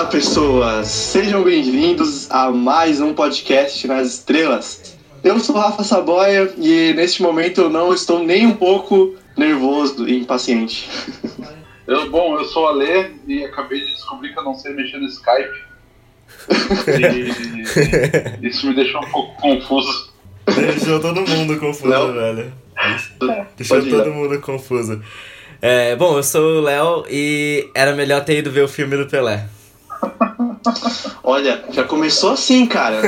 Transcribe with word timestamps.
Olá, 0.00 0.08
pessoas! 0.08 0.88
Sejam 0.88 1.44
bem-vindos 1.44 2.30
a 2.30 2.50
mais 2.50 3.02
um 3.02 3.12
podcast 3.12 3.86
nas 3.86 4.14
estrelas. 4.14 4.96
Eu 5.22 5.38
sou 5.38 5.54
Rafa 5.54 5.84
Saboia 5.84 6.50
e 6.56 6.94
neste 6.94 7.20
momento 7.20 7.60
eu 7.60 7.68
não 7.68 7.92
estou 7.92 8.24
nem 8.24 8.46
um 8.46 8.54
pouco 8.54 9.14
nervoso 9.36 10.08
e 10.08 10.18
impaciente. 10.18 10.88
Eu, 11.86 12.10
bom, 12.10 12.34
eu 12.38 12.46
sou 12.46 12.68
a 12.68 12.72
Lê 12.72 13.10
e 13.26 13.44
acabei 13.44 13.78
de 13.78 13.92
descobrir 13.92 14.32
que 14.32 14.38
eu 14.38 14.42
não 14.42 14.54
sei 14.54 14.72
mexer 14.72 14.96
no 14.96 15.04
Skype. 15.04 15.64
E 18.40 18.48
isso 18.48 18.68
me 18.68 18.74
deixou 18.74 19.04
um 19.04 19.10
pouco 19.10 19.38
confuso. 19.38 20.14
Deixou 20.46 20.98
todo 20.98 21.20
mundo 21.28 21.60
confuso, 21.60 21.86
Léo? 21.86 22.14
velho. 22.14 22.52
Deixou 23.54 23.76
Pode 23.76 23.88
ir, 23.88 23.90
todo 23.90 24.04
Léo. 24.06 24.14
mundo 24.14 24.40
confuso. 24.40 25.02
É, 25.60 25.94
bom, 25.94 26.16
eu 26.16 26.22
sou 26.22 26.56
o 26.56 26.60
Léo 26.62 27.04
e 27.10 27.68
era 27.74 27.94
melhor 27.94 28.24
ter 28.24 28.38
ido 28.38 28.50
ver 28.50 28.64
o 28.64 28.68
filme 28.68 28.96
do 28.96 29.06
Pelé. 29.06 29.46
Olha, 31.22 31.64
já 31.70 31.84
começou 31.84 32.32
assim, 32.32 32.66
cara. 32.66 33.00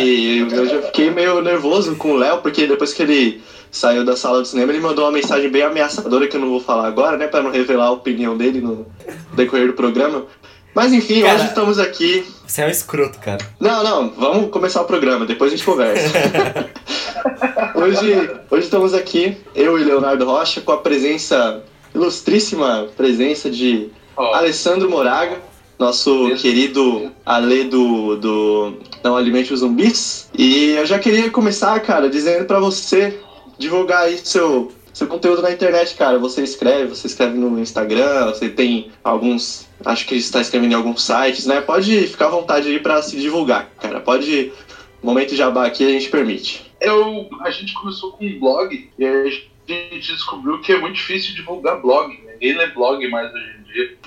E 0.00 0.38
eu 0.38 0.66
já 0.66 0.82
fiquei 0.82 1.10
meio 1.10 1.40
nervoso 1.40 1.96
com 1.96 2.12
o 2.12 2.16
Léo, 2.16 2.38
porque 2.38 2.66
depois 2.66 2.92
que 2.92 3.02
ele 3.02 3.42
saiu 3.70 4.04
da 4.04 4.16
sala 4.16 4.40
do 4.40 4.46
cinema, 4.46 4.72
ele 4.72 4.80
mandou 4.80 5.04
uma 5.04 5.12
mensagem 5.12 5.50
bem 5.50 5.62
ameaçadora 5.62 6.28
que 6.28 6.36
eu 6.36 6.40
não 6.40 6.48
vou 6.48 6.60
falar 6.60 6.86
agora, 6.86 7.16
né? 7.16 7.26
Pra 7.26 7.42
não 7.42 7.50
revelar 7.50 7.86
a 7.86 7.90
opinião 7.90 8.36
dele 8.36 8.60
no 8.60 8.86
decorrer 9.34 9.66
do 9.66 9.72
programa. 9.72 10.26
Mas 10.74 10.92
enfim, 10.92 11.22
Cara. 11.22 11.34
hoje 11.34 11.46
estamos 11.46 11.78
aqui. 11.78 12.26
Você 12.46 12.62
é 12.62 12.66
um 12.66 12.70
escroto, 12.70 13.18
cara. 13.20 13.44
Não, 13.60 13.82
não, 13.84 14.10
vamos 14.10 14.50
começar 14.50 14.82
o 14.82 14.84
programa, 14.84 15.24
depois 15.24 15.52
a 15.52 15.56
gente 15.56 15.64
conversa. 15.64 16.12
hoje, 17.74 18.30
hoje 18.50 18.64
estamos 18.64 18.92
aqui, 18.92 19.36
eu 19.54 19.78
e 19.78 19.84
Leonardo 19.84 20.24
Rocha, 20.24 20.60
com 20.60 20.72
a 20.72 20.76
presença, 20.76 21.62
ilustríssima 21.94 22.88
presença 22.96 23.48
de 23.48 23.88
Ó, 24.16 24.34
Alessandro 24.34 24.90
Moraga, 24.90 25.38
nosso 25.78 26.34
querido 26.36 27.12
Ale 27.24 27.64
do, 27.64 28.16
do 28.16 28.74
Não 29.02 29.16
Alimente 29.16 29.52
os 29.52 29.60
Zumbis. 29.60 30.30
E 30.36 30.70
eu 30.70 30.86
já 30.86 30.98
queria 30.98 31.30
começar, 31.30 31.78
cara, 31.80 32.08
dizendo 32.08 32.44
pra 32.44 32.58
você 32.58 33.18
divulgar 33.58 34.04
aí 34.04 34.18
seu, 34.18 34.72
seu 34.92 35.06
conteúdo 35.06 35.42
na 35.42 35.52
internet, 35.52 35.94
cara. 35.94 36.18
Você 36.18 36.42
escreve, 36.42 36.88
você 36.88 37.06
escreve 37.06 37.36
no 37.38 37.58
Instagram, 37.60 38.26
você 38.26 38.48
tem 38.48 38.90
alguns. 39.02 39.68
Acho 39.84 40.06
que 40.06 40.14
está 40.14 40.40
escrevendo 40.40 40.72
em 40.72 40.76
alguns 40.76 41.02
sites, 41.02 41.46
né? 41.46 41.60
Pode 41.60 42.06
ficar 42.06 42.26
à 42.26 42.30
vontade 42.30 42.68
aí 42.68 42.78
pra 42.78 43.02
se 43.02 43.16
divulgar, 43.16 43.70
cara. 43.80 44.00
Pode. 44.00 44.52
Momento 45.02 45.34
jabá 45.36 45.66
aqui 45.66 45.84
a 45.84 45.90
gente 45.90 46.08
permite. 46.08 46.64
eu, 46.80 47.28
a 47.40 47.50
gente 47.50 47.74
começou 47.74 48.12
com 48.12 48.24
um 48.24 48.38
blog 48.38 48.90
e 48.98 49.04
a 49.04 49.24
gente 49.24 49.50
descobriu 50.00 50.60
que 50.60 50.72
é 50.72 50.78
muito 50.78 50.94
difícil 50.94 51.34
divulgar 51.34 51.80
blog. 51.80 52.18
Ninguém 52.26 52.56
lê 52.56 52.68
blog 52.68 53.06
mais 53.08 53.32
hoje 53.34 53.44
em 53.60 53.63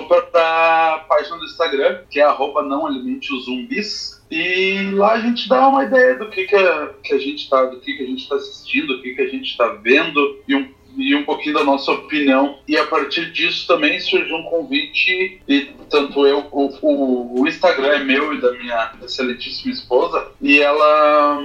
pra, 0.07 0.21
pra 0.21 1.05
página 1.07 1.37
do 1.37 1.45
Instagram, 1.45 2.01
que 2.09 2.19
é 2.19 2.23
arroba 2.23 2.63
não 2.63 2.85
alimente 2.85 3.33
os 3.33 3.45
zumbis. 3.45 4.21
E 4.29 4.91
lá 4.93 5.13
a 5.13 5.19
gente 5.19 5.47
dá 5.47 5.67
uma 5.67 5.85
ideia 5.85 6.15
do 6.15 6.29
que, 6.29 6.45
que, 6.45 6.55
a, 6.55 6.89
que 7.03 7.13
a 7.13 7.17
gente 7.17 7.49
tá, 7.49 7.65
do 7.65 7.79
que, 7.79 7.93
que 7.93 8.03
a 8.03 8.05
gente 8.05 8.27
tá 8.27 8.35
assistindo, 8.35 8.97
do 8.97 9.01
que, 9.01 9.15
que 9.15 9.21
a 9.21 9.27
gente 9.27 9.55
tá 9.55 9.67
vendo 9.81 10.41
e 10.47 10.55
um, 10.55 10.69
e 10.97 11.15
um 11.15 11.23
pouquinho 11.23 11.55
da 11.55 11.63
nossa 11.63 11.91
opinião. 11.91 12.59
E 12.67 12.75
a 12.77 12.85
partir 12.85 13.31
disso 13.31 13.67
também 13.67 13.99
surgiu 13.99 14.35
um 14.35 14.43
convite, 14.43 15.41
e 15.47 15.61
tanto 15.89 16.25
eu, 16.25 16.45
o, 16.51 16.65
o, 16.81 17.41
o 17.41 17.47
Instagram 17.47 17.87
é 17.87 18.03
meu 18.03 18.33
e 18.33 18.41
da 18.41 18.51
minha 18.53 18.93
excelentíssima 19.01 19.71
esposa, 19.71 20.31
e 20.41 20.59
ela 20.59 21.41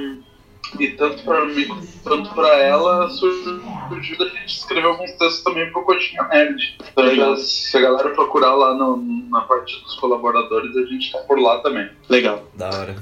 e 0.78 0.88
tanto 0.92 1.22
pra 1.22 1.44
mim 1.46 1.66
quanto 2.02 2.30
pra 2.34 2.48
ela 2.58 3.08
surgiu 3.10 4.18
da 4.18 4.24
gente 4.26 4.56
escrever 4.58 4.86
alguns 4.86 5.10
textos 5.12 5.42
também 5.42 5.70
pro 5.70 5.82
Coxinha 5.84 6.22
Nerd. 6.24 6.76
Então, 6.96 7.36
se 7.36 7.76
a 7.76 7.80
galera 7.80 8.10
procurar 8.10 8.54
lá 8.54 8.74
no- 8.74 8.96
na 9.30 9.42
parte 9.42 9.80
dos 9.82 9.94
colaboradores, 9.96 10.76
a 10.76 10.84
gente 10.84 11.12
tá 11.12 11.18
por 11.20 11.38
lá 11.40 11.58
também. 11.60 11.88
Legal. 12.08 12.42
Da 12.54 12.68
hora. 12.68 12.96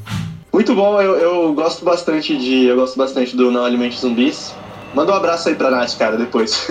Muito 0.53 0.75
bom, 0.75 1.01
eu, 1.01 1.15
eu 1.17 1.53
gosto 1.55 1.85
bastante 1.85 2.37
de. 2.37 2.65
Eu 2.65 2.77
gosto 2.77 2.97
bastante 2.99 3.37
do 3.37 3.51
Não 3.51 3.65
Alimente 3.65 3.99
Zumbis. 3.99 4.53
Manda 4.95 5.13
um 5.13 5.15
abraço 5.15 5.49
aí 5.49 5.55
pra 5.55 5.71
Nath, 5.71 5.97
cara, 5.97 6.17
depois. 6.17 6.69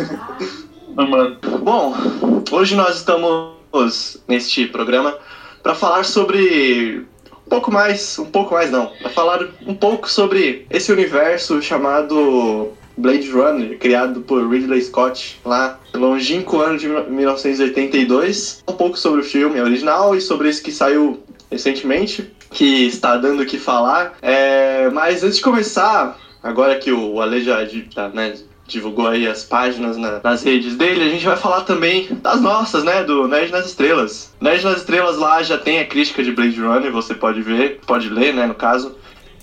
Bom, 1.61 1.93
hoje 2.51 2.75
nós 2.75 2.97
estamos 2.97 3.53
neste 4.27 4.65
programa 4.65 5.15
para 5.63 5.73
falar 5.73 6.03
sobre 6.03 7.05
um 7.49 7.57
pouco 7.57 7.71
mais, 7.71 8.19
um 8.19 8.25
pouco 8.25 8.53
mais 8.53 8.69
não, 8.69 8.91
para 9.01 9.09
falar 9.09 9.49
um 9.65 9.73
pouco 9.73 10.07
sobre 10.07 10.67
esse 10.69 10.91
universo 10.91 11.59
chamado 11.63 12.71
Blade 12.95 13.27
Runner, 13.31 13.75
criado 13.79 14.21
por 14.21 14.47
Ridley 14.47 14.79
Scott 14.83 15.39
lá 15.43 15.79
longínquo 15.95 16.59
ano 16.59 16.77
de 16.77 16.87
1982. 16.87 18.63
Um 18.69 18.73
pouco 18.73 18.99
sobre 18.99 19.21
o 19.21 19.23
filme 19.23 19.59
original 19.59 20.15
e 20.15 20.21
sobre 20.21 20.47
esse 20.47 20.61
que 20.61 20.71
saiu 20.71 21.23
recentemente, 21.49 22.31
que 22.51 22.85
está 22.85 23.17
dando 23.17 23.41
o 23.41 23.45
que 23.47 23.57
falar. 23.57 24.15
É, 24.21 24.87
mas 24.91 25.23
antes 25.23 25.37
de 25.37 25.43
começar, 25.43 26.19
agora 26.43 26.77
que 26.77 26.91
o 26.91 27.19
Ale 27.19 27.41
já, 27.41 27.57
né, 28.13 28.35
divulgou 28.69 29.07
aí 29.07 29.27
as 29.27 29.43
páginas 29.43 29.97
na- 29.97 30.19
nas 30.23 30.43
redes 30.43 30.75
dele, 30.77 31.03
a 31.03 31.09
gente 31.09 31.25
vai 31.25 31.35
falar 31.35 31.61
também 31.61 32.07
das 32.21 32.39
nossas, 32.41 32.83
né? 32.83 33.03
Do 33.03 33.27
Nerd 33.27 33.51
nas 33.51 33.65
Estrelas. 33.65 34.31
Nerd 34.39 34.63
nas 34.63 34.77
Estrelas 34.77 35.17
lá 35.17 35.41
já 35.43 35.57
tem 35.57 35.79
a 35.79 35.85
crítica 35.85 36.23
de 36.23 36.31
Blade 36.31 36.59
Runner, 36.59 36.91
você 36.91 37.13
pode 37.13 37.41
ver, 37.41 37.79
pode 37.85 38.09
ler, 38.09 38.33
né, 38.33 38.45
no 38.45 38.55
caso. 38.55 38.95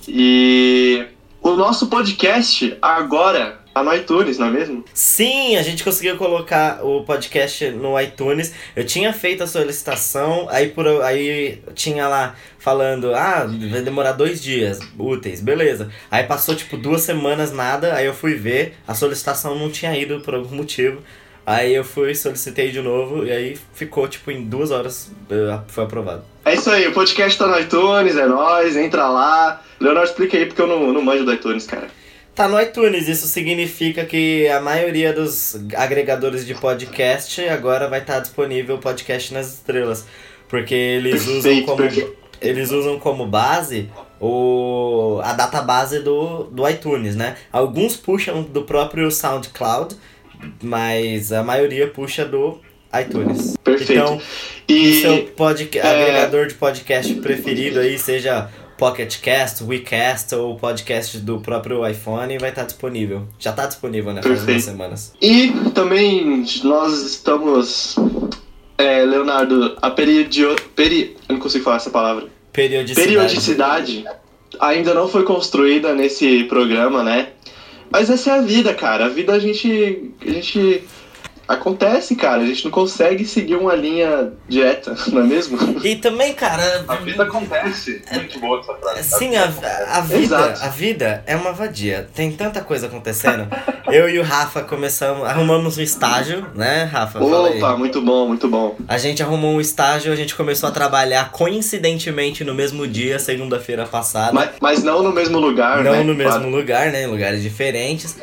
E 0.09 1.05
o 1.43 1.51
nosso 1.57 1.89
podcast 1.89 2.77
agora 2.81 3.61
tá 3.75 3.83
no 3.83 3.95
iTunes, 3.95 4.39
não 4.39 4.47
é 4.47 4.51
mesmo? 4.51 4.85
Sim, 4.95 5.57
a 5.57 5.63
gente 5.63 5.85
conseguiu 5.85 6.17
colocar 6.17 6.81
o 6.83 7.03
podcast 7.05 7.69
no 7.71 8.01
iTunes. 8.01 8.55
Eu 8.75 8.87
tinha 8.87 9.13
feito 9.13 9.43
a 9.43 9.47
solicitação, 9.47 10.47
aí 10.49 10.69
por 10.69 10.87
aí 11.03 11.61
tinha 11.75 12.09
lá 12.09 12.35
falando, 12.67 13.15
ah, 13.15 13.47
vai 13.71 13.81
demorar 13.81 14.11
dois 14.11 14.43
dias 14.43 14.81
úteis, 14.99 15.41
beleza. 15.41 15.89
Aí 16.11 16.25
passou 16.25 16.53
tipo 16.53 16.77
duas 16.77 17.03
semanas 17.03 17.53
nada, 17.53 17.95
aí 17.95 18.07
eu 18.07 18.13
fui 18.13 18.35
ver, 18.35 18.75
a 18.89 18.93
solicitação 18.93 19.57
não 19.57 19.71
tinha 19.71 19.97
ido 19.97 20.19
por 20.19 20.35
algum 20.35 20.57
motivo. 20.57 21.01
Aí 21.47 21.73
eu 21.73 21.85
fui, 21.85 22.13
solicitei 22.13 22.73
de 22.73 22.83
novo 22.83 23.25
e 23.25 23.31
aí 23.31 23.57
ficou 23.73 24.09
tipo 24.09 24.33
em 24.33 24.43
duas 24.43 24.73
horas 24.73 25.13
eh, 25.31 25.59
foi 25.69 25.85
aprovado. 25.85 26.25
É 26.45 26.55
isso 26.55 26.69
aí, 26.69 26.89
o 26.89 26.93
podcast 26.93 27.39
tá 27.39 27.47
no 27.47 27.57
iTunes, 27.57 28.17
é 28.17 28.27
nóis, 28.27 28.77
entra 28.77 29.07
lá. 29.07 29.63
Leonardo, 29.79 30.11
explica 30.11 30.37
aí 30.37 30.47
porque 30.47 30.61
eu 30.61 30.67
não, 30.67 30.93
não 30.93 31.01
manjo 31.01 31.25
do 31.25 31.33
iTunes, 31.33 31.67
cara. 31.67 31.87
Tá 32.35 32.49
no 32.49 32.61
iTunes, 32.61 33.07
isso 33.07 33.29
significa 33.29 34.05
que 34.05 34.49
a 34.49 34.61
maioria 34.61 35.13
dos 35.13 35.55
agregadores 35.77 36.45
de 36.45 36.57
podcast 36.57 37.49
agora 37.49 37.87
vai 37.89 38.01
estar 38.01 38.19
disponível 38.19 38.75
o 38.75 38.81
podcast 38.81 39.33
nas 39.33 39.55
estrelas. 39.55 40.05
Porque 40.49 40.75
eles 40.75 41.27
usam 41.27 41.43
Perfeito, 41.43 41.67
como, 41.67 41.77
perfeito. 41.79 42.26
Eles 42.41 42.71
usam 42.71 42.99
como 42.99 43.27
base 43.27 43.89
o, 44.21 45.21
a 45.23 45.33
database 45.33 46.01
do, 46.01 46.45
do 46.45 46.69
iTunes, 46.69 47.15
né? 47.17 47.37
Alguns 47.53 47.97
puxam 47.97 48.43
do 48.43 48.63
próprio 48.63 49.11
SoundCloud, 49.11 49.95
mas 50.63 51.33
a 51.33 51.43
maioria 51.43 51.89
puxa 51.89 52.25
do 52.25 52.59
iTunes. 52.99 53.57
Perfeito. 53.63 53.93
Então, 53.93 54.21
e 54.69 54.89
o 54.91 55.01
seu 55.03 55.23
podca- 55.37 55.79
é- 55.79 56.03
agregador 56.03 56.47
de 56.47 56.55
podcast 56.55 57.13
preferido 57.17 57.79
aí, 57.81 57.99
seja 57.99 58.49
Pocket 58.79 59.21
Cast, 59.21 59.65
WeCast 59.65 60.35
ou 60.35 60.57
podcast 60.57 61.19
do 61.19 61.41
próprio 61.41 61.87
iPhone, 61.87 62.37
vai 62.39 62.51
estar 62.51 62.65
disponível. 62.65 63.27
Já 63.39 63.51
está 63.51 63.67
disponível, 63.67 64.13
né? 64.13 64.23
Faz 64.23 64.35
Perfeito. 64.37 64.53
umas 64.59 64.65
semanas. 64.65 65.13
E 65.21 65.51
também 65.75 66.45
nós 66.63 66.93
estamos. 67.03 67.97
É, 68.79 69.05
Leonardo, 69.05 69.77
a 69.81 69.91
peridio... 69.91 70.55
peri... 70.75 71.17
Eu 71.29 71.35
não 71.35 71.41
consigo 71.41 71.65
falar 71.65 71.77
essa 71.77 71.91
palavra. 71.91 72.29
Periodicidade. 72.53 73.09
Periodicidade 73.09 74.05
ainda 74.61 74.95
não 74.95 75.09
foi 75.09 75.25
construída 75.25 75.95
nesse 75.95 76.45
programa, 76.45 77.03
né? 77.03 77.29
Mas 77.91 78.11
essa 78.11 78.31
é 78.31 78.39
a 78.39 78.41
vida, 78.41 78.75
cara. 78.75 79.07
A 79.07 79.09
vida 79.09 79.33
a 79.33 79.39
gente. 79.39 80.13
A 80.21 80.31
gente. 80.31 80.83
Acontece, 81.49 82.17
cara. 82.17 82.43
A 82.43 82.47
gente 82.47 82.65
não 82.65 82.71
consegue 82.73 83.25
seguir 83.25 83.55
uma 83.57 83.75
linha 83.75 84.33
direta, 84.49 84.97
não 85.13 85.23
é 85.23 85.25
mesmo? 85.25 85.57
E 85.85 85.97
também, 85.97 86.35
cara. 86.35 86.85
a 86.89 86.97
vida 86.97 87.23
acontece. 87.23 88.03
Muito 88.13 88.41
boa 88.41 88.61
essa 88.61 88.75
frase. 88.75 89.09
Sim, 89.19 89.37
a, 89.37 89.45
a 89.97 90.01
vida, 90.01 90.19
Exato. 90.37 90.65
a 90.65 90.69
vida 90.69 91.23
é 91.27 91.37
uma 91.37 91.53
vadia. 91.53 92.09
Tem 92.15 92.33
tanta 92.33 92.61
coisa 92.61 92.87
acontecendo. 92.87 93.47
Eu 93.89 94.09
e 94.09 94.19
o 94.19 94.23
Rafa 94.23 94.63
começamos, 94.63 95.25
arrumamos 95.25 95.79
um 95.79 95.83
estágio, 95.83 96.47
né, 96.55 96.85
Rafa? 96.85 97.23
Opa, 97.23 97.77
muito 97.77 98.03
bom, 98.03 98.27
muito 98.27 98.49
bom. 98.49 98.77
A 98.89 98.99
gente 98.99 99.23
arrumou 99.23 99.53
um 99.55 99.61
estágio, 99.61 100.13
a 100.13 100.17
gente 100.17 100.35
começou 100.35 100.69
a 100.69 100.73
trabalhar 100.73 101.31
coincidentemente 101.31 102.43
no 102.43 102.55
mesmo 102.55 102.87
dia, 102.89 103.19
segunda-feira 103.19 103.87
passada. 103.87 104.33
Mas, 104.33 104.51
mas 104.61 104.83
não 104.83 105.03
no 105.03 105.13
mesmo 105.13 105.39
lugar, 105.39 105.85
Não 105.85 105.93
né? 105.93 106.03
no 106.03 106.15
mesmo 106.15 106.33
Claro. 106.33 106.51
lugar, 106.51 106.91
né? 106.91 107.05
Em 107.05 107.07
lugares 107.07 107.43
diferentes. 107.43 108.17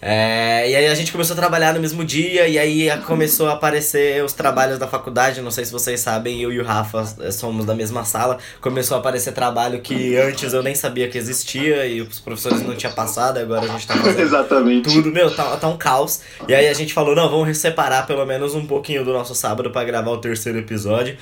É, 0.00 0.70
e 0.70 0.76
aí 0.76 0.86
a 0.86 0.94
gente 0.94 1.10
começou 1.10 1.34
a 1.34 1.36
trabalhar 1.36 1.72
no 1.72 1.80
mesmo 1.80 2.04
dia, 2.04 2.46
e 2.46 2.58
aí 2.58 2.88
começou 3.06 3.48
a 3.48 3.54
aparecer 3.54 4.22
os 4.22 4.32
trabalhos 4.32 4.78
da 4.78 4.86
faculdade. 4.86 5.40
Não 5.40 5.50
sei 5.50 5.64
se 5.64 5.72
vocês 5.72 6.00
sabem, 6.00 6.40
eu 6.40 6.52
e 6.52 6.60
o 6.60 6.64
Rafa 6.64 7.04
eh, 7.20 7.30
somos 7.30 7.64
da 7.64 7.74
mesma 7.74 8.04
sala. 8.04 8.38
Começou 8.60 8.96
a 8.96 9.00
aparecer 9.00 9.32
trabalho 9.32 9.80
que 9.80 10.16
antes 10.16 10.52
eu 10.52 10.62
nem 10.62 10.74
sabia 10.74 11.08
que 11.08 11.16
existia, 11.16 11.86
e 11.86 12.02
os 12.02 12.20
professores 12.20 12.62
não 12.62 12.74
tinham 12.76 12.92
passado, 12.92 13.38
agora 13.38 13.64
a 13.64 13.68
gente 13.68 13.86
tá 13.86 13.94
fazendo 13.96 14.20
Exatamente. 14.20 14.92
tudo, 14.92 15.10
meu, 15.10 15.34
tá, 15.34 15.56
tá 15.56 15.66
um 15.68 15.76
caos. 15.76 16.20
E 16.46 16.54
aí 16.54 16.68
a 16.68 16.74
gente 16.74 16.92
falou, 16.92 17.14
não, 17.14 17.28
vamos 17.30 17.56
separar 17.56 18.06
pelo 18.06 18.24
menos 18.26 18.54
um 18.54 18.66
pouquinho 18.66 19.04
do 19.04 19.12
nosso 19.12 19.34
sábado 19.34 19.70
pra 19.70 19.82
gravar 19.82 20.10
o 20.10 20.18
terceiro 20.18 20.58
episódio. 20.58 21.16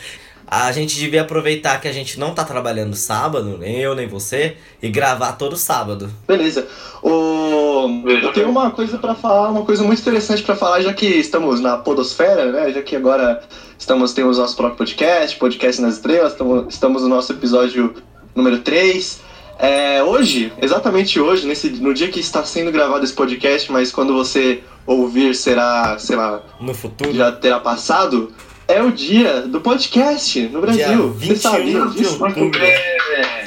A 0.47 0.71
gente 0.73 0.99
devia 0.99 1.23
aproveitar 1.23 1.81
que 1.81 1.89
a 1.89 1.93
gente 1.93 2.19
não 2.19 2.35
tá 2.35 2.45
trabalhando 2.45 2.95
sábado, 2.95 3.57
nem 3.59 3.77
eu, 3.81 3.95
nem 3.95 4.07
você, 4.07 4.57
e 4.83 4.89
gravar 4.89 5.33
todo 5.33 5.57
sábado. 5.57 6.11
Beleza. 6.27 6.67
O... 7.03 8.03
Eu 8.09 8.33
tenho 8.33 8.49
uma 8.51 8.71
coisa 8.71 8.99
pra 8.99 9.15
falar, 9.15 9.51
uma 9.51 9.65
coisa 9.65 9.83
muito 9.83 10.01
interessante 10.01 10.43
pra 10.43 10.55
falar, 10.57 10.81
já 10.83 10.93
que 10.93 11.07
estamos 11.07 11.61
na 11.61 11.77
podosfera, 11.77 12.51
né? 12.51 12.73
Já 12.73 12.83
que 12.83 12.97
agora 12.97 13.43
estamos 13.79 14.13
temos 14.13 14.39
nosso 14.39 14.57
próprio 14.57 14.79
podcast, 14.79 15.37
podcast 15.37 15.83
nas 15.83 15.95
estrelas, 15.95 16.33
estamos, 16.33 16.73
estamos 16.73 17.03
no 17.03 17.09
nosso 17.09 17.33
episódio 17.33 17.95
número 18.35 18.59
3. 18.61 19.21
É, 19.59 20.03
hoje, 20.03 20.53
exatamente 20.61 21.21
hoje, 21.21 21.47
nesse, 21.47 21.71
no 21.71 21.95
dia 21.95 22.09
que 22.09 22.19
está 22.21 22.43
sendo 22.45 22.73
gravado 22.73 23.05
esse 23.05 23.13
podcast, 23.13 23.71
mas 23.71 23.93
quando 23.93 24.13
você 24.13 24.63
ouvir 24.87 25.35
será, 25.35 25.97
sei 25.99 26.17
lá, 26.17 26.43
No 26.61 26.75
futuro. 26.75 27.15
já 27.15 27.31
terá 27.33 27.61
passado, 27.61 28.33
é 28.69 28.83
o 28.83 28.91
dia 28.91 29.43
do 29.43 29.61
podcast 29.61 30.41
no 30.49 30.61
Brasil. 30.61 31.13
Você 31.13 31.37
sabia 31.37 31.85
21 31.85 31.91
de 31.91 31.97
disso? 31.99 32.25
outubro. 32.25 32.61
É, 32.63 33.45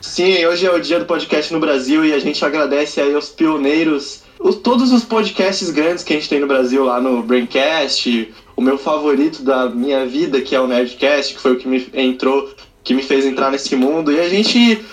Sim, 0.00 0.44
hoje 0.44 0.66
é 0.66 0.70
o 0.70 0.78
dia 0.80 0.98
do 0.98 1.06
podcast 1.06 1.52
no 1.52 1.58
Brasil 1.60 2.04
e 2.04 2.12
a 2.12 2.18
gente 2.18 2.44
agradece 2.44 3.00
aí 3.00 3.14
aos 3.14 3.30
pioneiros, 3.30 4.22
os- 4.38 4.56
todos 4.56 4.92
os 4.92 5.04
podcasts 5.04 5.70
grandes 5.70 6.04
que 6.04 6.12
a 6.12 6.16
gente 6.16 6.28
tem 6.28 6.38
no 6.40 6.46
Brasil 6.46 6.84
lá 6.84 7.00
no 7.00 7.22
Braincast, 7.22 8.32
o 8.54 8.60
meu 8.60 8.76
favorito 8.76 9.42
da 9.42 9.70
minha 9.70 10.04
vida, 10.04 10.40
que 10.42 10.54
é 10.54 10.60
o 10.60 10.66
Nerdcast, 10.66 11.34
que 11.34 11.40
foi 11.40 11.52
o 11.52 11.56
que 11.56 11.66
me 11.66 11.88
entrou, 11.94 12.50
que 12.84 12.92
me 12.92 13.02
fez 13.02 13.24
entrar 13.24 13.50
nesse 13.50 13.74
mundo, 13.74 14.12
e 14.12 14.20
a 14.20 14.28
gente 14.28 14.84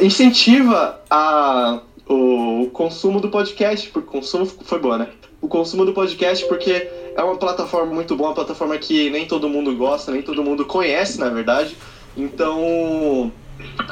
incentiva 0.00 1.00
a, 1.08 1.80
o, 2.08 2.62
o 2.62 2.70
consumo 2.70 3.20
do 3.20 3.28
podcast, 3.28 3.88
porque 3.90 4.08
o 4.08 4.12
consumo 4.12 4.44
foi 4.46 4.80
bom, 4.80 4.96
né? 4.96 5.08
O 5.42 5.48
consumo 5.48 5.84
do 5.84 5.92
podcast 5.92 6.46
porque 6.46 6.88
é 7.14 7.22
uma 7.22 7.36
plataforma 7.36 7.92
muito 7.92 8.16
boa, 8.16 8.30
uma 8.30 8.34
plataforma 8.34 8.78
que 8.78 9.10
nem 9.10 9.26
todo 9.26 9.48
mundo 9.48 9.76
gosta, 9.76 10.10
nem 10.10 10.22
todo 10.22 10.42
mundo 10.42 10.64
conhece, 10.64 11.18
na 11.18 11.28
verdade. 11.28 11.76
Então, 12.16 13.30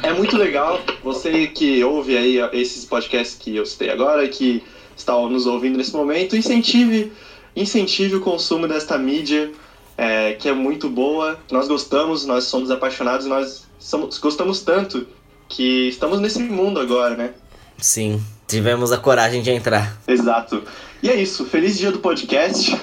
é 0.03 0.13
muito 0.13 0.37
legal. 0.37 0.81
Você 1.03 1.49
que 1.49 1.83
ouve 1.85 2.17
aí 2.17 2.39
esses 2.53 2.85
podcasts 2.85 3.37
que 3.37 3.57
eu 3.57 3.67
citei 3.67 3.91
agora, 3.91 4.27
que 4.29 4.63
está 4.97 5.15
nos 5.15 5.47
ouvindo 5.47 5.77
nesse 5.77 5.95
momento, 5.95 6.37
incentive, 6.37 7.13
incentive 7.55 8.17
o 8.17 8.21
consumo 8.21 8.69
desta 8.69 8.97
mídia, 8.97 9.51
é, 9.97 10.35
que 10.35 10.49
é 10.49 10.53
muito 10.53 10.89
boa. 10.89 11.39
Nós 11.51 11.69
gostamos, 11.69 12.25
nós 12.25 12.45
somos 12.45 12.71
apaixonados, 12.71 13.27
nós 13.27 13.67
somos, 13.79 14.19
gostamos 14.19 14.63
tanto 14.63 15.07
que 15.49 15.89
estamos 15.89 16.21
nesse 16.21 16.39
mundo 16.39 16.81
agora, 16.81 17.17
né? 17.17 17.35
Sim, 17.77 18.23
tivemos 18.47 18.93
a 18.93 18.99
coragem 18.99 19.43
de 19.43 19.51
entrar. 19.51 19.99
Exato. 20.07 20.63
E 21.03 21.09
é 21.09 21.17
isso. 21.17 21.45
Feliz 21.47 21.79
dia 21.79 21.91
do 21.91 21.99
podcast. 21.99 22.77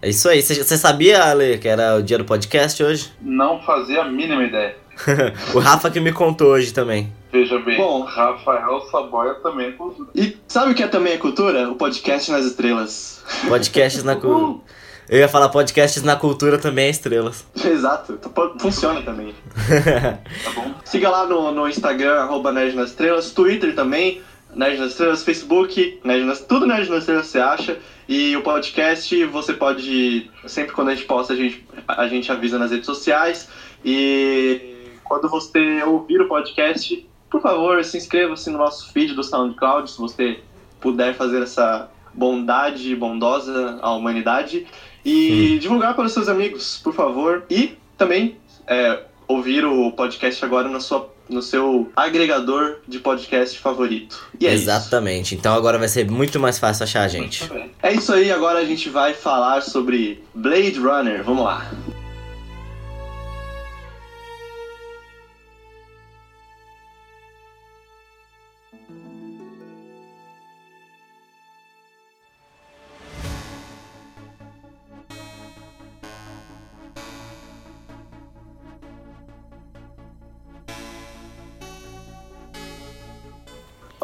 É 0.00 0.08
isso 0.08 0.28
aí. 0.28 0.42
Você 0.42 0.76
sabia, 0.76 1.22
Ale, 1.22 1.58
que 1.58 1.68
era 1.68 1.96
o 1.96 2.02
dia 2.02 2.18
do 2.18 2.24
podcast 2.24 2.82
hoje? 2.82 3.12
não 3.20 3.62
fazia 3.62 4.02
a 4.02 4.04
mínima 4.08 4.42
ideia. 4.44 4.76
o 5.54 5.58
Rafa 5.58 5.90
que 5.90 6.00
me 6.00 6.12
contou 6.12 6.48
hoje 6.48 6.72
também. 6.72 7.12
Veja 7.32 7.58
bem, 7.60 7.78
Bom. 7.78 8.02
Rafael 8.02 8.80
Saboia 8.90 9.34
também 9.36 9.68
é 9.68 9.72
cultura. 9.72 10.10
E 10.14 10.36
sabe 10.46 10.72
o 10.72 10.74
que 10.74 10.82
é 10.82 10.88
também 10.88 11.14
a 11.14 11.18
cultura? 11.18 11.70
O 11.70 11.76
podcast 11.76 12.30
nas 12.30 12.44
estrelas. 12.44 13.22
Podcasts 13.48 14.02
na 14.04 14.16
cultura. 14.20 14.60
Eu 15.08 15.18
ia 15.18 15.28
falar 15.28 15.48
podcasts 15.48 16.02
na 16.02 16.14
cultura 16.16 16.58
também 16.58 16.86
é 16.86 16.90
estrelas. 16.90 17.44
Exato. 17.64 18.18
Funciona 18.58 19.02
também. 19.02 19.34
Tá 20.44 20.50
bom? 20.54 20.74
Siga 20.84 21.08
lá 21.08 21.26
no, 21.26 21.52
no 21.52 21.68
Instagram, 21.68 22.14
arroba 22.20 22.52
Nerd 22.52 22.74
nas 22.76 22.90
Estrelas, 22.90 23.30
Twitter 23.30 23.74
também, 23.74 24.20
Nerd 24.54 24.78
nas 24.78 24.90
Estrelas, 24.90 25.22
Facebook, 25.22 26.00
Nerd 26.04 26.24
nas, 26.24 26.40
tudo 26.40 26.66
Nerd 26.66 26.88
nas 26.88 27.00
Estrelas 27.00 27.26
você 27.26 27.40
acha. 27.40 27.78
E 28.08 28.36
o 28.36 28.42
podcast 28.42 29.24
você 29.26 29.52
pode, 29.54 30.30
sempre 30.46 30.72
quando 30.72 30.88
a 30.88 30.94
gente 30.94 31.06
posta, 31.06 31.32
a 31.32 31.36
gente, 31.36 31.66
a 31.88 32.06
gente 32.08 32.30
avisa 32.30 32.58
nas 32.58 32.70
redes 32.70 32.86
sociais. 32.86 33.48
E 33.84 34.74
quando 35.04 35.28
você 35.28 35.82
ouvir 35.84 36.20
o 36.20 36.28
podcast, 36.28 37.06
por 37.30 37.40
favor, 37.40 37.82
se 37.84 37.96
inscreva-se 37.96 38.50
no 38.50 38.58
nosso 38.58 38.92
feed 38.92 39.14
do 39.14 39.22
SoundCloud, 39.22 39.90
se 39.90 39.98
você 39.98 40.40
puder 40.80 41.14
fazer 41.14 41.42
essa 41.42 41.88
bondade 42.12 42.94
bondosa 42.94 43.78
à 43.80 43.92
humanidade. 43.94 44.66
E 45.04 45.58
divulgar 45.60 45.94
para 45.94 46.04
os 46.04 46.12
seus 46.12 46.28
amigos, 46.28 46.78
por 46.82 46.92
favor. 46.92 47.44
E 47.50 47.76
também 47.96 48.36
é, 48.66 49.02
ouvir 49.26 49.64
o 49.64 49.90
podcast 49.92 50.44
agora 50.44 50.68
na 50.68 50.80
sua, 50.80 51.11
no 51.32 51.42
seu 51.42 51.90
agregador 51.96 52.76
de 52.86 52.98
podcast 52.98 53.58
favorito. 53.58 54.28
E 54.38 54.46
é 54.46 54.52
Exatamente. 54.52 55.34
Então 55.34 55.54
agora 55.54 55.78
vai 55.78 55.88
ser 55.88 56.10
muito 56.10 56.38
mais 56.38 56.58
fácil 56.58 56.84
achar 56.84 57.02
a 57.02 57.08
gente. 57.08 57.44
Isso. 57.44 57.54
É 57.82 57.92
isso 57.92 58.12
aí, 58.12 58.30
agora 58.30 58.58
a 58.58 58.64
gente 58.64 58.88
vai 58.88 59.14
falar 59.14 59.62
sobre 59.62 60.22
Blade 60.34 60.78
Runner. 60.78 61.22
Vamos 61.24 61.44
lá. 61.44 61.70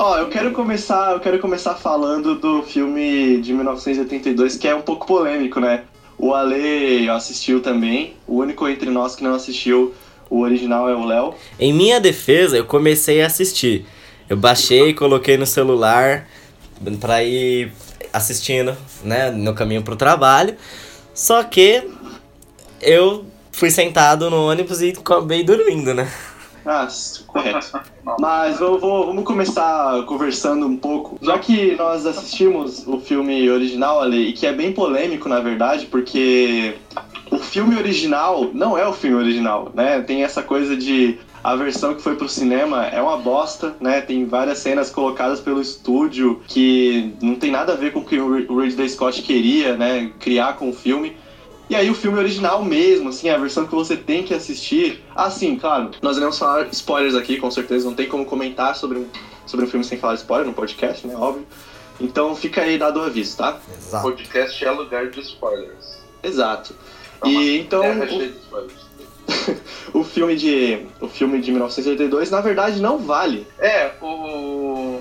Ó, 0.01 0.17
eu 0.17 0.29
quero 0.29 0.53
começar, 0.53 1.11
eu 1.11 1.19
quero 1.19 1.41
começar 1.41 1.75
falando 1.75 2.37
do 2.37 2.63
filme 2.63 3.41
de 3.41 3.53
1982 3.53 4.57
que 4.57 4.69
é 4.69 4.73
um 4.73 4.81
pouco 4.81 5.05
polêmico, 5.09 5.59
né? 5.59 5.83
O 6.17 6.33
Ale 6.33 7.11
assistiu 7.11 7.61
também. 7.61 8.15
O 8.25 8.37
único 8.37 8.69
entre 8.69 8.91
nós 8.91 9.17
que 9.17 9.25
não 9.25 9.35
assistiu 9.35 9.93
o 10.31 10.39
original 10.39 10.89
é 10.89 10.95
o 10.95 11.05
Léo. 11.05 11.35
Em 11.59 11.73
minha 11.73 12.01
defesa, 12.01 12.57
eu 12.57 12.65
comecei 12.65 13.21
a 13.23 13.27
assistir. 13.27 13.87
Eu 14.29 14.37
baixei, 14.37 14.95
coloquei 14.95 15.37
no 15.37 15.47
celular 15.47 16.29
pra 17.01 17.25
ir 17.25 17.73
assistindo, 18.13 18.77
né, 19.03 19.33
no 19.33 19.53
caminho 19.53 19.83
pro 19.83 19.97
trabalho. 19.97 20.55
Só 21.13 21.43
que 21.43 21.83
eu 22.81 23.27
fui 23.51 23.73
sentado 23.73 24.31
no 24.31 24.49
ônibus 24.49 24.81
e 24.81 24.91
acabei 24.91 25.43
dormindo, 25.43 25.93
né? 25.93 26.09
Ah, 26.71 26.87
correto. 27.27 27.81
Mas 28.21 28.61
eu 28.61 28.79
vou, 28.79 29.07
vamos 29.07 29.25
começar 29.25 30.05
conversando 30.05 30.67
um 30.67 30.77
pouco. 30.77 31.19
Já 31.23 31.39
que 31.39 31.75
nós 31.77 32.05
assistimos 32.05 32.87
o 32.87 33.01
filme 33.01 33.49
original 33.49 34.03
ali, 34.03 34.35
que 34.35 34.47
é 34.47 34.53
bem 34.53 34.71
polêmico, 34.71 35.31
na 35.31 35.41
verdade, 35.41 35.87
porque 35.87 36.75
o 37.31 37.39
filme 37.39 37.75
original 37.75 38.51
não 38.53 38.77
é 38.77 38.87
o 38.87 38.93
filme 38.93 39.17
original, 39.17 39.73
né? 39.75 40.03
Tem 40.03 40.23
essa 40.23 40.43
coisa 40.43 40.77
de 40.77 41.19
a 41.43 41.57
versão 41.57 41.95
que 41.95 42.03
foi 42.03 42.17
pro 42.17 42.29
cinema 42.29 42.85
é 42.85 43.01
uma 43.01 43.17
bosta, 43.17 43.75
né? 43.81 44.03
Tem 44.03 44.27
várias 44.27 44.59
cenas 44.59 44.91
colocadas 44.91 45.41
pelo 45.41 45.63
estúdio 45.63 46.43
que 46.47 47.15
não 47.23 47.37
tem 47.37 47.51
nada 47.51 47.73
a 47.73 47.77
ver 47.77 47.95
com 47.95 48.01
o 48.01 48.05
que 48.05 48.19
o 48.19 48.61
Ridley 48.61 48.91
Scott 48.91 49.23
queria, 49.23 49.75
né? 49.75 50.11
Criar 50.21 50.59
com 50.59 50.69
o 50.69 50.75
filme. 50.75 51.17
E 51.71 51.77
aí 51.77 51.91
o 51.91 51.95
filme 51.95 52.19
original 52.19 52.65
mesmo, 52.65 53.11
assim, 53.11 53.29
a 53.29 53.37
versão 53.37 53.67
que 53.67 53.75
você 53.75 53.97
tem 53.97 54.23
que 54.23 54.33
assistir. 54.33 55.05
Assim, 55.15 55.57
claro, 55.57 55.91
nós 56.01 56.17
iremos 56.17 56.39
falar 56.39 56.67
spoilers 56.73 57.15
aqui, 57.15 57.37
com 57.39 57.51
certeza, 57.51 57.85
não 57.87 57.95
tem 57.95 58.09
como 58.09 58.25
comentar 58.25 58.75
sobre 58.75 58.99
um, 58.99 59.07
sobre 59.45 59.67
um 59.67 59.69
filme 59.69 59.85
sem 59.85 59.99
falar 59.99 60.15
spoiler 60.15 60.47
no 60.47 60.55
podcast, 60.55 61.07
né? 61.07 61.15
Óbvio. 61.17 61.47
Então 62.01 62.35
fica 62.35 62.63
aí 62.63 62.79
dado 62.79 63.01
o 63.01 63.03
aviso, 63.03 63.37
tá? 63.37 63.59
Exato. 63.77 64.03
Podcast 64.03 64.65
é 64.65 64.71
lugar 64.71 65.09
de 65.11 65.21
spoilers. 65.21 65.99
Exato. 66.23 66.75
É 67.23 67.27
uma 67.27 67.43
E 67.43 67.59
então 67.59 67.83
terra 67.83 68.05
o- 68.05 68.09
cheia 68.09 68.29
de 68.29 68.39
spoilers. 68.39 68.89
o 69.93 70.05
filme 70.05 70.37
de 70.37 70.87
o 71.03 71.09
filme 71.09 71.39
de 71.41 71.51
1982 71.51 72.31
na 72.31 72.41
verdade 72.41 72.81
não 72.81 72.99
vale. 72.99 73.47
É, 73.59 73.93
o. 74.01 75.01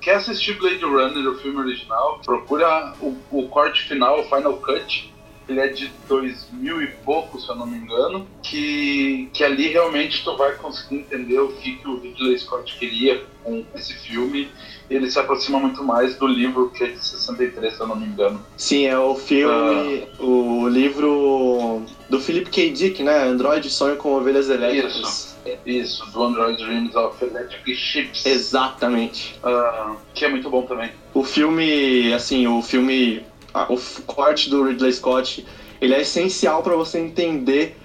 Quer 0.00 0.16
assistir 0.16 0.58
Blade 0.58 0.84
Runner, 0.84 1.26
o 1.28 1.34
filme 1.38 1.58
original? 1.58 2.20
Procura 2.24 2.92
o, 3.00 3.16
o 3.32 3.48
corte 3.48 3.82
final, 3.88 4.20
o 4.20 4.24
Final 4.24 4.52
Cut. 4.58 5.12
Ele 5.48 5.60
é 5.60 5.68
de 5.68 5.90
2000 6.08 6.82
e 6.82 6.86
pouco, 7.04 7.40
se 7.40 7.48
eu 7.48 7.54
não 7.54 7.66
me 7.66 7.76
engano. 7.76 8.26
Que, 8.42 9.28
que 9.32 9.44
ali 9.44 9.68
realmente 9.68 10.24
tu 10.24 10.36
vai 10.36 10.54
conseguir 10.56 10.96
entender 10.96 11.38
o 11.38 11.48
que, 11.48 11.76
que 11.76 11.88
o 11.88 11.98
Ridley 11.98 12.38
Scott 12.38 12.76
queria 12.78 13.22
com 13.42 13.64
esse 13.74 13.94
filme. 13.94 14.48
Ele 14.88 15.10
se 15.10 15.18
aproxima 15.18 15.58
muito 15.58 15.82
mais 15.82 16.16
do 16.16 16.26
livro 16.26 16.70
que 16.70 16.84
é 16.84 16.88
de 16.88 17.04
63, 17.04 17.74
se 17.74 17.80
eu 17.80 17.86
não 17.86 17.96
me 17.96 18.06
engano. 18.06 18.40
Sim, 18.56 18.86
é 18.86 18.98
o 18.98 19.14
filme, 19.14 20.06
o 20.18 20.68
livro 20.68 21.82
do 22.08 22.20
Philip 22.20 22.50
K. 22.50 22.70
Dick, 22.70 23.02
né? 23.02 23.24
Android 23.24 23.68
Sonho 23.70 23.96
com 23.96 24.14
Ovelhas 24.14 24.48
Elétricas. 24.48 24.96
Isso. 24.96 25.34
Isso, 25.66 26.10
do 26.10 26.22
Android 26.22 26.56
Dreams 26.62 26.94
of 26.96 27.22
Electric 27.22 27.74
Ships. 27.74 28.24
Exatamente. 28.24 29.38
Ah, 29.42 29.96
que 30.14 30.24
é 30.24 30.28
muito 30.28 30.48
bom 30.48 30.62
também. 30.62 30.90
O 31.12 31.22
filme, 31.22 32.12
assim, 32.14 32.46
o 32.46 32.62
filme, 32.62 33.22
o 33.68 34.02
corte 34.02 34.50
do 34.50 34.64
Ridley 34.64 34.92
Scott, 34.92 35.46
ele 35.80 35.94
é 35.94 36.00
essencial 36.00 36.62
para 36.62 36.74
você 36.74 36.98
entender 36.98 37.76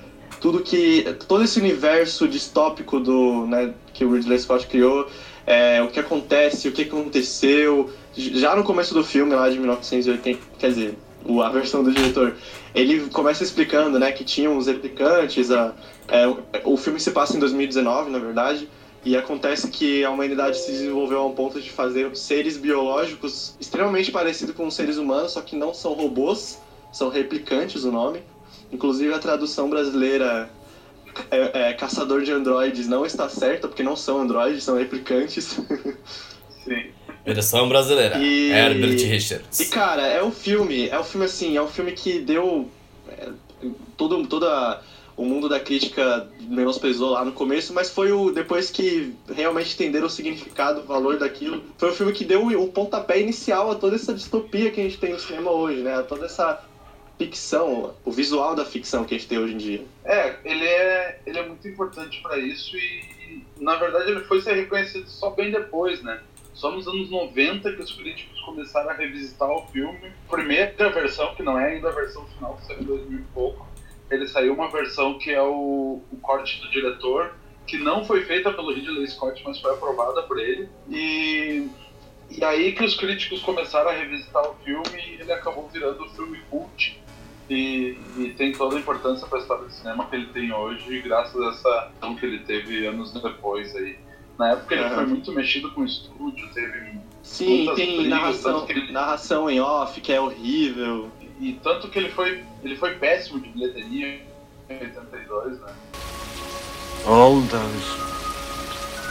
tudo 0.42 0.62
que, 0.62 1.04
todo 1.28 1.44
esse 1.44 1.60
universo 1.60 2.28
distópico 2.28 3.00
do, 3.00 3.46
né, 3.46 3.74
que 3.94 4.06
o 4.06 4.14
Ridley 4.14 4.40
Scott 4.40 4.68
criou, 4.68 5.08
é, 5.46 5.82
o 5.82 5.88
que 5.90 6.00
acontece, 6.00 6.68
o 6.68 6.72
que 6.72 6.84
aconteceu, 6.84 7.90
já 8.16 8.56
no 8.56 8.64
começo 8.64 8.94
do 8.94 9.04
filme 9.04 9.34
lá 9.34 9.50
de 9.50 9.58
1980, 9.60 10.40
quer 10.58 10.70
dizer, 10.70 10.98
a 11.44 11.50
versão 11.50 11.84
do 11.84 11.92
diretor. 11.92 12.36
Ele 12.74 13.10
começa 13.10 13.44
explicando, 13.44 14.00
né, 14.00 14.12
que 14.12 14.24
tinham 14.24 14.58
os 14.58 14.68
replicantes, 14.68 15.52
a, 15.52 15.74
é, 16.08 16.26
o 16.64 16.78
filme 16.78 17.00
se 17.00 17.12
passa 17.12 17.36
em 17.36 17.40
2019, 17.40 18.10
na 18.10 18.20
verdade, 18.20 18.70
e 19.10 19.18
acontece 19.18 19.68
que 19.70 20.04
a 20.04 20.12
humanidade 20.12 20.60
se 20.60 20.72
desenvolveu 20.72 21.22
a 21.22 21.26
um 21.26 21.34
ponto 21.34 21.60
de 21.60 21.72
fazer 21.72 22.16
seres 22.16 22.58
biológicos 22.58 23.56
extremamente 23.60 24.12
parecidos 24.12 24.54
com 24.54 24.68
os 24.68 24.76
seres 24.76 24.98
humanos, 24.98 25.32
só 25.32 25.42
que 25.42 25.56
não 25.56 25.74
são 25.74 25.94
robôs, 25.94 26.62
são 26.92 27.10
replicantes 27.10 27.84
o 27.86 27.92
nome. 27.92 28.22
Inclusive 28.72 29.12
a 29.12 29.18
tradução 29.18 29.68
brasileira 29.68 30.48
é, 31.32 31.70
é, 31.70 31.74
caçador 31.74 32.22
de 32.22 32.32
androides 32.32 32.88
não 32.88 33.04
está 33.04 33.28
certa, 33.28 33.68
porque 33.68 33.82
não 33.82 33.96
são 33.96 34.22
androides, 34.22 34.64
são 34.64 34.78
replicantes. 34.78 35.60
Sim. 36.64 36.92
Versão 37.26 37.68
brasileira. 37.68 38.20
E- 38.20 38.52
Herbert 38.52 39.10
Richards. 39.10 39.60
E 39.60 39.66
cara, 39.66 40.06
é 40.06 40.24
um 40.24 40.32
filme, 40.32 40.88
é 40.88 41.00
um 41.00 41.04
filme 41.04 41.26
assim, 41.26 41.58
é 41.58 41.62
um 41.64 41.68
filme 41.68 41.94
que 41.94 42.20
deu 42.20 42.70
é, 43.08 43.30
todo 43.98 44.24
toda 44.28 44.84
o 45.20 45.26
mundo 45.26 45.50
da 45.50 45.60
crítica 45.60 46.30
menosprezou 46.40 47.10
lá 47.10 47.26
no 47.26 47.34
começo, 47.34 47.74
mas 47.74 47.90
foi 47.90 48.10
o 48.10 48.32
depois 48.32 48.72
que 48.72 49.14
realmente 49.28 49.74
entenderam 49.74 50.08
o 50.08 50.10
significado, 50.10 50.80
o 50.80 50.86
valor 50.86 51.18
daquilo, 51.18 51.62
foi 51.78 51.90
o 51.90 51.94
filme 51.94 52.14
que 52.14 52.24
deu 52.24 52.48
o 52.48 52.68
pontapé 52.70 53.20
inicial 53.20 53.70
a 53.70 53.76
toda 53.76 53.98
essa 53.98 54.14
distopia 54.14 54.72
que 54.72 54.80
a 54.80 54.84
gente 54.86 54.98
tem 54.98 55.12
no 55.12 55.20
cinema 55.20 55.52
hoje, 55.52 55.82
né? 55.82 55.96
A 55.96 56.04
toda 56.04 56.26
essa 56.26 56.64
ficção, 57.18 57.94
o 58.06 58.12
visual 58.12 58.56
da 58.56 58.64
ficção 58.64 59.04
que 59.04 59.14
a 59.14 59.18
gente 59.18 59.28
tem 59.28 59.38
hoje 59.38 59.56
em 59.56 59.58
dia. 59.58 59.86
É, 60.06 60.38
ele 60.46 60.66
é, 60.66 61.20
ele 61.26 61.38
é 61.38 61.46
muito 61.46 61.68
importante 61.68 62.22
pra 62.22 62.38
isso 62.38 62.78
e, 62.78 62.80
e, 62.80 63.44
na 63.62 63.76
verdade, 63.76 64.12
ele 64.12 64.22
foi 64.22 64.42
ser 64.42 64.54
reconhecido 64.54 65.10
só 65.10 65.32
bem 65.32 65.52
depois, 65.52 66.02
né? 66.02 66.22
Só 66.54 66.72
nos 66.72 66.88
anos 66.88 67.10
90 67.10 67.74
que 67.74 67.82
os 67.82 67.92
críticos 67.92 68.40
começaram 68.42 68.90
a 68.90 68.94
revisitar 68.94 69.50
o 69.50 69.68
filme. 69.68 70.14
Primeira 70.30 70.90
versão, 70.92 71.36
que 71.36 71.44
não 71.44 71.60
é 71.60 71.74
ainda 71.74 71.90
a 71.90 71.92
versão 71.92 72.26
final, 72.28 72.56
que 72.56 72.68
saiu 72.68 72.82
em 72.82 72.86
2000 72.86 73.20
e 73.20 73.24
pouco, 73.34 73.69
ele 74.10 74.28
saiu 74.28 74.54
uma 74.54 74.72
versão 74.72 75.18
que 75.18 75.32
é 75.32 75.42
o, 75.42 76.02
o 76.12 76.18
corte 76.22 76.60
do 76.62 76.70
diretor, 76.70 77.36
que 77.68 77.78
não 77.78 78.04
foi 78.04 78.24
feita 78.24 78.52
pelo 78.52 78.74
Ridley 78.74 79.08
Scott, 79.08 79.42
mas 79.46 79.60
foi 79.60 79.72
aprovada 79.72 80.24
por 80.24 80.40
ele. 80.40 80.68
E, 80.90 81.68
e 82.30 82.44
aí 82.44 82.72
que 82.74 82.84
os 82.84 82.96
críticos 82.96 83.42
começaram 83.42 83.90
a 83.92 83.94
revisitar 83.94 84.44
o 84.44 84.56
filme 84.64 84.98
e 84.98 85.22
ele 85.22 85.32
acabou 85.32 85.70
virando 85.70 86.04
um 86.04 86.10
filme 86.10 86.40
cult. 86.50 87.00
E, 87.50 87.98
e 88.18 88.34
tem 88.38 88.52
toda 88.52 88.76
a 88.76 88.80
importância 88.80 89.28
para 89.28 89.40
a 89.40 89.42
história 89.42 89.66
do 89.66 89.72
cinema 89.72 90.08
que 90.08 90.16
ele 90.16 90.28
tem 90.28 90.52
hoje, 90.52 91.02
graças 91.02 91.40
a 91.42 91.50
essa 91.50 91.92
ação 91.98 92.16
que 92.16 92.26
ele 92.26 92.40
teve 92.40 92.86
anos 92.86 93.12
depois 93.12 93.76
aí. 93.76 93.98
Na 94.38 94.52
época 94.52 94.74
ele 94.74 94.84
Aham. 94.84 94.96
foi 94.96 95.06
muito 95.08 95.32
mexido 95.34 95.72
com 95.72 95.82
o 95.82 95.86
estúdio, 95.86 96.50
teve 96.54 97.00
Sim, 97.22 97.72
tem 97.76 97.98
brigas, 97.98 98.10
narração, 98.10 98.68
narração 98.92 99.50
em 99.50 99.60
off, 99.60 100.00
que 100.02 100.12
é 100.12 100.20
horrível. 100.20 101.12
E 101.40 101.54
tanto 101.64 101.90
que 101.90 102.00
ele 102.00 102.10
foi 102.10 102.44
ele 102.64 102.76
foi 102.76 102.96
péssimo 102.96 103.40
de 103.40 103.50
bilheteria 103.50 104.22
em 104.70 104.80
82, 104.80 105.60
né? 105.62 105.74
All 107.06 107.42
those 107.44 108.10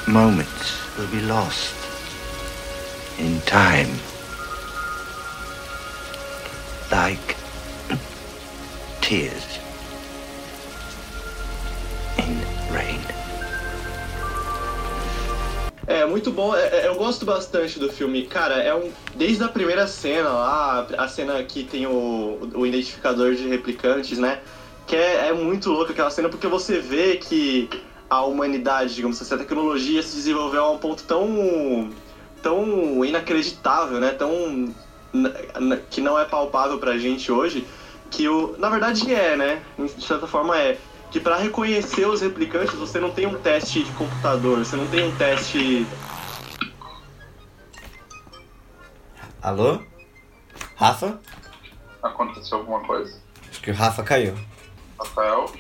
moments 0.07 0.97
will 0.97 1.09
be 1.09 1.21
lost 1.23 1.75
in 3.19 3.41
time. 3.47 3.91
Like 6.91 7.37
tears 9.01 9.68
É, 15.89 16.05
muito 16.05 16.31
bom. 16.31 16.55
É, 16.55 16.81
é, 16.81 16.87
eu 16.87 16.97
gosto 16.97 17.25
bastante 17.25 17.79
do 17.79 17.91
filme. 17.91 18.27
Cara, 18.27 18.57
é 18.57 18.75
um. 18.75 18.93
Desde 19.15 19.43
a 19.43 19.49
primeira 19.49 19.87
cena 19.87 20.29
lá, 20.29 20.87
a 20.99 21.09
cena 21.09 21.43
que 21.43 21.65
tem 21.65 21.87
o, 21.87 22.39
o 22.55 22.67
identificador 22.67 23.35
de 23.35 23.49
replicantes, 23.49 24.19
né? 24.19 24.39
Que 24.87 24.95
é, 24.95 25.29
é 25.29 25.33
muito 25.33 25.71
louca 25.71 25.93
aquela 25.93 26.11
cena 26.11 26.29
porque 26.29 26.47
você 26.47 26.79
vê 26.79 27.17
que 27.17 27.71
a 28.11 28.23
humanidade, 28.23 28.95
digamos 28.95 29.21
assim, 29.21 29.35
a 29.35 29.39
tecnologia 29.39 30.03
se 30.03 30.15
desenvolveu 30.15 30.63
a 30.63 30.71
um 30.73 30.79
ponto 30.79 31.05
tão. 31.05 31.89
tão 32.43 33.03
inacreditável, 33.03 33.99
né? 33.99 34.11
Tão. 34.11 34.75
que 35.89 36.03
não 36.03 36.19
é 36.19 36.27
palpável 36.27 36.79
pra 36.79 36.99
gente 36.99 37.33
hoje. 37.33 37.67
Que 38.11 38.29
o. 38.29 38.55
Na 38.59 38.69
verdade 38.69 39.11
é, 39.11 39.37
né? 39.39 39.63
De 39.79 40.05
certa 40.05 40.27
forma 40.27 40.55
é 40.55 40.77
que 41.11 41.19
para 41.21 41.37
reconhecer 41.39 42.07
os 42.07 42.21
replicantes 42.21 42.75
você 42.75 42.99
não 43.01 43.11
tem 43.11 43.27
um 43.27 43.39
teste 43.41 43.83
de 43.83 43.91
computador, 43.93 44.59
você 44.59 44.77
não 44.77 44.87
tem 44.89 45.05
um 45.09 45.17
teste. 45.17 45.87
Alô? 49.43 49.81
Rafa? 50.77 51.19
Aconteceu 52.03 52.59
alguma 52.59 52.81
coisa. 52.85 53.19
Acho 53.51 53.61
que 53.63 53.71
o 53.71 53.75
Rafa 53.75 54.03
caiu. 54.03 54.37
Rafael? 54.99 55.51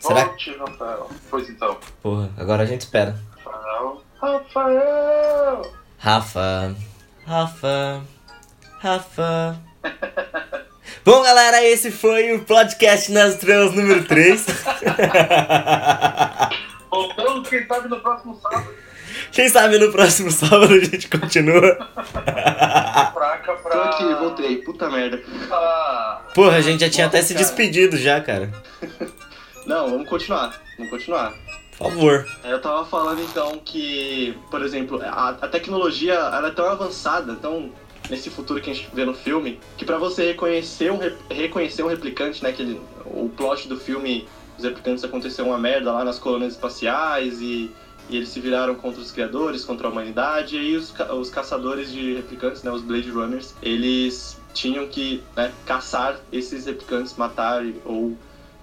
Será- 0.00 0.24
Volte, 0.26 0.56
Rafael. 0.56 1.10
Pois 1.30 1.48
então. 1.48 1.78
Porra, 2.02 2.30
agora 2.36 2.62
a 2.62 2.66
gente 2.66 2.82
espera. 2.82 3.18
Rafael. 3.44 4.02
Rafael! 4.20 5.72
Rafa. 5.98 6.76
Rafa. 7.26 8.02
Rafa. 8.80 9.60
Bom, 11.06 11.22
galera, 11.22 11.62
esse 11.64 11.90
foi 11.92 12.32
o 12.34 12.40
podcast 12.44 13.12
Nas 13.12 13.34
Estrelas 13.34 13.72
número 13.74 14.04
3. 14.04 14.44
Voltamos, 16.90 17.48
quem 17.48 17.64
sabe 17.66 17.88
no 17.88 18.00
próximo 18.00 18.40
sábado. 18.42 18.74
Quem 19.30 19.48
sabe 19.48 19.78
no 19.78 19.92
próximo 19.92 20.30
sábado 20.32 20.74
a 20.74 20.78
gente 20.80 21.08
continua. 21.08 21.88
Fraca 23.14 23.52
pra. 23.62 23.70
Tô 23.70 23.80
aqui, 23.82 24.14
voltei, 24.14 24.56
puta 24.62 24.90
merda. 24.90 25.22
pra- 25.48 26.22
Porra, 26.34 26.56
a 26.56 26.60
gente 26.60 26.80
já 26.80 26.90
tinha 26.90 27.06
até 27.06 27.22
se 27.22 27.34
Cara. 27.34 27.44
despedido 27.46 27.96
já, 27.96 28.20
cara. 28.20 28.50
Não, 29.64 29.88
vamos 29.90 30.08
continuar, 30.08 30.60
vamos 30.76 30.90
continuar. 30.90 31.32
Por 31.78 31.88
favor. 31.90 32.26
Eu 32.44 32.60
tava 32.60 32.84
falando 32.84 33.22
então 33.22 33.60
que, 33.64 34.36
por 34.50 34.60
exemplo, 34.62 35.00
a, 35.04 35.28
a 35.30 35.46
tecnologia 35.48 36.14
ela 36.14 36.48
é 36.48 36.52
tão 36.52 36.68
avançada, 36.68 37.36
tão 37.36 37.70
nesse 38.10 38.30
futuro 38.30 38.60
que 38.60 38.70
a 38.70 38.74
gente 38.74 38.88
vê 38.92 39.04
no 39.04 39.14
filme, 39.14 39.58
que 39.76 39.84
pra 39.84 39.98
você 39.98 40.26
reconhecer 40.28 40.90
um, 40.92 40.98
re- 40.98 41.14
reconhecer 41.30 41.82
um 41.82 41.88
replicante, 41.88 42.42
né, 42.42 42.52
que 42.52 42.62
ele- 42.62 42.80
o 43.04 43.28
plot 43.36 43.68
do 43.68 43.76
filme, 43.78 44.26
os 44.58 44.64
replicantes 44.64 45.04
aconteceu 45.04 45.46
uma 45.46 45.58
merda 45.58 45.92
lá 45.92 46.04
nas 46.04 46.18
colônias 46.18 46.52
espaciais 46.54 47.40
e, 47.40 47.70
e 48.08 48.16
eles 48.16 48.28
se 48.28 48.40
viraram 48.40 48.74
contra 48.76 49.00
os 49.00 49.10
criadores, 49.10 49.64
contra 49.64 49.88
a 49.88 49.90
humanidade, 49.90 50.56
e 50.56 50.58
aí 50.58 50.76
os, 50.76 50.90
ca- 50.90 51.12
os 51.14 51.28
caçadores 51.30 51.90
de 51.92 52.14
replicantes, 52.14 52.62
né, 52.62 52.70
os 52.70 52.82
Blade 52.82 53.10
Runners, 53.10 53.54
eles 53.62 54.38
tinham 54.54 54.86
que 54.86 55.22
né, 55.36 55.52
caçar 55.66 56.18
esses 56.32 56.64
replicantes, 56.66 57.14
matar 57.16 57.62
ou 57.84 58.16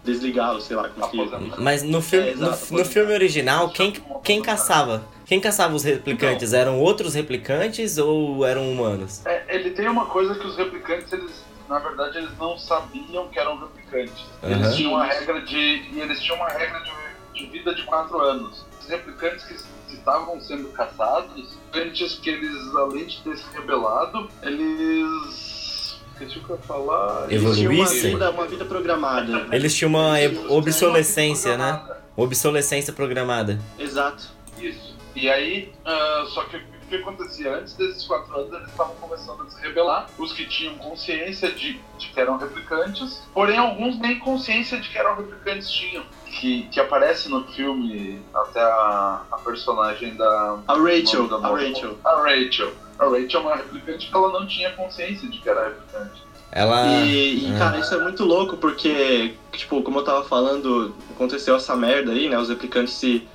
desligá-los, 0.03 0.65
sei 0.65 0.75
lá 0.75 0.89
como 0.89 1.07
que... 1.09 1.21
Aposentar. 1.21 1.61
Mas 1.61 1.83
no 1.83 2.01
filme, 2.01 2.27
É, 2.27 2.31
exato, 2.31 2.73
no, 2.73 2.79
no 2.79 2.85
filme 2.85 3.13
original, 3.13 3.69
quem, 3.69 3.93
quem 4.23 4.41
caçava? 4.41 5.03
Quem 5.25 5.39
caçava 5.39 5.75
os 5.75 5.83
replicantes? 5.83 6.53
Eram 6.53 6.79
outros 6.79 7.13
replicantes 7.13 7.97
ou 7.97 8.45
eram 8.45 8.71
humanos? 8.71 9.25
É, 9.25 9.43
ele 9.55 9.71
tem 9.71 9.87
uma 9.87 10.05
coisa 10.05 10.35
que 10.35 10.45
os 10.45 10.57
replicantes, 10.57 11.11
eles, 11.13 11.43
na 11.69 11.79
verdade, 11.79 12.17
eles 12.17 12.37
não 12.37 12.57
sabiam 12.57 13.27
que 13.29 13.39
eram 13.39 13.59
replicantes. 13.59 14.25
Eles 14.41 14.67
Aham. 14.67 14.75
tinham 14.75 14.93
uma 14.93 15.05
regra 15.05 15.41
de. 15.41 15.57
E 15.57 15.99
eles 15.99 16.21
tinham 16.21 16.37
uma 16.37 16.49
regra 16.49 16.81
de, 16.81 17.39
de 17.39 17.45
vida 17.47 17.73
de 17.73 17.83
4 17.83 18.19
anos. 18.19 18.65
Os 18.81 18.87
replicantes 18.87 19.45
que, 19.45 19.55
estavam 19.93 20.41
sendo 20.41 20.69
caçados, 20.69 21.57
antes 21.73 22.15
que 22.15 22.29
eles, 22.29 22.75
além 22.75 23.05
de 23.05 23.21
ter 23.21 23.37
se 23.37 23.45
rebelado, 23.53 24.29
eles. 24.41 26.01
Esqueci 26.13 26.37
o 26.37 26.43
que 26.43 26.49
eu 26.51 26.55
ia 26.57 26.61
falar. 26.61 27.31
Evoluíssem? 27.31 28.15
Uma 28.15 28.29
uma 28.29 28.45
vida 28.45 28.65
programada. 28.65 29.47
Eles 29.51 29.75
tinham 29.75 29.89
uma 29.89 30.19
Eles 30.19 30.39
obsolescência, 30.49 31.57
né? 31.57 31.81
Obsolescência 32.15 32.93
programada. 32.93 33.59
Exato. 33.79 34.29
Isso. 34.59 34.92
E 35.15 35.29
aí, 35.29 35.71
ah, 35.85 36.25
só 36.29 36.43
que 36.45 36.57
o 36.57 36.61
que 36.89 36.95
acontecia? 36.95 37.55
Antes 37.55 37.73
desses 37.75 38.03
quatro 38.05 38.35
anos, 38.37 38.53
eles 38.53 38.67
estavam 38.69 38.95
começando 38.95 39.41
a 39.41 39.49
se 39.49 39.61
rebelar. 39.61 40.07
Os 40.17 40.33
que 40.33 40.45
tinham 40.45 40.75
consciência 40.75 41.51
de, 41.51 41.79
de 41.97 42.07
que 42.07 42.19
eram 42.19 42.37
replicantes, 42.37 43.21
porém 43.33 43.57
alguns 43.57 43.97
nem 43.99 44.19
consciência 44.19 44.79
de 44.79 44.89
que 44.89 44.97
eram 44.97 45.15
replicantes 45.15 45.69
tinham. 45.71 46.03
Que, 46.25 46.63
que 46.63 46.79
aparece 46.79 47.29
no 47.29 47.43
filme 47.45 48.19
até 48.33 48.59
a, 48.59 49.21
a 49.31 49.37
personagem 49.37 50.15
da. 50.15 50.59
A 50.67 50.73
Rachel, 50.73 51.27
da 51.27 51.35
a. 51.37 51.51
Rachel. 51.51 51.97
A 52.03 52.15
Rachel. 52.23 52.73
A 52.99 53.05
Rachel 53.05 53.39
é 53.39 53.43
uma 53.43 53.55
replicante 53.55 54.07
que 54.09 54.15
ela 54.15 54.31
não 54.39 54.47
tinha 54.47 54.71
consciência 54.73 55.29
de 55.29 55.37
que 55.39 55.47
era 55.47 55.65
replicante. 55.65 56.23
Ela. 56.51 56.85
E, 57.05 57.47
e, 57.47 57.53
Ah. 57.55 57.59
cara, 57.59 57.79
isso 57.79 57.93
é 57.93 57.99
muito 57.99 58.23
louco 58.25 58.57
porque, 58.57 59.33
tipo, 59.51 59.81
como 59.83 59.99
eu 59.99 60.03
tava 60.03 60.23
falando, 60.25 60.93
aconteceu 61.11 61.55
essa 61.55 61.75
merda 61.75 62.11
aí, 62.11 62.27
né? 62.29 62.37
Os 62.37 62.49
replicantes 62.49 62.93
se, 62.93 63.27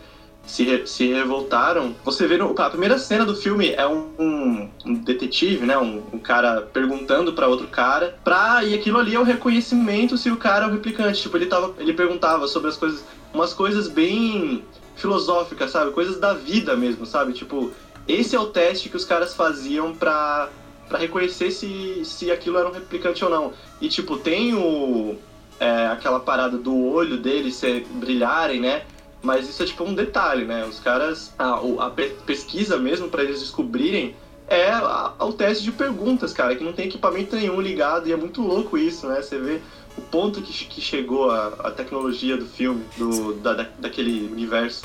se, 0.48 0.64
re- 0.64 0.86
se 0.86 1.12
revoltaram. 1.12 1.94
Você 2.04 2.26
vê, 2.26 2.36
no, 2.38 2.54
a 2.58 2.70
primeira 2.70 2.98
cena 2.98 3.24
do 3.24 3.36
filme 3.36 3.70
é 3.70 3.86
um, 3.86 4.08
um- 4.18 4.68
um 4.86 4.94
detetive, 4.94 5.64
né? 5.64 5.76
Um, 5.78 6.02
um 6.12 6.18
cara 6.18 6.62
perguntando 6.62 7.32
pra 7.32 7.46
outro 7.46 7.68
cara, 7.68 8.16
pra, 8.24 8.64
e 8.64 8.74
aquilo 8.74 8.98
ali 8.98 9.14
é 9.14 9.20
o 9.20 9.24
reconhecimento 9.24 10.16
se 10.16 10.30
o 10.30 10.36
cara 10.36 10.64
é 10.64 10.68
um 10.68 10.72
replicante. 10.72 11.20
Tipo, 11.22 11.36
ele, 11.36 11.46
tava, 11.46 11.74
ele 11.78 11.92
perguntava 11.92 12.48
sobre 12.48 12.68
as 12.70 12.76
coisas, 12.76 13.04
umas 13.32 13.52
coisas 13.52 13.86
bem 13.88 14.64
filosóficas, 14.96 15.70
sabe? 15.70 15.92
Coisas 15.92 16.18
da 16.18 16.34
vida 16.34 16.74
mesmo, 16.76 17.06
sabe? 17.06 17.32
Tipo, 17.32 17.70
esse 18.06 18.34
é 18.34 18.40
o 18.40 18.46
teste 18.46 18.88
que 18.88 18.96
os 18.96 19.04
caras 19.04 19.34
faziam 19.34 19.94
pra 19.94 20.48
para 20.88 20.96
reconhecer 20.98 21.50
se, 21.50 22.00
se 22.02 22.30
aquilo 22.30 22.56
era 22.56 22.66
um 22.66 22.72
replicante 22.72 23.22
ou 23.22 23.30
não. 23.30 23.52
E 23.78 23.90
tipo, 23.90 24.16
tem 24.16 24.54
o 24.54 25.16
é, 25.60 25.86
aquela 25.88 26.18
parada 26.18 26.56
do 26.56 26.74
olho 26.74 27.18
deles 27.18 27.56
ser, 27.56 27.84
brilharem, 27.90 28.58
né? 28.58 28.84
Mas 29.22 29.48
isso 29.48 29.62
é 29.62 29.66
tipo 29.66 29.84
um 29.84 29.94
detalhe, 29.94 30.44
né? 30.44 30.64
Os 30.64 30.78
caras, 30.78 31.32
a, 31.38 31.54
a 31.54 31.90
pesquisa 32.24 32.78
mesmo 32.78 33.08
para 33.08 33.22
eles 33.22 33.40
descobrirem 33.40 34.14
é 34.46 34.70
a, 34.70 35.12
o 35.20 35.32
teste 35.32 35.64
de 35.64 35.72
perguntas, 35.72 36.32
cara, 36.32 36.56
que 36.56 36.64
não 36.64 36.72
tem 36.72 36.86
equipamento 36.86 37.36
nenhum 37.36 37.60
ligado 37.60 38.08
e 38.08 38.12
é 38.12 38.16
muito 38.16 38.40
louco 38.40 38.78
isso, 38.78 39.06
né? 39.06 39.20
Você 39.20 39.38
vê 39.38 39.60
o 39.96 40.02
ponto 40.02 40.40
que, 40.40 40.52
que 40.64 40.80
chegou 40.80 41.30
a, 41.30 41.48
a 41.64 41.70
tecnologia 41.70 42.36
do 42.36 42.46
filme, 42.46 42.84
do, 42.96 43.34
da, 43.34 43.54
da, 43.54 43.66
daquele 43.78 44.28
universo. 44.30 44.84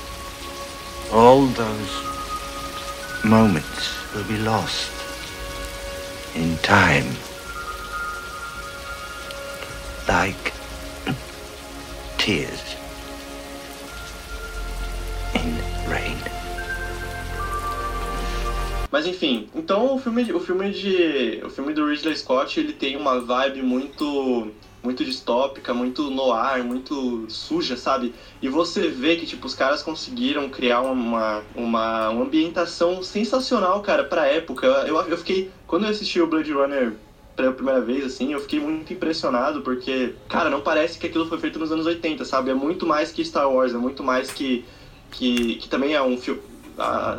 All 1.12 1.46
those 1.48 2.04
moments 3.24 3.94
will 4.14 4.24
be 4.24 4.38
lost 4.44 4.90
in 6.34 6.56
time. 6.62 7.08
Like 10.06 10.52
tears 12.18 12.83
in 15.34 15.90
rain. 15.90 16.16
Mas 18.90 19.06
enfim, 19.06 19.48
então 19.54 19.94
o 19.94 19.98
filme, 19.98 20.32
o 20.32 20.40
filme 20.40 20.70
de, 20.70 21.40
o 21.44 21.50
filme 21.50 21.72
do 21.72 21.86
Ridley 21.86 22.16
Scott 22.16 22.60
ele 22.60 22.72
tem 22.72 22.96
uma 22.96 23.20
vibe 23.20 23.62
muito 23.62 24.52
muito 24.84 25.02
distópica, 25.02 25.72
muito 25.72 26.10
noir, 26.10 26.62
muito 26.62 27.24
suja, 27.28 27.74
sabe? 27.74 28.14
E 28.42 28.48
você 28.48 28.88
vê 28.88 29.16
que, 29.16 29.24
tipo, 29.24 29.46
os 29.46 29.54
caras 29.54 29.82
conseguiram 29.82 30.50
criar 30.50 30.82
uma, 30.82 31.42
uma, 31.56 32.10
uma 32.10 32.22
ambientação 32.22 33.02
sensacional, 33.02 33.80
cara, 33.80 34.04
pra 34.04 34.26
época. 34.26 34.66
Eu, 34.66 35.00
eu 35.08 35.16
fiquei. 35.16 35.50
Quando 35.66 35.84
eu 35.84 35.90
assisti 35.90 36.20
o 36.20 36.26
Blade 36.26 36.52
Runner 36.52 36.92
pela 37.34 37.52
primeira 37.52 37.80
vez, 37.80 38.04
assim, 38.04 38.32
eu 38.32 38.40
fiquei 38.40 38.60
muito 38.60 38.92
impressionado, 38.92 39.62
porque, 39.62 40.14
cara, 40.28 40.50
não 40.50 40.60
parece 40.60 40.98
que 40.98 41.06
aquilo 41.06 41.26
foi 41.26 41.38
feito 41.38 41.58
nos 41.58 41.72
anos 41.72 41.86
80, 41.86 42.24
sabe? 42.24 42.50
É 42.50 42.54
muito 42.54 42.86
mais 42.86 43.10
que 43.10 43.24
Star 43.24 43.50
Wars, 43.50 43.74
é 43.74 43.78
muito 43.78 44.04
mais 44.04 44.30
que. 44.30 44.64
Que, 45.16 45.56
que 45.56 45.68
também 45.68 45.94
é 45.94 46.02
um 46.02 46.16
filme. 46.16 46.42
A, 46.76 47.18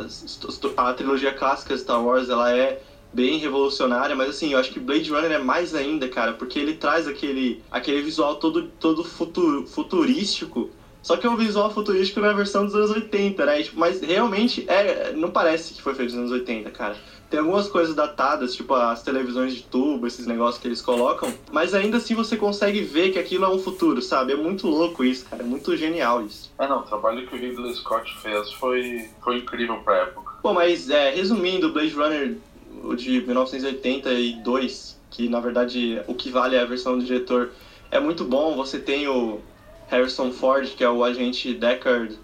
a 0.76 0.92
trilogia 0.92 1.32
clássica 1.32 1.76
Star 1.76 2.04
Wars, 2.04 2.28
ela 2.28 2.54
é 2.54 2.82
bem 3.12 3.38
revolucionária, 3.38 4.14
mas 4.14 4.28
assim, 4.28 4.52
eu 4.52 4.58
acho 4.58 4.70
que 4.70 4.78
Blade 4.78 5.10
Runner 5.10 5.32
é 5.32 5.38
mais 5.38 5.74
ainda, 5.74 6.06
cara, 6.06 6.34
porque 6.34 6.58
ele 6.58 6.74
traz 6.74 7.08
aquele, 7.08 7.62
aquele 7.70 8.02
visual 8.02 8.34
todo, 8.36 8.68
todo 8.78 9.02
futuro, 9.02 9.66
futurístico, 9.66 10.70
só 11.02 11.16
que 11.16 11.26
é 11.26 11.30
um 11.30 11.36
visual 11.36 11.70
futurístico 11.70 12.20
na 12.20 12.32
versão 12.32 12.66
dos 12.66 12.74
anos 12.74 12.90
80, 12.90 13.46
né? 13.46 13.62
Tipo, 13.62 13.78
mas 13.78 14.00
realmente 14.00 14.68
é, 14.68 15.12
não 15.12 15.30
parece 15.30 15.72
que 15.72 15.80
foi 15.80 15.94
feito 15.94 16.10
nos 16.10 16.18
anos 16.18 16.32
80, 16.32 16.70
cara. 16.70 16.96
Tem 17.30 17.40
algumas 17.40 17.68
coisas 17.68 17.94
datadas, 17.94 18.54
tipo 18.54 18.72
as 18.74 19.02
televisões 19.02 19.54
de 19.54 19.62
tubo, 19.62 20.06
esses 20.06 20.26
negócios 20.26 20.60
que 20.60 20.68
eles 20.68 20.80
colocam, 20.80 21.32
mas 21.50 21.74
ainda 21.74 21.96
assim 21.96 22.14
você 22.14 22.36
consegue 22.36 22.80
ver 22.82 23.10
que 23.10 23.18
aquilo 23.18 23.44
é 23.44 23.48
um 23.48 23.58
futuro, 23.58 24.00
sabe? 24.00 24.32
É 24.32 24.36
muito 24.36 24.68
louco 24.68 25.04
isso, 25.04 25.24
cara. 25.24 25.42
É 25.42 25.46
muito 25.46 25.76
genial 25.76 26.24
isso. 26.24 26.52
Ah, 26.58 26.68
não, 26.68 26.80
o 26.80 26.82
trabalho 26.82 27.26
que 27.26 27.34
o 27.34 27.38
Ridley 27.38 27.74
Scott 27.74 28.16
fez 28.18 28.52
foi, 28.52 29.10
foi 29.22 29.38
incrível 29.38 29.78
pra 29.78 29.96
época. 29.96 30.34
Bom, 30.42 30.54
mas 30.54 30.88
é, 30.88 31.10
resumindo, 31.10 31.72
Blade 31.72 31.94
Runner 31.94 32.36
o 32.82 32.94
de 32.94 33.20
1982, 33.20 35.00
que 35.10 35.28
na 35.28 35.40
verdade 35.40 36.00
o 36.06 36.14
que 36.14 36.30
vale 36.30 36.56
é 36.56 36.60
a 36.60 36.64
versão 36.64 36.98
do 36.98 37.04
diretor, 37.04 37.50
é 37.90 37.98
muito 37.98 38.24
bom. 38.24 38.54
Você 38.56 38.78
tem 38.78 39.08
o 39.08 39.40
Harrison 39.88 40.30
Ford, 40.30 40.68
que 40.76 40.84
é 40.84 40.88
o 40.88 41.04
agente 41.04 41.54
Deckard, 41.54 42.16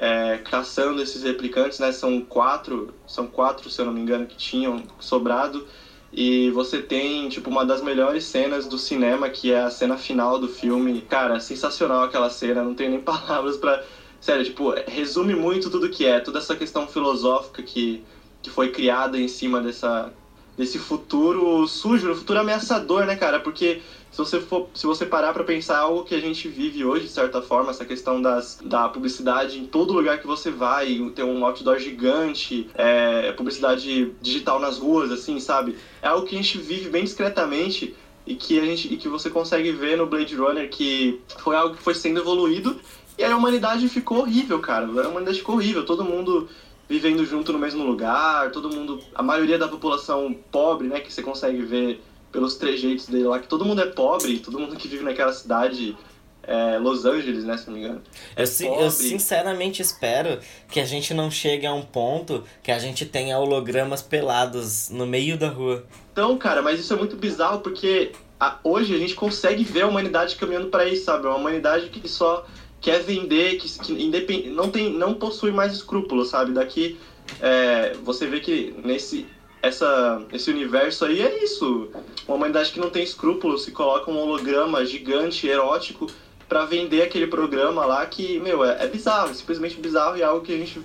é, 0.00 0.38
caçando 0.38 1.02
esses 1.02 1.22
replicantes, 1.22 1.78
né? 1.78 1.92
São 1.92 2.22
quatro, 2.22 2.94
são 3.06 3.26
quatro, 3.26 3.68
se 3.68 3.80
eu 3.80 3.84
não 3.84 3.92
me 3.92 4.00
engano, 4.00 4.26
que 4.26 4.36
tinham 4.36 4.82
sobrado. 4.98 5.66
E 6.12 6.50
você 6.50 6.80
tem, 6.80 7.28
tipo, 7.28 7.50
uma 7.50 7.64
das 7.64 7.82
melhores 7.82 8.24
cenas 8.24 8.66
do 8.66 8.78
cinema, 8.78 9.28
que 9.28 9.52
é 9.52 9.60
a 9.60 9.70
cena 9.70 9.96
final 9.96 10.38
do 10.38 10.48
filme. 10.48 11.02
Cara, 11.02 11.38
sensacional 11.38 12.02
aquela 12.02 12.30
cena, 12.30 12.62
não 12.62 12.74
tenho 12.74 12.90
nem 12.90 13.00
palavras 13.02 13.56
para 13.56 13.82
Sério, 14.20 14.44
tipo, 14.44 14.74
resume 14.86 15.34
muito 15.34 15.70
tudo 15.70 15.88
que 15.88 16.04
é, 16.04 16.20
toda 16.20 16.38
essa 16.38 16.54
questão 16.54 16.86
filosófica 16.86 17.62
que 17.62 18.02
que 18.42 18.50
foi 18.50 18.70
criada 18.70 19.18
em 19.18 19.28
cima 19.28 19.60
dessa 19.60 20.12
desse 20.56 20.78
futuro 20.78 21.66
sujo, 21.66 22.10
um 22.10 22.14
futuro 22.14 22.40
ameaçador, 22.40 23.04
né, 23.06 23.16
cara? 23.16 23.40
Porque 23.40 23.80
se 24.10 24.18
você 24.18 24.40
for, 24.40 24.68
se 24.74 24.86
você 24.86 25.06
parar 25.06 25.32
para 25.32 25.44
pensar 25.44 25.78
algo 25.78 26.04
que 26.04 26.14
a 26.14 26.20
gente 26.20 26.48
vive 26.48 26.84
hoje, 26.84 27.04
de 27.04 27.12
certa 27.12 27.40
forma, 27.40 27.70
essa 27.70 27.84
questão 27.84 28.20
das, 28.20 28.58
da 28.62 28.88
publicidade 28.88 29.58
em 29.58 29.66
todo 29.66 29.92
lugar 29.92 30.18
que 30.18 30.26
você 30.26 30.50
vai, 30.50 31.10
ter 31.14 31.22
um 31.22 31.44
outdoor 31.44 31.78
gigante, 31.78 32.68
é, 32.74 33.32
publicidade 33.32 34.12
digital 34.20 34.58
nas 34.58 34.78
ruas, 34.78 35.10
assim, 35.12 35.38
sabe? 35.38 35.76
É 36.02 36.08
algo 36.08 36.26
que 36.26 36.34
a 36.34 36.38
gente 36.38 36.58
vive 36.58 36.90
bem 36.90 37.04
discretamente 37.04 37.94
e 38.26 38.34
que 38.34 38.58
a 38.58 38.64
gente 38.64 38.92
e 38.92 38.96
que 38.96 39.08
você 39.08 39.30
consegue 39.30 39.72
ver 39.72 39.96
no 39.96 40.06
Blade 40.06 40.36
Runner 40.36 40.68
que 40.68 41.20
foi 41.38 41.56
algo 41.56 41.74
que 41.74 41.82
foi 41.82 41.94
sendo 41.94 42.20
evoluído 42.20 42.78
e 43.16 43.24
a 43.24 43.36
humanidade 43.36 43.88
ficou 43.88 44.20
horrível, 44.20 44.60
cara. 44.60 44.86
A 44.86 45.08
humanidade 45.08 45.38
ficou 45.38 45.56
horrível, 45.56 45.84
todo 45.84 46.04
mundo 46.04 46.48
vivendo 46.90 47.24
junto 47.24 47.52
no 47.52 47.58
mesmo 47.58 47.84
lugar, 47.84 48.50
todo 48.50 48.68
mundo, 48.68 48.98
a 49.14 49.22
maioria 49.22 49.56
da 49.56 49.68
população 49.68 50.36
pobre, 50.50 50.88
né, 50.88 50.98
que 50.98 51.12
você 51.12 51.22
consegue 51.22 51.62
ver 51.62 52.02
pelos 52.32 52.56
trejeitos 52.56 53.06
dele 53.06 53.28
lá, 53.28 53.38
que 53.38 53.46
todo 53.46 53.64
mundo 53.64 53.80
é 53.80 53.86
pobre, 53.86 54.40
todo 54.40 54.58
mundo 54.58 54.74
que 54.74 54.88
vive 54.88 55.04
naquela 55.04 55.32
cidade 55.32 55.96
é, 56.42 56.78
Los 56.78 57.04
Angeles, 57.04 57.44
né, 57.44 57.56
se 57.56 57.68
não 57.68 57.74
me 57.74 57.84
engano. 57.84 58.02
É 58.34 58.42
eu, 58.42 58.74
eu, 58.80 58.90
sinceramente 58.90 59.80
espero 59.80 60.40
que 60.68 60.80
a 60.80 60.84
gente 60.84 61.14
não 61.14 61.30
chegue 61.30 61.64
a 61.64 61.72
um 61.72 61.82
ponto 61.82 62.42
que 62.60 62.72
a 62.72 62.78
gente 62.80 63.06
tenha 63.06 63.38
hologramas 63.38 64.02
pelados 64.02 64.90
no 64.90 65.06
meio 65.06 65.38
da 65.38 65.48
rua. 65.48 65.84
Então, 66.12 66.36
cara, 66.38 66.60
mas 66.60 66.80
isso 66.80 66.92
é 66.92 66.96
muito 66.96 67.14
bizarro 67.14 67.60
porque 67.60 68.10
a, 68.40 68.58
hoje 68.64 68.96
a 68.96 68.98
gente 68.98 69.14
consegue 69.14 69.62
ver 69.62 69.82
a 69.82 69.86
humanidade 69.86 70.34
caminhando 70.34 70.66
para 70.66 70.86
isso, 70.86 71.04
sabe? 71.04 71.24
Uma 71.24 71.36
humanidade 71.36 71.88
que 71.88 72.08
só 72.08 72.44
quer 72.80 73.00
vender, 73.00 73.56
que, 73.56 73.78
que 73.78 73.92
independ, 73.92 74.48
não, 74.50 74.70
tem, 74.70 74.92
não 74.92 75.14
possui 75.14 75.50
mais 75.50 75.72
escrúpulos, 75.72 76.28
sabe? 76.28 76.52
Daqui 76.52 76.98
é, 77.40 77.94
você 78.02 78.26
vê 78.26 78.40
que 78.40 78.74
nesse 78.84 79.26
essa, 79.62 80.22
esse 80.32 80.50
universo 80.50 81.04
aí 81.04 81.20
é 81.20 81.44
isso. 81.44 81.90
Uma 82.26 82.36
humanidade 82.36 82.72
que 82.72 82.80
não 82.80 82.90
tem 82.90 83.02
escrúpulos, 83.02 83.64
se 83.64 83.72
coloca 83.72 84.10
um 84.10 84.16
holograma 84.16 84.84
gigante, 84.84 85.46
erótico, 85.46 86.06
para 86.48 86.64
vender 86.64 87.02
aquele 87.02 87.26
programa 87.26 87.84
lá 87.84 88.04
que, 88.06 88.40
meu, 88.40 88.64
é, 88.64 88.84
é 88.84 88.88
bizarro, 88.88 89.30
é 89.30 89.34
simplesmente 89.34 89.76
bizarro 89.78 90.16
e 90.16 90.22
é 90.22 90.24
algo 90.24 90.44
que 90.44 90.52
a 90.52 90.56
gente 90.56 90.80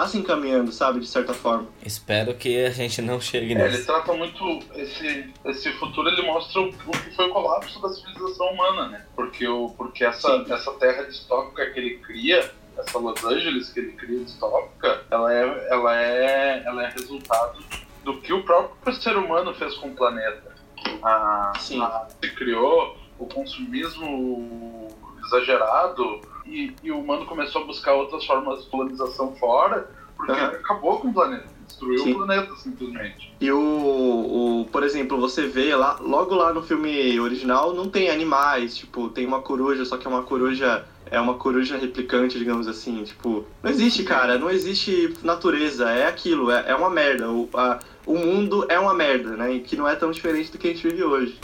tá 0.00 0.06
se 0.06 0.18
encaminhando, 0.18 0.70
sabe, 0.70 1.00
de 1.00 1.06
certa 1.06 1.32
forma. 1.32 1.66
Espero 1.82 2.34
que 2.34 2.64
a 2.64 2.70
gente 2.70 3.00
não 3.00 3.18
chegue 3.18 3.54
é, 3.54 3.56
nisso. 3.56 3.76
Ele 3.76 3.84
trata 3.84 4.12
muito 4.12 4.60
esse, 4.74 5.32
esse 5.46 5.72
futuro, 5.72 6.08
ele 6.08 6.22
mostra 6.22 6.60
o, 6.60 6.68
o, 6.68 6.90
que 6.90 7.16
foi 7.16 7.26
o 7.26 7.32
colapso 7.32 7.80
da 7.80 7.88
civilização 7.88 8.46
humana, 8.48 8.88
né? 8.88 9.06
Porque, 9.16 9.48
o, 9.48 9.70
porque 9.70 10.04
essa, 10.04 10.44
essa 10.50 10.72
terra 10.74 11.04
distópica 11.04 11.70
que 11.70 11.80
ele 11.80 11.98
cria, 11.98 12.52
essa 12.76 12.98
Los 12.98 13.24
Angeles 13.24 13.70
que 13.70 13.80
ele 13.80 13.92
cria 13.92 14.22
distópica, 14.22 15.02
ela 15.10 15.32
é, 15.32 15.68
ela 15.70 16.02
é, 16.02 16.62
ela 16.66 16.84
é 16.84 16.90
resultado 16.90 17.58
do 18.04 18.20
que 18.20 18.34
o 18.34 18.42
próprio 18.44 18.94
ser 18.94 19.16
humano 19.16 19.54
fez 19.54 19.74
com 19.76 19.88
o 19.88 19.94
planeta. 19.94 20.54
A, 21.02 21.52
Sim. 21.58 21.80
A, 21.80 22.06
se 22.20 22.30
criou 22.32 22.98
o 23.18 23.24
consumismo 23.24 24.88
exagerado, 25.24 26.20
e, 26.46 26.74
e, 26.82 26.90
o 26.90 26.98
humano 27.00 27.26
começou 27.26 27.62
a 27.62 27.64
buscar 27.64 27.94
outras 27.94 28.24
formas 28.24 28.64
de 28.64 28.70
colonização 28.70 29.34
fora, 29.36 29.88
porque 30.16 30.32
uhum. 30.32 30.46
acabou 30.46 30.98
com 31.00 31.08
o 31.08 31.12
planeta, 31.12 31.46
destruiu 31.66 31.98
Sim. 31.98 32.12
o 32.12 32.16
planeta 32.16 32.56
simplesmente. 32.56 33.34
E 33.40 33.50
o, 33.52 33.58
o, 33.58 34.68
por 34.70 34.82
exemplo, 34.82 35.18
você 35.18 35.46
vê 35.46 35.74
lá, 35.74 35.98
logo 36.00 36.34
lá 36.34 36.52
no 36.52 36.62
filme 36.62 37.18
original 37.20 37.74
não 37.74 37.88
tem 37.88 38.08
animais, 38.08 38.76
tipo, 38.76 39.08
tem 39.08 39.26
uma 39.26 39.42
coruja, 39.42 39.84
só 39.84 39.96
que 39.96 40.06
é 40.06 40.10
uma 40.10 40.22
coruja 40.22 40.86
é 41.08 41.20
uma 41.20 41.34
coruja 41.34 41.76
replicante, 41.76 42.36
digamos 42.36 42.66
assim, 42.66 43.04
tipo, 43.04 43.44
não 43.62 43.70
existe, 43.70 44.02
cara, 44.02 44.38
não 44.38 44.50
existe 44.50 45.14
natureza, 45.22 45.88
é 45.90 46.08
aquilo, 46.08 46.50
é, 46.50 46.64
é 46.68 46.74
uma 46.74 46.90
merda. 46.90 47.30
O, 47.30 47.48
a, 47.54 47.78
o 48.04 48.18
mundo 48.18 48.66
é 48.68 48.78
uma 48.78 48.92
merda, 48.92 49.36
né? 49.36 49.60
Que 49.60 49.76
não 49.76 49.88
é 49.88 49.94
tão 49.94 50.10
diferente 50.10 50.50
do 50.50 50.58
que 50.58 50.66
a 50.66 50.70
gente 50.70 50.88
vive 50.88 51.04
hoje. 51.04 51.38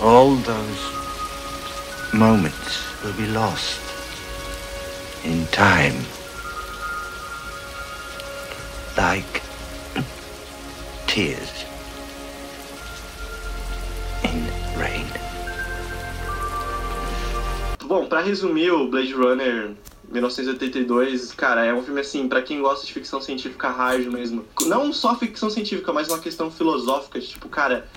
All 0.00 0.36
those 0.44 1.11
moments 2.12 3.02
will 3.02 3.14
be 3.14 3.26
lost 3.28 3.80
in 5.24 5.46
time. 5.46 5.96
Like 8.96 9.42
tears 11.06 11.64
in 14.24 14.46
rain. 14.78 15.06
Bom, 17.86 18.06
para 18.06 18.20
resumir 18.20 18.70
o 18.70 18.88
Blade 18.88 19.14
Runner 19.14 19.74
1982, 20.10 21.32
cara, 21.32 21.64
é 21.64 21.72
um 21.72 21.82
filme 21.82 22.00
assim, 22.00 22.28
para 22.28 22.42
quem 22.42 22.60
gosta 22.60 22.86
de 22.86 22.92
ficção 22.92 23.20
científica 23.20 23.70
hard 23.70 24.06
mesmo. 24.06 24.44
Não 24.66 24.92
só 24.92 25.16
ficção 25.16 25.48
científica, 25.48 25.92
mas 25.92 26.08
uma 26.08 26.18
questão 26.18 26.50
filosófica, 26.50 27.18
tipo, 27.18 27.48
cara, 27.48 27.88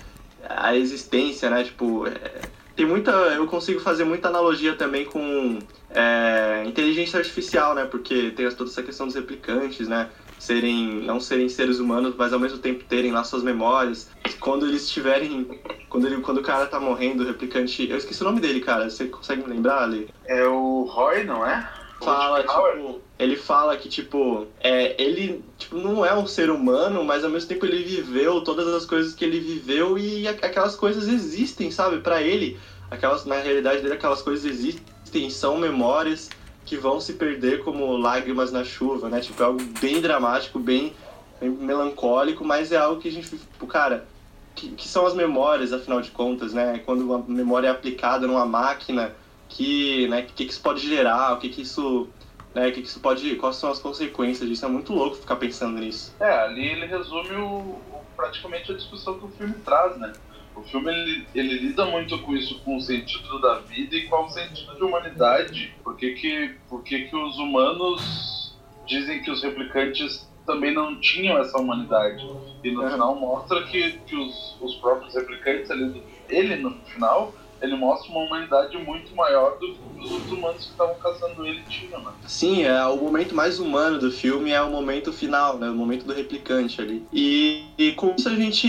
a 0.48 0.74
existência, 0.74 1.50
né? 1.50 1.64
Tipo, 1.64 2.06
é 2.06 2.55
tem 2.76 2.86
muita. 2.86 3.10
Eu 3.10 3.46
consigo 3.46 3.80
fazer 3.80 4.04
muita 4.04 4.28
analogia 4.28 4.76
também 4.76 5.06
com 5.06 5.58
é, 5.88 6.62
inteligência 6.66 7.18
artificial, 7.18 7.74
né? 7.74 7.86
Porque 7.86 8.30
tem 8.32 8.48
toda 8.50 8.70
essa 8.70 8.82
questão 8.82 9.06
dos 9.06 9.16
replicantes, 9.16 9.88
né? 9.88 10.10
Serem, 10.38 11.02
não 11.02 11.18
serem 11.18 11.48
seres 11.48 11.78
humanos, 11.78 12.14
mas 12.16 12.34
ao 12.34 12.38
mesmo 12.38 12.58
tempo 12.58 12.84
terem 12.84 13.10
lá 13.10 13.24
suas 13.24 13.42
memórias. 13.42 14.10
Quando 14.38 14.66
eles 14.66 14.82
estiverem. 14.84 15.48
Quando, 15.88 16.06
ele, 16.06 16.20
quando 16.20 16.38
o 16.38 16.42
cara 16.42 16.66
tá 16.66 16.78
morrendo, 16.78 17.22
o 17.22 17.26
replicante. 17.26 17.88
Eu 17.88 17.96
esqueci 17.96 18.20
o 18.20 18.26
nome 18.26 18.40
dele, 18.40 18.60
cara. 18.60 18.90
Você 18.90 19.06
consegue 19.08 19.42
me 19.42 19.48
lembrar 19.48 19.82
ali? 19.82 20.06
É 20.26 20.44
o 20.44 20.82
Roy, 20.82 21.24
não 21.24 21.46
é? 21.46 21.66
Fala, 22.00 22.42
tipo, 22.42 23.00
ele 23.18 23.36
fala 23.36 23.76
que, 23.76 23.88
tipo, 23.88 24.46
é, 24.60 25.00
ele 25.02 25.42
tipo, 25.56 25.76
não 25.76 26.04
é 26.04 26.14
um 26.14 26.26
ser 26.26 26.50
humano, 26.50 27.02
mas 27.02 27.24
ao 27.24 27.30
mesmo 27.30 27.48
tempo 27.48 27.64
ele 27.64 27.82
viveu 27.82 28.42
todas 28.42 28.68
as 28.68 28.84
coisas 28.84 29.14
que 29.14 29.24
ele 29.24 29.40
viveu 29.40 29.98
e 29.98 30.28
aquelas 30.28 30.76
coisas 30.76 31.08
existem, 31.08 31.70
sabe? 31.70 31.98
Pra 31.98 32.22
ele, 32.22 32.58
aquelas, 32.90 33.24
na 33.24 33.36
realidade 33.36 33.80
dele, 33.80 33.94
aquelas 33.94 34.22
coisas 34.22 34.44
existem, 34.44 35.30
são 35.30 35.56
memórias 35.56 36.28
que 36.66 36.76
vão 36.76 37.00
se 37.00 37.14
perder 37.14 37.62
como 37.62 37.96
lágrimas 37.96 38.52
na 38.52 38.64
chuva, 38.64 39.08
né? 39.08 39.20
Tipo, 39.20 39.42
é 39.42 39.46
algo 39.46 39.62
bem 39.80 40.00
dramático, 40.00 40.58
bem, 40.58 40.92
bem 41.40 41.48
melancólico, 41.48 42.44
mas 42.44 42.72
é 42.72 42.76
algo 42.76 43.00
que 43.00 43.08
a 43.08 43.12
gente, 43.12 43.30
tipo, 43.30 43.66
cara, 43.66 44.06
que, 44.54 44.70
que 44.70 44.88
são 44.88 45.06
as 45.06 45.14
memórias, 45.14 45.72
afinal 45.72 46.00
de 46.00 46.10
contas, 46.10 46.52
né? 46.52 46.82
Quando 46.84 47.14
a 47.14 47.18
memória 47.18 47.68
é 47.68 47.70
aplicada 47.70 48.26
numa 48.26 48.44
máquina, 48.44 49.14
que, 49.48 50.08
né, 50.08 50.22
que, 50.22 50.32
que 50.34 50.44
isso 50.44 50.62
pode 50.62 50.86
gerar, 50.86 51.34
o 51.34 51.38
que, 51.38 51.48
que 51.48 51.62
isso, 51.62 52.14
né, 52.54 52.68
o 52.68 52.72
que, 52.72 52.82
que 52.82 52.88
isso 52.88 53.00
pode, 53.00 53.36
quais 53.36 53.56
são 53.56 53.70
as 53.70 53.78
consequências 53.78 54.48
disso. 54.48 54.64
É 54.64 54.68
muito 54.68 54.92
louco 54.92 55.16
ficar 55.16 55.36
pensando 55.36 55.78
nisso. 55.78 56.16
É, 56.20 56.30
ali 56.30 56.66
ele 56.66 56.86
resume 56.86 57.34
o, 57.36 57.46
o- 57.46 58.06
praticamente 58.16 58.72
a 58.72 58.76
discussão 58.76 59.18
que 59.18 59.26
o 59.26 59.30
filme 59.30 59.62
traz, 59.62 59.98
né? 59.98 60.18
O 60.54 60.62
filme 60.64 60.90
ele, 60.90 61.28
ele 61.34 61.58
lida 61.58 61.84
muito 61.84 62.18
com 62.22 62.34
isso, 62.34 62.62
com 62.64 62.76
o 62.76 62.80
sentido 62.80 63.38
da 63.42 63.60
vida 63.60 63.94
e 63.94 64.06
com 64.06 64.24
o 64.24 64.28
sentido 64.30 64.74
de 64.76 64.84
humanidade. 64.84 65.78
Por 65.84 65.96
que, 65.96 66.14
que, 66.14 66.48
por 66.68 66.82
que, 66.82 67.04
que 67.04 67.16
os 67.16 67.36
humanos 67.38 68.56
dizem 68.86 69.20
que 69.22 69.30
os 69.30 69.42
replicantes 69.42 70.32
também 70.46 70.72
não 70.72 70.98
tinham 71.00 71.38
essa 71.38 71.58
humanidade? 71.58 72.22
E 72.62 72.70
no 72.70 72.82
É. 72.84 72.90
final 72.90 73.20
mostra 73.20 73.62
que, 73.66 73.98
que 74.06 74.16
os, 74.16 74.58
os 74.60 74.76
próprios 74.76 75.14
replicantes, 75.14 75.70
ali, 75.70 76.02
ele 76.28 76.56
no 76.56 76.82
final, 76.86 77.36
ele 77.60 77.76
mostra 77.76 78.10
uma 78.12 78.24
humanidade 78.24 78.76
muito 78.78 79.14
maior 79.14 79.58
do 79.58 79.66
que 79.74 80.14
os 80.14 80.30
humanos 80.30 80.64
que 80.64 80.70
estavam 80.70 80.94
caçando 80.96 81.46
ele 81.46 81.62
tinham, 81.64 82.02
né? 82.02 82.12
Sim, 82.26 82.62
é 82.64 82.84
o 82.86 82.96
momento 82.96 83.34
mais 83.34 83.58
humano 83.58 83.98
do 83.98 84.10
filme 84.10 84.50
é 84.50 84.60
o 84.60 84.70
momento 84.70 85.12
final, 85.12 85.58
né, 85.58 85.70
o 85.70 85.74
momento 85.74 86.06
do 86.06 86.12
replicante 86.12 86.80
ali. 86.80 87.06
E, 87.12 87.70
e 87.78 87.92
com 87.92 88.14
isso 88.16 88.28
a 88.28 88.34
gente, 88.34 88.66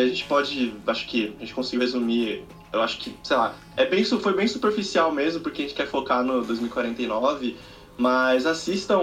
a 0.00 0.06
gente 0.06 0.24
pode, 0.24 0.74
acho 0.86 1.06
que 1.06 1.34
a 1.36 1.40
gente 1.40 1.54
conseguiu 1.54 1.80
resumir. 1.80 2.44
Eu 2.72 2.82
acho 2.82 2.98
que, 2.98 3.16
sei 3.22 3.36
lá, 3.36 3.54
é 3.76 3.86
bem, 3.86 4.04
foi 4.04 4.34
bem 4.34 4.48
superficial 4.48 5.12
mesmo, 5.12 5.42
porque 5.42 5.62
a 5.62 5.66
gente 5.66 5.76
quer 5.76 5.86
focar 5.86 6.24
no 6.24 6.44
2049, 6.44 7.56
mas 7.96 8.46
assistam 8.46 9.00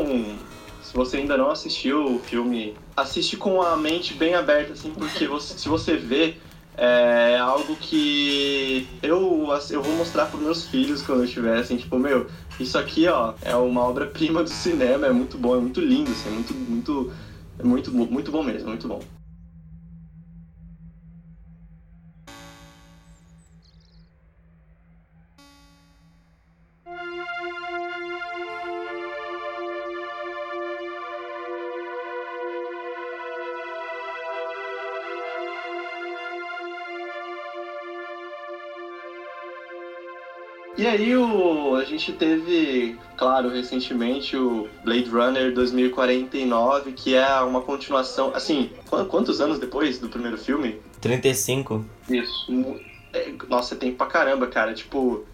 se 0.82 0.94
você 0.94 1.18
ainda 1.18 1.38
não 1.38 1.50
assistiu 1.50 2.16
o 2.16 2.20
filme, 2.20 2.76
assiste 2.98 3.38
com 3.38 3.62
a 3.62 3.78
mente 3.78 4.14
bem 4.16 4.34
aberta, 4.34 4.74
assim, 4.74 4.92
porque 4.94 5.28
você- 5.28 5.58
se 5.58 5.70
você 5.70 5.96
vê, 5.96 6.36
é 6.78 7.38
algo 7.38 7.76
que 7.76 8.88
eu, 9.04 9.48
eu 9.70 9.82
vou 9.82 9.96
mostrar 9.96 10.26
pros 10.28 10.42
meus 10.42 10.68
filhos 10.68 11.02
quando 11.02 11.20
eu 11.20 11.26
estiver, 11.26 11.58
assim, 11.58 11.78
tipo, 11.78 11.98
meu, 12.00 12.28
isso 12.60 12.78
aqui, 12.78 13.08
ó, 13.08 13.34
é 13.42 13.56
uma 13.56 13.82
obra-prima 13.84 14.44
do 14.44 14.50
cinema, 14.50 15.08
é 15.08 15.12
muito 15.12 15.38
bom, 15.38 15.56
é 15.56 15.60
muito 15.60 15.82
lindo, 15.82 16.12
assim, 16.12 16.30
é 16.30 16.32
muito, 16.32 16.54
muito, 16.54 17.12
é 17.60 17.64
muito, 17.64 17.92
muito 17.92 18.32
bom 18.32 18.44
mesmo, 18.44 18.70
muito 18.70 18.88
bom. 18.88 19.02
Aí 40.92 41.16
o, 41.18 41.76
a 41.76 41.84
gente 41.86 42.12
teve, 42.14 42.98
claro, 43.18 43.50
recentemente 43.50 44.36
o 44.38 44.68
Blade 44.84 45.10
Runner 45.10 45.54
2049, 45.54 46.92
que 46.94 47.16
é 47.16 47.40
uma 47.42 47.62
continuação, 47.62 48.32
assim, 48.36 48.70
qu- 48.90 49.06
quantos 49.06 49.42
anos 49.42 49.60
depois 49.60 50.00
do 50.00 50.10
primeiro 50.10 50.38
filme? 50.38 50.80
35. 51.00 51.84
Isso. 52.10 52.52
É, 53.14 53.32
Nossa, 53.50 53.74
é 53.76 53.78
tempo 53.78 53.98
pra 53.98 54.08
caramba, 54.08 54.48
cara, 54.48 54.74
tipo... 54.74 55.26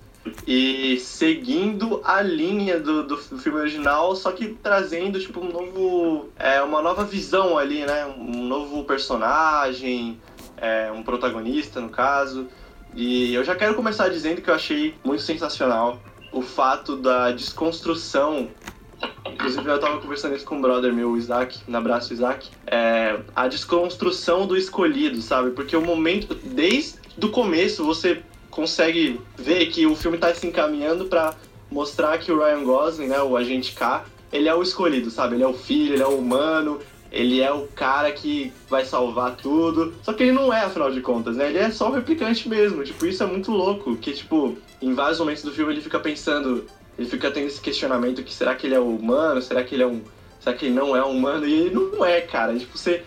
E 0.46 1.00
seguindo 1.00 2.02
a 2.04 2.22
linha 2.22 2.78
do, 2.82 3.04
do 3.04 3.16
filme 3.18 3.60
original, 3.60 4.14
só 4.14 4.32
que 4.34 4.48
trazendo, 4.62 5.20
tipo, 5.22 5.40
um 5.40 5.50
novo... 5.52 6.30
É, 6.38 6.62
uma 6.62 6.82
nova 6.82 7.06
visão 7.06 7.58
ali, 7.58 7.86
né? 7.86 8.06
Um 8.18 8.44
novo 8.46 8.84
personagem, 8.84 10.20
é, 10.58 10.92
um 10.92 11.02
protagonista, 11.02 11.80
no 11.80 11.88
caso. 11.90 12.48
E 12.98 13.32
eu 13.32 13.44
já 13.44 13.56
quero 13.56 13.76
começar 13.76 14.10
dizendo 14.10 14.42
que 14.42 14.50
eu 14.50 14.56
achei 14.56 14.96
muito 15.04 15.22
sensacional 15.22 16.00
o 16.32 16.42
fato 16.42 16.96
da 16.96 17.32
desconstrução. 17.32 18.50
Inclusive, 19.32 19.70
eu 19.70 19.80
tava 19.80 20.02
conversando 20.02 20.36
isso 20.36 20.44
com 20.44 20.56
um 20.56 20.62
brother 20.62 20.92
meu, 20.92 21.12
o 21.12 21.18
Isaac, 21.18 21.60
um 21.68 21.78
abraço, 21.78 22.12
Isaac. 22.12 22.50
É, 22.66 23.20
a 23.36 23.48
desconstrução 23.48 24.48
do 24.48 24.58
escolhido, 24.58 25.22
sabe? 25.22 25.52
Porque 25.52 25.78
o 25.78 25.82
momento, 25.82 26.34
desde 26.34 26.98
o 27.22 27.30
começo, 27.30 27.86
você 27.86 28.24
consegue 28.50 29.22
ver 29.38 29.68
que 29.68 29.86
o 29.86 29.96
filme 29.96 30.18
tá 30.18 30.34
se 30.34 30.48
encaminhando 30.48 31.06
pra 31.06 31.36
mostrar 31.70 32.18
que 32.18 32.32
o 32.32 32.40
Ryan 32.40 32.64
Gosling, 32.64 33.10
né, 33.10 33.22
o 33.22 33.38
agente 33.38 33.74
K, 33.74 34.06
ele 34.34 34.50
é 34.50 34.56
o 34.56 34.64
escolhido, 34.64 35.12
sabe? 35.12 35.36
Ele 35.36 35.44
é 35.44 35.48
o 35.48 35.54
filho, 35.54 35.94
ele 35.94 36.02
é 36.02 36.08
o 36.08 36.18
humano, 36.18 36.80
ele 37.12 37.42
é 37.42 37.52
o 37.52 37.68
cara 37.68 38.12
que 38.12 38.54
vai 38.70 38.86
salvar 38.86 39.36
tudo. 39.36 39.94
Só 40.04 40.14
que 40.14 40.24
ele 40.24 40.32
não 40.32 40.54
é, 40.54 40.62
afinal 40.62 40.92
de 40.92 41.02
contas, 41.02 41.36
né? 41.38 41.48
Ele 41.50 41.58
é 41.58 41.72
só 41.72 41.90
o 41.90 41.94
replicante 41.94 42.48
mesmo. 42.50 42.84
Tipo, 42.84 43.06
isso 43.06 43.24
é 43.24 43.26
muito 43.26 43.52
louco. 43.52 43.96
Que, 43.96 44.12
tipo, 44.12 44.58
em 44.82 44.94
vários 44.94 45.20
momentos 45.20 45.44
do 45.44 45.52
filme 45.52 45.74
ele 45.74 45.82
fica 45.82 46.00
pensando. 46.00 46.66
Ele 46.98 47.08
fica 47.08 47.32
tendo 47.32 47.48
esse 47.48 47.62
questionamento 47.62 48.24
que 48.24 48.34
será 48.34 48.56
que 48.56 48.68
ele 48.68 48.76
é 48.76 48.80
humano? 48.80 49.42
Será 49.42 49.64
que 49.64 49.76
ele 49.76 49.84
é 49.84 49.88
um. 49.88 50.02
Será 50.40 50.56
que 50.56 50.66
ele 50.66 50.76
não 50.76 50.96
é 50.96 51.04
humano? 51.04 51.48
E 51.48 51.54
ele 51.54 51.76
não 51.76 52.04
é, 52.04 52.22
cara. 52.22 52.58
Tipo, 52.58 52.78
você. 52.78 53.04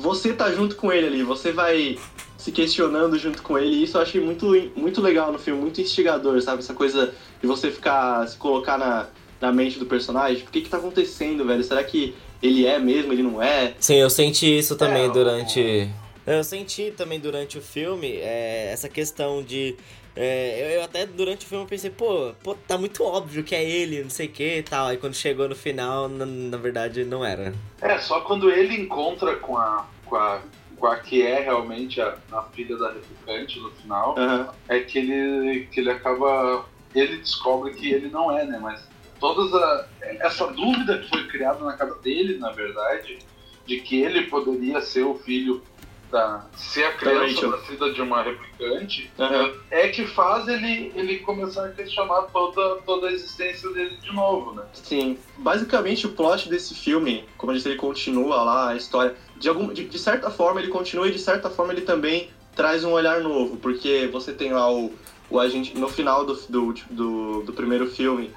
Você 0.00 0.34
tá 0.34 0.52
junto 0.52 0.76
com 0.76 0.92
ele 0.92 1.06
ali, 1.06 1.22
você 1.22 1.50
vai 1.50 1.98
se 2.36 2.52
questionando 2.52 3.18
junto 3.18 3.42
com 3.42 3.58
ele. 3.58 3.76
E 3.76 3.84
isso 3.84 3.96
eu 3.96 4.02
achei 4.02 4.20
muito, 4.20 4.46
muito 4.76 5.00
legal 5.00 5.32
no 5.32 5.38
filme, 5.38 5.62
muito 5.62 5.80
instigador, 5.80 6.42
sabe? 6.42 6.58
Essa 6.58 6.74
coisa 6.74 7.14
de 7.40 7.46
você 7.46 7.70
ficar. 7.70 8.26
se 8.28 8.36
colocar 8.36 8.76
na, 8.76 9.06
na 9.40 9.50
mente 9.50 9.78
do 9.78 9.86
personagem. 9.86 10.44
O 10.44 10.50
que 10.50 10.60
que 10.60 10.68
tá 10.68 10.76
acontecendo, 10.76 11.44
velho? 11.44 11.64
Será 11.64 11.82
que 11.82 12.14
ele 12.42 12.66
é 12.66 12.78
mesmo, 12.78 13.12
ele 13.12 13.22
não 13.22 13.40
é? 13.42 13.74
Sim, 13.78 13.94
eu 13.96 14.10
senti 14.10 14.58
isso 14.58 14.76
também 14.76 15.04
É, 15.04 15.08
durante. 15.08 15.88
Eu 16.26 16.42
senti 16.44 16.92
também 16.96 17.18
durante 17.18 17.58
o 17.58 17.62
filme 17.62 18.16
é, 18.16 18.70
essa 18.72 18.88
questão 18.88 19.42
de. 19.42 19.76
é, 20.14 20.58
eu, 20.62 20.70
eu 20.78 20.82
até 20.84 21.04
durante 21.06 21.44
o 21.46 21.48
filme 21.48 21.66
pensei, 21.66 21.90
pô, 21.90 22.32
pô, 22.42 22.54
tá 22.54 22.76
muito 22.78 23.02
óbvio 23.04 23.42
que 23.42 23.54
é 23.54 23.64
ele, 23.64 24.02
não 24.02 24.10
sei 24.10 24.26
o 24.26 24.30
que 24.30 24.58
e 24.58 24.62
tal. 24.62 24.86
Aí 24.88 24.96
quando 24.96 25.14
chegou 25.14 25.48
no 25.48 25.56
final, 25.56 26.08
na, 26.08 26.24
na 26.26 26.56
verdade 26.56 27.04
não 27.04 27.24
era. 27.24 27.54
É, 27.80 27.98
só 27.98 28.20
quando 28.20 28.50
ele 28.50 28.74
encontra 28.80 29.36
com 29.36 29.56
a, 29.56 29.86
com 30.06 30.16
a, 30.16 30.40
com 30.76 30.86
a 30.86 30.96
que 30.96 31.22
é 31.22 31.40
realmente 31.40 32.00
a, 32.00 32.16
a 32.32 32.42
filha 32.54 32.76
da 32.76 32.92
replicante 32.92 33.58
no 33.58 33.70
final, 33.72 34.14
Aham. 34.18 34.48
é 34.68 34.80
que 34.80 34.98
ele, 34.98 35.66
que 35.72 35.80
ele 35.80 35.90
acaba. 35.90 36.66
Ele 36.94 37.16
descobre 37.16 37.72
que 37.72 37.90
ele 37.90 38.08
não 38.10 38.30
é, 38.36 38.44
né? 38.44 38.58
Mas 38.62 38.80
todas 39.22 39.54
a, 39.54 39.86
essa 40.02 40.48
dúvida 40.48 40.98
que 40.98 41.08
foi 41.08 41.28
criada 41.28 41.64
na 41.64 41.74
cabeça 41.74 42.00
dele, 42.00 42.38
na 42.38 42.50
verdade, 42.50 43.20
de 43.64 43.80
que 43.80 44.02
ele 44.02 44.24
poderia 44.24 44.80
ser 44.80 45.04
o 45.04 45.14
filho 45.14 45.62
da. 46.10 46.44
ser 46.56 46.86
a 46.86 46.92
criança 46.94 47.46
nascida 47.46 47.92
de 47.92 48.02
uma 48.02 48.20
replicante, 48.20 49.08
Aham. 49.16 49.52
é 49.70 49.88
que 49.88 50.08
faz 50.08 50.48
ele, 50.48 50.92
ele 50.96 51.20
começar 51.20 51.66
a 51.66 51.70
questionar 51.70 52.22
toda, 52.32 52.82
toda 52.84 53.06
a 53.06 53.12
existência 53.12 53.70
dele 53.70 53.96
de 54.02 54.12
novo, 54.12 54.54
né? 54.54 54.64
Sim. 54.72 55.16
Basicamente, 55.38 56.04
o 56.04 56.10
plot 56.10 56.48
desse 56.48 56.74
filme, 56.74 57.24
como 57.38 57.52
eu 57.52 57.56
disse, 57.56 57.68
ele 57.68 57.78
continua 57.78 58.42
lá 58.42 58.70
a 58.70 58.76
história. 58.76 59.14
De, 59.36 59.48
algum, 59.48 59.72
de, 59.72 59.84
de 59.84 59.98
certa 60.00 60.30
forma, 60.30 60.60
ele 60.60 60.68
continua 60.68 61.06
e 61.06 61.12
de 61.12 61.20
certa 61.20 61.48
forma 61.48 61.72
ele 61.72 61.82
também 61.82 62.28
traz 62.56 62.82
um 62.82 62.90
olhar 62.90 63.20
novo. 63.20 63.56
Porque 63.56 64.08
você 64.12 64.32
tem 64.32 64.52
lá 64.52 64.68
o, 64.68 64.92
o 65.30 65.38
agente. 65.38 65.78
No 65.78 65.88
final 65.88 66.26
do, 66.26 66.34
do, 66.48 66.74
do, 66.90 67.42
do 67.42 67.52
primeiro 67.52 67.86
filme, 67.86 68.32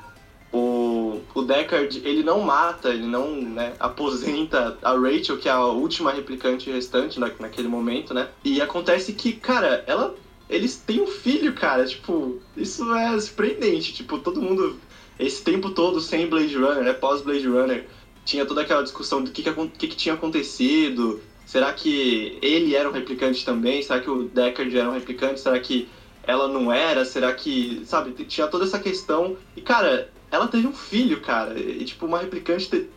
o, 0.55 1.21
o 1.33 1.41
Deckard, 1.41 2.01
ele 2.05 2.23
não 2.23 2.39
mata, 2.39 2.89
ele 2.89 3.05
não 3.05 3.41
né, 3.41 3.73
aposenta 3.77 4.77
a 4.81 4.93
Rachel, 4.93 5.37
que 5.37 5.49
é 5.49 5.51
a 5.51 5.65
última 5.65 6.11
replicante 6.11 6.71
restante 6.71 7.19
na, 7.19 7.29
naquele 7.39 7.67
momento, 7.67 8.13
né? 8.13 8.29
E 8.43 8.61
acontece 8.61 9.13
que, 9.13 9.33
cara, 9.33 9.83
ela. 9.85 10.15
Eles 10.47 10.75
têm 10.77 11.01
um 11.01 11.07
filho, 11.07 11.53
cara. 11.53 11.85
Tipo, 11.85 12.39
isso 12.55 12.93
é 12.95 13.19
surpreendente. 13.19 13.93
Tipo, 13.93 14.19
todo 14.19 14.41
mundo 14.41 14.79
esse 15.19 15.43
tempo 15.43 15.71
todo 15.71 15.99
sem 15.99 16.27
Blade 16.27 16.55
Runner, 16.55 16.83
né, 16.83 16.93
pós 16.93 17.21
Blade 17.21 17.47
Runner, 17.47 17.87
tinha 18.23 18.45
toda 18.45 18.61
aquela 18.61 18.83
discussão 18.83 19.23
do 19.23 19.31
que 19.31 19.43
que, 19.43 19.67
que 19.69 19.87
que 19.87 19.95
tinha 19.95 20.15
acontecido, 20.15 21.21
será 21.45 21.71
que 21.73 22.37
ele 22.41 22.75
era 22.75 22.89
um 22.89 22.91
replicante 22.91 23.45
também, 23.45 23.81
será 23.81 23.99
que 23.99 24.09
o 24.09 24.23
Deckard 24.23 24.77
era 24.77 24.89
um 24.89 24.93
replicante, 24.93 25.39
será 25.39 25.59
que 25.59 25.87
ela 26.23 26.47
não 26.47 26.71
era? 26.71 27.05
Será 27.05 27.33
que, 27.33 27.81
sabe, 27.85 28.11
tinha 28.25 28.47
toda 28.47 28.65
essa 28.65 28.79
questão. 28.79 29.37
E, 29.55 29.61
cara, 29.61 30.09
ela 30.35 30.47
teve 30.47 30.67
um 30.67 30.73
filho, 30.73 31.21
cara. 31.21 31.59
E, 31.59 31.83
tipo, 31.85 32.05
uma 32.05 32.19
replicante 32.19 32.69
te, 32.69 32.89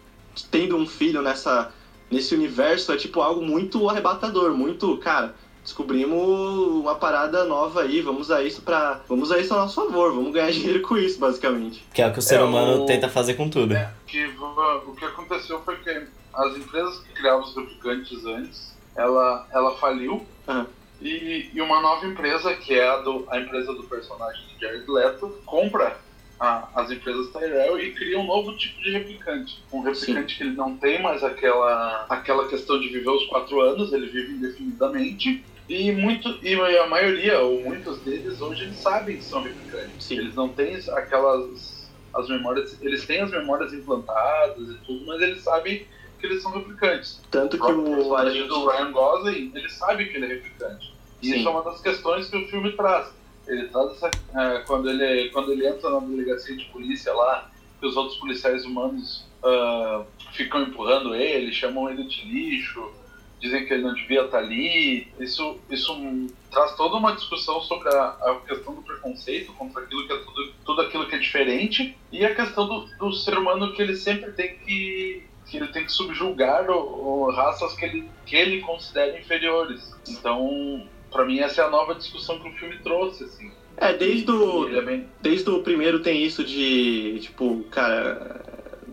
tendo 0.50 0.76
um 0.76 0.86
filho 0.86 1.22
nessa, 1.22 1.72
nesse 2.10 2.34
universo 2.34 2.92
é, 2.92 2.96
tipo, 2.96 3.20
algo 3.20 3.42
muito 3.42 3.88
arrebatador, 3.88 4.52
muito, 4.54 4.96
cara. 4.98 5.34
Descobrimos 5.62 6.80
uma 6.80 6.94
parada 6.94 7.44
nova 7.44 7.82
aí, 7.82 8.00
vamos 8.00 8.22
usar 8.22 8.42
isso 8.42 8.62
para, 8.62 9.02
vamos 9.08 9.28
usar 9.28 9.38
isso 9.38 9.52
a 9.54 9.58
nosso 9.58 9.74
favor, 9.74 10.12
vamos 10.14 10.32
ganhar 10.32 10.50
dinheiro 10.52 10.80
com 10.82 10.96
isso, 10.96 11.18
basicamente. 11.18 11.84
Que 11.92 12.02
é 12.02 12.08
o 12.08 12.12
que 12.12 12.18
o 12.18 12.22
ser 12.22 12.40
É, 12.40 12.42
humano 12.42 12.82
o- 12.82 12.86
tenta 12.86 13.08
fazer 13.08 13.34
com 13.34 13.48
tudo. 13.48 13.74
É, 13.74 13.92
que 14.06 14.26
o 14.26 14.92
que 14.94 15.04
aconteceu 15.04 15.60
foi 15.62 15.76
que 15.76 15.90
as 16.34 16.56
empresas 16.56 16.98
que 17.00 17.12
criavam 17.12 17.42
os 17.42 17.54
replicantes 17.54 18.24
antes, 18.24 18.76
ela, 18.96 19.46
ela 19.52 19.76
faliu 19.76 20.26
Aham. 20.48 20.66
e, 21.00 21.50
e 21.52 21.60
uma 21.60 21.80
nova 21.80 22.06
empresa, 22.06 22.54
que 22.54 22.74
é 22.74 22.88
a, 22.88 22.96
do, 22.98 23.26
a 23.30 23.38
empresa 23.38 23.72
do 23.74 23.82
personagem 23.84 24.40
de 24.54 24.60
Jared 24.64 24.84
Leto, 24.90 25.28
compra 25.44 25.98
a- 26.38 26.70
as 26.82 26.90
empresas 26.90 27.32
Tyrell 27.32 27.78
e 27.80 27.94
cria 27.94 28.18
um 28.18 28.26
novo 28.26 28.56
tipo 28.56 28.80
de 28.82 28.90
replicante. 28.90 29.52
Um 29.72 29.80
replicante 29.80 30.36
que 30.36 30.44
ele 30.44 30.54
não 30.54 30.78
tem 30.78 31.02
mais 31.02 31.22
aquela, 31.24 32.06
aquela 32.08 32.48
questão 32.48 32.78
de 32.80 32.88
viver 32.88 33.10
os 33.10 33.26
quatro 33.26 33.60
anos, 33.60 33.92
ele 33.92 34.08
vive 34.08 34.34
indefinidamente. 34.34 35.44
E, 35.68 35.92
muito, 35.92 36.28
e 36.42 36.54
a 36.54 36.86
maioria, 36.86 37.40
ou 37.40 37.62
muitos 37.62 38.02
deles, 38.02 38.40
hoje 38.40 38.64
eles 38.64 38.80
sabem 38.80 39.16
que 39.16 39.22
são 39.24 39.42
replicantes. 39.42 40.06
Sim. 40.06 40.18
Eles 40.18 40.34
não 40.34 40.54
têm 40.54 40.76
aquelas 40.92 41.78
as 42.14 42.28
memórias, 42.28 42.80
eles 42.80 43.06
têm 43.06 43.20
as 43.20 43.30
memórias 43.30 43.72
implantadas 43.72 44.68
e 44.68 44.82
tudo, 44.84 45.06
mas 45.06 45.20
eles 45.20 45.42
sabem 45.42 45.86
que 46.18 46.26
eles 46.26 46.42
são 46.42 46.52
replicantes. 46.52 47.20
Tanto 47.30 47.56
O 47.56 47.60
que 47.66 47.72
o 47.72 47.84
personagem 47.84 48.46
do 48.48 48.66
Ryan 48.66 48.92
Gosling, 48.92 49.52
ele 49.54 49.68
sabe 49.68 50.06
que 50.06 50.16
ele 50.16 50.24
é 50.26 50.28
replicante. 50.28 50.86
E 51.22 51.26
Sim. 51.28 51.38
isso 51.38 51.48
é 51.48 51.50
uma 51.50 51.62
das 51.64 51.80
questões 51.80 52.28
que 52.28 52.36
o 52.36 52.48
filme 52.48 52.74
traz. 52.76 53.17
Ele 53.48 53.68
traz 53.68 53.92
essa, 53.92 54.10
é, 54.34 54.58
quando 54.60 54.88
ele 54.88 55.30
quando 55.30 55.52
ele 55.52 55.66
entra 55.66 55.90
na 55.90 56.00
delegacia 56.00 56.56
de 56.56 56.66
polícia 56.66 57.12
lá, 57.12 57.50
que 57.80 57.86
os 57.86 57.96
outros 57.96 58.18
policiais 58.18 58.64
humanos 58.64 59.28
ah, 59.42 60.04
ficam 60.32 60.62
empurrando 60.62 61.14
ele, 61.14 61.52
chamam 61.52 61.88
ele 61.88 62.04
de 62.04 62.24
lixo, 62.24 62.92
dizem 63.40 63.66
que 63.66 63.72
ele 63.72 63.84
não 63.84 63.94
devia 63.94 64.24
estar 64.24 64.38
ali. 64.38 65.08
Isso, 65.18 65.58
isso 65.70 65.96
traz 66.50 66.74
toda 66.76 66.96
uma 66.96 67.14
discussão 67.14 67.60
sobre 67.62 67.88
a, 67.88 68.04
a 68.04 68.40
questão 68.46 68.74
do 68.74 68.82
preconceito 68.82 69.52
contra 69.52 69.82
aquilo 69.82 70.06
que 70.06 70.12
é 70.12 70.16
tudo, 70.18 70.52
tudo 70.64 70.82
aquilo 70.82 71.06
que 71.06 71.14
é 71.14 71.18
diferente 71.18 71.96
e 72.10 72.24
a 72.24 72.34
questão 72.34 72.66
do, 72.66 72.86
do 72.98 73.12
ser 73.12 73.38
humano 73.38 73.72
que 73.72 73.82
ele 73.82 73.96
sempre 73.96 74.32
tem 74.32 74.56
que 74.58 75.24
que 75.46 75.56
ele 75.56 75.68
tem 75.68 75.82
que 75.82 75.92
subjugar 75.92 76.68
o, 76.70 76.74
o 76.74 77.30
raças 77.30 77.72
que 77.74 77.84
ele 77.84 78.08
que 78.26 78.36
ele 78.36 78.60
considera 78.60 79.18
inferiores. 79.18 79.94
Então, 80.06 80.86
pra 81.10 81.24
mim 81.24 81.40
essa 81.40 81.62
é 81.62 81.64
a 81.64 81.70
nova 81.70 81.94
discussão 81.94 82.38
que 82.38 82.48
o 82.48 82.52
filme 82.52 82.78
trouxe 82.78 83.24
assim. 83.24 83.50
É, 83.76 83.92
desde 83.92 84.30
o, 84.30 84.68
é 84.76 84.82
bem 84.82 85.06
desde 85.22 85.48
o 85.50 85.62
primeiro 85.62 86.00
tem 86.00 86.24
isso 86.24 86.42
de, 86.42 87.18
tipo, 87.20 87.64
cara, 87.70 88.40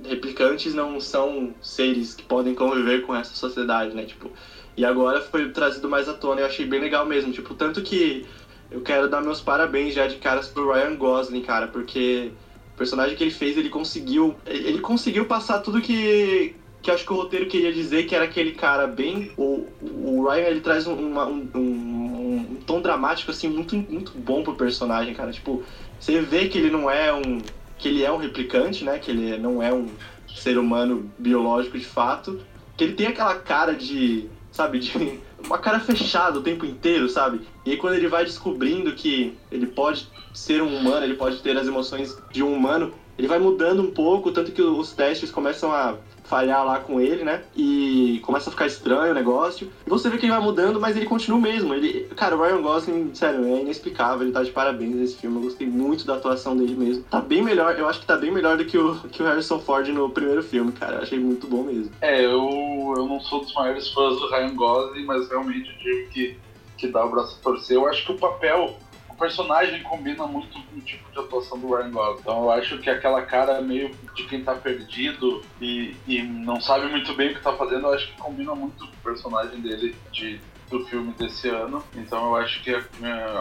replicantes 0.06 0.74
não 0.74 1.00
são 1.00 1.54
seres 1.62 2.14
que 2.14 2.24
podem 2.24 2.54
conviver 2.54 3.02
com 3.02 3.16
essa 3.16 3.36
sociedade, 3.36 3.96
né? 3.96 4.04
Tipo, 4.06 4.32
e 4.78 4.86
agora 4.86 5.22
foi 5.22 5.50
trazido 5.50 5.90
mais 5.90 6.08
à 6.08 6.14
tona, 6.14 6.42
eu 6.42 6.46
achei 6.46 6.66
bem 6.66 6.80
legal 6.80 7.06
mesmo, 7.06 7.32
tipo, 7.32 7.54
tanto 7.56 7.82
que 7.82 8.26
eu 8.70 8.82
quero 8.82 9.08
dar 9.08 9.22
meus 9.22 9.42
parabéns 9.42 9.94
já 9.94 10.06
de 10.06 10.18
caras 10.18 10.48
pro 10.48 10.72
Ryan 10.72 10.96
Gosling, 10.96 11.42
cara, 11.42 11.68
porque 11.68 12.32
o 12.74 12.78
personagem 12.78 13.16
que 13.16 13.24
ele 13.24 13.32
fez, 13.32 13.58
ele 13.58 13.70
conseguiu, 13.70 14.36
ele 14.46 14.80
conseguiu 14.80 15.26
passar 15.26 15.60
tudo 15.60 15.82
que 15.82 16.56
que 16.86 16.92
acho 16.92 17.04
que 17.04 17.12
o 17.12 17.16
roteiro 17.16 17.48
queria 17.48 17.74
dizer 17.74 18.06
que 18.06 18.14
era 18.14 18.26
aquele 18.26 18.52
cara 18.52 18.86
bem. 18.86 19.32
O, 19.36 19.66
o 19.82 20.28
Ryan 20.30 20.46
ele 20.50 20.62
traz 20.62 20.86
um, 20.86 20.94
uma- 20.94 21.26
um, 21.26 21.50
um- 21.56 22.36
um 22.52 22.56
tom 22.64 22.80
dramático 22.80 23.32
assim 23.32 23.48
muito, 23.48 23.76
muito 23.76 24.12
bom 24.16 24.44
pro 24.44 24.54
personagem, 24.54 25.16
cara. 25.16 25.32
Tipo, 25.32 25.64
você 26.00 26.22
vê 26.22 26.48
que 26.48 26.60
ele 26.60 26.70
não 26.70 26.88
é 26.90 27.12
um. 27.12 27.40
que 27.80 27.88
ele 27.88 28.04
é 28.04 28.12
um 28.12 28.18
replicante, 28.18 28.84
né? 28.84 29.00
Que 29.00 29.10
ele 29.10 29.36
não 29.40 29.64
é 29.64 29.74
um 29.74 29.88
ser 30.28 30.60
humano 30.60 31.10
biológico 31.18 31.76
de 31.76 31.86
fato. 31.86 32.40
Que 32.78 32.84
ele 32.84 32.94
tem 32.94 33.08
aquela 33.08 33.34
cara 33.34 33.74
de. 33.74 34.28
sabe, 34.52 34.78
de. 34.78 35.20
uma 35.44 35.58
cara 35.58 35.80
fechada 35.80 36.38
o 36.38 36.44
tempo 36.44 36.68
inteiro, 36.68 37.10
sabe? 37.10 37.42
E 37.66 37.72
aí 37.72 37.78
quando 37.78 37.96
ele 37.96 38.08
vai 38.08 38.26
descobrindo 38.26 38.94
que 38.94 39.36
ele 39.52 39.66
pode 39.66 40.08
ser 40.36 40.62
um 40.62 40.78
humano, 40.78 41.04
ele 41.04 41.16
pode 41.16 41.38
ter 41.38 41.58
as 41.58 41.68
emoções 41.68 42.16
de 42.32 42.44
um 42.44 42.54
humano, 42.54 42.94
ele 43.18 43.28
vai 43.28 43.40
mudando 43.40 43.82
um 43.82 43.90
pouco, 43.92 44.32
tanto 44.32 44.52
que 44.52 44.62
os 44.62 44.92
testes 44.94 45.32
começam 45.32 45.72
a 45.72 45.96
falhar 46.26 46.66
lá 46.66 46.80
com 46.80 47.00
ele, 47.00 47.24
né? 47.24 47.42
E 47.56 48.20
começa 48.24 48.50
a 48.50 48.52
ficar 48.52 48.66
estranho 48.66 49.12
o 49.12 49.16
negócio. 49.16 49.72
E 49.86 49.90
você 49.90 50.10
vê 50.10 50.18
que 50.18 50.26
ele 50.26 50.34
vai 50.34 50.42
mudando, 50.42 50.80
mas 50.80 50.96
ele 50.96 51.06
continua 51.06 51.38
o 51.38 51.42
mesmo. 51.42 51.74
Ele, 51.74 52.08
cara, 52.16 52.36
o 52.36 52.42
Ryan 52.42 52.62
Gosling, 52.62 53.12
sério, 53.14 53.46
é 53.46 53.62
inexplicável. 53.62 54.24
Ele 54.24 54.32
tá 54.32 54.44
de 54.44 54.52
parabéns 54.52 54.96
nesse 54.96 55.16
filme. 55.16 55.38
Eu 55.38 55.44
gostei 55.44 55.68
muito 55.68 56.06
da 56.06 56.16
atuação 56.16 56.56
dele 56.56 56.76
mesmo. 56.76 57.04
Tá 57.04 57.22
bem 57.22 57.42
melhor, 57.42 57.78
eu 57.78 57.88
acho 57.88 58.00
que 58.00 58.06
tá 58.06 58.18
bem 58.18 58.32
melhor 58.32 58.58
do 58.58 58.66
que 58.66 58.78
o, 58.78 58.96
que 59.10 59.22
o 59.22 59.26
Harrison 59.26 59.60
Ford 59.60 59.88
no 59.90 60.10
primeiro 60.10 60.44
filme, 60.44 60.72
cara. 60.72 60.98
Eu 60.98 61.02
achei 61.04 61.20
muito 61.20 61.48
bom 61.48 61.64
mesmo. 61.64 61.92
É, 62.02 62.24
eu, 62.24 62.94
eu 62.98 63.06
não 63.06 63.20
sou 63.20 63.42
dos 63.42 63.54
maiores 63.54 63.88
fãs 63.90 64.20
do 64.20 64.30
Ryan 64.30 64.56
Gosling, 64.56 65.06
mas 65.06 65.30
realmente 65.30 65.70
eu 65.70 65.78
digo 65.78 66.10
que, 66.10 66.38
que 66.78 66.88
dá 66.88 67.06
o 67.06 67.10
braço 67.10 67.38
a 67.40 67.44
torcer. 67.44 67.78
Eu 67.78 67.88
acho 67.88 68.06
que 68.06 68.12
o 68.12 68.18
papel, 68.18 68.76
o 69.16 69.18
personagem 69.18 69.82
combina 69.82 70.28
muito 70.28 70.54
com 70.54 70.78
o 70.78 70.82
tipo 70.82 71.10
de 71.10 71.20
atuação 71.20 71.58
do 71.58 71.74
Ryan 71.74 71.92
Gosling. 71.92 72.20
Então 72.20 72.44
eu 72.44 72.52
acho 72.52 72.78
que 72.80 72.90
aquela 72.90 73.22
cara 73.22 73.62
meio 73.62 73.92
de 74.14 74.26
quem 74.26 74.44
tá 74.44 74.54
perdido 74.54 75.42
e, 75.60 75.96
e 76.06 76.22
não 76.22 76.60
sabe 76.60 76.88
muito 76.88 77.14
bem 77.14 77.32
o 77.32 77.36
que 77.36 77.42
tá 77.42 77.54
fazendo, 77.54 77.88
eu 77.88 77.94
acho 77.94 78.08
que 78.08 78.18
combina 78.18 78.54
muito 78.54 78.86
com 78.86 78.94
o 78.94 79.04
personagem 79.04 79.62
dele 79.62 79.96
de, 80.12 80.42
do 80.70 80.86
filme 80.86 81.14
desse 81.14 81.48
ano. 81.48 81.82
Então 81.96 82.26
eu 82.26 82.36
acho 82.36 82.62
que 82.62 82.72
é, 82.72 82.82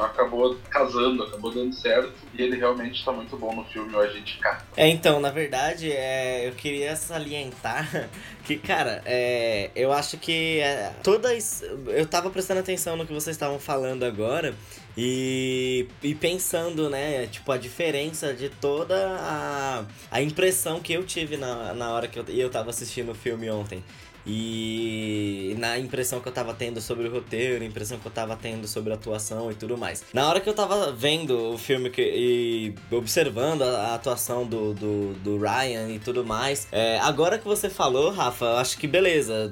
acabou 0.04 0.56
casando, 0.70 1.24
acabou 1.24 1.50
dando 1.50 1.74
certo. 1.74 2.12
E 2.32 2.40
ele 2.40 2.56
realmente 2.56 3.04
tá 3.04 3.10
muito 3.10 3.36
bom 3.36 3.52
no 3.56 3.64
filme, 3.64 3.92
o 3.94 3.98
Agente 3.98 4.38
K. 4.38 4.62
É, 4.76 4.86
então, 4.88 5.18
na 5.18 5.30
verdade, 5.30 5.90
é, 5.90 6.46
eu 6.46 6.52
queria 6.52 6.94
salientar 6.94 8.08
que, 8.44 8.56
cara, 8.56 9.02
é, 9.04 9.72
eu 9.74 9.92
acho 9.92 10.18
que 10.18 10.60
é, 10.60 10.92
todas. 11.02 11.64
Eu 11.88 12.06
tava 12.06 12.30
prestando 12.30 12.60
atenção 12.60 12.96
no 12.96 13.04
que 13.04 13.12
vocês 13.12 13.34
estavam 13.34 13.58
falando 13.58 14.04
agora 14.04 14.54
e, 14.96 15.88
e 16.02 16.14
pensando, 16.14 16.88
né, 16.88 17.26
tipo, 17.26 17.50
a 17.50 17.56
diferença 17.56 18.32
de 18.32 18.48
toda 18.48 18.94
a, 19.18 19.84
a 20.10 20.22
impressão 20.22 20.80
que 20.80 20.92
eu 20.92 21.04
tive 21.04 21.36
na, 21.36 21.74
na 21.74 21.90
hora 21.92 22.06
que 22.06 22.18
eu, 22.18 22.24
eu 22.28 22.50
tava 22.50 22.70
assistindo 22.70 23.12
o 23.12 23.14
filme 23.14 23.50
ontem. 23.50 23.82
E 24.26 25.54
na 25.58 25.78
impressão 25.78 26.18
que 26.18 26.28
eu 26.28 26.32
tava 26.32 26.54
tendo 26.54 26.80
sobre 26.80 27.06
o 27.08 27.12
roteiro, 27.12 27.62
impressão 27.62 27.98
que 27.98 28.06
eu 28.06 28.12
tava 28.12 28.34
tendo 28.36 28.66
sobre 28.66 28.92
a 28.92 28.96
atuação 28.96 29.50
e 29.50 29.54
tudo 29.54 29.76
mais. 29.76 30.02
Na 30.14 30.26
hora 30.26 30.40
que 30.40 30.48
eu 30.48 30.54
tava 30.54 30.90
vendo 30.92 31.52
o 31.52 31.58
filme 31.58 31.90
que, 31.90 32.00
e 32.02 32.74
observando 32.90 33.62
a, 33.62 33.88
a 33.88 33.94
atuação 33.94 34.46
do, 34.46 34.72
do, 34.72 35.12
do 35.14 35.38
Ryan 35.38 35.90
e 35.90 35.98
tudo 35.98 36.24
mais, 36.24 36.66
é, 36.72 36.98
agora 37.00 37.38
que 37.38 37.44
você 37.44 37.68
falou, 37.68 38.10
Rafa, 38.12 38.46
eu 38.46 38.56
acho 38.56 38.78
que 38.78 38.86
beleza. 38.86 39.50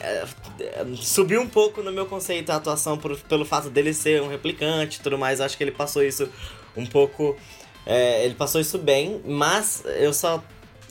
É, 0.00 0.24
é, 0.60 0.84
Subiu 0.96 1.40
um 1.40 1.48
pouco 1.48 1.82
no 1.82 1.92
meu 1.92 2.06
conceito 2.06 2.50
a 2.50 2.56
atuação 2.56 2.96
por- 2.98 3.16
pelo 3.20 3.44
fato 3.44 3.70
dele 3.70 3.92
ser 3.94 4.20
um 4.22 4.28
replicante 4.28 4.98
e 4.98 5.02
tudo 5.02 5.16
mais. 5.18 5.40
Acho 5.40 5.56
que 5.56 5.64
ele 5.64 5.72
passou 5.72 6.02
isso 6.02 6.28
um 6.76 6.86
pouco. 6.86 7.36
é, 7.86 8.24
ele 8.24 8.34
passou 8.34 8.60
isso 8.60 8.78
bem, 8.78 9.20
mas 9.24 9.82
eu 9.98 10.12
só 10.12 10.42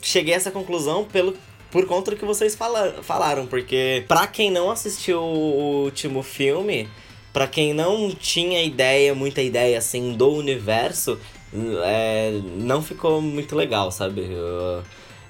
cheguei 0.02 0.34
a 0.34 0.36
essa 0.36 0.50
conclusão 0.50 1.04
pelo 1.04 1.34
por 1.70 1.86
conta 1.86 2.10
do 2.10 2.18
que 2.18 2.24
vocês 2.26 2.54
fala, 2.54 3.02
falaram, 3.02 3.46
porque 3.46 4.04
pra 4.06 4.26
quem 4.26 4.50
não 4.50 4.70
assistiu 4.70 5.18
o 5.22 5.84
último 5.84 6.22
filme, 6.22 6.86
pra 7.32 7.46
quem 7.48 7.72
não 7.72 8.10
tinha 8.10 8.62
ideia, 8.62 9.14
muita 9.14 9.40
ideia 9.40 9.78
assim 9.78 10.12
do 10.12 10.28
universo, 10.34 11.18
é, 11.82 12.38
não 12.56 12.82
ficou 12.82 13.22
muito 13.22 13.56
legal, 13.56 13.90
sabe? 13.90 14.20
Eu, 14.30 14.82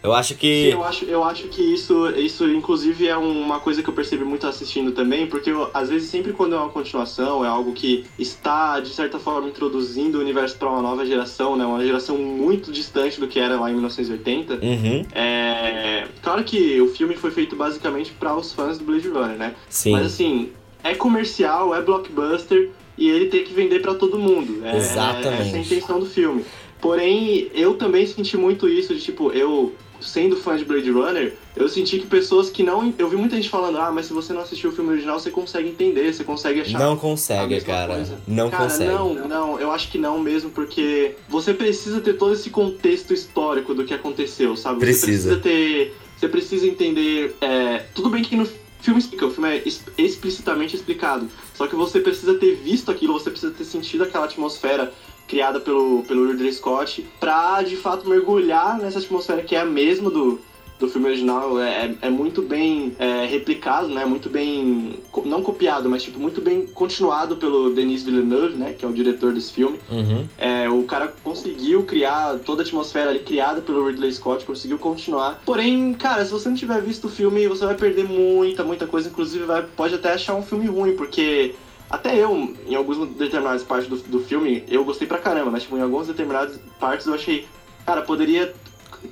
eu 0.03 0.13
acho 0.13 0.35
Sim, 0.35 0.41
que 0.41 0.69
eu 0.71 0.85
acho, 0.85 1.05
eu 1.05 1.23
acho 1.25 1.45
que 1.49 1.63
isso, 1.63 2.09
isso 2.17 2.45
inclusive 2.49 3.07
é 3.07 3.17
uma 3.17 3.61
coisa 3.61 3.83
que 3.83 3.89
eu 3.89 3.95
percebi 3.95 4.25
muito 4.25 4.47
assistindo 4.47 4.93
também, 4.93 5.27
porque 5.27 5.51
eu, 5.51 5.71
às 5.73 5.89
vezes 5.89 6.11
sempre 6.11 6.33
quando 6.33 6.55
é 6.55 6.59
uma 6.59 6.69
continuação, 6.71 7.45
é 7.45 7.49
algo 7.49 7.73
que 7.73 8.05
está 8.19 8.81
de 8.81 8.89
certa 8.91 9.19
forma 9.19 9.49
introduzindo 9.49 10.19
o 10.19 10.21
universo 10.21 10.57
para 10.59 10.69
uma 10.69 10.83
nova 10.83 11.07
geração, 11.07 11.57
né, 11.57 11.65
uma 11.65 11.85
geração 11.85 12.19
muito 12.19 12.73
distante 12.73 13.21
do 13.21 13.29
que 13.29 13.39
era 13.39 13.59
lá 13.61 13.71
em 13.71 13.75
1980. 13.75 14.55
Uhum, 14.55 15.07
É, 15.15 16.09
claro 16.23 16.43
que 16.45 16.81
o 16.81 16.89
filme 16.89 17.15
foi 17.17 17.31
feito 17.31 17.55
basicamente 17.55 18.11
para 18.13 18.35
os 18.35 18.53
fãs 18.53 18.79
do 18.79 18.85
Blade 18.85 19.09
Runner, 19.09 19.37
né? 19.37 19.55
sim. 19.69 19.93
Mas 19.93 20.07
assim, 20.07 20.51
é 20.83 20.95
comercial, 20.95 21.75
é 21.75 21.81
blockbuster 21.81 22.71
e 22.99 23.09
ele 23.09 23.27
tem 23.27 23.45
que 23.45 23.53
vender 23.53 23.81
pra 23.81 23.95
todo 23.95 24.19
mundo. 24.19 24.65
É, 24.65 24.77
Exatamente. 24.77 25.29
Essa 25.43 25.57
é 25.57 25.59
a 25.59 25.63
intenção 25.63 26.01
do 26.01 26.07
filme. 26.07 26.45
Porém, 26.81 27.49
eu 27.55 27.75
também 27.75 28.05
senti 28.07 28.37
muito 28.37 28.69
isso 28.69 28.93
de 28.93 29.01
tipo, 29.01 29.31
eu 29.31 29.73
sendo 30.03 30.37
fã 30.37 30.57
de 30.57 30.65
Blade 30.65 30.91
Runner, 30.91 31.35
eu 31.55 31.69
senti 31.69 31.99
que 31.99 32.07
pessoas 32.07 32.51
que 32.51 32.63
não. 32.63 32.93
Eu 32.99 33.09
vi 33.09 33.17
muita 33.17 33.37
gente 33.37 33.49
falando, 33.49 33.79
ah, 33.79 33.91
mas 33.91 34.07
se 34.07 34.13
você 34.13 34.33
não 34.33 34.43
assistiu 34.43 34.71
o 34.71 34.73
filme 34.73 34.91
original, 34.91 35.19
você 35.19 35.31
consegue 35.31 35.69
entender, 35.69 36.13
você 36.13 36.25
consegue 36.25 36.61
achar. 36.61 36.79
Não 36.79 36.97
consegue, 36.97 37.61
cara. 37.61 37.95
coisa. 37.95 38.19
Não 38.27 38.51
Cara, 38.51 38.65
consegue. 38.65 38.91
não, 38.91 39.15
não, 39.29 39.61
eu 39.61 39.71
acho 39.71 39.91
que 39.91 39.99
não 39.99 40.19
mesmo, 40.19 40.51
porque 40.51 41.17
você 41.29 41.55
precisa 41.55 42.01
ter 42.01 42.15
todo 42.15 42.33
esse 42.33 42.51
contexto 42.51 43.13
histórico 43.13 43.75
do 43.75 43.85
que 43.85 43.95
aconteceu, 43.95 44.57
sabe? 44.57 44.81
Precisa. 44.81 45.35
Você 45.35 45.37
precisa 45.37 45.41
ter. 45.41 45.97
Você 46.19 46.29
precisa 46.29 46.67
entender. 46.67 47.35
é, 47.41 47.79
tudo 47.95 48.09
bem 48.09 48.23
que 48.23 48.37
no, 48.37 48.47
filme 48.83 48.99
explica, 48.99 49.27
o 49.27 49.31
filme 49.31 49.49
é 49.49 49.63
explicitamente 49.97 50.75
explicado. 50.77 51.29
Só 51.55 51.67
que 51.67 51.75
você 51.75 52.01
precisa 52.01 52.35
ter 52.35 52.57
visto 52.57 52.91
aquilo, 52.91 53.13
você 53.13 53.31
precisa 53.31 53.53
ter 53.53 53.65
sentido 53.65 54.03
aquela 54.03 54.25
atmosfera 54.25 54.93
criada 55.33 55.59
pelo, 55.59 56.03
pelo 56.03 56.29
Ridley 56.29 56.53
Scott 56.53 57.07
pra, 57.19 57.63
de 57.63 57.75
fato, 57.75 58.07
mergulhar 58.07 58.79
nessa 58.79 58.99
atmosfera 58.99 59.43
que 59.43 59.57
é 59.57 59.61
a 59.61 59.65
mesma 59.65 60.11
do, 60.11 60.39
do 60.79 60.89
filme 60.91 61.07
original. 61.07 61.59
É, 61.59 61.95
é 62.03 62.11
muito 62.11 62.43
bem 62.43 62.95
é, 62.99 63.25
replicado, 63.25 63.89
né? 63.89 64.05
Muito 64.05 64.29
bem... 64.29 65.01
Não 65.25 65.43
copiado, 65.43 65.89
mas, 65.89 66.03
tipo, 66.03 66.21
muito 66.21 66.43
bem 66.43 66.67
continuado 66.67 67.37
pelo 67.37 67.73
Denis 67.73 68.03
Villeneuve, 68.03 68.59
né? 68.59 68.75
Que 68.75 68.85
é 68.85 68.89
o 68.89 68.93
diretor 68.93 69.33
desse 69.33 69.51
filme. 69.55 69.79
Uhum. 69.91 70.27
É, 70.37 70.69
o 70.69 70.83
cara 70.83 71.11
conseguiu 71.25 71.83
criar 71.85 72.39
toda 72.45 72.61
a 72.61 72.65
atmosfera 72.67 73.09
ali 73.09 73.21
criada 73.21 73.63
pelo 73.63 73.87
Ridley 73.87 74.13
Scott, 74.13 74.45
conseguiu 74.45 74.79
continuar. 74.79 75.41
Porém, 75.47 75.95
cara, 75.95 76.23
se 76.27 76.31
você 76.31 76.47
não 76.47 76.57
tiver 76.57 76.83
visto 76.83 77.07
o 77.07 77.11
filme, 77.11 77.49
você 77.49 77.65
vai 77.65 77.75
perder 77.75 78.05
muita, 78.05 78.63
muita 78.63 78.87
coisa. 78.87 79.09
Inclusive, 79.09 79.47
vai, 79.47 79.63
pode 79.63 79.95
até 79.95 80.13
achar 80.13 80.35
um 80.35 80.43
filme 80.43 80.67
ruim, 80.67 80.95
porque 80.95 81.55
até 81.93 82.17
eu, 82.17 82.57
em 82.67 82.75
algumas 82.75 83.09
determinadas 83.11 83.63
partes 83.63 83.89
do, 83.89 83.97
do 83.97 84.21
filme, 84.21 84.65
eu 84.67 84.85
gostei 84.85 85.07
pra 85.07 85.19
caramba, 85.19 85.51
mas 85.51 85.63
tipo, 85.63 85.77
em 85.77 85.83
algumas 85.83 86.07
determinadas 86.09 86.59
partes 86.81 87.07
eu 87.07 87.15
achei, 87.15 87.47
cara, 87.87 88.03
poderia 88.03 88.53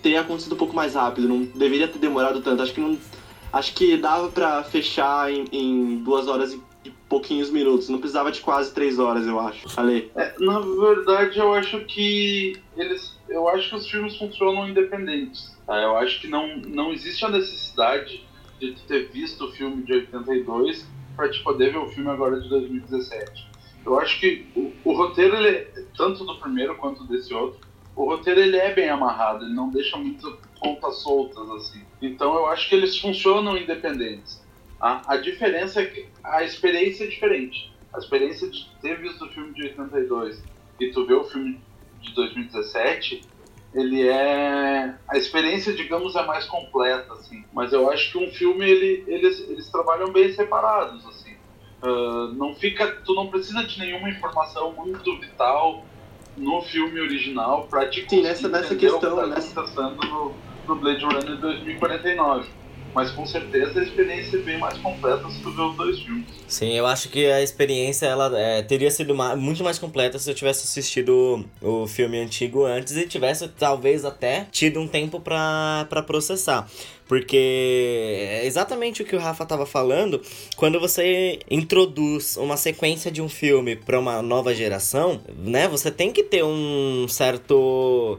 ter 0.03 0.17
acontecido 0.17 0.55
um 0.55 0.59
pouco 0.59 0.75
mais 0.75 0.95
rápido, 0.95 1.29
não 1.29 1.43
deveria 1.45 1.87
ter 1.87 1.99
demorado 1.99 2.41
tanto. 2.41 2.63
Acho 2.63 2.73
que 2.73 2.81
não. 2.81 2.99
Acho 3.53 3.75
que 3.75 3.97
dava 3.97 4.29
pra 4.29 4.63
fechar 4.65 5.33
em, 5.33 5.45
em 5.53 5.97
duas 6.05 6.27
horas 6.29 6.53
e 6.53 6.61
e 6.85 6.91
pouquinhos 7.09 7.51
minutos. 7.51 7.89
Não 7.89 7.99
precisava 7.99 8.33
de 8.33 8.41
quase 8.41 8.73
três 8.73 8.99
horas, 8.99 9.27
eu 9.27 9.39
acho. 9.39 9.69
Falei. 9.69 10.11
É, 10.17 10.35
na 10.39 10.61
verdade, 10.61 11.39
eu 11.39 11.53
acho 11.53 11.81
que 11.81 12.57
eles, 12.77 13.19
eu 13.29 13.49
acho 13.49 13.69
que 13.69 13.77
os 13.77 13.89
filmes 13.89 14.17
funcionam 14.17 14.69
independentes. 14.69 15.55
tá? 15.67 15.77
Eu 15.77 15.97
acho 15.97 16.21
que 16.21 16.29
não, 16.29 16.57
não 16.57 16.93
existe 16.93 17.25
a 17.25 17.29
necessidade 17.29 18.25
de 18.59 18.73
ter 18.87 19.11
visto 19.11 19.45
o 19.45 19.53
filme 19.53 19.83
de 19.83 19.93
82 19.93 20.87
para 21.21 21.31
te 21.31 21.43
poder 21.43 21.71
ver 21.73 21.79
o 21.79 21.89
filme 21.89 22.09
agora 22.11 22.41
de 22.41 22.49
2017. 22.49 23.31
Eu 23.85 23.99
acho 23.99 24.19
que 24.19 24.51
o, 24.57 24.81
o 24.83 24.97
roteiro, 24.97 25.37
ele, 25.37 25.49
é- 25.49 25.73
tanto 25.95 26.25
do 26.25 26.41
primeiro 26.41 26.79
quanto 26.79 27.07
desse 27.07 27.35
outro, 27.35 27.61
o 27.95 28.07
roteiro 28.07 28.41
ele 28.41 28.57
é 28.57 28.75
bem 28.75 28.89
amarrado, 28.89 29.45
ele 29.45 29.53
não 29.55 29.71
deixa 29.71 29.99
muito 29.99 30.27
pontas 30.59 31.03
soltas 31.03 31.47
assim. 31.51 31.87
Então 32.01 32.35
eu 32.37 32.47
acho 32.47 32.69
que 32.71 32.75
eles 32.75 32.99
funcionam 32.99 33.59
independentes. 33.59 34.43
A, 34.81 35.13
a 35.15 35.17
diferença 35.19 35.83
é 35.83 35.87
que 35.87 36.11
a 36.25 36.43
experiência 36.43 37.05
é 37.05 37.09
diferente. 37.09 37.59
A 37.95 37.99
experiência 37.99 38.49
de 38.51 38.59
ter 38.81 38.99
visto 38.99 39.23
o 39.27 39.29
filme 39.31 39.53
de 39.53 39.65
82 39.65 40.43
e 40.79 40.91
tu 40.91 41.07
ver 41.07 41.15
o 41.17 41.25
filme 41.25 41.63
de 42.01 42.15
2017, 42.15 43.31
ele 43.73 44.07
é 44.07 44.95
a 45.09 45.17
experiência, 45.17 45.73
digamos, 45.73 46.17
é 46.17 46.25
mais 46.27 46.45
completa 46.47 47.13
assim. 47.13 47.45
Mas 47.53 47.73
eu 47.73 47.91
acho 47.91 48.11
que 48.13 48.19
um 48.19 48.31
filme 48.31 48.69
ele, 48.69 49.05
eles 49.07 49.41
eles 49.49 49.71
trabalham 49.71 50.13
bem 50.13 50.33
separados 50.33 51.05
assim. 51.07 51.37
Ah, 51.83 52.33
não 52.37 52.55
fica, 52.55 52.87
tu 53.05 53.15
não 53.15 53.29
precisa 53.31 53.65
de 53.65 53.79
nenhuma 53.79 54.11
informação 54.11 54.75
muito 54.77 55.19
vital 55.21 55.87
no 56.37 56.63
filme 56.63 57.01
original 57.01 57.69
para 57.69 57.89
te 57.89 58.07
Sim, 58.09 58.23
nessa- 58.23 58.49
nessa 58.49 58.75
questão, 58.77 58.99
o 58.99 59.17
que 59.17 59.55
tá 59.55 59.63
nessa- 59.63 59.91
no, 59.91 60.43
no 60.67 60.81
Blade 60.81 61.05
Runner 61.05 61.41
2049. 61.41 62.60
Mas 62.95 63.11
com 63.11 63.25
certeza 63.27 63.81
a 63.81 63.83
experiência 63.83 64.37
é 64.37 64.41
bem 64.41 64.59
mais 64.59 64.77
completa 64.79 65.29
se 65.31 65.41
tu 65.41 65.51
ver 65.53 65.63
os 65.63 65.77
dois 65.77 65.99
filmes. 66.01 66.25
Sim, 66.47 66.73
eu 66.73 66.87
acho 66.87 67.09
que 67.09 67.27
a 67.27 67.41
experiência 67.41 68.07
ela 68.07 68.37
é, 68.39 68.63
teria 68.63 68.91
sido 68.91 69.15
muito 69.37 69.63
mais 69.63 69.79
completa 69.79 70.19
se 70.19 70.29
eu 70.29 70.35
tivesse 70.35 70.65
assistido 70.65 71.45
o, 71.63 71.87
filme 71.87 72.19
antigo 72.19 72.65
antes 72.65 72.97
e 72.97 73.07
tivesse 73.07 73.47
talvez 73.49 74.05
até 74.05 74.47
tido 74.51 74.81
um 74.81 74.89
tempo 74.89 75.21
pra 75.21 75.87
processar. 76.07 76.69
Porque 77.07 77.37
é 77.37 78.47
exatamente 78.47 79.03
o 79.03 79.05
que 79.05 79.17
o 79.17 79.19
Rafa 79.19 79.45
tava 79.45 79.67
falando, 79.67 80.23
quando 80.55 80.79
você 80.79 81.41
introduz 81.51 82.37
uma 82.37 82.57
sequência 82.57 83.11
de 83.11 83.21
um 83.21 83.29
filme 83.29 83.75
pra 83.75 83.99
uma 83.99 84.23
nova 84.23 84.55
geração, 84.55 85.21
né, 85.37 85.67
você 85.67 85.91
tem 85.91 86.13
que 86.13 86.23
ter 86.23 86.45
um 86.45 87.07
certo 87.09 88.17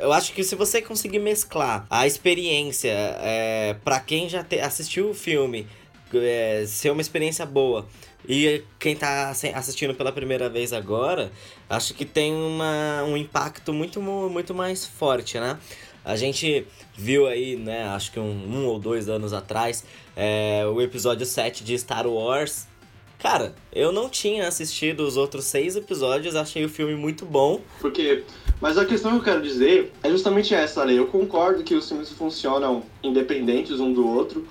eu 0.00 0.12
acho 0.12 0.32
que 0.32 0.44
se 0.44 0.54
você 0.54 0.80
conseguir 0.80 1.18
mesclar 1.18 1.84
a 1.90 2.06
experiência 2.06 2.90
é, 3.20 3.74
para 3.84 3.98
quem 4.00 4.28
já 4.28 4.44
te- 4.44 4.60
assistiu 4.60 5.10
o 5.10 5.14
filme 5.14 5.66
é, 6.14 6.64
ser 6.66 6.90
uma 6.90 7.00
experiência 7.00 7.44
boa 7.44 7.86
e 8.28 8.62
quem 8.78 8.94
tá 8.94 9.30
assi- 9.30 9.48
assistindo 9.54 9.94
pela 9.94 10.12
primeira 10.12 10.48
vez 10.48 10.72
agora, 10.72 11.32
acho 11.68 11.94
que 11.94 12.04
tem 12.04 12.32
uma, 12.34 13.02
um 13.04 13.16
impacto 13.16 13.72
muito, 13.72 14.00
mu- 14.00 14.28
muito 14.28 14.54
mais 14.54 14.84
forte, 14.86 15.38
né? 15.40 15.58
A 16.04 16.16
gente 16.16 16.66
viu 16.96 17.26
aí, 17.26 17.56
né, 17.56 17.84
acho 17.88 18.12
que 18.12 18.18
um, 18.20 18.24
um 18.24 18.66
ou 18.66 18.78
dois 18.78 19.08
anos 19.08 19.32
atrás, 19.32 19.84
é, 20.16 20.64
o 20.66 20.80
episódio 20.80 21.26
7 21.26 21.62
de 21.64 21.78
Star 21.78 22.06
Wars. 22.06 22.66
Cara, 23.20 23.54
eu 23.70 23.92
não 23.92 24.08
tinha 24.08 24.48
assistido 24.48 25.00
os 25.00 25.16
outros 25.16 25.44
seis 25.44 25.76
episódios, 25.76 26.34
achei 26.34 26.64
o 26.64 26.68
filme 26.68 26.94
muito 26.94 27.26
bom. 27.26 27.60
Porque. 27.80 28.24
Mas 28.60 28.78
a 28.78 28.84
questão 28.84 29.12
que 29.12 29.18
eu 29.18 29.22
quero 29.22 29.42
dizer 29.42 29.92
é 30.02 30.10
justamente 30.10 30.54
essa, 30.54 30.80
Ale. 30.80 30.96
Eu 30.96 31.06
concordo 31.06 31.62
que 31.62 31.74
os 31.74 31.86
filmes 31.86 32.10
funcionam 32.10 32.82
independentes 33.02 33.78
um 33.78 33.92
do 33.92 34.06
outro. 34.06 34.46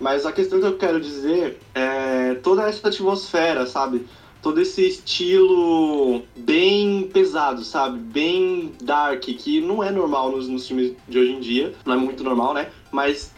Mas 0.00 0.26
a 0.26 0.32
questão 0.32 0.58
que 0.58 0.66
eu 0.66 0.76
quero 0.76 1.00
dizer 1.00 1.58
é 1.74 2.34
toda 2.42 2.66
essa 2.68 2.88
atmosfera, 2.88 3.66
sabe? 3.66 4.06
Todo 4.42 4.60
esse 4.60 4.86
estilo 4.86 6.22
bem 6.36 7.08
pesado, 7.12 7.62
sabe? 7.62 7.98
Bem 7.98 8.72
dark, 8.82 9.22
que 9.22 9.60
não 9.60 9.82
é 9.82 9.90
normal 9.90 10.32
nos, 10.32 10.48
nos 10.48 10.66
filmes 10.66 10.94
de 11.08 11.18
hoje 11.18 11.32
em 11.32 11.40
dia. 11.40 11.74
Não 11.86 11.94
é 11.94 11.96
muito 11.96 12.24
normal, 12.24 12.52
né? 12.54 12.68
Mas 12.90 13.32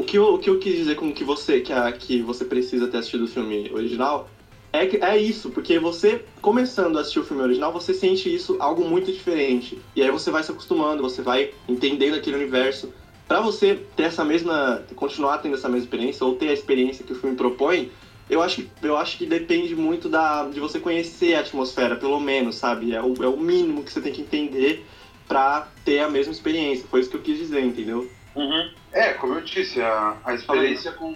o 0.00 0.02
que 0.02 0.16
eu, 0.16 0.34
o 0.34 0.38
que 0.38 0.48
eu 0.48 0.58
quis 0.58 0.76
dizer 0.76 0.96
com 0.96 1.12
que 1.12 1.22
você, 1.22 1.60
que, 1.60 1.72
a, 1.72 1.92
que 1.92 2.22
você 2.22 2.44
precisa 2.44 2.88
ter 2.88 2.98
assistido 2.98 3.24
o 3.24 3.28
filme 3.28 3.70
original 3.72 4.28
é, 4.72 4.84
é 5.04 5.18
isso, 5.18 5.50
porque 5.50 5.78
você, 5.78 6.24
começando 6.40 6.96
a 6.96 7.00
assistir 7.00 7.18
o 7.18 7.24
filme 7.24 7.42
original, 7.42 7.72
você 7.72 7.92
sente 7.92 8.32
isso 8.32 8.56
algo 8.60 8.84
muito 8.84 9.12
diferente. 9.12 9.78
E 9.96 10.02
aí 10.02 10.10
você 10.10 10.30
vai 10.30 10.42
se 10.42 10.50
acostumando, 10.50 11.02
você 11.02 11.20
vai 11.20 11.50
entendendo 11.68 12.14
aquele 12.14 12.36
universo. 12.36 12.92
Pra 13.28 13.40
você 13.40 13.74
ter 13.96 14.04
essa 14.04 14.24
mesma. 14.24 14.82
continuar 14.96 15.38
tendo 15.38 15.54
essa 15.54 15.68
mesma 15.68 15.84
experiência, 15.84 16.24
ou 16.24 16.34
ter 16.34 16.48
a 16.48 16.52
experiência 16.52 17.04
que 17.04 17.12
o 17.12 17.16
filme 17.16 17.36
propõe, 17.36 17.90
eu 18.28 18.40
acho, 18.40 18.62
que- 18.62 18.68
eu 18.82 18.96
acho 18.96 19.18
que 19.18 19.26
depende 19.26 19.74
muito 19.74 20.08
da, 20.08 20.44
de 20.44 20.60
você 20.60 20.78
conhecer 20.78 21.34
a 21.34 21.40
atmosfera, 21.40 21.96
pelo 21.96 22.18
menos, 22.20 22.54
sabe? 22.54 22.94
É 22.94 23.02
o, 23.02 23.12
é 23.22 23.26
o 23.28 23.36
mínimo 23.36 23.82
que 23.82 23.92
você 23.92 24.00
tem 24.00 24.12
que 24.12 24.22
entender 24.22 24.84
pra 25.28 25.68
ter 25.84 25.98
a 26.00 26.08
mesma 26.08 26.32
experiência. 26.32 26.86
Foi 26.88 27.00
isso 27.00 27.10
que 27.10 27.16
eu 27.16 27.22
quis 27.22 27.36
dizer, 27.36 27.62
entendeu? 27.64 28.08
É, 28.92 29.12
como 29.12 29.34
eu 29.34 29.40
disse, 29.42 29.80
a, 29.80 30.16
a 30.24 30.34
experiência 30.34 30.90
com, 30.92 31.14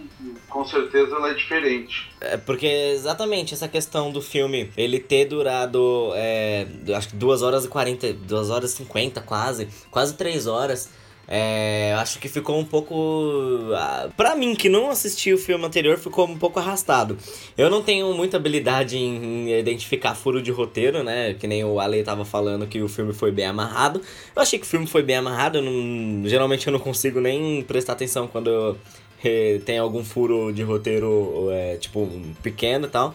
com 0.48 0.64
certeza 0.64 1.16
ela 1.16 1.30
é 1.30 1.34
diferente. 1.34 2.08
É 2.20 2.36
porque 2.36 2.66
exatamente 2.66 3.52
essa 3.52 3.66
questão 3.66 4.12
do 4.12 4.22
filme 4.22 4.70
ele 4.76 5.00
ter 5.00 5.24
durado 5.24 6.12
é, 6.14 6.66
acho 6.96 7.08
que 7.08 7.16
2 7.16 7.42
horas 7.42 7.64
e 7.64 7.68
40, 7.68 8.12
2 8.12 8.50
horas 8.50 8.72
e 8.72 8.76
50 8.76 9.20
quase, 9.22 9.68
quase 9.90 10.14
3 10.14 10.46
horas. 10.46 10.88
É, 11.26 11.94
acho 11.98 12.18
que 12.18 12.28
ficou 12.28 12.58
um 12.58 12.64
pouco. 12.64 12.94
ah, 13.74 14.08
Pra 14.16 14.36
mim, 14.36 14.54
que 14.54 14.68
não 14.68 14.90
assisti 14.90 15.32
o 15.32 15.38
filme 15.38 15.64
anterior, 15.64 15.96
ficou 15.98 16.26
um 16.28 16.36
pouco 16.38 16.58
arrastado. 16.58 17.16
Eu 17.56 17.70
não 17.70 17.82
tenho 17.82 18.12
muita 18.14 18.36
habilidade 18.36 18.96
em 18.98 19.50
identificar 19.58 20.14
furo 20.14 20.42
de 20.42 20.50
roteiro, 20.50 21.02
né? 21.02 21.34
Que 21.34 21.46
nem 21.46 21.64
o 21.64 21.80
Ale 21.80 22.02
tava 22.02 22.24
falando 22.24 22.66
que 22.66 22.82
o 22.82 22.88
filme 22.88 23.12
foi 23.12 23.30
bem 23.32 23.46
amarrado. 23.46 24.00
Eu 24.36 24.42
achei 24.42 24.58
que 24.58 24.66
o 24.66 24.68
filme 24.68 24.86
foi 24.86 25.02
bem 25.02 25.16
amarrado. 25.16 25.58
eu 25.58 25.62
não- 25.62 26.28
geralmente 26.28 26.66
eu 26.66 26.72
não 26.72 26.80
consigo 26.80 27.20
nem 27.20 27.62
prestar 27.62 27.94
atenção 27.94 28.26
quando 28.26 28.76
eh, 29.24 29.60
tem 29.64 29.78
algum 29.78 30.04
furo 30.04 30.52
de 30.52 30.62
roteiro, 30.62 31.48
é, 31.50 31.76
tipo, 31.76 32.06
pequeno 32.42 32.86
e 32.86 32.90
tal. 32.90 33.14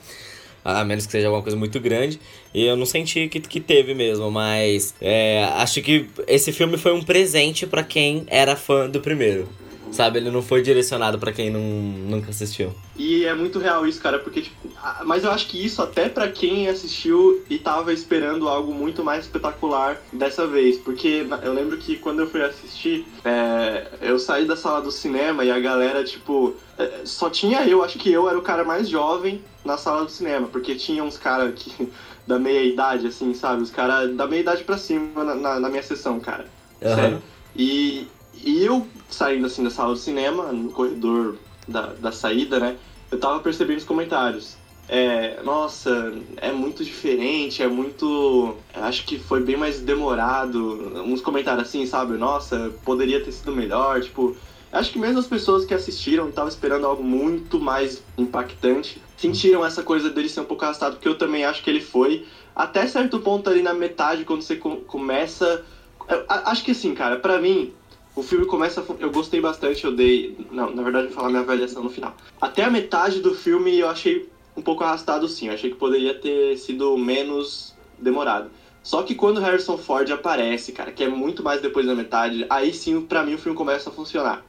A 0.64 0.84
menos 0.84 1.06
que 1.06 1.12
seja 1.12 1.28
alguma 1.28 1.44
coisa 1.44 1.58
muito 1.58 1.80
grande. 1.80 2.20
E 2.54 2.66
eu 2.66 2.76
não 2.76 2.86
senti 2.86 3.28
que, 3.28 3.40
que 3.40 3.60
teve 3.60 3.94
mesmo, 3.94 4.30
mas 4.32 4.94
é, 5.02 5.44
acho 5.56 5.82
que 5.82 6.08
esse 6.28 6.52
filme 6.52 6.78
foi 6.78 6.94
um 6.94 7.02
presente 7.02 7.66
pra 7.66 7.84
quem 7.84 8.26
era 8.28 8.56
fã 8.56 8.90
do 8.90 9.00
primeiro. 9.00 9.48
Sabe, 9.92 10.20
ele 10.20 10.30
não 10.32 10.42
foi 10.42 10.62
direcionado 10.62 11.18
pra 11.20 11.32
quem 11.32 11.50
não, 11.50 11.60
nunca 11.62 12.30
assistiu. 12.30 12.74
E 12.96 13.26
é 13.26 13.34
muito 13.34 13.60
real 13.60 13.88
isso, 13.88 14.00
cara, 14.02 14.20
porque, 14.20 14.42
tipo, 14.42 14.70
mas 15.06 15.24
eu 15.24 15.32
acho 15.32 15.48
que 15.48 15.64
isso 15.64 15.82
até 15.82 16.08
pra 16.08 16.28
quem 16.30 16.68
assistiu 16.70 17.44
e 17.50 17.58
tava 17.58 17.92
esperando 17.92 18.48
algo 18.48 18.74
muito 18.74 19.04
mais 19.04 19.26
espetacular 19.26 20.00
dessa 20.14 20.46
vez. 20.48 20.78
Porque 20.78 21.26
eu 21.44 21.54
lembro 21.54 21.78
que 21.78 21.98
quando 21.98 22.20
eu 22.20 22.30
fui 22.30 22.42
assistir, 22.42 23.06
é, 23.26 23.88
eu 24.02 24.20
saí 24.20 24.46
da 24.46 24.56
sala 24.56 24.82
do 24.82 24.92
cinema 24.92 25.44
e 25.44 25.52
a 25.52 25.60
galera, 25.60 26.04
tipo, 26.04 26.56
é, 26.78 27.02
só 27.04 27.30
tinha 27.30 27.66
eu, 27.68 27.84
acho 27.84 27.98
que 27.98 28.12
eu 28.12 28.30
era 28.30 28.38
o 28.38 28.42
cara 28.44 28.64
mais 28.64 28.88
jovem 28.88 29.42
na 29.66 29.78
sala 29.78 30.06
do 30.06 30.12
cinema, 30.12 30.48
porque 30.48 30.76
tinha 30.76 31.04
uns 31.04 31.18
caras 31.18 31.54
que 31.56 31.90
da 32.28 32.38
meia 32.38 32.64
idade, 32.64 33.08
assim, 33.08 33.34
sabe? 33.34 33.64
Os 33.64 33.72
caras 33.72 34.16
da 34.16 34.28
meia 34.28 34.42
idade 34.42 34.64
pra 34.64 34.78
cima 34.78 35.24
na, 35.24 35.36
na- 35.36 35.60
na 35.60 35.70
minha 35.70 35.84
sessão, 35.84 36.20
cara. 36.20 36.46
Sério. 36.82 37.22
E, 37.56 38.08
e 38.44 38.64
eu 38.64 38.88
saindo 39.10 39.46
assim 39.46 39.64
da 39.64 39.70
sala 39.70 39.94
do 39.94 40.00
cinema, 40.00 40.52
no 40.52 40.72
corredor 40.72 41.38
da, 41.68 41.88
da 41.88 42.12
saída, 42.12 42.60
né? 42.60 42.78
Eu 43.12 43.20
tava 43.20 43.40
percebendo 43.40 43.80
os 43.80 43.84
comentários. 43.84 44.58
É, 44.92 45.40
nossa, 45.44 46.14
é 46.38 46.52
muito 46.52 46.84
diferente, 46.84 47.62
é 47.62 47.68
muito. 47.68 48.56
Acho 48.74 49.06
que 49.06 49.20
foi 49.20 49.40
bem 49.42 49.56
mais 49.56 49.80
demorado. 49.80 50.60
Uns 51.06 51.22
comentários 51.22 51.68
assim, 51.68 51.86
sabe? 51.86 52.18
Nossa, 52.18 52.74
poderia 52.84 53.24
ter 53.24 53.32
sido 53.32 53.52
melhor, 53.52 54.02
tipo. 54.02 54.36
Acho 54.72 54.92
que 54.92 55.00
mesmo 55.00 55.20
as 55.20 55.28
pessoas 55.28 55.66
que 55.66 55.74
assistiram 55.74 56.30
estavam 56.30 56.50
esperando 56.50 56.86
algo 56.86 57.04
muito 57.04 57.60
mais 57.60 58.04
impactante, 58.18 59.02
sentiram 59.18 59.66
essa 59.66 59.82
coisa 59.82 60.12
dele 60.12 60.30
ser 60.30 60.42
um 60.42 60.46
pouco 60.46 60.64
arrastado, 60.64 60.96
porque 60.96 61.08
eu 61.08 61.18
também 61.18 61.44
acho 61.44 61.64
que 61.64 61.70
ele 61.70 61.82
foi. 61.82 62.26
Até 62.56 62.86
certo 62.86 63.20
ponto 63.20 63.50
ali 63.50 63.62
na 63.64 63.74
metade, 63.74 64.26
quando 64.26 64.42
você 64.42 64.56
co 64.56 64.78
começa. 64.78 65.66
Eu, 66.08 66.24
acho 66.28 66.64
que 66.64 66.72
assim, 66.72 66.96
cara, 66.96 67.18
pra 67.18 67.40
mim, 67.40 67.74
o 68.20 68.24
filme 68.24 68.46
começa. 68.46 68.84
Eu 69.00 69.12
gostei 69.12 69.40
bastante, 69.40 69.86
eu 69.86 69.96
dei. 69.96 70.38
Não, 70.52 70.74
na 70.76 70.84
verdade, 70.84 71.08
vou 71.08 71.16
falar 71.16 71.30
minha 71.30 71.42
avaliação 71.42 71.84
no 71.84 71.90
final. 71.90 72.16
Até 72.40 72.64
a 72.64 72.70
metade 72.70 73.22
do 73.22 73.34
filme 73.34 73.80
eu 73.80 73.90
achei 73.90 74.30
um 74.56 74.62
pouco 74.62 74.84
arrastado, 74.84 75.28
sim. 75.28 75.48
Eu 75.48 75.54
achei 75.54 75.70
que 75.70 75.78
poderia 75.78 76.14
ter 76.14 76.58
sido 76.58 76.98
menos 76.98 77.74
demorado. 77.98 78.52
Só 78.84 79.04
que 79.04 79.16
quando 79.16 79.40
Harrison 79.40 79.78
Ford 79.78 80.10
aparece, 80.12 80.72
cara, 80.72 80.92
que 80.92 81.04
é 81.04 81.08
muito 81.08 81.44
mais 81.44 81.62
depois 81.62 81.86
da 81.86 81.96
metade, 81.96 82.46
aí 82.50 82.74
sim, 82.74 83.02
pra 83.02 83.24
mim, 83.24 83.36
o 83.36 83.38
filme 83.38 83.58
começa 83.58 83.90
a 83.90 83.94
funcionar. 83.94 84.44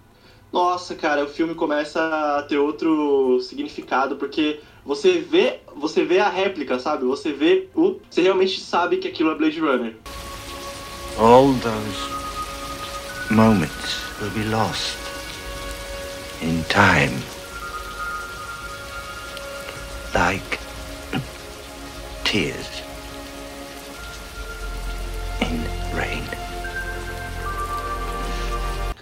Nossa, 0.53 0.95
cara, 0.97 1.25
o 1.25 1.29
filme 1.29 1.55
começa 1.55 2.01
a 2.39 2.43
ter 2.43 2.59
outro 2.59 3.41
significado, 3.41 4.17
porque 4.17 4.61
você 4.85 5.19
vê, 5.19 5.61
você 5.77 6.05
vê 6.05 6.19
a 6.19 6.29
réplica, 6.29 6.79
sabe? 6.79 7.05
Você 7.05 7.33
vê 7.33 7.69
o, 7.75 8.01
você 8.11 8.23
realmente 8.23 8.61
sabe 8.61 8.97
que 8.97 9.07
aquilo 9.07 9.31
é 9.31 9.35
Blade 9.37 9.61
Runner. 9.61 9.95
All 11.19 11.55
those 11.55 12.30
moments 13.31 14.21
will 14.21 14.31
be 14.31 14.45
lost 14.45 14.99
in 16.43 16.65
time. 16.65 17.15
Like 20.15 20.59
tears 22.25 22.83
in 25.41 25.63
rain. 25.95 26.25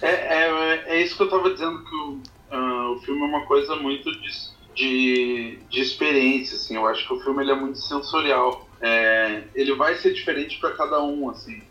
É, 0.01 0.11
é, 0.11 0.83
é 0.87 1.01
isso 1.01 1.17
que 1.17 1.23
eu 1.23 1.29
tava 1.29 1.49
dizendo, 1.51 1.83
que 1.83 1.95
o, 1.95 2.21
uh, 2.51 2.93
o 2.93 3.01
filme 3.01 3.21
é 3.21 3.25
uma 3.25 3.45
coisa 3.45 3.75
muito 3.75 4.11
de, 4.11 4.29
de, 4.75 5.59
de 5.69 5.81
experiência, 5.81 6.55
assim. 6.55 6.75
Eu 6.75 6.85
acho 6.87 7.07
que 7.07 7.13
o 7.13 7.19
filme 7.19 7.43
ele 7.43 7.51
é 7.51 7.55
muito 7.55 7.79
sensorial. 7.79 8.68
É, 8.81 9.43
ele 9.53 9.75
vai 9.75 9.95
ser 9.95 10.13
diferente 10.13 10.57
para 10.59 10.71
cada 10.71 11.01
um, 11.03 11.29
assim. 11.29 11.61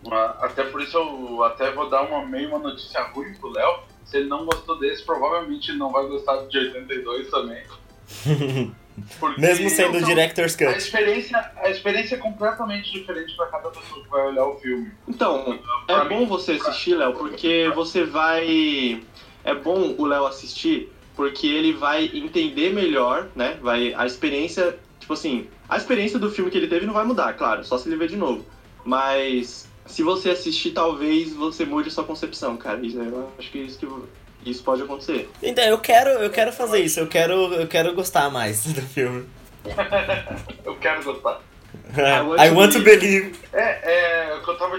Até 0.41 0.65
por 0.65 0.83
isso 0.83 0.97
eu 0.97 1.43
até 1.45 1.71
vou 1.71 1.89
dar 1.89 2.03
uma 2.03 2.27
meio 2.27 2.49
uma 2.51 2.59
notícia 2.59 3.03
ruim 3.05 3.35
pro 3.35 3.51
Léo. 3.51 3.81
Se 4.05 4.19
ele 4.19 4.29
não 4.29 4.45
gostou 4.45 4.79
desse, 4.79 5.05
provavelmente 5.05 5.71
ele 5.71 5.79
não 5.79 5.91
vai 5.91 6.07
gostar 6.07 6.37
de 6.47 6.59
82 6.59 7.31
também. 7.31 7.63
Mesmo 9.39 9.71
sendo 9.71 9.99
o 9.99 10.05
Director's 10.05 10.57
Cut. 10.57 10.67
A 10.67 10.77
experiência, 10.77 11.53
a 11.57 11.71
experiência 11.71 12.17
é 12.17 12.19
completamente 12.19 12.91
diferente 12.93 13.35
para 13.37 13.47
cada 13.47 13.71
pessoa 13.71 14.03
que 14.03 14.11
vai 14.11 14.27
olhar 14.27 14.45
o 14.45 14.59
filme. 14.59 14.91
Então, 15.07 15.59
é 15.87 16.05
bom 16.05 16.27
você 16.27 16.53
assistir, 16.53 16.95
Léo, 16.95 17.13
porque 17.15 17.71
você 17.75 18.05
vai. 18.05 19.03
É 19.45 19.55
bom 19.55 19.95
o 19.97 20.05
Léo 20.05 20.27
assistir, 20.27 20.93
porque 21.15 21.47
ele 21.47 21.73
vai 21.73 22.11
entender 22.13 22.73
melhor, 22.73 23.29
né? 23.37 23.57
Vai 23.63 23.95
a 23.95 24.05
experiência, 24.05 24.77
tipo 24.99 25.13
assim, 25.13 25.49
a 25.69 25.77
experiência 25.77 26.19
do 26.19 26.31
filme 26.31 26.51
que 26.51 26.57
ele 26.57 26.69
teve 26.69 26.87
não 26.87 26.95
vai 26.95 27.05
mudar, 27.05 27.33
claro, 27.35 27.65
só 27.65 27.77
se 27.77 27.89
ele 27.89 27.97
ver 27.97 28.09
de 28.09 28.17
novo. 28.17 28.45
Mas 28.85 29.69
se 29.87 30.03
você 30.03 30.31
assistir, 30.31 30.71
talvez 30.71 31.33
você 31.33 31.65
mude 31.65 31.91
sua 31.91 32.05
concepção, 32.05 32.57
cara. 32.57 32.81
Eu 32.83 33.33
acho 33.39 33.51
que 33.51 33.59
isso 33.59 33.79
que 33.79 34.51
isso 34.51 34.63
pode 34.63 34.83
acontecer. 34.83 35.29
Então, 35.43 35.65
eu 35.65 35.79
quero, 35.79 36.11
eu 36.11 36.31
quero 36.31 36.53
fazer 36.53 36.81
isso, 36.81 37.01
eu 37.01 37.09
quero, 37.09 37.53
eu 37.55 37.67
quero 37.67 37.95
gostar 37.95 38.31
mais 38.31 38.65
do 38.65 38.83
filme. 38.83 39.27
eu 40.65 40.77
quero 40.77 41.03
gostar. 41.03 41.41
I 41.97 42.21
want, 42.23 42.41
I 42.41 42.51
want 42.51 42.73
to 42.73 42.81
believe. 42.81 43.33
É, 43.53 44.31
é, 44.31 44.35
o 44.35 44.43
que 44.43 44.51
eu 44.51 44.59
tava 44.59 44.79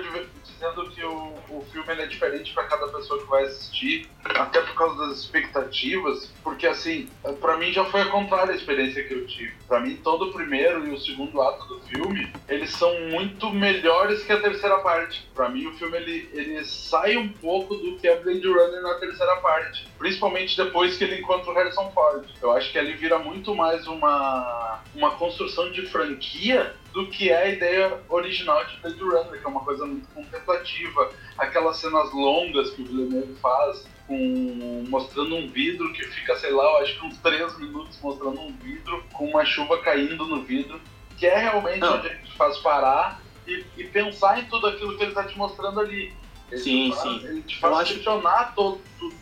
dizendo 0.60 0.90
que 0.90 1.04
o, 1.06 1.34
o 1.50 1.66
filme 1.72 1.94
é 1.94 2.06
diferente 2.06 2.54
para 2.54 2.66
cada 2.66 2.88
pessoa 2.90 3.18
que 3.18 3.30
vai 3.30 3.44
assistir, 3.44 4.10
até 4.26 4.62
por 4.62 4.76
causa 4.76 5.08
das 5.08 5.20
expectativas, 5.20 6.32
porque 6.44 6.68
assim, 6.68 7.10
para 7.40 7.58
mim 7.58 7.72
já 7.72 7.86
foi 7.86 8.02
a 8.02 8.08
contrária 8.08 8.52
a 8.52 8.56
experiência 8.56 9.04
que 9.06 9.14
eu 9.14 9.26
tive. 9.26 9.54
Para 9.68 9.80
mim, 9.80 9.96
todo 10.04 10.26
o 10.26 10.34
primeiro 10.34 10.86
e 10.86 10.92
o 10.92 11.00
segundo 11.00 11.42
ato 11.42 11.66
do 11.66 11.80
filme, 11.82 12.32
eles 12.48 12.72
são 12.72 12.94
muito 13.10 13.50
melhores 13.52 14.24
que 14.24 14.34
a 14.34 14.42
terceira 14.42 14.80
parte. 14.80 15.30
Para 15.34 15.48
mim, 15.48 15.68
o 15.68 15.74
filme 15.74 15.96
ele, 15.98 16.30
ele 16.34 16.66
sai 16.66 17.16
um 17.16 17.30
pouco 17.30 17.76
do 17.76 17.96
que 17.98 18.08
é 18.08 18.20
Blade 18.20 18.46
Runner 18.46 18.82
na 18.82 18.96
terceira 18.96 19.38
parte, 19.38 19.88
principalmente 19.98 20.58
depois 20.58 20.98
que 20.98 21.06
ele 21.06 21.22
encontra 21.22 21.52
o 21.52 21.54
Harrison 21.54 21.90
Ford. 21.92 22.26
Eu 22.42 22.52
acho 22.52 22.72
que 22.72 22.78
ele 22.78 22.94
vira 22.94 23.18
muito 23.18 23.56
mais 23.56 23.88
uma, 23.88 24.82
uma 24.94 25.12
construção 25.12 25.72
de 25.72 25.86
franquia 25.88 26.76
do 26.94 27.08
que 27.08 27.30
é 27.30 27.44
a 27.44 27.50
ideia 27.50 28.00
original 28.10 28.66
de 28.66 28.78
Blade 28.78 29.00
Runner, 29.00 29.40
que 29.40 29.46
é 29.46 29.50
uma 29.50 29.64
coisa 29.64 29.86
muito 29.86 30.08
contemplativa. 30.10 31.12
Aquelas 31.38 31.78
cenas 31.78 32.12
longas 32.12 32.72
que 32.72 32.82
o 32.82 32.86
Villeneuve 32.86 33.36
faz, 33.36 33.88
com, 34.08 34.86
mostrando 34.90 35.36
um 35.36 35.48
vidro 35.48 35.94
que 35.94 36.04
fica, 36.06 36.36
sei 36.38 36.52
lá, 36.52 36.64
eu 36.64 36.78
acho 36.78 37.00
que 37.00 37.06
uns 37.06 37.18
3 37.20 37.60
minutos 37.60 38.00
mostrando 38.02 38.40
um 38.42 38.52
vidro 38.58 39.04
com 39.14 39.28
uma 39.28 39.46
chuva 39.46 39.78
caindo 39.80 40.26
no 40.26 40.44
vidro, 40.44 40.82
que 41.18 41.28
é 41.28 41.38
realmente 41.38 41.80
Não. 41.80 41.98
onde 41.98 42.08
a 42.08 42.14
gente 42.14 42.36
faz 42.36 42.58
parar 42.58 43.22
e, 43.48 43.64
e, 43.78 43.84
pensar 43.86 44.40
em 44.40 44.46
tudo 44.46 44.68
aquilo 44.68 44.98
que 44.98 45.04
ele 45.04 45.12
está 45.12 45.24
te 45.24 45.38
mostrando 45.38 45.80
ali. 45.80 46.14
Ele 46.52 46.62
sim, 46.62 46.92
faz, 46.92 47.02
sim. 47.02 47.28
Ele 47.28 47.42
te 47.44 47.60
faz 47.60 47.90
eu 47.90 47.96
questionar 47.96 48.40
acho... 48.42 48.56
todo, 48.56 48.82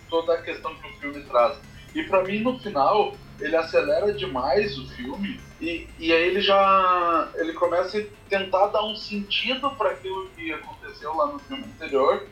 toda 0.10 0.34
a 0.34 0.42
questão 0.42 0.74
que 0.76 0.88
o 0.88 0.94
filme 1.00 1.22
traz. 1.24 1.60
E 1.94 2.04
para 2.04 2.24
mim, 2.24 2.40
no 2.40 2.58
final, 2.60 3.16
ele 3.40 3.56
acelera 3.56 4.14
demais 4.14 4.78
o 4.78 4.88
filme 4.90 5.40
e, 5.60 5.88
e 6.00 6.14
aí 6.14 6.24
ele 6.24 6.42
já 6.42 7.30
ele 7.36 7.54
começa 7.54 7.98
a 7.98 8.04
tentar 8.30 8.68
dar 8.68 8.84
um 8.84 8.96
sentido 8.96 9.72
para 9.72 9.92
aquilo 9.92 10.30
que 10.30 10.54
aconteceu 10.54 11.16
lá 11.16 11.28
no 11.28 11.40
filme 11.40 11.64
anterior 11.64 12.28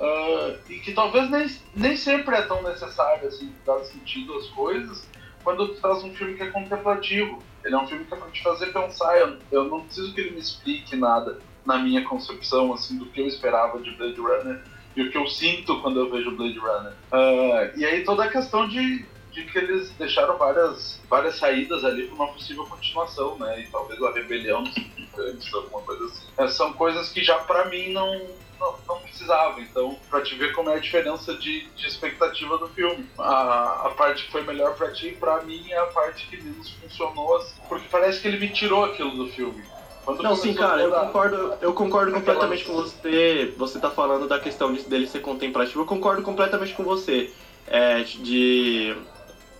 uh, 0.00 0.58
e 0.68 0.78
que 0.80 0.92
talvez 0.92 1.30
nem, 1.30 1.48
nem 1.74 1.96
sempre 1.96 2.34
é 2.34 2.42
tão 2.42 2.62
necessário 2.62 3.28
assim 3.28 3.52
dar 3.64 3.78
sentido 3.84 4.34
às 4.34 4.48
coisas 4.48 5.08
quando 5.44 5.68
tu 5.68 5.80
traz 5.80 6.02
um 6.02 6.12
filme 6.14 6.34
que 6.34 6.42
é 6.42 6.50
contemplativo. 6.50 7.38
Ele 7.62 7.74
é 7.74 7.78
um 7.78 7.86
filme 7.86 8.04
que 8.06 8.14
é 8.14 8.16
para 8.16 8.30
te 8.30 8.42
fazer 8.42 8.72
pensar. 8.72 9.16
Eu, 9.18 9.38
eu 9.52 9.64
não 9.64 9.82
preciso 9.82 10.14
que 10.14 10.20
ele 10.22 10.30
me 10.30 10.40
explique 10.40 10.96
nada 10.96 11.38
na 11.64 11.78
minha 11.78 12.02
concepção 12.04 12.72
assim 12.72 12.98
do 12.98 13.06
que 13.06 13.20
eu 13.20 13.26
esperava 13.26 13.78
de 13.80 13.90
Blade 13.92 14.20
Runner 14.20 14.62
e 14.96 15.02
o 15.02 15.10
que 15.10 15.18
eu 15.18 15.26
sinto 15.26 15.80
quando 15.80 16.00
eu 16.00 16.10
vejo 16.10 16.34
Blade 16.36 16.58
Runner. 16.58 16.92
Uh, 17.12 17.78
e 17.78 17.84
aí 17.84 18.04
toda 18.04 18.24
a 18.24 18.30
questão 18.30 18.68
de 18.68 19.04
de 19.34 19.44
que 19.44 19.58
eles 19.58 19.90
deixaram 19.98 20.38
várias, 20.38 21.00
várias 21.10 21.36
saídas 21.36 21.84
ali 21.84 22.06
para 22.06 22.14
uma 22.14 22.28
possível 22.28 22.64
continuação, 22.66 23.36
né? 23.36 23.60
E 23.60 23.66
talvez 23.66 24.00
a 24.00 24.12
rebelião 24.12 24.62
dos 24.62 24.74
gigantes, 24.74 25.52
alguma 25.52 25.82
coisa 25.82 26.04
assim. 26.04 26.26
É, 26.38 26.48
são 26.48 26.72
coisas 26.72 27.10
que 27.10 27.22
já 27.22 27.36
para 27.40 27.64
mim 27.66 27.92
não, 27.92 28.26
não, 28.60 28.76
não, 28.88 29.00
precisava. 29.00 29.60
Então, 29.60 29.98
para 30.08 30.22
te 30.22 30.36
ver 30.36 30.52
como 30.52 30.70
é 30.70 30.76
a 30.76 30.78
diferença 30.78 31.34
de, 31.34 31.66
de 31.70 31.86
expectativa 31.86 32.56
do 32.58 32.68
filme. 32.68 33.06
A, 33.18 33.86
a 33.86 33.90
parte 33.90 34.24
que 34.24 34.32
foi 34.32 34.42
melhor 34.44 34.76
para 34.76 34.92
ti, 34.92 35.16
para 35.18 35.42
mim, 35.42 35.68
é 35.68 35.78
a 35.78 35.86
parte 35.86 36.28
que 36.28 36.40
menos 36.40 36.70
funcionou, 36.74 37.36
assim, 37.36 37.60
porque 37.68 37.88
parece 37.90 38.20
que 38.20 38.28
ele 38.28 38.38
me 38.38 38.50
tirou 38.50 38.84
aquilo 38.84 39.10
do 39.16 39.28
filme. 39.30 39.64
Quando 40.04 40.22
não, 40.22 40.36
sim, 40.36 40.54
cara, 40.54 40.82
eu 40.82 40.92
concordo, 40.92 41.54
eu 41.60 41.72
concordo 41.72 42.12
completamente 42.12 42.64
com 42.64 42.74
você. 42.74 43.52
Você 43.56 43.80
tá 43.80 43.90
falando 43.90 44.28
da 44.28 44.38
questão 44.38 44.72
de, 44.72 44.82
dele 44.82 45.08
ser 45.08 45.20
contemplativo. 45.20 45.80
Eu 45.80 45.86
concordo 45.86 46.22
completamente 46.22 46.74
com 46.74 46.84
você. 46.84 47.32
É, 47.66 48.02
de 48.02 48.94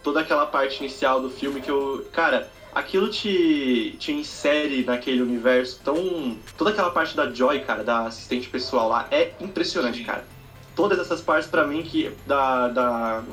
toda 0.05 0.21
aquela 0.21 0.47
parte 0.47 0.79
inicial 0.79 1.21
do 1.21 1.31
filme 1.31 1.61
que 1.61 1.71
eu. 1.71 2.07
Cara, 2.13 2.49
aquilo 2.73 3.09
te, 3.09 3.97
te 3.99 4.13
insere 4.13 4.85
naquele 4.85 5.23
universo 5.23 5.81
tão. 5.83 6.39
Toda 6.57 6.71
aquela 6.71 6.91
parte 6.91 7.17
da 7.17 7.29
Joy, 7.33 7.61
cara, 7.61 7.83
da 7.83 8.07
assistente 8.07 8.49
pessoal 8.49 8.89
lá, 8.89 9.09
é 9.11 9.33
impressionante, 9.41 10.05
cara. 10.05 10.25
Todas 10.77 10.99
essas 10.99 11.21
partes 11.21 11.49
para 11.49 11.67
mim 11.67 11.83
que. 11.83 12.13
Da, 12.27 12.69
da 12.69 13.25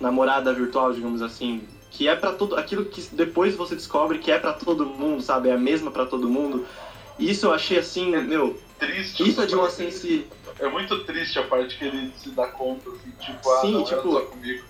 namorada 0.00 0.52
virtual, 0.52 0.92
digamos 0.92 1.22
assim, 1.22 1.62
que 1.90 2.08
é 2.08 2.16
para 2.16 2.32
todo. 2.32 2.56
Aquilo 2.56 2.84
que 2.84 3.00
depois 3.12 3.54
você 3.54 3.76
descobre 3.76 4.18
que 4.18 4.30
é 4.30 4.38
para 4.38 4.52
todo 4.52 4.84
mundo, 4.84 5.22
sabe? 5.22 5.48
É 5.48 5.52
a 5.52 5.58
mesma 5.58 5.90
para 5.90 6.04
todo 6.04 6.28
mundo. 6.28 6.66
Isso 7.18 7.46
eu 7.46 7.52
achei 7.52 7.78
assim, 7.78 8.10
meu. 8.16 8.60
Triste. 8.78 9.28
Isso 9.28 9.42
é 9.42 9.46
de 9.46 9.56
uma 9.56 9.68
sensi... 9.70 10.24
É 10.60 10.68
muito 10.68 11.04
triste 11.04 11.36
a 11.36 11.42
parte 11.42 11.76
que 11.76 11.84
ele 11.84 12.12
se 12.16 12.30
dá 12.30 12.46
conta, 12.46 12.90
assim, 12.90 13.10
tipo, 13.18 13.50
ah, 13.50 13.60
Sim, 13.60 13.72
não 13.72 13.84
tipo, 13.84 14.20
comigo 14.20 14.64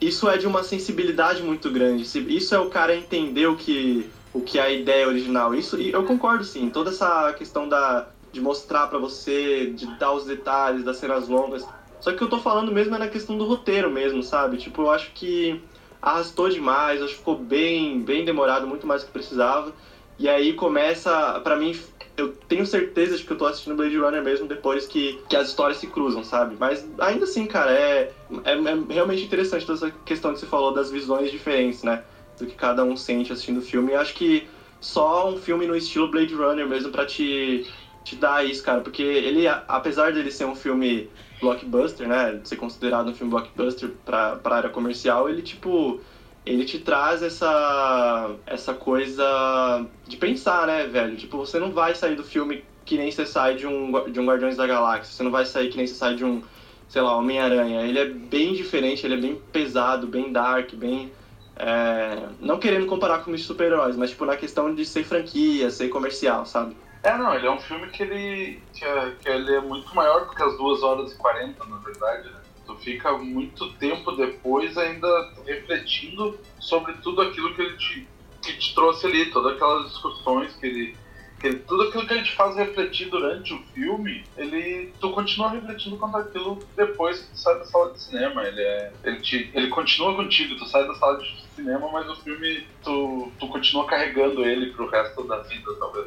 isso 0.00 0.28
é 0.28 0.38
de 0.38 0.46
uma 0.46 0.62
sensibilidade 0.62 1.42
muito 1.42 1.70
grande. 1.70 2.02
Isso 2.34 2.54
é 2.54 2.58
o 2.58 2.70
cara 2.70 2.96
entender 2.96 3.46
o 3.46 3.56
que, 3.56 4.08
o 4.32 4.40
que 4.40 4.58
é 4.58 4.62
a 4.62 4.70
ideia 4.70 5.06
original. 5.06 5.54
Isso 5.54 5.76
eu 5.76 6.04
concordo 6.04 6.44
sim. 6.44 6.70
Toda 6.70 6.90
essa 6.90 7.32
questão 7.34 7.68
da 7.68 8.08
de 8.32 8.40
mostrar 8.40 8.86
para 8.86 8.98
você, 8.98 9.72
de 9.74 9.86
dar 9.98 10.12
os 10.12 10.24
detalhes 10.24 10.84
das 10.84 10.98
cenas 10.98 11.28
longas. 11.28 11.66
Só 12.00 12.12
que 12.12 12.22
eu 12.22 12.28
tô 12.28 12.38
falando 12.38 12.72
mesmo 12.72 12.94
é 12.94 12.98
na 12.98 13.08
questão 13.08 13.36
do 13.36 13.44
roteiro 13.44 13.90
mesmo, 13.90 14.22
sabe? 14.22 14.56
Tipo, 14.56 14.82
eu 14.82 14.90
acho 14.90 15.10
que 15.12 15.60
arrastou 16.00 16.48
demais, 16.48 17.02
acho 17.02 17.12
que 17.12 17.18
ficou 17.18 17.36
bem, 17.36 18.00
bem 18.00 18.24
demorado, 18.24 18.66
muito 18.66 18.86
mais 18.86 19.02
do 19.02 19.06
que 19.06 19.12
precisava. 19.12 19.72
E 20.18 20.28
aí 20.28 20.52
começa, 20.54 21.40
para 21.40 21.56
mim, 21.56 21.76
eu 22.20 22.32
tenho 22.48 22.64
certeza 22.66 23.16
de 23.16 23.24
que 23.24 23.32
eu 23.32 23.36
tô 23.36 23.46
assistindo 23.46 23.74
Blade 23.74 23.96
Runner 23.96 24.22
mesmo 24.22 24.46
depois 24.46 24.86
que, 24.86 25.18
que 25.28 25.36
as 25.36 25.48
histórias 25.48 25.78
se 25.78 25.86
cruzam, 25.86 26.22
sabe? 26.22 26.56
Mas 26.58 26.86
ainda 26.98 27.24
assim, 27.24 27.46
cara, 27.46 27.72
é, 27.72 28.10
é, 28.44 28.52
é 28.52 28.94
realmente 28.94 29.24
interessante 29.24 29.66
toda 29.66 29.86
essa 29.86 29.90
questão 30.04 30.32
que 30.32 30.38
você 30.40 30.46
falou 30.46 30.72
das 30.72 30.90
visões 30.90 31.30
diferentes, 31.30 31.82
né? 31.82 32.02
Do 32.38 32.46
que 32.46 32.54
cada 32.54 32.84
um 32.84 32.96
sente 32.96 33.32
assistindo 33.32 33.58
o 33.58 33.62
filme. 33.62 33.92
E 33.92 33.94
acho 33.94 34.14
que 34.14 34.46
só 34.80 35.28
um 35.28 35.36
filme 35.36 35.66
no 35.66 35.76
estilo 35.76 36.10
Blade 36.10 36.34
Runner 36.34 36.66
mesmo 36.66 36.90
para 36.90 37.04
te 37.04 37.66
te 38.02 38.16
dá 38.16 38.42
isso, 38.42 38.62
cara, 38.62 38.80
porque 38.80 39.02
ele, 39.02 39.46
apesar 39.46 40.12
dele 40.12 40.30
ser 40.30 40.46
um 40.46 40.54
filme 40.54 41.08
blockbuster, 41.40 42.08
né, 42.08 42.40
ser 42.44 42.56
considerado 42.56 43.10
um 43.10 43.14
filme 43.14 43.30
blockbuster 43.30 43.90
pra, 44.04 44.36
pra 44.36 44.56
área 44.56 44.70
comercial, 44.70 45.28
ele, 45.28 45.42
tipo, 45.42 46.00
ele 46.44 46.64
te 46.64 46.78
traz 46.78 47.22
essa, 47.22 48.34
essa 48.46 48.74
coisa 48.74 49.86
de 50.06 50.16
pensar, 50.16 50.66
né, 50.66 50.86
velho? 50.86 51.16
Tipo, 51.16 51.38
você 51.38 51.58
não 51.58 51.70
vai 51.70 51.94
sair 51.94 52.16
do 52.16 52.24
filme 52.24 52.64
que 52.84 52.96
nem 52.96 53.10
você 53.10 53.26
sai 53.26 53.54
de 53.54 53.66
um, 53.66 54.10
de 54.10 54.18
um 54.18 54.26
Guardiões 54.26 54.56
da 54.56 54.66
Galáxia, 54.66 55.12
você 55.12 55.22
não 55.22 55.30
vai 55.30 55.44
sair 55.44 55.68
que 55.68 55.76
nem 55.76 55.86
você 55.86 55.94
sai 55.94 56.14
de 56.14 56.24
um, 56.24 56.42
sei 56.88 57.02
lá, 57.02 57.16
Homem-Aranha. 57.16 57.82
Ele 57.82 57.98
é 57.98 58.06
bem 58.06 58.52
diferente, 58.54 59.06
ele 59.06 59.14
é 59.14 59.18
bem 59.18 59.36
pesado, 59.52 60.06
bem 60.06 60.32
dark, 60.32 60.74
bem... 60.74 61.12
É, 61.56 62.28
não 62.40 62.58
querendo 62.58 62.86
comparar 62.86 63.22
com 63.22 63.32
os 63.32 63.44
super-heróis, 63.44 63.94
mas, 63.94 64.10
tipo, 64.10 64.24
na 64.24 64.34
questão 64.34 64.74
de 64.74 64.84
ser 64.86 65.04
franquia, 65.04 65.70
ser 65.70 65.88
comercial, 65.88 66.46
sabe? 66.46 66.74
É, 67.02 67.16
não, 67.16 67.34
ele 67.34 67.46
é 67.46 67.50
um 67.50 67.60
filme 67.60 67.86
que 67.88 68.02
ele, 68.02 68.62
que, 68.72 68.84
é, 68.84 69.10
que 69.20 69.28
ele 69.28 69.54
é 69.54 69.60
muito 69.60 69.94
maior 69.94 70.26
do 70.26 70.34
que 70.34 70.42
as 70.42 70.56
2 70.56 70.82
horas 70.82 71.12
e 71.12 71.16
40, 71.16 71.64
na 71.66 71.76
verdade, 71.76 72.28
né? 72.28 72.39
Tu 72.70 72.76
fica 72.76 73.18
muito 73.18 73.72
tempo 73.74 74.12
depois 74.12 74.78
ainda 74.78 75.32
refletindo 75.44 76.38
sobre 76.60 76.92
tudo 77.02 77.22
aquilo 77.22 77.52
que 77.52 77.62
ele 77.62 77.76
te, 77.76 78.08
que 78.40 78.52
te 78.52 78.74
trouxe 78.76 79.06
ali, 79.06 79.26
todas 79.26 79.54
aquelas 79.54 79.88
discussões 79.88 80.54
que 80.54 80.66
ele, 80.66 80.96
que 81.40 81.48
ele, 81.48 81.58
Tudo 81.60 81.82
aquilo 81.82 82.06
que 82.06 82.14
ele 82.14 82.22
te 82.22 82.36
faz 82.36 82.54
refletir 82.54 83.10
durante 83.10 83.52
o 83.52 83.60
filme, 83.74 84.24
ele. 84.36 84.92
Tu 85.00 85.10
continua 85.10 85.50
refletindo 85.50 85.96
quanto 85.96 86.18
aquilo 86.18 86.60
depois 86.76 87.18
que 87.18 87.30
tu 87.32 87.38
sai 87.38 87.58
da 87.58 87.64
sala 87.64 87.92
de 87.92 88.02
cinema. 88.02 88.42
Ele, 88.44 88.60
é, 88.60 88.92
ele, 89.02 89.20
te, 89.20 89.50
ele 89.52 89.66
continua 89.68 90.14
contigo, 90.14 90.54
tu 90.56 90.66
sai 90.66 90.86
da 90.86 90.94
sala 90.94 91.18
de 91.18 91.44
cinema, 91.56 91.90
mas 91.90 92.08
o 92.08 92.14
filme 92.22 92.68
tu, 92.84 93.32
tu 93.40 93.48
continua 93.48 93.84
carregando 93.86 94.44
ele 94.44 94.72
pro 94.74 94.88
resto 94.88 95.24
da 95.24 95.38
vida, 95.38 95.74
talvez. 95.80 96.06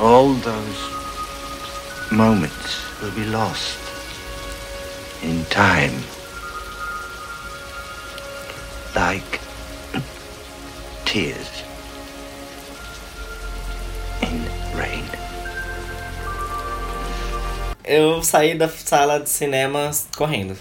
All 0.00 0.34
those 0.40 2.10
moments 2.10 2.82
will 3.00 3.12
be 3.12 3.30
lost 3.30 3.89
in 5.22 5.44
time. 5.50 5.94
Like 8.94 9.40
tears 11.04 11.64
in 14.22 14.44
rain. 14.76 15.04
Eu 17.84 18.22
saí 18.22 18.54
da 18.56 18.68
sala 18.68 19.18
de 19.18 19.28
cinema 19.28 19.90
correndo. 20.16 20.56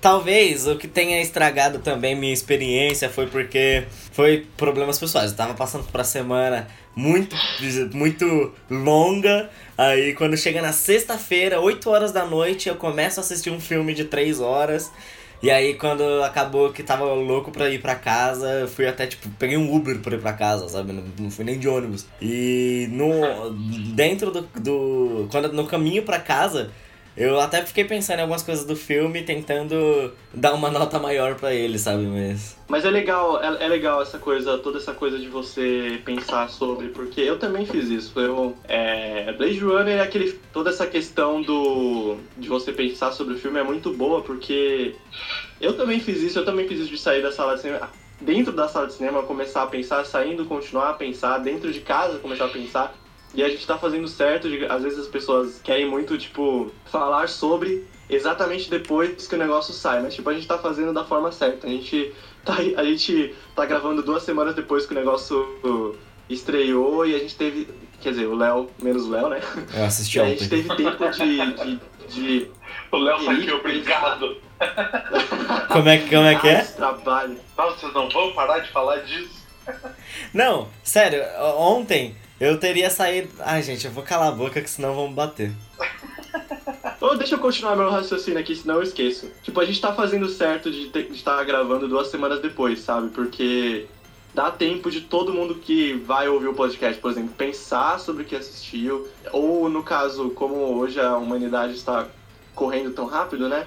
Talvez 0.00 0.66
o 0.66 0.76
que 0.76 0.86
tenha 0.86 1.22
estragado 1.22 1.78
também 1.78 2.14
minha 2.14 2.32
experiência 2.32 3.08
foi 3.08 3.26
porque 3.26 3.84
foi 4.12 4.46
problemas 4.54 4.98
pessoais. 4.98 5.30
Eu 5.30 5.36
tava 5.36 5.54
passando 5.54 5.84
por 5.84 5.96
uma 5.96 6.04
semana 6.04 6.68
muito, 6.94 7.34
muito 7.94 8.52
longa. 8.70 9.48
Aí 9.76 10.14
quando 10.14 10.36
chega 10.36 10.62
na 10.62 10.72
sexta-feira, 10.72 11.60
8 11.60 11.90
horas 11.90 12.12
da 12.12 12.24
noite, 12.24 12.68
eu 12.68 12.76
começo 12.76 13.18
a 13.18 13.22
assistir 13.22 13.50
um 13.50 13.60
filme 13.60 13.92
de 13.92 14.04
3 14.04 14.40
horas. 14.40 14.90
E 15.42 15.50
aí 15.50 15.74
quando 15.74 16.02
acabou 16.22 16.72
que 16.72 16.82
tava 16.82 17.04
louco 17.04 17.50
pra 17.50 17.68
ir 17.68 17.80
pra 17.82 17.94
casa, 17.94 18.48
eu 18.60 18.68
fui 18.68 18.86
até, 18.86 19.06
tipo, 19.06 19.28
peguei 19.38 19.56
um 19.56 19.74
Uber 19.74 19.98
pra 19.98 20.14
ir 20.14 20.20
pra 20.20 20.32
casa, 20.32 20.68
sabe? 20.68 20.92
Não, 20.92 21.04
não 21.18 21.30
fui 21.30 21.44
nem 21.44 21.58
de 21.58 21.68
ônibus. 21.68 22.06
E 22.22 22.88
no. 22.90 23.50
Dentro 23.94 24.30
do. 24.30 24.42
do 24.58 25.28
quando, 25.30 25.52
no 25.52 25.66
caminho 25.66 26.02
pra 26.02 26.18
casa, 26.18 26.70
eu 27.16 27.38
até 27.38 27.64
fiquei 27.64 27.84
pensando 27.84 28.18
em 28.18 28.22
algumas 28.22 28.42
coisas 28.42 28.64
do 28.64 28.74
filme, 28.74 29.22
tentando 29.22 30.12
dar 30.32 30.52
uma 30.52 30.68
nota 30.68 30.98
maior 30.98 31.36
pra 31.36 31.54
ele, 31.54 31.78
sabe? 31.78 32.04
Mas. 32.06 32.56
Mas 32.66 32.84
é 32.84 32.90
legal, 32.90 33.40
é, 33.40 33.64
é, 33.64 33.68
legal 33.68 34.02
essa 34.02 34.18
coisa, 34.18 34.58
toda 34.58 34.78
essa 34.78 34.92
coisa 34.92 35.18
de 35.18 35.28
você 35.28 36.00
pensar 36.04 36.48
sobre, 36.48 36.88
porque 36.88 37.20
eu 37.20 37.38
também 37.38 37.64
fiz 37.66 37.88
isso. 37.88 38.18
Eu, 38.18 38.56
é, 38.66 39.32
Blade 39.32 39.60
Runner 39.60 39.98
é 39.98 40.00
aquele. 40.00 40.32
Toda 40.52 40.70
essa 40.70 40.86
questão 40.86 41.40
do. 41.40 42.16
de 42.36 42.48
você 42.48 42.72
pensar 42.72 43.12
sobre 43.12 43.34
o 43.34 43.38
filme 43.38 43.60
é 43.60 43.64
muito 43.64 43.92
boa, 43.92 44.22
porque 44.22 44.96
eu 45.60 45.76
também 45.76 46.00
fiz 46.00 46.20
isso, 46.20 46.40
eu 46.40 46.44
também 46.44 46.66
fiz 46.66 46.80
isso 46.80 46.90
de 46.90 46.98
sair 46.98 47.22
da 47.22 47.30
sala 47.30 47.54
de 47.54 47.62
cinema. 47.62 47.90
Dentro 48.20 48.52
da 48.52 48.68
sala 48.68 48.86
de 48.86 48.94
cinema, 48.94 49.22
começar 49.22 49.62
a 49.62 49.66
pensar, 49.66 50.04
saindo, 50.04 50.44
continuar 50.46 50.90
a 50.90 50.94
pensar, 50.94 51.38
dentro 51.38 51.72
de 51.72 51.80
casa, 51.80 52.18
começar 52.18 52.46
a 52.46 52.48
pensar. 52.48 52.94
E 53.34 53.42
a 53.42 53.48
gente 53.48 53.66
tá 53.66 53.76
fazendo 53.76 54.06
certo, 54.06 54.48
de, 54.48 54.64
às 54.66 54.82
vezes 54.82 54.98
as 55.00 55.08
pessoas 55.08 55.60
querem 55.62 55.88
muito, 55.88 56.16
tipo, 56.16 56.70
falar 56.86 57.28
sobre 57.28 57.84
exatamente 58.08 58.70
depois 58.70 59.26
que 59.26 59.34
o 59.34 59.38
negócio 59.38 59.72
sai, 59.74 60.00
mas 60.02 60.14
tipo, 60.14 60.28
a 60.30 60.34
gente 60.34 60.46
tá 60.46 60.56
fazendo 60.58 60.92
da 60.92 61.04
forma 61.04 61.32
certa. 61.32 61.66
A 61.66 61.70
gente 61.70 62.12
tá, 62.44 62.54
a 62.76 62.84
gente 62.84 63.34
tá 63.56 63.64
gravando 63.66 64.02
duas 64.02 64.22
semanas 64.22 64.54
depois 64.54 64.86
que 64.86 64.92
o 64.92 64.96
negócio 64.96 65.96
estreou 66.28 67.06
e 67.06 67.14
a 67.14 67.18
gente 67.18 67.34
teve. 67.36 67.68
Quer 68.00 68.10
dizer, 68.10 68.26
o 68.26 68.34
Léo, 68.36 68.68
menos 68.82 69.06
o 69.06 69.10
Léo, 69.10 69.28
né? 69.30 69.40
Eu 69.74 69.84
assisti 69.84 70.18
E 70.18 70.20
a 70.20 70.24
ontem. 70.24 70.38
gente 70.38 70.48
teve 70.50 70.76
tempo 70.76 71.10
de. 71.10 71.54
de, 71.56 71.80
de 72.08 72.50
O 72.92 72.96
Léo 72.98 73.24
tá 73.24 73.32
aqui, 73.32 73.50
obrigado. 73.50 74.36
Como 75.72 75.88
é, 75.88 75.98
que- 75.98 76.08
como 76.10 76.26
é 76.26 76.34
que 76.36 76.48
é? 76.48 76.60
esse 76.60 76.76
trabalho. 76.76 77.36
Não, 77.58 77.70
vocês 77.70 77.92
não 77.92 78.08
vão 78.08 78.32
parar 78.32 78.60
de 78.60 78.70
falar 78.70 78.98
disso. 78.98 79.42
Não, 80.32 80.68
sério, 80.82 81.22
ontem 81.56 82.14
eu 82.40 82.58
teria 82.58 82.90
saído. 82.90 83.28
Ai, 83.40 83.62
gente, 83.62 83.86
eu 83.86 83.92
vou 83.92 84.02
calar 84.02 84.28
a 84.28 84.32
boca 84.32 84.60
que 84.60 84.70
senão 84.70 84.94
vão 84.94 85.12
bater. 85.12 85.52
Deixa 87.24 87.36
eu 87.36 87.38
continuar 87.38 87.74
meu 87.74 87.88
raciocínio 87.88 88.38
aqui, 88.38 88.54
senão 88.54 88.74
eu 88.74 88.82
esqueço. 88.82 89.30
Tipo, 89.42 89.58
a 89.58 89.64
gente 89.64 89.80
tá 89.80 89.94
fazendo 89.94 90.28
certo 90.28 90.70
de 90.70 90.90
estar 91.12 91.42
gravando 91.44 91.88
duas 91.88 92.08
semanas 92.08 92.38
depois, 92.40 92.80
sabe? 92.80 93.08
Porque 93.08 93.86
dá 94.34 94.50
tempo 94.50 94.90
de 94.90 95.00
todo 95.00 95.32
mundo 95.32 95.54
que 95.54 95.94
vai 95.94 96.28
ouvir 96.28 96.48
o 96.48 96.54
podcast, 96.54 97.00
por 97.00 97.10
exemplo, 97.10 97.34
pensar 97.34 97.98
sobre 97.98 98.24
o 98.24 98.26
que 98.26 98.36
assistiu. 98.36 99.08
Ou, 99.32 99.70
no 99.70 99.82
caso, 99.82 100.30
como 100.30 100.56
hoje 100.76 101.00
a 101.00 101.16
humanidade 101.16 101.72
está 101.72 102.06
correndo 102.54 102.90
tão 102.90 103.06
rápido, 103.06 103.48
né? 103.48 103.66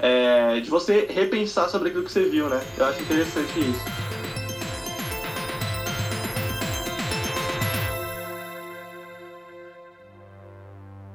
É, 0.00 0.58
de 0.58 0.68
você 0.68 1.06
repensar 1.08 1.68
sobre 1.68 1.90
aquilo 1.90 2.02
que 2.04 2.10
você 2.10 2.24
viu, 2.24 2.48
né? 2.48 2.60
Eu 2.76 2.86
acho 2.86 3.00
interessante 3.02 3.60
isso. 3.60 4.35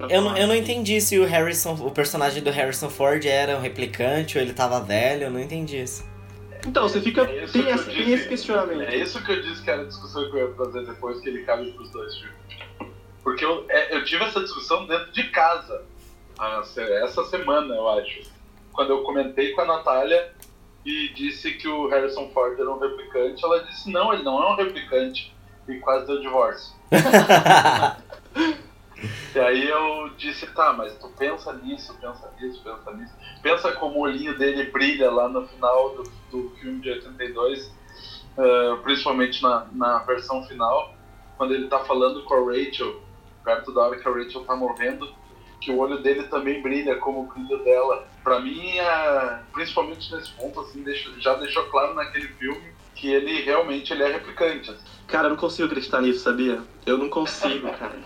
Eu 0.10 0.22
não, 0.22 0.38
eu 0.38 0.47
não 0.47 0.56
entendi 0.56 0.99
se 1.02 1.18
o 1.20 1.26
Harrison, 1.26 1.74
o 1.74 1.91
personagem 1.91 2.41
do 2.41 2.49
Harrison 2.49 2.89
Ford 2.89 3.26
era 3.26 3.58
um 3.58 3.62
replicante 3.62 4.38
ou 4.38 4.43
ele 4.43 4.54
tava 4.54 4.80
velho, 4.80 5.24
eu 5.24 5.32
não 5.32 5.39
entendi 5.39 5.82
isso. 5.82 6.10
Então, 6.66 6.88
você 6.88 7.02
fica. 7.02 7.22
É 7.24 7.47
tem, 7.47 7.70
esse, 7.70 7.86
tem 7.86 8.12
esse 8.12 8.28
questionamento. 8.28 8.82
É 8.82 8.95
isso 8.95 9.24
que 9.24 9.32
eu 9.32 9.41
disse 9.41 9.64
que 9.64 9.70
era 9.70 9.82
a 9.82 9.86
discussão 9.86 10.30
que 10.30 10.38
eu 10.38 10.49
ia 10.49 10.56
fazer 10.56 10.86
depois 10.86 11.20
que 11.20 11.30
ele 11.30 11.43
cabe 11.43 11.72
pros 11.72 11.89
dois 11.89 12.16
filmes. 12.16 12.36
Porque 13.24 13.43
eu, 13.43 13.66
é, 13.70 13.95
eu 13.95 14.06
tive 14.06 14.24
essa 14.24 14.39
discussão 14.39 14.86
dentro 14.88 15.12
de 15.12 15.24
casa 15.30 15.84
essa 17.04 17.24
semana, 17.26 17.76
eu 17.76 17.89
acho. 17.89 18.22
Quando 18.74 18.91
eu 18.91 19.04
comentei 19.04 19.52
com 19.52 19.62
a 19.62 19.66
Natália 19.66 20.34
e 20.86 21.10
disse 21.10 21.52
que 21.54 21.68
o 21.68 21.88
Harrison 21.88 22.30
Ford 22.30 22.60
era 22.60 22.72
um 22.72 22.80
replicante, 22.80 23.43
ela 23.43 23.64
disse: 23.64 23.91
não, 23.91 24.14
ele 24.14 24.24
não 24.24 24.41
é 24.41 24.54
um 24.54 24.56
replicante. 24.56 25.34
E 25.68 25.76
quase 25.80 26.08
deu 26.08 26.22
divórcio. 26.22 26.74
E 29.34 29.39
aí 29.39 29.68
eu 29.68 30.10
disse, 30.18 30.45
tá, 30.47 30.74
mas 30.74 30.93
tu 30.97 31.08
pensa 31.10 31.54
nisso, 31.54 31.95
pensa 31.99 32.32
nisso, 32.39 32.62
pensa 32.64 32.91
nisso. 32.93 33.14
Pensa 33.41 33.72
como 33.74 33.99
o 33.99 34.02
olhinho 34.02 34.38
dele 34.38 34.66
brilha 34.72 35.10
lá 35.10 35.28
no 35.28 35.47
final 35.47 35.95
do, 35.95 36.04
do 36.32 36.49
filme 36.58 36.82
de 36.82 36.89
82, 36.91 37.72
eh, 38.38 38.78
principalmente 38.84 39.41
na, 39.41 39.68
na 39.72 39.99
versão 39.99 40.43
final, 40.43 40.93
quando 41.38 41.54
ele 41.54 41.68
tá 41.68 41.80
falando 41.80 42.24
com 42.24 42.34
a 42.36 42.52
Rachel, 42.52 43.02
perto 43.43 43.74
da 43.74 43.82
hora 43.82 43.97
que 43.97 44.08
a 44.08 44.12
Rachel 44.12 44.43
tá 44.45 44.56
morrendo, 44.56 45.12
que 45.60 45.72
o 45.72 45.78
olho 45.78 46.02
dele 46.02 46.24
também 46.24 46.62
brilha 46.62 46.95
como 46.97 47.22
o 47.22 47.28
brilho 47.28 47.64
dela. 47.64 48.08
Pra 48.24 48.39
mim, 48.39 48.78
eh, 48.78 49.39
principalmente 49.54 50.14
nesse 50.14 50.32
ponto, 50.32 50.60
assim, 50.60 50.84
já 51.20 51.36
deixou 51.36 51.64
claro 51.66 51.93
naquele 51.93 52.28
filme 52.28 52.72
que 52.95 53.08
ele 53.08 53.41
realmente 53.41 53.91
ele 53.93 54.04
é 54.04 54.12
replicante. 54.12 54.70
assim. 54.70 54.84
Cara, 55.08 55.26
eu 55.26 55.32
não 55.32 55.38
consigo 55.38 55.68
acreditar 55.68 56.02
nisso, 56.02 56.20
sabia? 56.20 56.62
Eu 56.86 56.97
não 56.97 57.10
consigo, 57.10 57.70
cara. 57.72 57.99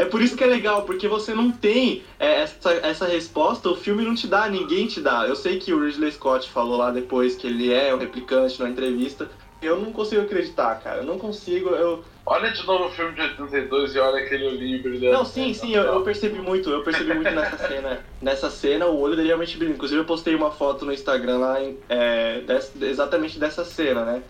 É 0.00 0.04
por 0.06 0.22
isso 0.22 0.34
que 0.36 0.42
é 0.42 0.46
legal, 0.46 0.84
porque 0.84 1.06
você 1.06 1.34
não 1.34 1.50
tem 1.52 2.02
é, 2.18 2.40
essa, 2.40 2.72
essa 2.72 3.06
resposta, 3.06 3.68
o 3.68 3.76
filme 3.76 4.02
não 4.02 4.14
te 4.14 4.26
dá, 4.26 4.48
ninguém 4.48 4.86
te 4.86 5.00
dá. 5.00 5.26
Eu 5.26 5.36
sei 5.36 5.58
que 5.58 5.74
o 5.74 5.84
Ridley 5.84 6.10
Scott 6.12 6.48
falou 6.48 6.78
lá 6.78 6.90
depois 6.90 7.36
que 7.36 7.46
ele 7.46 7.72
é 7.72 7.94
um 7.94 7.98
replicante 7.98 8.60
na 8.62 8.70
entrevista. 8.70 9.30
Eu 9.60 9.78
não 9.78 9.92
consigo 9.92 10.22
acreditar, 10.22 10.76
cara. 10.80 11.00
Eu 11.02 11.04
não 11.04 11.18
consigo, 11.18 11.68
eu... 11.70 12.02
Olha 12.24 12.50
de 12.50 12.64
novo 12.66 12.84
o 12.86 12.90
filme 12.90 13.12
de 13.14 13.20
82 13.20 13.94
e 13.94 13.98
olha 13.98 14.24
aquele 14.24 14.46
olhinho 14.46 14.82
brilhando. 14.82 15.18
Não, 15.18 15.24
sim, 15.24 15.52
sim, 15.52 15.74
eu, 15.74 15.82
eu 15.82 16.02
percebi 16.02 16.38
muito, 16.38 16.70
eu 16.70 16.82
percebi 16.82 17.12
muito 17.12 17.30
nessa 17.30 17.58
cena. 17.68 18.04
Nessa 18.22 18.50
cena, 18.50 18.86
o 18.86 18.98
olho 18.98 19.16
dele 19.16 19.28
realmente 19.28 19.58
brilha. 19.58 19.72
Inclusive, 19.72 20.00
eu 20.00 20.04
postei 20.06 20.34
uma 20.34 20.50
foto 20.50 20.86
no 20.86 20.92
Instagram 20.92 21.38
lá, 21.38 21.56
é, 21.88 22.40
des- 22.40 22.72
exatamente 22.80 23.38
dessa 23.38 23.64
cena, 23.64 24.04
né? 24.04 24.22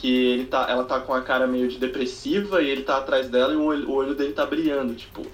Que 0.00 0.32
ele 0.32 0.44
tá, 0.46 0.66
ela 0.70 0.84
tá 0.84 1.00
com 1.00 1.12
a 1.12 1.22
cara 1.22 1.46
meio 1.46 1.68
de 1.68 1.78
depressiva 1.78 2.62
e 2.62 2.70
ele 2.70 2.82
tá 2.82 2.98
atrás 2.98 3.28
dela 3.28 3.52
e 3.52 3.56
o 3.56 3.64
olho, 3.64 3.88
o 3.88 3.94
olho 3.94 4.14
dele 4.14 4.32
tá 4.32 4.46
brilhando, 4.46 4.94
tipo. 4.94 5.26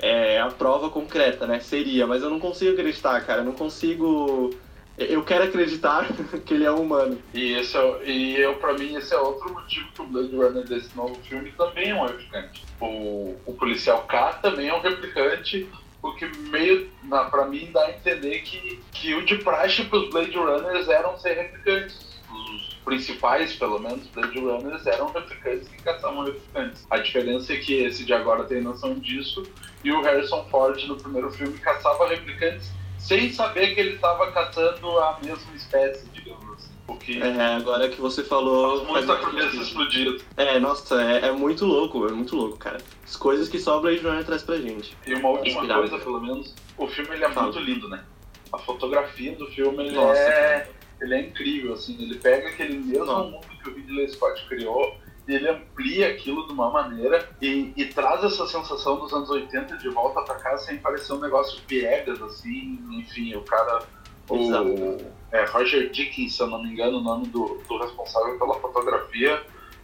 É 0.00 0.40
a 0.40 0.46
prova 0.48 0.90
concreta, 0.90 1.46
né? 1.46 1.58
Seria, 1.60 2.06
mas 2.06 2.22
eu 2.22 2.30
não 2.30 2.38
consigo 2.38 2.72
acreditar, 2.72 3.20
cara. 3.24 3.40
Eu 3.40 3.44
não 3.46 3.52
consigo 3.52 4.54
Eu 4.98 5.22
quero 5.22 5.44
acreditar 5.44 6.08
que 6.44 6.54
ele 6.54 6.64
é 6.64 6.70
humano. 6.70 7.16
E, 7.32 7.52
esse 7.52 7.76
é, 7.76 8.04
e 8.04 8.36
eu, 8.36 8.56
pra 8.56 8.72
mim, 8.72 8.96
esse 8.96 9.14
é 9.14 9.18
outro 9.18 9.52
motivo 9.52 9.88
que 9.92 10.02
o 10.02 10.06
Blade 10.06 10.34
Runner 10.34 10.64
desse 10.64 10.94
novo 10.96 11.14
filme 11.22 11.52
também 11.52 11.90
é 11.90 11.94
um 11.94 12.04
replicante. 12.04 12.64
O, 12.80 13.36
o 13.46 13.52
policial 13.54 14.02
K 14.08 14.32
também 14.42 14.68
é 14.68 14.74
um 14.74 14.80
replicante, 14.80 15.68
o 16.02 16.12
que 16.12 16.26
meio, 16.50 16.90
na, 17.04 17.24
pra 17.24 17.46
mim, 17.46 17.70
dá 17.72 17.84
a 17.84 17.90
entender 17.90 18.40
que, 18.40 18.80
que 18.92 19.14
o 19.14 19.24
de 19.24 19.36
praxe 19.36 19.84
pros 19.84 20.10
Blade 20.10 20.36
Runners 20.36 20.88
eram 20.88 21.16
ser 21.16 21.34
replicantes. 21.34 21.96
Os 22.32 22.67
principais, 22.88 23.52
pelo 23.54 23.78
menos, 23.78 24.06
Blade 24.08 24.38
Runners 24.38 24.86
eram 24.86 25.12
replicantes 25.12 25.68
que 25.68 25.82
caçavam 25.82 26.24
replicantes. 26.24 26.86
A 26.90 26.96
diferença 26.98 27.52
é 27.52 27.56
que 27.56 27.74
esse 27.74 28.04
de 28.04 28.12
agora 28.14 28.44
tem 28.44 28.62
noção 28.62 28.94
disso 28.94 29.42
e 29.84 29.92
o 29.92 30.00
Harrison 30.00 30.44
Ford 30.50 30.82
no 30.86 30.96
primeiro 30.96 31.30
filme 31.30 31.58
caçava 31.58 32.08
replicantes 32.08 32.70
sem 32.98 33.30
saber 33.30 33.74
que 33.74 33.80
ele 33.80 33.94
estava 33.96 34.32
caçando 34.32 34.98
a 35.00 35.18
mesma 35.22 35.54
espécie, 35.54 36.08
digamos 36.08 36.50
assim. 36.54 36.68
Porque 36.86 37.12
É, 37.22 37.56
agora 37.56 37.88
que 37.90 38.00
você 38.00 38.24
falou. 38.24 38.78
faz 38.86 39.06
muita 39.06 39.16
cabeça 39.18 39.56
explodida. 39.56 40.24
É, 40.38 40.58
nossa, 40.58 41.00
é, 41.02 41.26
é 41.26 41.32
muito 41.32 41.66
louco, 41.66 42.06
é 42.08 42.12
muito 42.12 42.34
louco, 42.34 42.56
cara. 42.56 42.78
As 43.04 43.14
coisas 43.16 43.48
que 43.50 43.58
só 43.58 43.76
o 43.78 43.80
Blade 43.82 43.98
Runner 44.00 44.24
traz 44.24 44.42
pra 44.42 44.56
gente. 44.56 44.96
E 45.06 45.12
uma 45.14 45.28
última 45.28 45.48
Inspirado. 45.60 45.80
coisa, 45.88 45.98
pelo 46.02 46.20
menos, 46.22 46.54
o 46.78 46.86
filme 46.88 47.10
ele 47.14 47.24
é 47.24 47.30
Fala. 47.30 47.48
muito 47.52 47.60
lindo, 47.60 47.88
né? 47.88 48.02
A 48.50 48.56
fotografia 48.58 49.32
do 49.36 49.46
filme 49.48 49.84
ele 49.88 49.94
Nossa, 49.94 50.18
é, 50.18 50.70
ele 51.00 51.14
é 51.14 51.20
incrível, 51.20 51.74
assim. 51.74 51.96
Ele 52.00 52.16
pega 52.16 52.48
aquele 52.48 52.78
mesmo 52.78 53.06
Nossa. 53.06 53.30
mundo 53.30 53.46
que 53.62 53.68
o 53.68 53.74
Ridley 53.74 54.08
Scott 54.08 54.44
criou 54.48 54.96
e 55.26 55.34
ele 55.34 55.48
amplia 55.48 56.08
aquilo 56.08 56.46
de 56.46 56.52
uma 56.52 56.70
maneira 56.70 57.28
e, 57.40 57.72
e 57.76 57.84
traz 57.86 58.24
essa 58.24 58.46
sensação 58.46 58.98
dos 58.98 59.12
anos 59.12 59.28
80 59.28 59.76
de 59.76 59.88
volta 59.90 60.22
pra 60.22 60.36
cá 60.36 60.56
sem 60.56 60.78
parecer 60.78 61.12
um 61.12 61.20
negócio 61.20 61.60
piegas, 61.66 62.20
assim. 62.22 62.78
Enfim, 62.90 63.34
o 63.34 63.42
cara. 63.42 63.82
Exato. 64.30 64.68
O 64.68 64.96
é, 65.32 65.44
Roger 65.44 65.90
Dickens, 65.90 66.34
se 66.34 66.42
eu 66.42 66.46
não 66.46 66.62
me 66.62 66.70
engano, 66.70 66.98
o 66.98 67.02
nome 67.02 67.26
do, 67.28 67.60
do 67.68 67.78
responsável 67.78 68.38
pela 68.38 68.54
fotografia, 68.54 69.42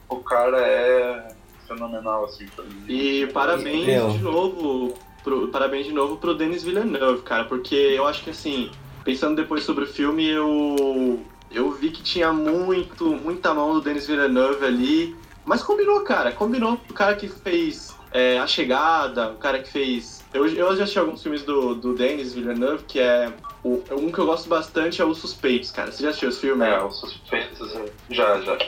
o 0.08 0.16
cara 0.16 0.58
é 0.58 1.28
fenomenal, 1.66 2.24
assim, 2.24 2.46
pra 2.48 2.64
mim. 2.64 2.84
E 2.88 3.26
parabéns 3.28 3.88
Eu. 3.88 4.10
de 4.10 4.18
novo. 4.18 4.94
Pro, 5.22 5.48
parabéns 5.48 5.86
de 5.86 5.92
novo 5.92 6.18
pro 6.18 6.34
Denis 6.34 6.62
Villeneuve, 6.62 7.22
cara, 7.22 7.46
porque 7.46 7.74
eu 7.74 8.06
acho 8.06 8.22
que 8.22 8.28
assim, 8.28 8.70
pensando 9.04 9.36
depois 9.36 9.62
sobre 9.64 9.84
o 9.84 9.86
filme, 9.86 10.28
eu. 10.28 11.20
Eu 11.50 11.70
vi 11.70 11.90
que 11.90 12.02
tinha 12.02 12.32
muito, 12.32 13.04
muita 13.10 13.54
mão 13.54 13.74
do 13.74 13.80
Denis 13.80 14.06
Villeneuve 14.06 14.64
ali. 14.64 15.16
Mas 15.44 15.62
combinou, 15.62 16.00
cara. 16.00 16.32
Combinou. 16.32 16.80
O 16.90 16.94
cara 16.94 17.14
que 17.14 17.28
fez 17.28 17.94
é, 18.10 18.38
A 18.38 18.46
Chegada, 18.46 19.30
o 19.30 19.36
cara 19.36 19.60
que 19.60 19.70
fez. 19.70 20.24
Eu, 20.32 20.46
eu 20.46 20.74
já 20.76 20.82
assisti 20.82 20.98
alguns 20.98 21.22
filmes 21.22 21.42
do, 21.44 21.74
do 21.76 21.94
Denis 21.94 22.32
Villeneuve, 22.34 22.82
que 22.88 22.98
é. 22.98 23.32
O, 23.62 23.82
um 23.92 24.10
que 24.10 24.18
eu 24.18 24.26
gosto 24.26 24.48
bastante 24.48 25.00
é 25.00 25.04
Os 25.04 25.18
Suspeitos, 25.18 25.70
cara. 25.70 25.92
Você 25.92 26.02
já 26.02 26.08
assistiu 26.08 26.28
esse 26.30 26.40
filme? 26.40 26.64
É, 26.66 26.82
os 26.82 26.98
suspeitos, 26.98 27.74
é, 27.76 27.84
já, 28.10 28.40
já. 28.40 28.58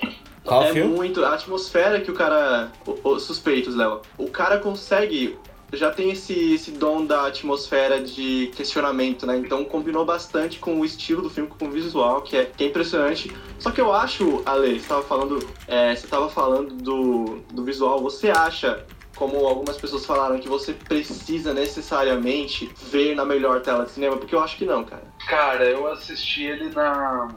Qual 0.44 0.62
é 0.62 0.72
filme? 0.72 0.94
muito. 0.94 1.24
A 1.24 1.34
atmosfera 1.34 2.00
que 2.00 2.10
o 2.10 2.14
cara. 2.14 2.70
o- 2.86 3.08
Os 3.10 3.24
suspeitos, 3.24 3.74
Léo. 3.74 4.00
O 4.16 4.30
cara 4.30 4.58
consegue. 4.58 5.36
Já 5.72 5.90
tem 5.90 6.10
esse, 6.10 6.54
esse 6.54 6.70
dom 6.70 7.04
da 7.04 7.26
atmosfera 7.26 8.00
de 8.00 8.52
questionamento, 8.54 9.26
né? 9.26 9.36
Então 9.36 9.64
combinou 9.64 10.04
bastante 10.04 10.58
com 10.58 10.80
o 10.80 10.84
estilo 10.84 11.22
do 11.22 11.30
filme, 11.30 11.48
com 11.48 11.66
o 11.66 11.70
visual, 11.70 12.22
que 12.22 12.36
é, 12.36 12.44
que 12.44 12.64
é 12.64 12.66
impressionante. 12.68 13.34
Só 13.58 13.70
que 13.70 13.80
eu 13.80 13.92
acho, 13.92 14.42
Ale, 14.46 14.78
você 14.78 14.88
tava 14.88 15.02
falando. 15.02 15.48
é, 15.66 15.94
você 15.94 16.06
tava 16.06 16.28
falando 16.28 16.74
do, 16.74 17.40
do 17.52 17.64
visual, 17.64 18.00
você 18.00 18.30
acha. 18.30 18.84
Como 19.16 19.46
algumas 19.46 19.78
pessoas 19.78 20.04
falaram, 20.04 20.38
que 20.38 20.46
você 20.46 20.74
precisa 20.74 21.54
necessariamente 21.54 22.70
ver 22.92 23.14
na 23.14 23.24
melhor 23.24 23.62
tela 23.62 23.86
de 23.86 23.92
cinema, 23.92 24.18
porque 24.18 24.34
eu 24.34 24.40
acho 24.40 24.58
que 24.58 24.66
não, 24.66 24.84
cara. 24.84 25.04
Cara, 25.26 25.64
eu 25.64 25.90
assisti 25.90 26.42
ele 26.42 26.68
na. 26.68 27.28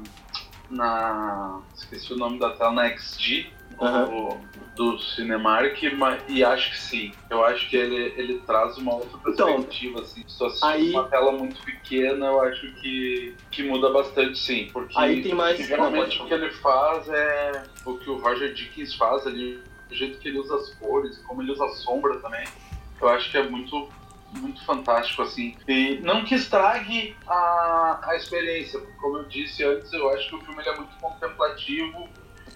na. 0.70 1.62
esqueci 1.74 2.12
o 2.12 2.18
nome 2.18 2.38
da 2.38 2.50
tela, 2.50 2.74
na 2.74 2.90
XG 2.90 3.59
Do, 3.80 4.38
do 4.76 5.00
Cinemark, 5.00 5.82
e 6.28 6.44
acho 6.44 6.72
que 6.72 6.78
sim. 6.78 7.12
Eu 7.30 7.44
acho 7.46 7.70
que 7.70 7.78
ele, 7.78 8.14
ele 8.18 8.40
traz 8.40 8.78
uma 8.78 8.96
outra 8.96 9.20
Então, 9.28 9.48
perspectiva, 9.56 10.02
assim. 10.02 10.24
Se 10.28 10.38
tu 10.38 10.66
aí- 10.66 10.92
uma 10.92 11.08
tela 11.08 11.32
muito 11.32 11.62
pequena, 11.64 12.26
eu 12.28 12.42
acho 12.42 12.74
que, 12.76 13.36
que 13.52 13.64
muda 13.64 13.90
bastante, 13.90 14.38
sim. 14.38 14.70
Porque 14.74 14.98
Aí 14.98 15.22
tem 15.24 15.34
mais- 15.34 15.58
geralmente 15.58 16.22
o 16.22 16.26
que 16.28 16.34
ele 16.34 16.52
faz 16.52 17.08
é 17.10 17.64
o 17.86 17.98
que 17.98 18.10
o 18.10 18.18
Roger 18.20 18.54
Dickens 18.54 18.96
faz 18.96 19.26
ali, 19.26 19.64
o 19.90 19.96
jeito 19.96 20.20
que 20.20 20.28
ele 20.28 20.40
usa 20.40 20.56
as 20.56 20.70
cores, 20.76 21.18
como 21.20 21.42
ele 21.42 21.52
usa 21.52 21.66
a 21.66 21.70
sombra 21.70 22.18
também. 22.20 22.46
Eu 23.02 23.08
acho 23.10 23.32
que 23.32 23.38
é 23.38 23.44
muito 23.44 23.88
muito 24.32 24.64
fantástico, 24.64 25.24
assim. 25.24 25.58
E 25.68 25.98
não 26.04 26.24
que 26.24 26.36
estrague 26.36 27.16
a, 27.28 28.00
a 28.12 28.16
experiência, 28.16 28.80
como 29.02 29.18
eu 29.18 29.24
disse 29.24 29.64
antes, 29.64 29.92
eu 29.92 30.08
acho 30.12 30.30
que 30.30 30.36
o 30.36 30.42
filme 30.42 30.62
é 30.64 30.76
muito 30.76 30.96
contemplativo 31.02 32.08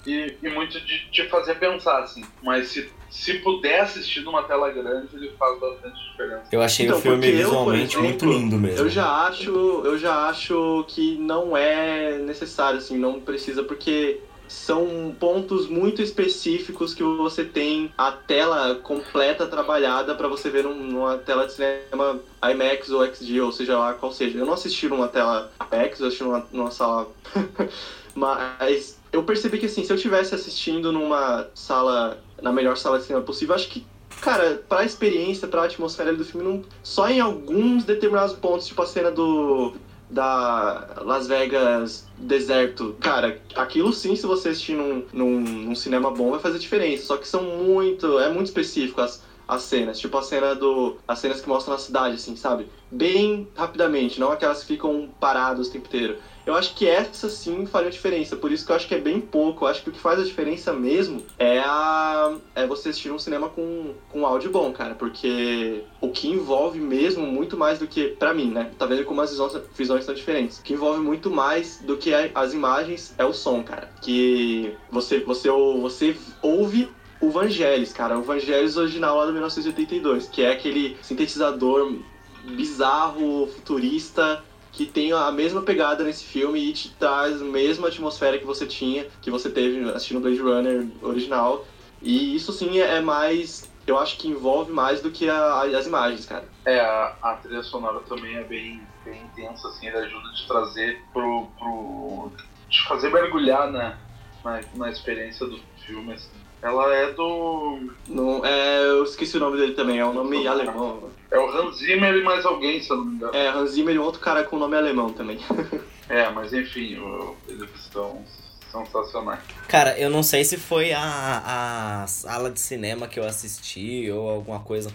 e, 0.06 0.38
e 0.42 0.50
muito 0.50 0.80
de 0.80 1.12
te 1.12 1.28
fazer 1.30 1.56
pensar, 1.56 2.02
assim. 2.04 2.22
Mas 2.42 2.70
se, 2.70 2.94
se 3.10 3.36
puder 3.40 3.82
assistir 3.82 4.22
numa 4.22 4.44
tela 4.44 4.70
grande, 4.72 5.16
ele 5.16 5.36
faz 5.38 5.60
bastante 5.60 5.96
diferença. 6.12 6.50
Eu 6.52 6.62
achei 6.62 6.86
Então, 6.86 6.98
o 6.98 7.02
filme 7.02 7.18
porque 7.22 7.32
eu, 7.36 7.38
visualmente 7.38 7.98
muito 7.98 8.26
exemplo, 8.26 8.30
lindo 8.40 8.58
mesmo. 8.58 8.86
Eu 8.86 8.90
já 8.90 9.28
acho, 9.28 9.50
eu 9.86 9.98
já 9.98 10.28
acho 10.28 10.86
que 10.90 11.18
não 11.18 11.56
é 11.56 12.18
necessário, 12.20 12.80
assim, 12.80 12.98
não 12.98 13.22
precisa, 13.22 13.64
porque 13.64 14.22
são 14.48 15.16
pontos 15.20 15.68
muito 15.68 16.02
específicos 16.02 16.94
que 16.94 17.02
você 17.02 17.46
tem 17.46 17.92
a 17.98 18.12
tela 18.12 18.76
completa 18.76 19.48
trabalhada 19.48 20.16
para 20.16 20.28
você 20.28 20.50
ver 20.50 20.64
num- 20.64 20.76
numa 20.76 21.18
tela 21.18 21.46
de 21.48 21.54
cinema 21.54 22.24
IMAX 22.44 22.90
ou 22.90 23.04
XG, 23.06 23.42
ou 23.42 23.52
seja 23.52 23.78
lá 23.78 23.94
qual 23.94 24.12
seja. 24.12 24.38
Eu 24.38 24.46
não 24.46 24.54
assisti 24.54 24.88
numa 24.88 25.08
tela 25.08 25.52
IMAX, 25.72 26.00
eu 26.00 26.08
assisti 26.08 26.24
numa, 26.24 26.48
numa 26.52 26.72
sala. 26.72 27.16
Mas 28.16 29.03
eu 29.14 29.24
percebi 29.24 29.60
que 29.60 29.68
assim, 29.68 29.86
se 29.86 29.92
eu 29.92 29.96
estivesse 29.96 30.36
assistindo 30.36 30.92
numa 30.92 31.48
sala, 31.54 32.22
na 32.42 32.52
melhor 32.52 32.76
sala 32.76 32.98
de 32.98 33.06
cinema 33.06 33.24
possível, 33.24 33.56
acho 33.56 33.70
que 33.70 33.86
Cara, 34.24 34.64
pra 34.70 34.86
experiência, 34.86 35.50
pra 35.50 35.66
atmosfera 35.66 36.14
do 36.14 36.24
filme, 36.24 36.48
não, 36.48 36.64
só 36.82 37.10
em 37.10 37.20
alguns 37.20 37.84
determinados 37.84 38.34
pontos, 38.34 38.68
tipo 38.68 38.82
a 38.82 38.86
cena 38.86 39.12
do. 39.12 39.74
Da 40.10 41.02
Las 41.02 41.28
Vegas 41.28 42.08
deserto. 42.18 42.96
Cara, 43.00 43.42
aquilo 43.56 43.92
sim, 43.92 44.16
se 44.16 44.28
você 44.28 44.50
assistir 44.50 44.76
num, 44.76 45.04
num, 45.12 45.40
num 45.40 45.76
cinema 45.76 46.12
bom, 46.12 46.30
vai 46.30 46.40
fazer 46.40 46.60
diferença. 46.60 47.06
Só 47.06 47.18
que 47.18 47.28
são 47.28 47.42
muito. 47.42 48.20
É 48.20 48.30
muito 48.30 48.48
específico 48.48 49.02
as, 49.02 49.24
as 49.48 49.64
cenas. 49.64 50.00
Tipo 50.00 50.18
a 50.18 50.22
cena 50.22 50.54
do. 50.54 50.98
As 51.08 51.20
cenas 51.20 51.42
que 51.42 51.50
mostram 51.50 51.74
a 51.74 51.80
cidade, 51.80 52.16
assim, 52.16 52.36
sabe? 52.36 52.68
Bem 52.92 53.48
rapidamente, 53.56 54.20
não 54.20 54.32
aquelas 54.32 54.62
que 54.62 54.68
ficam 54.68 55.10
paradas 55.20 55.68
o 55.68 55.72
tempo 55.72 55.88
inteiro. 55.88 56.18
Eu 56.46 56.56
acho 56.56 56.76
que 56.76 56.88
essa 56.88 57.30
sim 57.30 57.66
faria 57.66 57.90
diferença. 57.90 58.36
Por 58.36 58.52
isso 58.52 58.66
que 58.66 58.72
eu 58.72 58.76
acho 58.76 58.88
que 58.88 58.96
é 58.96 59.00
bem 59.00 59.22
pouco. 59.22 59.64
Eu 59.64 59.70
acho 59.70 59.82
que 59.82 59.90
o 59.90 59.94
que 59.94 60.00
faz 60.00 60.20
a 60.20 60.24
diferença 60.24 60.74
mesmo 60.74 61.24
é 61.40 61.60
a. 61.60 62.36
É 62.54 62.68
você 62.68 62.90
assistir 62.90 63.12
um 63.12 63.20
cinema 63.20 63.50
com, 63.50 63.94
com 64.10 64.26
áudio 64.26 64.52
bom, 64.52 64.72
cara. 64.74 64.94
Porque 64.94 65.84
o 66.02 66.10
que 66.10 66.28
envolve 66.28 66.80
mesmo 66.80 67.26
muito 67.26 67.56
mais 67.56 67.80
do 67.80 67.88
que. 67.88 68.10
Pra 68.10 68.34
mim, 68.34 68.52
né? 68.52 68.72
Tá 68.78 68.86
vendo 68.86 69.06
como 69.06 69.22
as 69.22 69.32
visões, 69.32 69.54
visões 69.76 70.06
são 70.06 70.14
diferentes. 70.14 70.60
O 70.60 70.64
que 70.64 70.74
envolve 70.74 71.00
muito 71.00 71.30
mais 71.30 71.80
do 71.82 71.96
que 71.98 72.14
as 72.14 72.54
imagens 72.54 73.16
é 73.18 73.24
o 73.24 73.34
som, 73.34 73.64
cara. 73.64 73.90
Que 74.02 74.76
você, 74.92 75.20
você, 75.20 75.50
você 75.50 76.16
ouve 76.42 76.90
o 77.22 77.30
Vangelis, 77.30 77.94
cara. 77.94 78.18
O 78.18 78.22
Vangelis 78.22 78.76
original 78.76 79.16
lá 79.18 79.26
do 79.26 79.32
1982, 79.32 80.28
que 80.28 80.42
é 80.42 80.52
aquele 80.52 80.98
sintetizador 81.02 81.96
bizarro, 82.44 83.48
futurista, 83.48 84.44
que 84.74 84.86
tem 84.86 85.14
a 85.14 85.32
mesma 85.32 85.62
pegada 85.62 86.04
nesse 86.04 86.26
filme 86.26 86.60
e 86.60 86.74
te 86.74 86.90
traz 86.96 87.42
a 87.42 87.46
mesma 87.46 87.88
atmosfera 87.88 88.38
que 88.40 88.46
você 88.46 88.66
tinha, 88.66 89.06
que 89.22 89.30
você 89.32 89.50
teve 89.50 89.88
assistindo 89.92 90.20
Blade 90.20 90.40
Runner 90.42 90.88
original. 91.02 91.66
E 92.02 92.36
isso 92.36 92.52
sim 92.52 92.80
é 92.80 93.00
mais. 93.00 93.72
Eu 93.86 93.98
acho 94.00 94.18
que 94.18 94.28
envolve 94.28 94.72
mais 94.72 95.02
do 95.02 95.12
que 95.12 95.30
a- 95.30 95.62
as 95.78 95.86
imagens, 95.86 96.26
cara. 96.26 96.46
É, 96.66 96.80
a, 96.82 97.16
a 97.22 97.34
trilha 97.36 97.62
sonora 97.64 98.00
também 98.02 98.36
é 98.36 98.44
bem, 98.44 98.82
bem 99.06 99.22
intensa, 99.24 99.68
assim, 99.68 99.88
ele 99.88 99.98
ajuda 99.98 100.28
a 100.30 100.34
te 100.34 100.48
trazer 100.48 101.02
pro. 101.14 101.48
pro 101.60 102.32
te 102.70 102.84
fazer 102.88 103.10
mergulhar 103.12 103.72
na, 103.72 103.96
na, 104.44 104.60
na 104.74 104.90
experiência 104.90 105.46
do 105.46 105.60
filme, 105.86 106.14
assim. 106.14 106.32
Ela 106.64 106.94
é 106.96 107.12
do. 107.12 107.90
Não, 108.08 108.44
é, 108.46 108.80
eu 108.88 109.04
esqueci 109.04 109.36
o 109.38 109.40
nome 109.42 109.58
dele 109.58 109.74
também, 109.74 110.00
é 110.00 110.06
um 110.06 110.14
nome 110.14 110.48
alemão. 110.48 111.10
É 111.30 111.38
o 111.38 111.50
Hans 111.50 111.78
Zimmer 111.78 112.16
e 112.16 112.24
mais 112.24 112.46
alguém, 112.46 112.82
se 112.82 112.90
eu 112.90 112.98
não 112.98 113.06
me 113.06 113.16
engano. 113.16 113.36
É, 113.36 113.50
Hans 113.50 113.72
Zimmer 113.72 113.94
e 113.96 114.00
um 114.00 114.04
outro 114.04 114.22
cara 114.22 114.44
com 114.46 114.58
nome 114.58 114.76
alemão 114.78 115.12
também. 115.12 115.40
É, 116.10 116.30
mas 116.30 116.52
enfim, 116.52 116.98
o- 117.00 117.34
eles 117.48 117.70
estão 117.80 118.22
sensacionais. 118.70 119.40
Cara, 119.70 119.98
eu 119.98 120.10
não 120.10 120.22
sei 120.22 120.44
se 120.44 120.58
foi 120.58 120.92
a, 120.92 122.02
a 122.04 122.08
sala 122.08 122.52
de 122.52 122.60
cinema 122.60 123.08
que 123.08 123.18
eu 123.18 123.24
assisti 123.24 124.12
ou 124.12 124.30
alguma 124.30 124.60
coisa, 124.60 124.92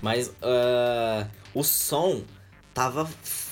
mas 0.00 0.34
ah, 0.42 1.26
o 1.54 1.62
som 1.62 2.22
tava. 2.72 3.08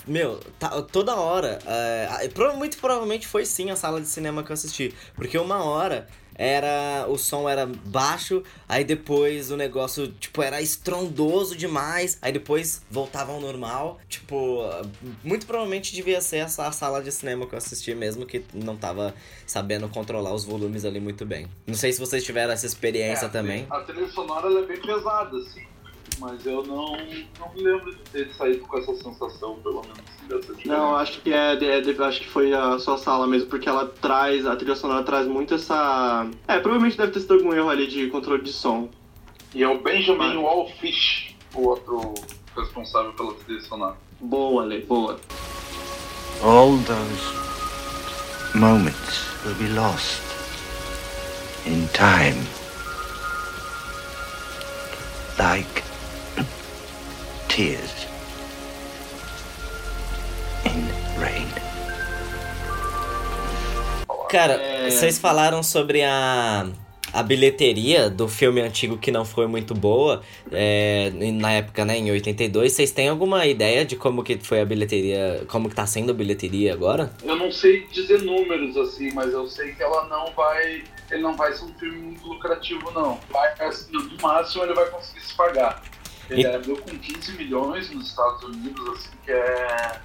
Meu, 0.07 0.41
tá, 0.59 0.81
toda 0.83 1.15
hora. 1.17 1.59
ah, 1.67 2.19
prova- 2.33 2.57
muito 2.57 2.79
provavelmente 2.79 3.27
foi 3.27 3.45
sim 3.45 3.71
a 3.71 3.77
sala 3.77 4.01
de 4.01 4.09
cinema 4.09 4.43
que 4.43 4.51
eu 4.51 4.55
assisti. 4.55 4.95
Porque 5.15 5.37
uma 5.37 5.63
hora 5.65 6.09
era 6.37 7.07
o 7.09 7.17
som 7.17 7.49
era 7.49 7.67
baixo, 7.67 8.43
aí 8.69 8.85
depois 8.85 9.51
o 9.51 9.57
negócio, 9.57 10.09
tipo, 10.13 10.43
era 10.43 10.61
estrondoso 10.61 11.57
demais, 11.57 12.19
aí 12.21 12.33
depois 12.33 12.83
voltava 12.91 13.33
ao 13.33 13.41
normal. 13.41 13.99
Tipo, 14.09 14.63
muito 15.25 15.47
provavelmente 15.47 15.95
devia 15.95 16.21
ser 16.21 16.39
essa 16.39 16.71
sala 16.73 17.03
de 17.03 17.11
cinema 17.11 17.47
que 17.47 17.55
eu 17.55 17.59
assisti 17.59 17.95
mesmo, 17.95 18.27
que 18.27 18.45
não 18.53 18.77
tava 18.77 19.15
sabendo 19.47 19.89
controlar 19.89 20.35
os 20.35 20.45
volumes 20.45 20.85
ali 20.85 21.01
muito 21.01 21.25
bem. 21.25 21.47
Não 21.67 21.75
sei 21.75 21.93
se 21.93 21.99
vocês 22.01 22.23
tiveram 22.25 22.53
essa 22.53 22.67
experiência 22.67 23.27
É, 23.27 23.29
também. 23.29 23.67
A 23.71 23.81
trilha 23.81 24.09
sonora 24.09 24.49
é 24.53 24.67
bem 24.67 24.81
pesada, 24.81 25.37
assim. 25.37 25.65
Mas 26.19 26.47
eu 26.47 26.63
não, 26.65 26.93
não 27.39 27.53
me 27.55 27.63
lembro 27.63 27.95
de 27.95 27.99
ter 28.11 28.31
saído 28.35 28.61
com 28.67 28.79
essa 28.79 28.95
sensação, 28.97 29.57
pelo 29.57 29.83
menos. 29.83 29.99
assim, 29.99 30.27
Dessa 30.29 30.55
diferença. 30.55 30.69
Não, 30.81 30.97
acho 30.97 31.21
que 31.21 31.33
é, 31.33 31.53
é, 31.53 31.81
de- 31.81 32.03
acho 32.03 32.21
que 32.21 32.29
foi 32.29 32.53
a 32.55 32.79
sua 32.79 32.97
sala 32.99 33.27
mesmo, 33.27 33.49
porque 33.49 33.69
ela 33.69 33.87
traz, 33.87 34.47
a 34.47 34.57
trilha 34.57 34.75
sonora 34.75 35.05
traz 35.05 35.27
muito 35.27 35.55
essa. 35.55 36.27
É, 36.49 36.59
provavelmente 36.59 36.97
deve 36.97 37.13
ter 37.13 37.21
sido 37.21 37.35
algum 37.35 37.53
erro 37.53 37.69
ali 37.69 37.87
de 37.87 38.09
controle 38.09 38.43
de 38.43 38.53
som. 38.53 38.89
E 39.55 39.63
é 39.63 39.69
o 39.69 39.79
Benjamin 39.81 40.19
Mas- 40.19 40.37
Wallfish, 40.37 41.37
o 41.55 41.69
outro 41.69 42.15
responsável 42.57 43.13
pela 43.13 43.35
trilha 43.35 43.61
sonora. 43.61 43.97
Boa, 44.21 44.65
Lê, 44.65 44.81
boa. 44.81 45.21
All 46.43 46.77
those 46.79 48.57
moments 48.59 49.27
will 49.45 49.55
be 49.55 49.69
lost 49.75 50.23
in 51.67 51.87
time. 51.93 52.37
Like 55.39 55.83
tears 57.57 58.07
in 60.67 60.85
rain. 61.19 61.47
Cara, 64.29 64.53
É. 64.55 64.91
vocês 64.91 65.19
falaram 65.19 65.63
sobre 65.63 66.03
a, 66.03 66.67
a 67.15 67.23
bilheteria 67.23 68.11
do 68.11 68.29
filme 68.29 68.61
antigo 68.61 68.99
que 68.99 69.11
não 69.11 69.25
foi 69.25 69.47
muito 69.47 69.73
boa, 69.75 70.21
é, 70.53 71.11
na 71.33 71.53
época, 71.53 71.83
né, 71.87 71.97
em 71.97 72.11
82. 72.11 72.75
Vocês 72.75 72.91
têm 72.91 73.09
alguma 73.09 73.47
ideia 73.47 73.87
de 73.87 73.97
como 73.97 74.23
que 74.23 74.37
foi 74.37 74.61
a 74.61 74.65
bilheteria, 74.67 75.45
como 75.49 75.71
que 75.71 75.75
tá 75.75 75.87
sendo 75.87 76.11
a 76.11 76.15
bilheteria 76.15 76.75
agora? 76.75 77.11
Eu 77.25 77.37
não 77.37 77.51
sei 77.51 77.87
dizer 77.87 78.21
números 78.21 78.77
assim, 78.77 79.11
mas 79.15 79.33
eu 79.33 79.47
sei 79.47 79.73
que 79.73 79.83
ela 79.83 80.07
não 80.09 80.31
vai. 80.35 80.85
Ele 81.11 81.23
não 81.23 81.35
vai 81.35 81.55
ser 81.55 81.65
um 81.65 81.73
filme 81.79 81.97
muito 81.99 82.27
lucrativo, 82.27 82.91
não. 82.91 83.19
Vai, 83.31 83.49
assim, 83.61 83.91
no 83.93 84.21
máximo 84.21 84.65
ele 84.65 84.75
vai 84.75 84.85
conseguir 84.91 85.21
se 85.25 85.35
pagar. 85.35 85.83
Ele 86.31 86.43
E- 86.43 86.47
abriu 86.47 86.77
com 86.77 86.99
15 86.99 87.33
milhões 87.33 87.91
nos 87.91 88.09
Estados 88.09 88.43
Unidos, 88.43 88.89
assim, 88.99 89.17
que 89.25 89.31
é, 89.31 90.01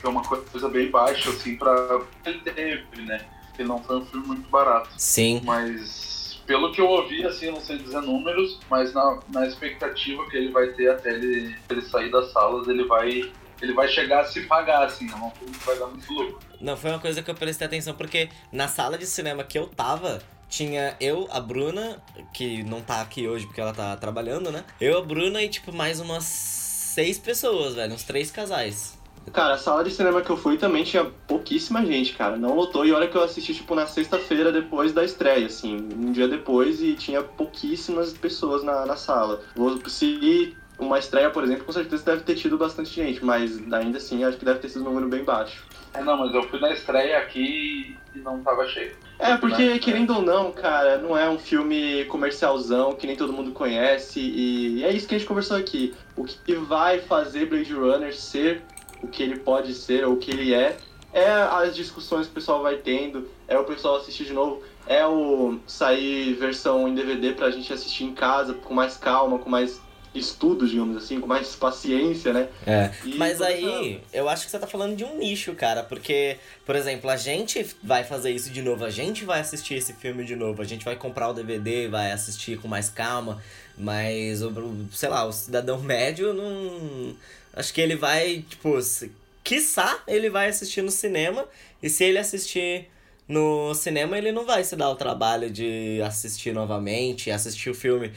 que 0.00 0.06
é 0.06 0.08
uma 0.08 0.22
coisa 0.22 0.68
bem 0.68 0.90
baixa, 0.90 1.30
assim, 1.30 1.56
pra. 1.56 2.00
Ele 2.24 2.40
teve, 2.40 3.02
né? 3.02 3.24
Ele 3.58 3.68
não 3.68 3.82
foi 3.82 3.96
um 3.98 4.06
filme 4.06 4.26
muito 4.26 4.48
barato. 4.48 4.90
Sim. 4.98 5.40
Mas 5.44 6.40
pelo 6.46 6.72
que 6.72 6.80
eu 6.80 6.86
ouvi, 6.88 7.24
assim, 7.24 7.46
eu 7.46 7.52
não 7.52 7.60
sei 7.60 7.78
dizer 7.78 8.00
números, 8.02 8.58
mas 8.68 8.92
na, 8.92 9.20
na 9.28 9.46
expectativa 9.46 10.28
que 10.28 10.36
ele 10.36 10.50
vai 10.50 10.68
ter 10.68 10.90
até 10.90 11.10
ele, 11.10 11.56
ele 11.70 11.82
sair 11.82 12.10
das 12.10 12.32
salas, 12.32 12.66
ele 12.68 12.84
vai. 12.84 13.32
Ele 13.60 13.72
vai 13.74 13.86
chegar 13.86 14.22
a 14.22 14.24
se 14.24 14.40
pagar, 14.40 14.82
assim, 14.86 15.06
não 15.06 15.18
é 15.18 15.22
um 15.26 15.30
filme 15.30 15.54
que 15.54 15.64
vai 15.64 15.78
dar 15.78 15.86
muito 15.86 16.12
lucro. 16.12 16.36
Não, 16.60 16.76
foi 16.76 16.90
uma 16.90 16.98
coisa 16.98 17.22
que 17.22 17.30
eu 17.30 17.34
prestei 17.36 17.64
atenção, 17.64 17.94
porque 17.94 18.28
na 18.50 18.66
sala 18.66 18.98
de 18.98 19.06
cinema 19.06 19.44
que 19.44 19.56
eu 19.56 19.68
tava, 19.68 20.20
tinha 20.52 20.94
eu, 21.00 21.26
a 21.30 21.40
Bruna, 21.40 21.96
que 22.34 22.62
não 22.62 22.82
tá 22.82 23.00
aqui 23.00 23.26
hoje 23.26 23.46
porque 23.46 23.60
ela 23.60 23.72
tá 23.72 23.96
trabalhando, 23.96 24.52
né? 24.52 24.62
Eu, 24.78 24.98
a 24.98 25.00
Bruna 25.00 25.42
e, 25.42 25.48
tipo, 25.48 25.74
mais 25.74 25.98
umas 25.98 26.24
seis 26.24 27.18
pessoas, 27.18 27.74
velho, 27.74 27.94
uns 27.94 28.04
três 28.04 28.30
casais. 28.30 29.00
Cara, 29.32 29.54
a 29.54 29.58
sala 29.58 29.82
de 29.82 29.90
cinema 29.90 30.20
que 30.20 30.28
eu 30.28 30.36
fui 30.36 30.58
também 30.58 30.84
tinha 30.84 31.04
pouquíssima 31.26 31.86
gente, 31.86 32.12
cara. 32.12 32.36
Não 32.36 32.54
lotou. 32.54 32.84
E 32.84 32.92
olha 32.92 33.08
que 33.08 33.16
eu 33.16 33.22
assisti, 33.22 33.54
tipo, 33.54 33.74
na 33.74 33.86
sexta-feira 33.86 34.52
depois 34.52 34.92
da 34.92 35.02
estreia, 35.02 35.46
assim. 35.46 35.76
Um 35.76 36.12
dia 36.12 36.28
depois 36.28 36.82
e 36.82 36.94
tinha 36.94 37.22
pouquíssimas 37.22 38.12
pessoas 38.12 38.62
na, 38.62 38.84
na 38.84 38.96
sala. 38.96 39.40
Se 39.86 40.54
uma 40.78 40.98
estreia, 40.98 41.30
por 41.30 41.44
exemplo, 41.44 41.64
com 41.64 41.72
certeza 41.72 42.04
deve 42.04 42.22
ter 42.24 42.34
tido 42.34 42.58
bastante 42.58 42.90
gente. 42.90 43.24
Mas 43.24 43.58
ainda 43.72 43.96
assim, 43.96 44.22
acho 44.24 44.36
que 44.36 44.44
deve 44.44 44.58
ter 44.58 44.68
sido 44.68 44.82
um 44.82 44.88
número 44.88 45.08
bem 45.08 45.24
baixo. 45.24 45.64
É, 45.94 46.02
não, 46.02 46.16
mas 46.16 46.34
eu 46.34 46.42
fui 46.44 46.58
na 46.58 46.72
estreia 46.72 47.18
aqui 47.18 47.96
e 48.14 48.18
não 48.18 48.42
tava 48.42 48.66
cheio. 48.66 48.96
É, 49.18 49.36
porque, 49.36 49.70
Né? 49.70 49.78
querendo 49.78 50.14
ou 50.14 50.22
não, 50.22 50.50
cara, 50.50 50.98
não 50.98 51.16
é 51.16 51.28
um 51.28 51.38
filme 51.38 52.04
comercialzão 52.06 52.94
que 52.94 53.06
nem 53.06 53.16
todo 53.16 53.32
mundo 53.32 53.52
conhece. 53.52 54.20
E 54.20 54.84
é 54.84 54.90
isso 54.90 55.06
que 55.06 55.14
a 55.14 55.18
gente 55.18 55.28
conversou 55.28 55.56
aqui. 55.56 55.94
O 56.16 56.24
que 56.24 56.54
vai 56.54 57.00
fazer 57.00 57.46
Blade 57.46 57.72
Runner 57.72 58.14
ser 58.14 58.62
o 59.02 59.08
que 59.08 59.22
ele 59.22 59.38
pode 59.38 59.74
ser 59.74 60.04
ou 60.04 60.14
o 60.14 60.16
que 60.16 60.30
ele 60.30 60.54
é, 60.54 60.76
é 61.12 61.30
as 61.30 61.74
discussões 61.74 62.26
que 62.26 62.32
o 62.32 62.34
pessoal 62.34 62.62
vai 62.62 62.76
tendo, 62.76 63.28
é 63.46 63.58
o 63.58 63.64
pessoal 63.64 63.96
assistir 63.96 64.24
de 64.24 64.32
novo, 64.32 64.62
é 64.86 65.06
o 65.06 65.58
sair 65.66 66.34
versão 66.34 66.88
em 66.88 66.94
DVD 66.94 67.32
pra 67.32 67.50
gente 67.50 67.72
assistir 67.72 68.04
em 68.04 68.14
casa 68.14 68.54
com 68.54 68.72
mais 68.72 68.96
calma, 68.96 69.38
com 69.38 69.50
mais 69.50 69.80
estudo, 70.14 70.68
digamos 70.68 70.96
assim, 71.02 71.20
com 71.20 71.26
mais 71.26 71.54
paciência, 71.56 72.32
né? 72.32 72.48
É. 72.66 72.90
E 73.04 73.14
Mas 73.16 73.40
aí, 73.40 74.00
eu 74.12 74.28
acho 74.28 74.44
que 74.44 74.50
você 74.50 74.58
tá 74.58 74.66
falando 74.66 74.94
de 74.96 75.04
um 75.04 75.16
nicho, 75.18 75.54
cara, 75.54 75.82
porque, 75.82 76.36
por 76.66 76.76
exemplo, 76.76 77.08
a 77.08 77.16
gente 77.16 77.66
vai 77.82 78.04
fazer 78.04 78.30
isso 78.30 78.50
de 78.50 78.60
novo, 78.60 78.84
a 78.84 78.90
gente 78.90 79.24
vai 79.24 79.40
assistir 79.40 79.74
esse 79.74 79.92
filme 79.94 80.24
de 80.24 80.36
novo, 80.36 80.60
a 80.60 80.64
gente 80.64 80.84
vai 80.84 80.96
comprar 80.96 81.28
o 81.30 81.32
DVD, 81.32 81.88
vai 81.88 82.12
assistir 82.12 82.58
com 82.58 82.68
mais 82.68 82.90
calma, 82.90 83.42
mas, 83.76 84.42
o- 84.42 84.52
sei 84.92 85.08
lá, 85.08 85.24
o 85.24 85.32
cidadão 85.32 85.80
médio 85.80 86.34
não. 86.34 87.14
Acho 87.54 87.72
que 87.72 87.80
ele 87.80 87.96
vai, 87.96 88.44
tipo, 88.48 88.80
se, 88.82 89.10
quiçá 89.42 90.02
ele 90.06 90.28
vai 90.30 90.48
assistir 90.48 90.82
no 90.82 90.90
cinema, 90.90 91.46
e 91.82 91.88
se 91.88 92.04
ele 92.04 92.18
assistir 92.18 92.88
no 93.32 93.74
cinema, 93.74 94.18
ele 94.18 94.30
não 94.30 94.44
vai 94.44 94.62
se 94.62 94.76
dar 94.76 94.90
o 94.90 94.94
trabalho 94.94 95.50
de 95.50 96.00
assistir 96.02 96.52
novamente, 96.52 97.30
assistir 97.30 97.70
o 97.70 97.74
filme 97.74 98.12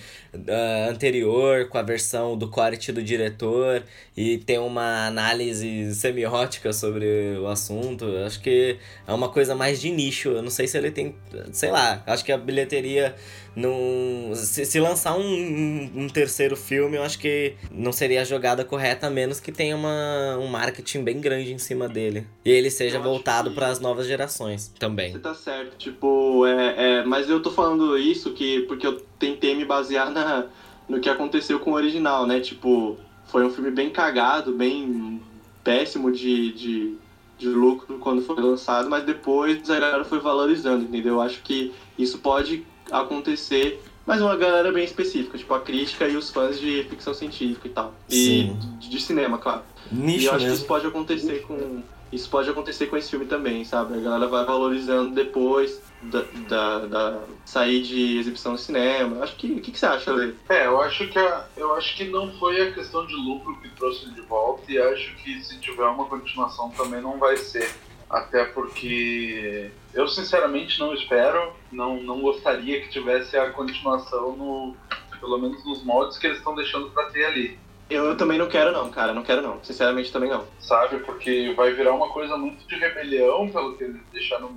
ah, 0.47 0.89
anterior 0.89 1.70
com 1.70 1.78
a 1.78 1.82
versão 1.82 2.38
do 2.38 2.49
corte 2.49 2.91
do 2.91 3.01
diretor 3.01 3.84
e 4.16 4.38
ter 4.38 4.59
uma 4.59 5.07
análise 5.07 5.95
semiótica 5.95 6.74
sobre 6.74 7.38
o 7.39 7.47
assunto. 7.47 8.05
Acho 8.26 8.41
que 8.41 8.78
é 9.07 9.13
uma 9.13 9.30
coisa 9.30 9.55
mais 9.55 9.80
de 9.80 9.89
nicho. 9.89 10.30
Eu 10.30 10.41
não 10.41 10.51
sei 10.51 10.68
se 10.68 10.78
ele 10.78 10.91
tem. 10.91 11.16
Sei 11.53 11.72
lá, 11.72 12.03
acho 12.05 12.26
que 12.26 12.32
a 12.32 12.38
bilheteria 12.38 13.16
não. 13.56 14.34
Se, 14.36 14.66
se 14.66 14.80
lançar 14.80 15.18
um, 15.18 15.91
um- 15.95 16.08
terceiro 16.10 16.56
filme, 16.56 16.97
eu 16.97 17.03
acho 17.03 17.18
que 17.20 17.53
não 17.72 17.91
seria 17.91 18.22
a 18.22 18.24
jogada 18.24 18.64
correta, 18.64 19.08
a 19.08 19.10
menos 19.10 19.39
que 19.39 19.51
tenha 19.51 19.76
uma, 19.76 20.38
um 20.39 20.47
marketing 20.47 21.03
bem 21.03 21.20
grande 21.20 21.51
em 21.53 21.58
cima 21.58 21.88
dele. 21.89 22.26
E 22.43 22.49
ele 22.51 22.70
seja 22.70 22.97
Eu 22.97 23.03
voltado 23.03 23.49
que- 23.49 23.56
para 23.56 23.68
as 23.68 23.80
novas 23.80 24.08
gerações 24.08 24.72
também. 24.80 25.12
Você 25.12 25.20
tá 25.20 25.34
certo, 25.34 25.78
tipo, 25.78 26.45
é, 26.45 26.99
é, 26.99 27.03
mas 27.06 27.30
eu 27.30 27.41
tô 27.41 27.51
falando 27.51 27.97
isso 27.97 28.32
que 28.34 28.62
porque 28.62 28.86
eu 28.86 28.99
tentei 29.20 29.56
me 29.56 29.66
basear 29.66 30.10
na, 30.12 30.45
no 30.88 30.99
que 30.99 31.10
aconteceu 31.10 31.60
com 31.60 31.72
o 31.72 31.76
original, 31.76 32.26
né? 32.28 32.39
Tipo, 32.39 32.97
foi 33.26 33.45
um 33.45 33.49
filme 33.49 33.72
bem 33.72 33.89
cagado, 33.89 34.53
bem 34.53 35.22
péssimo 35.64 36.12
de, 36.12 36.51
de, 36.53 36.93
de 37.38 37.47
lucro 37.47 37.97
quando 37.99 38.22
foi 38.22 38.36
lançado, 38.41 38.89
mas 38.89 39.03
depois 39.03 39.68
a 39.70 39.80
galera 39.80 40.03
foi 40.06 40.20
valorizando, 40.20 40.84
entendeu? 40.84 41.16
Eu 41.16 41.22
acho 41.22 41.41
que 41.41 41.74
isso 41.97 42.20
pode 42.20 42.64
acontecer, 42.92 43.82
mas 44.06 44.22
uma 44.22 44.36
galera 44.36 44.72
bem 44.72 44.84
específica, 44.84 45.38
tipo 45.38 45.54
a 45.54 45.60
crítica 45.62 46.08
e 46.08 46.16
os 46.16 46.30
fãs 46.30 46.60
de 46.60 46.84
ficção 46.90 47.14
científica 47.14 47.68
e 47.68 47.72
tal. 47.72 47.94
E 48.10 48.16
Sim. 48.16 48.60
de, 48.80 48.90
de 48.90 49.02
cinema, 49.02 49.38
claro. 49.38 49.64
e 49.92 49.96
Nicho 49.96 50.26
eu 50.28 50.32
acho 50.32 50.40
que 50.40 50.44
mesmo. 50.46 50.56
isso 50.58 50.66
pode 50.66 50.88
acontecer 50.88 51.42
com. 51.48 51.82
Isso 52.12 52.30
pode 52.30 52.50
acontecer 52.50 52.86
com 52.86 52.96
esse 52.96 53.10
filme 53.10 53.26
também, 53.26 53.66
sabe? 53.66 53.96
A 53.98 54.00
galera 54.02 54.28
vai 54.28 54.46
valorizando 54.46 55.14
depois 55.14 55.82
da, 56.04 56.24
da, 56.48 56.80
da 56.86 57.20
sair 57.44 57.82
de 57.82 58.20
exibição 58.20 58.54
no 58.54 58.58
cinema. 58.58 59.24
Acho 59.24 59.36
que. 59.36 59.52
O 59.52 59.60
que, 59.60 59.72
que 59.72 59.80
você 59.80 59.88
acha, 59.88 60.14
Lê? 60.14 60.34
É, 60.48 60.68
eu 60.68 60.80
acho 60.82 61.08
que 61.08 61.18
a, 61.18 61.48
eu 61.58 61.74
acho 61.74 61.98
que 61.98 62.06
não 62.06 62.32
foi 62.34 62.62
a 62.62 62.72
questão 62.72 63.06
de 63.08 63.16
lucro 63.16 63.60
que 63.60 63.70
trouxe 63.70 64.06
ele 64.06 64.14
de 64.14 64.22
volta 64.22 64.72
e 64.72 64.78
acho 64.78 65.16
que 65.16 65.44
se 65.44 65.58
tiver 65.60 65.84
uma 65.84 66.06
continuação 66.06 66.70
também 66.70 67.02
não 67.02 67.18
vai 67.18 67.36
ser. 67.38 67.70
Até 68.10 68.45
porque 68.45 69.72
eu 69.93 70.08
sinceramente 70.08 70.80
não 70.80 70.93
espero, 70.93 71.53
não, 71.72 72.01
não 72.03 72.22
gostaria 72.22 72.82
que 72.82 72.89
tivesse 72.89 73.36
a 73.38 73.49
continuação 73.51 74.36
no 74.36 74.76
pelo 75.20 75.38
menos 75.39 75.66
nos 75.66 75.84
moldes 75.84 76.18
que 76.18 76.28
eles 76.28 76.38
estão 76.38 76.53
deixando 76.53 76.89
pra 76.91 77.06
ter 77.06 77.26
ali, 77.26 77.58
Eu, 77.89 78.06
eu 78.06 78.18
também 78.18 78.38
não 78.38 78.47
quero, 78.47 78.72
não, 78.72 78.89
cara. 78.91 79.12
Não 79.14 79.24
quero, 79.24 79.41
não. 79.41 79.60
Sinceramente, 79.64 80.12
também 80.12 80.30
não. 80.30 80.45
sabe? 80.60 80.97
Porque 80.99 81.51
vai 81.56 81.72
virar 81.74 81.93
uma 81.93 82.10
coisa 82.10 82.38
muito 82.38 82.68
de 82.68 82.76
rebelião, 82.76 83.49
pelo 83.49 83.76
que 83.76 83.86
eles 83.86 84.01
deixaram 84.14 84.51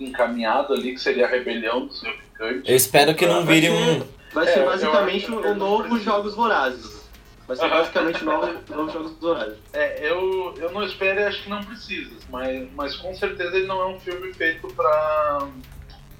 encaminhado 0.00 0.72
ali, 0.72 0.94
que 0.94 1.00
seria 1.00 1.26
a 1.26 1.28
rebelião 1.28 1.86
dos 1.86 2.02
replicantes. 2.02 2.68
Eu 2.68 2.76
espero 2.76 3.14
que 3.14 3.26
não 3.26 3.44
vire 3.44 3.70
um. 3.70 4.02
Vai 4.32 4.48
É, 4.48 4.52
ser 4.52 4.60
eu 4.60 4.66
basicamente 4.66 5.30
não 5.30 5.54
novo. 5.54 5.98
Jogos 6.00 6.34
Vorazes. 6.34 7.03
Ser 7.48 7.64
Aham. 7.64 7.68
basicamente 7.68 8.22
o 8.22 8.24
novo, 8.24 8.60
novo 8.70 8.90
Jogos 8.90 9.12
Vorazes. 9.20 9.58
É, 9.74 10.08
eu, 10.08 10.54
eu 10.56 10.72
não 10.72 10.82
espero 10.82 11.20
e 11.20 11.24
acho 11.24 11.42
que 11.42 11.50
não 11.50 11.62
precisa, 11.62 12.10
mas, 12.30 12.66
mas 12.74 12.96
com 12.96 13.14
certeza 13.14 13.54
ele 13.56 13.66
não 13.66 13.80
é 13.82 13.86
um 13.88 14.00
filme 14.00 14.32
feito 14.32 14.66
pra. 14.68 15.46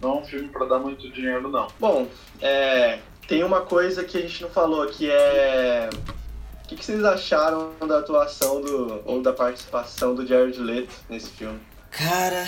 Não 0.02 0.10
é 0.10 0.20
um 0.20 0.24
filme 0.24 0.48
pra 0.48 0.66
dar 0.66 0.78
muito 0.78 1.08
dinheiro, 1.10 1.48
não. 1.48 1.68
Bom, 1.80 2.06
é, 2.42 2.98
tem 3.26 3.42
uma 3.42 3.62
coisa 3.62 4.04
que 4.04 4.18
a 4.18 4.20
gente 4.20 4.42
não 4.42 4.50
falou, 4.50 4.86
que 4.86 5.10
é. 5.10 5.88
O 6.62 6.66
que, 6.66 6.76
que 6.76 6.84
vocês 6.84 7.02
acharam 7.04 7.72
da 7.86 8.00
atuação 8.00 8.60
do. 8.60 9.02
ou 9.06 9.22
da 9.22 9.32
participação 9.32 10.14
do 10.14 10.26
Jared 10.26 10.58
Leto 10.58 10.94
nesse 11.08 11.30
filme? 11.30 11.58
Cara, 11.90 12.44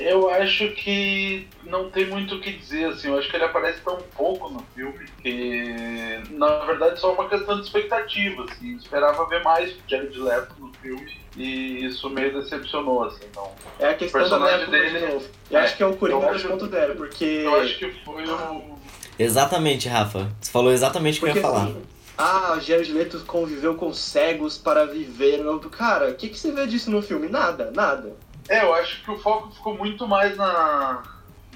Eu 0.00 0.30
acho 0.30 0.68
que 0.72 1.46
não 1.64 1.90
tem 1.90 2.06
muito 2.06 2.36
o 2.36 2.40
que 2.40 2.50
dizer, 2.52 2.86
assim, 2.86 3.08
eu 3.08 3.18
acho 3.18 3.28
que 3.30 3.36
ele 3.36 3.44
aparece 3.44 3.80
tão 3.82 3.98
pouco 4.16 4.48
no 4.48 4.64
filme 4.74 5.06
que, 5.22 6.22
na 6.30 6.58
verdade, 6.64 6.98
só 6.98 7.12
uma 7.12 7.28
questão 7.28 7.56
de 7.56 7.66
expectativa, 7.66 8.44
assim, 8.50 8.76
esperava 8.76 9.26
ver 9.26 9.42
mais 9.42 9.72
do 9.72 9.78
Jared 9.86 10.18
Leto 10.18 10.54
no 10.58 10.72
filme 10.74 11.12
e 11.36 11.84
isso 11.84 12.08
meio 12.10 12.32
decepcionou, 12.32 13.04
assim, 13.04 13.24
então... 13.30 13.50
É 13.78 13.90
a 13.90 13.94
questão 13.94 14.20
da 14.22 14.28
personagem 14.28 14.58
Neto 14.60 14.70
dele- 14.70 14.98
de 15.06 15.12
novo. 15.12 15.26
Eu 15.50 15.58
É, 15.58 15.62
acho 15.62 15.76
que 15.76 15.82
é 15.82 15.86
o 15.86 15.96
Coringa 15.96 16.26
eu 16.26 16.30
acho- 16.30 16.48
2.0, 16.48 16.96
porque... 16.96 17.24
Eu 17.24 17.60
acho 17.60 17.78
que 17.78 17.90
foi 18.04 18.26
um... 18.28 18.74
Exatamente, 19.18 19.86
Rafa. 19.88 20.30
Você 20.40 20.50
falou 20.50 20.72
exatamente 20.72 21.18
o 21.18 21.22
que 21.24 21.30
eu 21.30 21.34
ia 21.36 21.42
falar. 21.42 21.64
assim, 21.64 21.82
ah, 22.16 22.58
Jared 22.60 22.90
Leto 22.92 23.20
conviveu 23.26 23.74
com 23.74 23.92
cegos 23.92 24.56
para 24.56 24.86
viver. 24.86 25.40
Eu- 25.40 25.58
Cara, 25.70 26.10
o 26.10 26.14
que, 26.14 26.28
que 26.30 26.38
você 26.38 26.50
vê 26.52 26.66
disso 26.66 26.90
no 26.90 27.02
filme? 27.02 27.28
Nada, 27.28 27.70
nada. 27.74 28.14
É, 28.50 28.62
eu 28.64 28.74
acho 28.74 29.02
que 29.02 29.10
o 29.10 29.16
foco 29.18 29.50
ficou 29.52 29.78
muito 29.78 30.06
mais 30.08 30.36
na, 30.36 31.02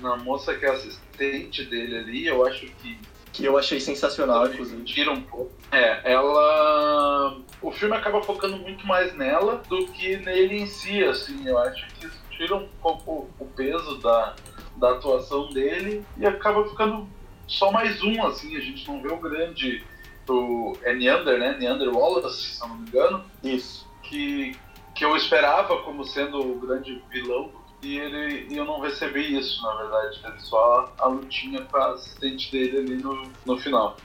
na 0.00 0.16
moça 0.16 0.54
que 0.54 0.64
é 0.64 0.70
assistente 0.70 1.64
dele 1.64 1.98
ali, 1.98 2.26
eu 2.26 2.46
acho 2.46 2.66
que 2.66 2.98
Que 3.32 3.44
eu 3.44 3.58
achei 3.58 3.80
sensacional, 3.80 4.46
inclusive. 4.46 4.84
tira 4.84 5.10
um 5.10 5.20
pouco. 5.20 5.52
É, 5.72 6.12
ela. 6.12 7.36
O 7.60 7.72
filme 7.72 7.96
acaba 7.96 8.22
focando 8.22 8.56
muito 8.58 8.86
mais 8.86 9.12
nela 9.16 9.60
do 9.68 9.86
que 9.88 10.16
nele 10.18 10.60
em 10.60 10.66
si, 10.66 11.02
assim. 11.02 11.46
Eu 11.46 11.58
acho 11.58 11.84
que 11.94 12.06
isso 12.06 12.22
tira 12.30 12.54
um 12.54 12.68
pouco 12.80 13.28
o 13.40 13.44
peso 13.56 13.98
da, 13.98 14.36
da 14.76 14.92
atuação 14.92 15.48
dele 15.52 16.04
e 16.16 16.24
acaba 16.24 16.64
ficando 16.68 17.08
só 17.48 17.72
mais 17.72 18.00
um, 18.04 18.24
assim. 18.24 18.56
A 18.56 18.60
gente 18.60 18.86
não 18.86 19.02
vê 19.02 19.08
o 19.12 19.16
grande. 19.16 19.82
O, 20.28 20.76
é 20.82 20.94
Neander, 20.94 21.38
né? 21.38 21.56
Neander 21.58 21.88
Wallace, 21.94 22.54
se 22.54 22.62
eu 22.62 22.68
não 22.68 22.76
me 22.76 22.88
engano, 22.88 23.24
Isso. 23.42 23.86
que, 24.04 24.56
que 24.94 25.04
eu 25.04 25.16
esperava 25.16 25.78
como 25.82 26.04
sendo 26.04 26.40
o 26.40 26.58
grande 26.60 27.02
vilão. 27.10 27.50
E, 27.82 27.98
ele, 27.98 28.46
e 28.50 28.56
eu 28.56 28.64
não 28.64 28.80
recebi 28.80 29.36
isso, 29.36 29.62
na 29.62 29.74
verdade. 29.74 30.18
Teve 30.22 30.40
só 30.40 30.94
a 30.98 31.06
lutinha 31.08 31.62
com 31.62 31.76
a 31.76 31.92
assistente 31.92 32.50
dele 32.50 32.78
ali 32.78 32.96
no, 32.96 33.30
no 33.44 33.58
final. 33.58 33.96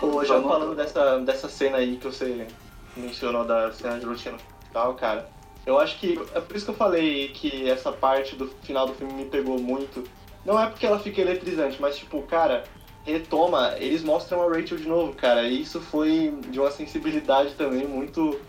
Pô, 0.00 0.24
já 0.24 0.36
Então, 0.38 0.40
não- 0.42 0.48
falando 0.48 0.74
dessa, 0.76 1.18
dessa 1.18 1.48
cena 1.48 1.78
aí 1.78 1.96
que 1.96 2.06
você 2.06 2.46
mencionou 2.96 3.44
da 3.44 3.70
cena 3.72 3.98
de 3.98 4.06
lutinha 4.06 4.32
no 4.32 4.38
final, 4.68 4.94
cara. 4.94 5.28
Eu 5.66 5.78
acho 5.78 5.98
que. 5.98 6.18
É 6.34 6.40
por 6.40 6.56
isso 6.56 6.64
que 6.64 6.70
eu 6.70 6.76
falei 6.76 7.28
que 7.28 7.68
essa 7.68 7.92
parte 7.92 8.34
do 8.34 8.46
final 8.62 8.86
do 8.86 8.94
filme 8.94 9.12
me 9.12 9.24
pegou 9.26 9.58
muito. 9.58 10.02
Não 10.44 10.58
é 10.58 10.66
porque 10.66 10.86
ela 10.86 10.98
fica 10.98 11.20
eletrizante, 11.20 11.78
mas 11.82 11.98
tipo, 11.98 12.22
cara, 12.22 12.64
retoma, 13.04 13.74
eles 13.78 14.02
mostram 14.02 14.42
a 14.42 14.48
Rachel 14.48 14.78
de 14.78 14.88
novo, 14.88 15.12
cara. 15.14 15.42
E 15.46 15.60
isso 15.60 15.80
foi 15.80 16.32
de 16.48 16.58
uma 16.58 16.70
sensibilidade 16.70 17.54
também 17.54 17.86
muito. 17.86 18.40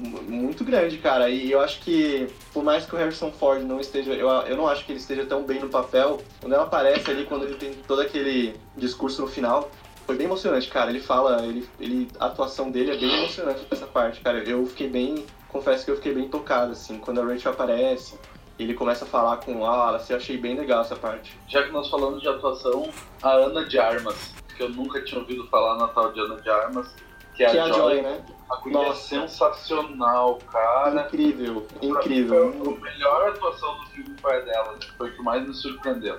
Mu- 0.00 0.22
Muito 0.22 0.64
grande, 0.64 0.98
cara. 0.98 1.28
E 1.28 1.50
eu 1.52 1.60
acho 1.60 1.80
que, 1.80 2.26
por 2.52 2.62
mais 2.64 2.86
que 2.86 2.94
o 2.94 2.98
Harrison 2.98 3.30
Ford 3.30 3.62
não 3.62 3.78
esteja. 3.80 4.12
Eu, 4.12 4.28
eu 4.28 4.56
não 4.56 4.66
acho 4.66 4.84
que 4.84 4.92
ele 4.92 4.98
esteja 4.98 5.24
tão 5.26 5.44
bem 5.44 5.60
no 5.60 5.68
papel. 5.68 6.20
Quando 6.40 6.52
ela 6.54 6.64
aparece 6.64 7.10
ali, 7.10 7.24
quando 7.26 7.44
ele 7.44 7.54
tem 7.54 7.72
todo 7.86 8.00
aquele 8.02 8.54
discurso 8.76 9.22
no 9.22 9.28
final, 9.28 9.70
foi 10.06 10.16
bem 10.16 10.26
emocionante, 10.26 10.68
cara. 10.68 10.90
Ele 10.90 11.00
fala, 11.00 11.44
ele, 11.44 11.68
ele, 11.78 12.08
a 12.18 12.26
atuação 12.26 12.70
dele 12.70 12.92
é 12.92 12.96
bem 12.96 13.12
emocionante 13.18 13.60
nessa 13.70 13.86
parte, 13.86 14.20
cara. 14.20 14.38
Eu 14.38 14.66
fiquei 14.66 14.88
bem, 14.88 15.24
confesso 15.48 15.84
que 15.84 15.90
eu 15.90 15.96
fiquei 15.96 16.14
bem 16.14 16.28
tocado, 16.28 16.72
assim, 16.72 16.98
quando 16.98 17.20
a 17.20 17.24
Rachel 17.24 17.52
aparece, 17.52 18.18
ele 18.58 18.74
começa 18.74 19.04
a 19.04 19.08
falar 19.08 19.38
com 19.38 19.54
o 19.54 19.58
Wallace, 19.60 20.10
eu 20.12 20.16
achei 20.18 20.36
bem 20.36 20.54
legal 20.56 20.82
essa 20.82 20.96
parte. 20.96 21.38
Já 21.48 21.62
que 21.62 21.70
nós 21.72 21.88
falamos 21.88 22.20
de 22.20 22.28
atuação, 22.28 22.90
a 23.22 23.30
Ana 23.30 23.64
de 23.64 23.78
Armas, 23.78 24.34
que 24.56 24.62
eu 24.62 24.68
nunca 24.68 25.00
tinha 25.02 25.18
ouvido 25.20 25.46
falar 25.46 25.78
na 25.78 25.88
tal 25.88 26.12
de 26.12 26.20
Ana 26.20 26.38
de 26.40 26.50
Armas, 26.50 26.94
que 27.44 27.44
é 27.44 27.50
que 27.50 27.56
é 27.56 27.60
a, 27.60 27.64
a 27.64 27.68
Joy. 27.72 27.78
Joy, 27.94 28.02
né? 28.02 28.20
A 28.50 28.56
guria 28.56 28.88
é 28.88 28.94
sensacional, 28.94 30.38
cara. 30.50 31.04
incrível, 31.06 31.60
Pra 31.62 31.80
mim, 31.80 31.88
incrível. 31.88 32.52
foi 32.52 32.74
A 32.74 32.80
melhor 32.80 33.28
atuação 33.28 33.78
do 33.78 33.86
filme 33.90 34.16
foi 34.20 34.42
dela, 34.44 34.76
foi 34.98 35.10
o 35.10 35.16
que 35.16 35.22
mais 35.22 35.46
me 35.46 35.54
surpreendeu. 35.54 36.18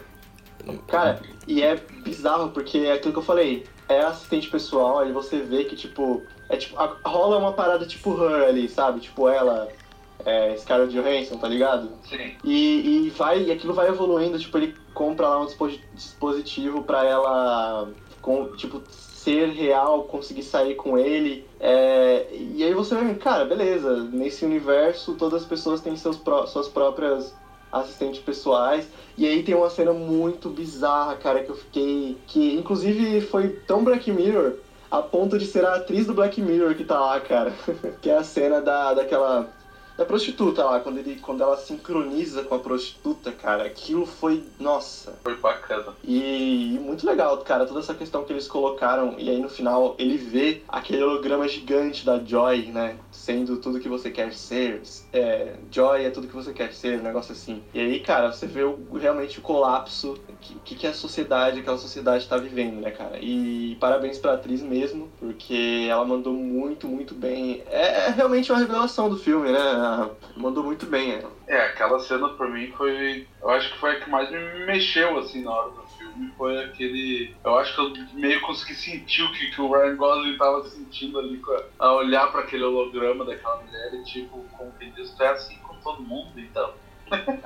Cara, 0.88 1.19
e 1.47 1.61
é 1.63 1.76
bizarro 1.76 2.49
porque 2.51 2.78
é 2.80 2.93
aquilo 2.93 3.13
que 3.13 3.19
eu 3.19 3.24
falei, 3.24 3.65
é 3.89 4.01
assistente 4.01 4.47
pessoal, 4.49 4.99
aí 4.99 5.11
você 5.11 5.39
vê 5.39 5.65
que, 5.65 5.76
tipo, 5.76 6.24
é 6.49 6.55
tipo, 6.55 6.78
a- 6.80 6.95
rola 7.03 7.38
uma 7.38 7.53
parada 7.53 7.86
tipo 7.86 8.15
her 8.24 8.47
ali, 8.47 8.69
sabe? 8.69 8.99
Tipo, 8.99 9.28
ela, 9.28 9.67
é, 10.24 10.55
Scarlett 10.57 10.93
Johansson, 10.93 11.38
tá 11.38 11.47
ligado? 11.47 11.91
Sim. 12.03 12.36
E, 12.43 13.07
e 13.07 13.09
vai, 13.09 13.41
e 13.43 13.51
aquilo 13.51 13.74
vai 13.74 13.88
evoluindo, 13.88 14.38
tipo, 14.38 14.55
ele 14.57 14.76
compra 14.93 15.28
lá 15.30 15.39
um 15.41 15.45
dispo- 15.47 15.67
dispositivo 15.93 16.84
pra 16.84 17.03
ela, 17.03 17.89
com, 18.22 18.55
tipo, 18.55 18.82
ser 19.24 19.49
real, 19.49 20.03
conseguir 20.05 20.43
sair 20.43 20.76
com 20.76 20.97
ele. 20.97 21.47
é, 21.59 22.28
e 22.32 22.63
aí 22.63 22.74
você 22.74 22.95
vê, 22.95 23.15
cara, 23.15 23.45
beleza, 23.45 24.03
nesse 24.05 24.45
universo 24.45 25.15
todas 25.15 25.41
as 25.43 25.47
pessoas 25.47 25.82
têm 25.82 25.95
seus 25.95 26.17
pró- 26.17 26.45
suas 26.45 26.67
próprias 26.67 27.36
assistentes 27.72 28.22
pessoais. 28.22 28.89
E 29.17 29.26
aí 29.26 29.43
tem 29.43 29.55
uma 29.55 29.69
cena 29.69 29.93
muito 29.93 30.49
bizarra, 30.49 31.15
cara, 31.15 31.41
que 31.41 31.49
eu 31.51 31.55
fiquei. 31.55 32.22
Que 32.26 32.53
inclusive 32.53 33.22
foi 33.22 33.49
tão 33.49 33.84
Black 33.84 34.11
Mirror 34.11 34.57
a 34.89 35.01
ponto 35.01 35.38
de 35.38 35.45
ser 35.45 35.65
a 35.65 35.76
atriz 35.76 36.05
do 36.05 36.13
Black 36.13 36.41
Mirror 36.41 36.76
que 36.76 36.84
tá 36.84 36.99
lá, 36.99 37.19
cara. 37.22 37.53
que 38.01 38.09
é 38.09 38.15
a 38.15 38.24
cena 38.24 38.61
da, 38.61 38.93
daquela. 38.93 39.53
Da 40.02 40.06
prostituta 40.06 40.64
lá, 40.64 40.80
quando, 40.80 40.97
ele, 40.97 41.20
quando 41.22 41.43
ela 41.43 41.56
sincroniza 41.56 42.41
com 42.43 42.56
a 42.56 42.60
prostituta, 42.60 43.32
cara, 43.32 43.66
aquilo 43.66 44.04
foi. 44.04 44.43
Nossa. 44.60 45.14
Foi 45.24 45.36
bacana. 45.36 45.93
E, 46.04 46.74
e 46.74 46.80
muito 46.80 47.06
legal, 47.06 47.38
cara, 47.38 47.68
toda 47.68 47.80
essa 47.82 47.93
questão 47.93 48.24
que 48.24 48.34
eles 48.34 48.47
colocaram. 48.47 49.14
E 49.20 49.30
aí 49.30 49.39
no 49.39 49.47
final 49.47 49.93
ele 49.99 50.18
vê 50.18 50.60
aquele 50.68 51.04
holograma 51.04 51.47
gigante 51.47 52.04
da 52.04 52.18
Joy, 52.18 52.72
né? 52.72 52.97
Sendo 53.12 53.58
tudo 53.58 53.80
que 53.80 53.88
você 53.88 54.10
quer 54.10 54.34
ser. 54.34 54.82
É, 55.14 55.54
Joy 55.72 56.04
é 56.04 56.10
tudo 56.10 56.28
que 56.28 56.34
você 56.34 56.52
quer 56.52 56.74
ser, 56.74 56.99
um 56.99 57.04
negócio 57.04 57.32
assim. 57.32 57.62
E 57.72 57.80
aí, 57.80 57.99
cara, 57.99 58.32
você 58.32 58.47
vê 58.47 58.64
o- 58.64 58.80
realmente 58.93 59.38
o 59.38 59.41
colapso 59.43 60.16
que, 60.41 60.56
que, 60.60 60.76
que 60.76 60.88
a 60.88 60.93
sociedade, 60.93 61.60
aquela 61.60 61.78
sociedade 61.78 62.28
tá 62.28 62.38
vivendo, 62.38 62.82
né, 62.82 62.89
cara? 62.91 63.20
E 63.22 63.76
parabéns 63.80 64.18
pra 64.18 64.34
atriz 64.34 64.62
mesmo, 64.64 65.12
porque 65.20 65.86
ela 65.89 66.04
mandou 66.06 66.34
muito, 66.34 66.88
muito 66.88 67.14
bem. 67.14 67.62
É, 67.68 68.08
é 68.08 68.10
realmente 68.10 68.52
uma 68.52 68.58
revelação 68.60 69.10
do 69.10 69.16
filme, 69.18 69.52
né? 69.52 69.60
Mandou 70.35 70.63
muito 70.63 70.85
bem 70.85 71.13
ela. 71.13 71.31
É, 71.47 71.65
aquela 71.65 71.99
cena 71.99 72.29
pra 72.29 72.47
mim 72.47 72.71
foi. 72.77 73.27
Eu 73.41 73.49
acho 73.49 73.71
que 73.71 73.79
foi 73.79 73.91
a 73.91 73.99
que 73.99 74.09
mais 74.09 74.29
me 74.29 74.65
mexeu 74.65 75.17
assim 75.17 75.43
na 75.43 75.51
hora 75.51 75.71
do 75.71 75.81
filme. 75.97 76.31
Foi 76.37 76.63
aquele. 76.63 77.35
Eu 77.43 77.57
acho 77.57 77.75
que 77.75 77.81
eu 77.81 78.05
meio 78.13 78.41
consegui 78.41 78.75
sentir 78.75 79.23
o 79.23 79.31
que, 79.31 79.51
que 79.51 79.61
o 79.61 79.71
Ryan 79.71 79.95
Gosling 79.95 80.37
tava 80.37 80.63
sentindo 80.69 81.19
ali 81.19 81.41
a, 81.79 81.85
a 81.85 81.93
olhar 81.93 82.31
pra 82.31 82.41
aquele 82.41 82.63
holograma 82.63 83.25
daquela 83.25 83.61
mulher 83.61 83.93
e 83.93 84.03
tipo, 84.03 84.45
como 84.57 84.71
quem 84.79 84.91
diz, 84.91 85.17
é 85.19 85.27
assim 85.27 85.57
com 85.59 85.75
todo 85.75 86.01
mundo, 86.01 86.39
então. 86.39 86.73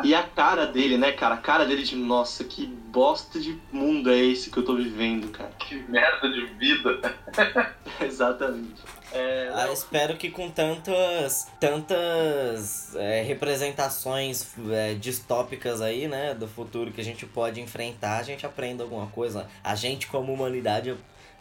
E 0.04 0.14
a 0.14 0.24
cara 0.24 0.66
dele, 0.66 0.98
né, 0.98 1.12
cara? 1.12 1.36
A 1.36 1.40
cara 1.40 1.66
dele 1.66 1.84
de, 1.84 1.96
nossa, 1.96 2.44
que 2.44 2.66
bosta 2.66 3.40
de 3.40 3.60
mundo 3.72 4.12
é 4.12 4.18
esse 4.18 4.50
que 4.50 4.58
eu 4.58 4.64
tô 4.64 4.76
vivendo, 4.76 5.30
cara. 5.32 5.52
Que 5.60 5.76
merda 5.90 6.30
de 6.30 6.46
vida. 6.46 7.16
Exatamente. 8.02 8.82
É, 9.12 9.52
Ah, 9.54 9.72
espero 9.72 10.18
que 10.18 10.30
com 10.30 10.50
tantas 10.50 11.48
tantas 11.60 12.96
é, 12.96 13.22
representações 13.22 14.54
é, 14.70 14.94
distópicas 14.94 15.82
aí, 15.82 16.08
né, 16.08 16.34
do 16.34 16.48
futuro 16.48 16.92
que 16.92 17.02
a 17.02 17.04
gente 17.04 17.26
pode 17.26 17.62
enfrentar, 17.62 18.18
a 18.18 18.24
gente 18.24 18.46
aprenda 18.46 18.84
alguma 18.84 19.08
coisa. 19.08 19.48
A 19.64 19.76
gente 19.76 20.08
como 20.08 20.34
humanidade 20.34 20.96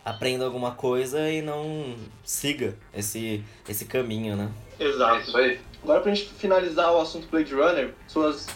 aprenda 0.05 0.44
alguma 0.44 0.72
coisa 0.72 1.30
e 1.30 1.40
não 1.40 1.96
siga 2.24 2.76
esse 2.92 3.42
esse 3.68 3.86
caminho, 3.86 4.36
né? 4.36 4.50
É 4.78 4.84
exato. 4.84 5.20
isso 5.20 5.36
aí. 5.36 5.61
Agora 5.82 6.00
pra 6.00 6.14
gente 6.14 6.28
finalizar 6.34 6.92
o 6.92 7.00
assunto 7.00 7.28
Blade 7.28 7.55
Runner, 7.55 7.94
suas 8.07 8.46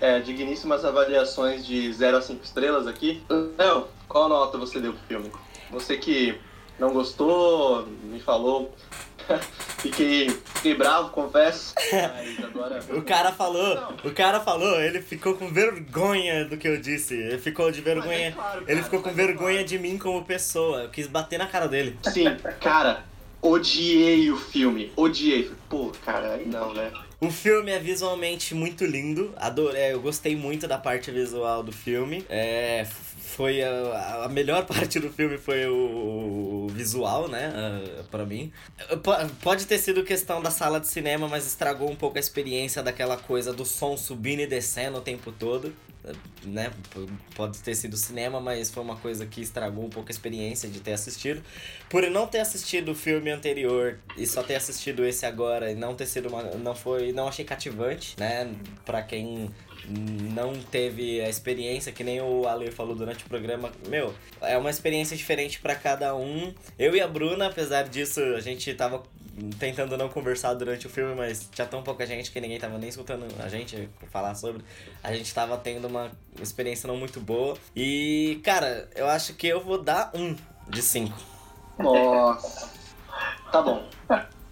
é, 0.00 0.20
digníssimas 0.20 0.84
avaliações 0.84 1.66
de 1.66 1.92
0 1.92 2.16
a 2.16 2.22
5 2.22 2.44
estrelas 2.44 2.86
aqui. 2.86 3.22
Léo, 3.58 3.88
qual 4.08 4.28
nota 4.28 4.58
você 4.58 4.80
deu 4.80 4.92
pro 4.92 5.02
filme? 5.06 5.30
Você 5.70 5.96
que 5.96 6.38
não 6.82 6.92
gostou, 6.92 7.86
me 7.86 8.18
falou. 8.18 8.74
fiquei, 9.78 10.28
fiquei 10.30 10.74
bravo, 10.74 11.10
confesso. 11.10 11.74
Mas 11.92 12.44
agora. 12.44 12.80
O 12.92 13.02
cara 13.02 13.32
falou, 13.32 13.74
Não. 13.76 14.10
o 14.10 14.12
cara 14.12 14.40
falou, 14.40 14.80
ele 14.80 15.00
ficou 15.00 15.34
com 15.34 15.48
vergonha 15.48 16.44
do 16.44 16.56
que 16.56 16.66
eu 16.66 16.80
disse. 16.80 17.14
Ele 17.14 17.38
ficou 17.38 17.70
de 17.70 17.78
é 17.78 17.82
vergonha. 17.82 18.32
claro, 18.32 18.62
Ele 18.62 18.66
cara, 18.66 18.82
ficou 18.82 19.00
com 19.00 19.10
é 19.10 19.12
vergonha 19.12 19.54
claro. 19.58 19.68
de 19.68 19.78
mim 19.78 19.96
como 19.96 20.24
pessoa. 20.24 20.82
Eu 20.82 20.90
quis 20.90 21.06
bater 21.06 21.38
na 21.38 21.46
cara 21.46 21.68
dele. 21.68 21.96
Sim, 22.02 22.24
cara, 22.60 23.04
odiei 23.40 24.28
o 24.32 24.36
filme. 24.36 24.92
Odiei. 24.96 25.52
Pô, 25.68 25.92
cara, 26.04 26.36
não, 26.44 26.74
né? 26.74 26.90
O 27.20 27.30
filme 27.30 27.70
é 27.70 27.78
visualmente 27.78 28.52
muito 28.52 28.84
lindo. 28.84 29.32
Adorei, 29.36 29.80
é, 29.80 29.92
eu 29.92 30.00
gostei 30.00 30.34
muito 30.34 30.66
da 30.66 30.76
parte 30.76 31.12
visual 31.12 31.62
do 31.62 31.70
filme. 31.70 32.26
É, 32.28 32.84
foi 33.36 33.62
a, 33.62 34.24
a 34.24 34.28
melhor 34.28 34.64
parte 34.66 34.98
do 35.00 35.10
filme 35.10 35.38
foi 35.38 35.66
o, 35.66 36.66
o 36.66 36.68
visual, 36.68 37.28
né? 37.28 37.52
ah, 37.54 38.04
pra 38.10 38.24
mim. 38.24 38.52
Po- 39.02 39.12
Pode 39.42 39.66
ter 39.66 39.78
sido 39.78 40.04
questão 40.04 40.42
da 40.42 40.50
sala 40.50 40.78
de 40.80 40.86
cinema, 40.88 41.28
mas 41.28 41.46
estragou 41.46 41.90
um 41.90 41.96
pouco 41.96 42.16
a 42.16 42.20
experiência 42.20 42.82
daquela 42.82 43.16
coisa 43.16 43.52
do 43.52 43.64
som 43.64 43.96
subindo 43.96 44.40
e 44.40 44.46
descendo 44.46 44.98
o 44.98 45.00
tempo 45.00 45.32
todo. 45.32 45.72
né? 46.44 46.70
p- 46.92 47.06
Pode 47.34 47.58
ter 47.60 47.74
sido 47.74 47.96
cinema, 47.96 48.40
mas 48.40 48.70
foi 48.70 48.82
uma 48.82 48.96
coisa 48.96 49.24
que 49.26 49.40
estragou 49.40 49.84
um 49.84 49.90
pouco 49.90 50.08
a 50.08 50.12
experiência 50.12 50.68
de 50.68 50.80
ter 50.80 50.92
assistido. 50.92 51.42
Por 51.88 52.02
não 52.10 52.26
ter 52.26 52.40
assistido 52.40 52.90
o 52.92 52.94
filme 52.94 53.30
anterior 53.30 53.98
e 54.16 54.26
só 54.26 54.42
ter 54.42 54.56
assistido 54.56 55.04
esse 55.04 55.24
agora 55.26 55.70
e 55.70 55.74
não 55.74 55.94
ter 55.94 56.06
sido 56.06 56.28
uma. 56.28 56.42
Não 56.42 56.74
foi. 56.74 57.12
Não 57.12 57.28
achei 57.28 57.44
cativante, 57.44 58.14
né? 58.18 58.52
Pra 58.84 59.02
quem 59.02 59.50
não 59.88 60.54
teve 60.54 61.20
a 61.20 61.28
experiência, 61.28 61.92
que 61.92 62.04
nem 62.04 62.20
o 62.20 62.46
Ale 62.46 62.70
falou 62.70 62.94
durante 62.94 63.24
o 63.24 63.28
programa, 63.28 63.70
meu, 63.88 64.14
é 64.40 64.56
uma 64.56 64.70
experiência 64.70 65.16
diferente 65.16 65.60
pra 65.60 65.74
cada 65.74 66.14
um. 66.14 66.54
Eu 66.78 66.94
e 66.94 67.00
a 67.00 67.08
Bruna, 67.08 67.46
apesar 67.46 67.88
disso, 67.88 68.20
a 68.20 68.40
gente 68.40 68.72
tava 68.74 69.02
tentando 69.58 69.96
não 69.96 70.08
conversar 70.08 70.54
durante 70.54 70.86
o 70.86 70.90
filme, 70.90 71.14
mas 71.14 71.48
tinha 71.52 71.66
tão 71.66 71.82
pouca 71.82 72.06
gente 72.06 72.30
que 72.30 72.40
ninguém 72.40 72.58
tava 72.58 72.78
nem 72.78 72.88
escutando 72.88 73.26
a 73.42 73.48
gente 73.48 73.88
falar 74.10 74.34
sobre. 74.34 74.62
A 75.02 75.12
gente 75.14 75.32
tava 75.32 75.56
tendo 75.56 75.88
uma 75.88 76.10
experiência 76.40 76.86
não 76.86 76.96
muito 76.96 77.20
boa. 77.20 77.56
E, 77.74 78.40
cara, 78.44 78.88
eu 78.94 79.08
acho 79.08 79.34
que 79.34 79.46
eu 79.46 79.60
vou 79.60 79.82
dar 79.82 80.10
um 80.14 80.36
de 80.68 80.82
cinco. 80.82 81.18
Nossa. 81.78 82.70
Tá 83.50 83.62
bom. 83.62 83.88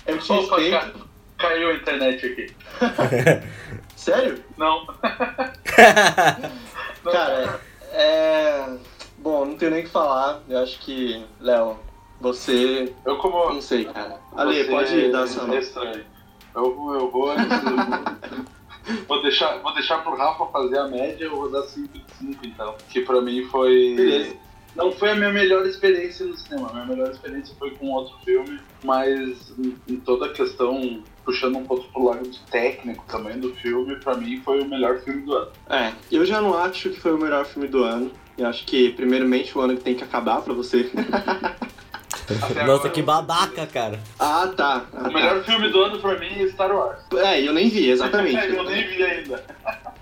Eu 0.07 0.18
te 0.18 0.33
respeito. 0.33 1.10
Ca- 1.41 1.49
caiu 1.49 1.70
a 1.70 1.74
internet 1.74 2.26
aqui. 2.26 2.47
Sério? 3.97 4.43
Não. 4.57 4.86
Cara, 7.05 7.61
é. 7.93 8.64
Bom, 9.18 9.45
não 9.45 9.57
tenho 9.57 9.70
nem 9.72 9.80
o 9.82 9.84
que 9.84 9.91
falar. 9.91 10.41
Eu 10.49 10.61
acho 10.61 10.78
que, 10.80 11.22
Léo, 11.41 11.78
você. 12.20 12.93
Eu 13.05 13.18
como. 13.18 13.53
Não 13.53 13.61
sei, 13.61 13.84
cara. 13.84 14.18
Ale, 14.34 14.64
Você 14.64 14.70
pode 14.70 15.12
dar 15.12 15.26
sua 15.26 15.43
é 15.45 15.47
nota. 15.61 16.05
Eu, 16.55 16.74
vou- 16.74 16.95
eu 16.95 17.11
vou. 17.11 17.32
vou, 19.07 19.22
deixar, 19.22 19.59
vou 19.59 19.74
deixar 19.74 19.99
pro 20.03 20.16
Rafa 20.16 20.47
fazer 20.47 20.78
a 20.78 20.88
média, 20.88 21.24
eu 21.26 21.36
vou 21.36 21.51
dar 21.51 21.62
5 21.64 21.88
de 21.99 22.05
5 22.18 22.47
então. 22.47 22.74
Que 22.88 23.03
pra 23.03 23.20
mim 23.20 23.45
foi. 23.51 23.95
Beleza. 23.97 24.36
Não 24.76 24.93
foi 24.93 25.11
a 25.11 25.14
minha 25.16 25.32
melhor 25.32 25.66
experiência 25.66 26.24
no 26.24 26.36
cinema. 26.36 26.70
A 26.70 26.72
minha 26.72 26.86
melhor 26.86 27.11
experiência 27.11 27.55
foi 27.59 27.72
com 27.72 27.91
outro 27.91 28.16
filme, 28.24 28.59
mas 28.84 29.53
em 29.88 29.97
toda 29.97 30.26
a 30.26 30.32
questão, 30.32 31.03
puxando 31.25 31.57
um 31.57 31.64
pouco 31.64 31.85
pro 31.93 32.05
lado 32.05 32.29
técnico 32.51 33.05
também 33.09 33.39
do 33.39 33.55
filme, 33.55 33.97
pra 33.97 34.14
mim 34.16 34.41
foi 34.45 34.61
o 34.61 34.68
melhor 34.68 34.99
filme 35.01 35.23
do 35.23 35.35
ano. 35.35 35.51
É, 35.68 35.93
eu 36.11 36.25
já 36.25 36.41
não 36.41 36.57
acho 36.57 36.91
que 36.91 37.01
foi 37.01 37.12
o 37.12 37.18
melhor 37.18 37.45
filme 37.45 37.68
do 37.68 37.83
ano. 37.85 38.11
Eu 38.39 38.47
acho 38.47 38.64
que, 38.64 38.91
primeiramente, 38.91 39.57
o 39.57 39.61
ano 39.61 39.77
que 39.77 39.83
tem 39.83 39.95
que 39.95 40.03
acabar 40.05 40.41
pra 40.41 40.55
você. 40.55 40.91
Até 42.31 42.35
Nossa, 42.35 42.61
agora, 42.61 42.91
que 42.91 43.03
babaca, 43.03 43.66
cara. 43.66 44.01
ah, 44.18 44.49
tá. 44.57 44.85
Ah, 44.95 45.09
O 45.09 45.12
melhor 45.12 45.43
filme 45.43 45.68
do 45.68 45.83
ano 45.83 45.99
pra 45.99 46.18
mim 46.18 46.43
é 46.43 46.49
Star 46.49 46.75
Wars. 46.75 47.01
É, 47.16 47.47
eu 47.47 47.53
nem 47.53 47.68
vi, 47.68 47.91
exatamente. 47.91 48.37
eu 48.55 48.64
nem 48.64 48.87
vi 48.87 49.03
ainda. 49.03 49.45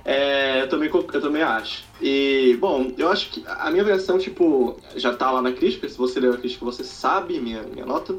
É, 0.04 0.62
eu 0.62 0.68
também, 0.68 0.90
eu 0.92 1.20
também 1.20 1.42
acho. 1.42 1.84
E, 2.00 2.56
bom, 2.60 2.92
eu 2.96 3.10
acho 3.10 3.30
que 3.30 3.44
a 3.46 3.70
minha 3.70 3.84
versão, 3.84 4.18
tipo, 4.18 4.78
já 4.94 5.14
tá 5.14 5.30
lá 5.30 5.40
na 5.40 5.52
crítica. 5.52 5.88
Se 5.88 5.96
você 5.96 6.20
leu 6.20 6.34
a 6.34 6.36
crítica, 6.36 6.64
você 6.64 6.84
sabe 6.84 7.40
minha, 7.40 7.62
minha 7.62 7.86
nota. 7.86 8.14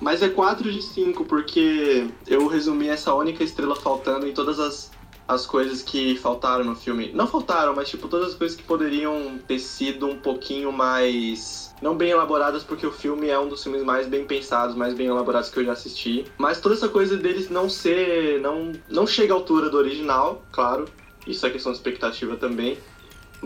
Mas 0.00 0.22
é 0.22 0.28
4 0.28 0.70
de 0.70 0.82
5, 0.82 1.24
porque 1.24 2.06
eu 2.26 2.46
resumi 2.46 2.88
essa 2.88 3.14
única 3.14 3.42
estrela 3.42 3.74
faltando 3.74 4.26
em 4.26 4.32
todas 4.32 4.60
as, 4.60 4.90
as 5.26 5.46
coisas 5.46 5.82
que 5.82 6.16
faltaram 6.16 6.64
no 6.64 6.76
filme. 6.76 7.10
Não 7.12 7.26
faltaram, 7.26 7.74
mas, 7.74 7.88
tipo, 7.88 8.06
todas 8.06 8.28
as 8.28 8.34
coisas 8.34 8.56
que 8.56 8.62
poderiam 8.62 9.38
ter 9.46 9.58
sido 9.58 10.06
um 10.06 10.18
pouquinho 10.18 10.70
mais. 10.70 11.74
Não 11.82 11.96
bem 11.96 12.10
elaboradas, 12.10 12.62
porque 12.62 12.86
o 12.86 12.92
filme 12.92 13.28
é 13.28 13.38
um 13.38 13.48
dos 13.48 13.62
filmes 13.62 13.82
mais 13.82 14.06
bem 14.06 14.24
pensados, 14.24 14.76
mais 14.76 14.94
bem 14.94 15.06
elaborados 15.06 15.50
que 15.50 15.58
eu 15.58 15.64
já 15.64 15.72
assisti. 15.72 16.24
Mas 16.38 16.60
toda 16.60 16.74
essa 16.74 16.88
coisa 16.88 17.16
deles 17.16 17.48
não 17.50 17.68
ser. 17.68 18.40
não, 18.40 18.72
não 18.88 19.06
chega 19.06 19.32
à 19.32 19.36
altura 19.36 19.68
do 19.68 19.76
original, 19.76 20.42
claro. 20.52 20.86
Isso 21.26 21.44
é 21.44 21.50
questão 21.50 21.72
de 21.72 21.78
expectativa 21.78 22.36
também. 22.36 22.78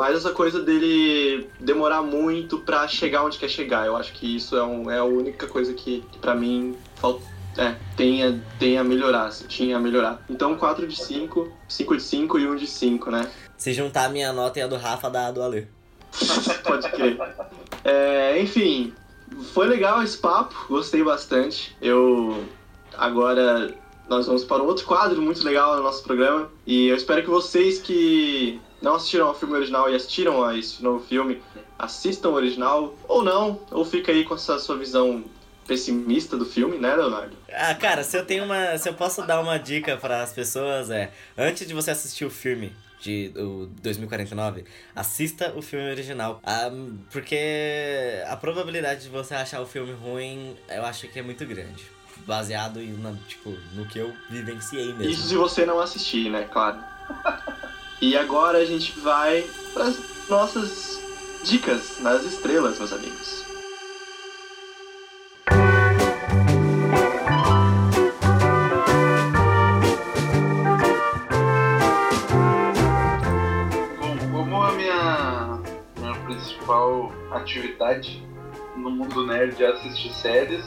Mas 0.00 0.16
essa 0.16 0.30
coisa 0.30 0.62
dele 0.62 1.46
demorar 1.60 2.00
muito 2.00 2.56
pra 2.60 2.88
chegar 2.88 3.22
onde 3.22 3.36
quer 3.36 3.50
chegar, 3.50 3.84
eu 3.84 3.98
acho 3.98 4.14
que 4.14 4.36
isso 4.36 4.56
é, 4.56 4.64
um, 4.64 4.90
é 4.90 4.96
a 4.96 5.04
única 5.04 5.46
coisa 5.46 5.74
que, 5.74 6.02
que 6.10 6.18
pra 6.18 6.34
mim 6.34 6.74
falta. 6.96 7.22
É, 7.58 7.74
tem 7.98 8.24
a, 8.24 8.34
tem 8.58 8.78
a 8.78 8.82
melhorar, 8.82 9.26
assim, 9.26 9.46
tinha 9.46 9.76
a 9.76 9.78
melhorar. 9.78 10.22
Então 10.30 10.56
4 10.56 10.88
de 10.88 10.96
5, 10.96 11.52
5 11.68 11.96
de 11.98 12.02
5 12.02 12.38
e 12.38 12.46
1 12.46 12.56
de 12.56 12.66
5, 12.66 13.10
né? 13.10 13.30
Se 13.58 13.74
juntar 13.74 14.06
a 14.06 14.08
minha 14.08 14.32
nota 14.32 14.58
e 14.58 14.62
a 14.62 14.66
do 14.66 14.78
Rafa, 14.78 15.10
dá 15.10 15.26
a 15.26 15.32
do 15.32 15.42
Ale. 15.42 15.68
Pode 16.64 16.90
crer. 16.92 17.18
É, 17.84 18.40
enfim, 18.40 18.94
foi 19.52 19.66
legal 19.66 20.02
esse 20.02 20.16
papo, 20.16 20.54
gostei 20.70 21.04
bastante. 21.04 21.76
Eu 21.82 22.42
agora 22.96 23.74
nós 24.08 24.26
vamos 24.26 24.44
para 24.44 24.62
um 24.62 24.66
outro 24.66 24.86
quadro 24.86 25.20
muito 25.20 25.44
legal 25.44 25.76
no 25.76 25.82
nosso 25.82 26.02
programa 26.02 26.50
e 26.66 26.88
eu 26.88 26.96
espero 26.96 27.22
que 27.22 27.28
vocês 27.28 27.78
que 27.78 28.58
não 28.82 28.94
assistiram 28.94 29.26
ao 29.28 29.34
filme 29.38 29.54
original 29.54 29.90
e 29.90 29.94
assistiram 29.94 30.42
a 30.44 30.56
esse 30.56 30.82
novo 30.82 31.04
filme 31.04 31.42
assistam 31.78 32.28
o 32.30 32.34
original 32.34 32.94
ou 33.08 33.22
não, 33.22 33.60
ou 33.70 33.84
fica 33.84 34.12
aí 34.12 34.24
com 34.24 34.34
essa 34.34 34.58
sua 34.58 34.76
visão 34.76 35.24
pessimista 35.66 36.36
do 36.36 36.44
filme, 36.44 36.78
né, 36.78 36.94
Leonardo? 36.94 37.36
Ah, 37.52 37.74
cara, 37.74 38.02
se 38.04 38.16
eu 38.16 38.24
tenho 38.26 38.44
uma. 38.44 38.76
Se 38.76 38.88
eu 38.88 38.94
posso 38.94 39.22
dar 39.26 39.40
uma 39.40 39.58
dica 39.58 39.96
para 39.96 40.22
as 40.22 40.32
pessoas, 40.32 40.90
é. 40.90 41.10
Antes 41.38 41.66
de 41.66 41.72
você 41.74 41.90
assistir 41.92 42.24
o 42.24 42.30
filme 42.30 42.72
de 43.00 43.32
o 43.36 43.66
2049, 43.80 44.64
assista 44.94 45.52
o 45.56 45.62
filme 45.62 45.88
original. 45.90 46.40
Ah, 46.44 46.70
porque 47.12 48.22
a 48.26 48.36
probabilidade 48.36 49.02
de 49.04 49.08
você 49.08 49.34
achar 49.34 49.60
o 49.62 49.66
filme 49.66 49.92
ruim, 49.92 50.56
eu 50.68 50.84
acho 50.84 51.08
que 51.08 51.18
é 51.18 51.22
muito 51.22 51.46
grande. 51.46 51.84
Baseado 52.26 52.80
em, 52.80 52.92
na- 52.94 53.14
tipo, 53.26 53.50
no 53.74 53.86
que 53.86 53.98
eu 53.98 54.12
vivenciei 54.28 54.92
mesmo. 54.92 55.04
Isso 55.04 55.28
se 55.28 55.36
você 55.36 55.64
não 55.64 55.80
assistir, 55.80 56.28
né, 56.30 56.46
claro. 56.52 56.78
E 58.02 58.16
agora 58.16 58.56
a 58.56 58.64
gente 58.64 58.98
vai 59.00 59.44
para 59.74 59.84
as 59.84 59.98
nossas 60.26 60.98
dicas 61.44 62.00
nas 62.00 62.24
estrelas, 62.24 62.78
meus 62.78 62.94
amigos. 62.94 63.44
Bom, 73.98 74.18
como 74.32 74.62
a 74.62 74.72
minha, 74.72 75.60
minha 75.98 76.14
principal 76.24 77.12
atividade 77.32 78.26
no 78.76 78.90
mundo 78.90 79.26
nerd 79.26 79.62
é 79.62 79.66
assistir 79.66 80.14
séries, 80.14 80.64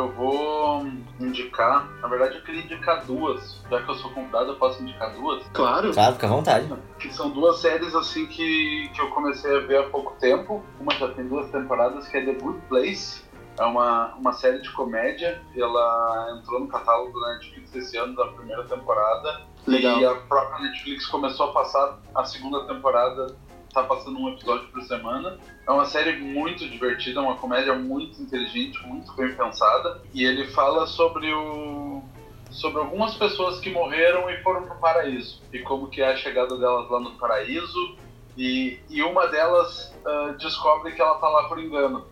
eu 0.00 0.12
vou 0.12 0.86
indicar. 1.20 1.88
Na 2.00 2.08
verdade, 2.08 2.36
eu 2.36 2.42
queria 2.42 2.62
indicar 2.62 3.04
duas. 3.04 3.60
Já 3.70 3.82
que 3.82 3.90
eu 3.90 3.94
sou 3.96 4.10
convidado, 4.10 4.52
eu 4.52 4.56
posso 4.56 4.82
indicar 4.82 5.12
duas. 5.12 5.46
Claro. 5.52 5.92
Claro, 5.92 6.14
fica 6.14 6.26
à 6.26 6.30
vontade. 6.30 6.72
Que 6.98 7.12
são 7.12 7.30
duas 7.30 7.58
séries 7.58 7.94
assim 7.94 8.26
que, 8.26 8.90
que 8.94 9.00
eu 9.00 9.08
comecei 9.10 9.56
a 9.56 9.60
ver 9.60 9.78
há 9.78 9.90
pouco 9.90 10.14
tempo. 10.18 10.64
Uma 10.80 10.92
já 10.94 11.08
tem 11.08 11.26
duas 11.26 11.50
temporadas, 11.50 12.08
que 12.08 12.16
é 12.16 12.24
The 12.24 12.32
Good 12.32 12.60
Place. 12.68 13.24
É 13.58 13.64
uma, 13.64 14.14
uma 14.16 14.32
série 14.32 14.60
de 14.60 14.70
comédia. 14.72 15.40
Ela 15.56 16.38
entrou 16.38 16.60
no 16.60 16.68
catálogo 16.68 17.18
da 17.18 17.34
Netflix 17.34 17.74
esse 17.74 17.96
ano 17.96 18.14
da 18.14 18.26
primeira 18.28 18.64
temporada. 18.64 19.42
Legal. 19.66 20.00
E 20.00 20.06
a 20.06 20.14
própria 20.14 20.68
Netflix 20.68 21.06
começou 21.06 21.50
a 21.50 21.52
passar 21.52 21.98
a 22.14 22.24
segunda 22.24 22.64
temporada, 22.66 23.36
tá 23.80 23.84
passando 23.84 24.18
um 24.18 24.28
episódio 24.28 24.68
por 24.68 24.82
semana. 24.82 25.38
É 25.66 25.70
uma 25.70 25.84
série 25.84 26.16
muito 26.16 26.68
divertida, 26.68 27.20
uma 27.20 27.36
comédia 27.36 27.74
muito 27.74 28.20
inteligente, 28.20 28.78
muito 28.86 29.12
bem 29.14 29.34
pensada. 29.34 30.02
E 30.14 30.24
ele 30.24 30.46
fala 30.48 30.86
sobre 30.86 31.32
o 31.32 32.02
sobre 32.50 32.80
algumas 32.80 33.14
pessoas 33.14 33.60
que 33.60 33.70
morreram 33.70 34.30
e 34.30 34.42
foram 34.42 34.62
pro 34.62 34.76
paraíso. 34.76 35.42
E 35.52 35.58
como 35.60 35.88
que 35.88 36.00
é 36.00 36.12
a 36.12 36.16
chegada 36.16 36.56
delas 36.56 36.88
lá 36.90 37.00
no 37.00 37.12
paraíso. 37.12 37.96
E, 38.36 38.78
e 38.90 39.02
uma 39.02 39.26
delas 39.28 39.94
ah, 40.04 40.34
descobre 40.38 40.92
que 40.92 41.00
ela 41.00 41.18
tá 41.18 41.28
lá 41.28 41.48
por 41.48 41.58
engano. 41.58 42.06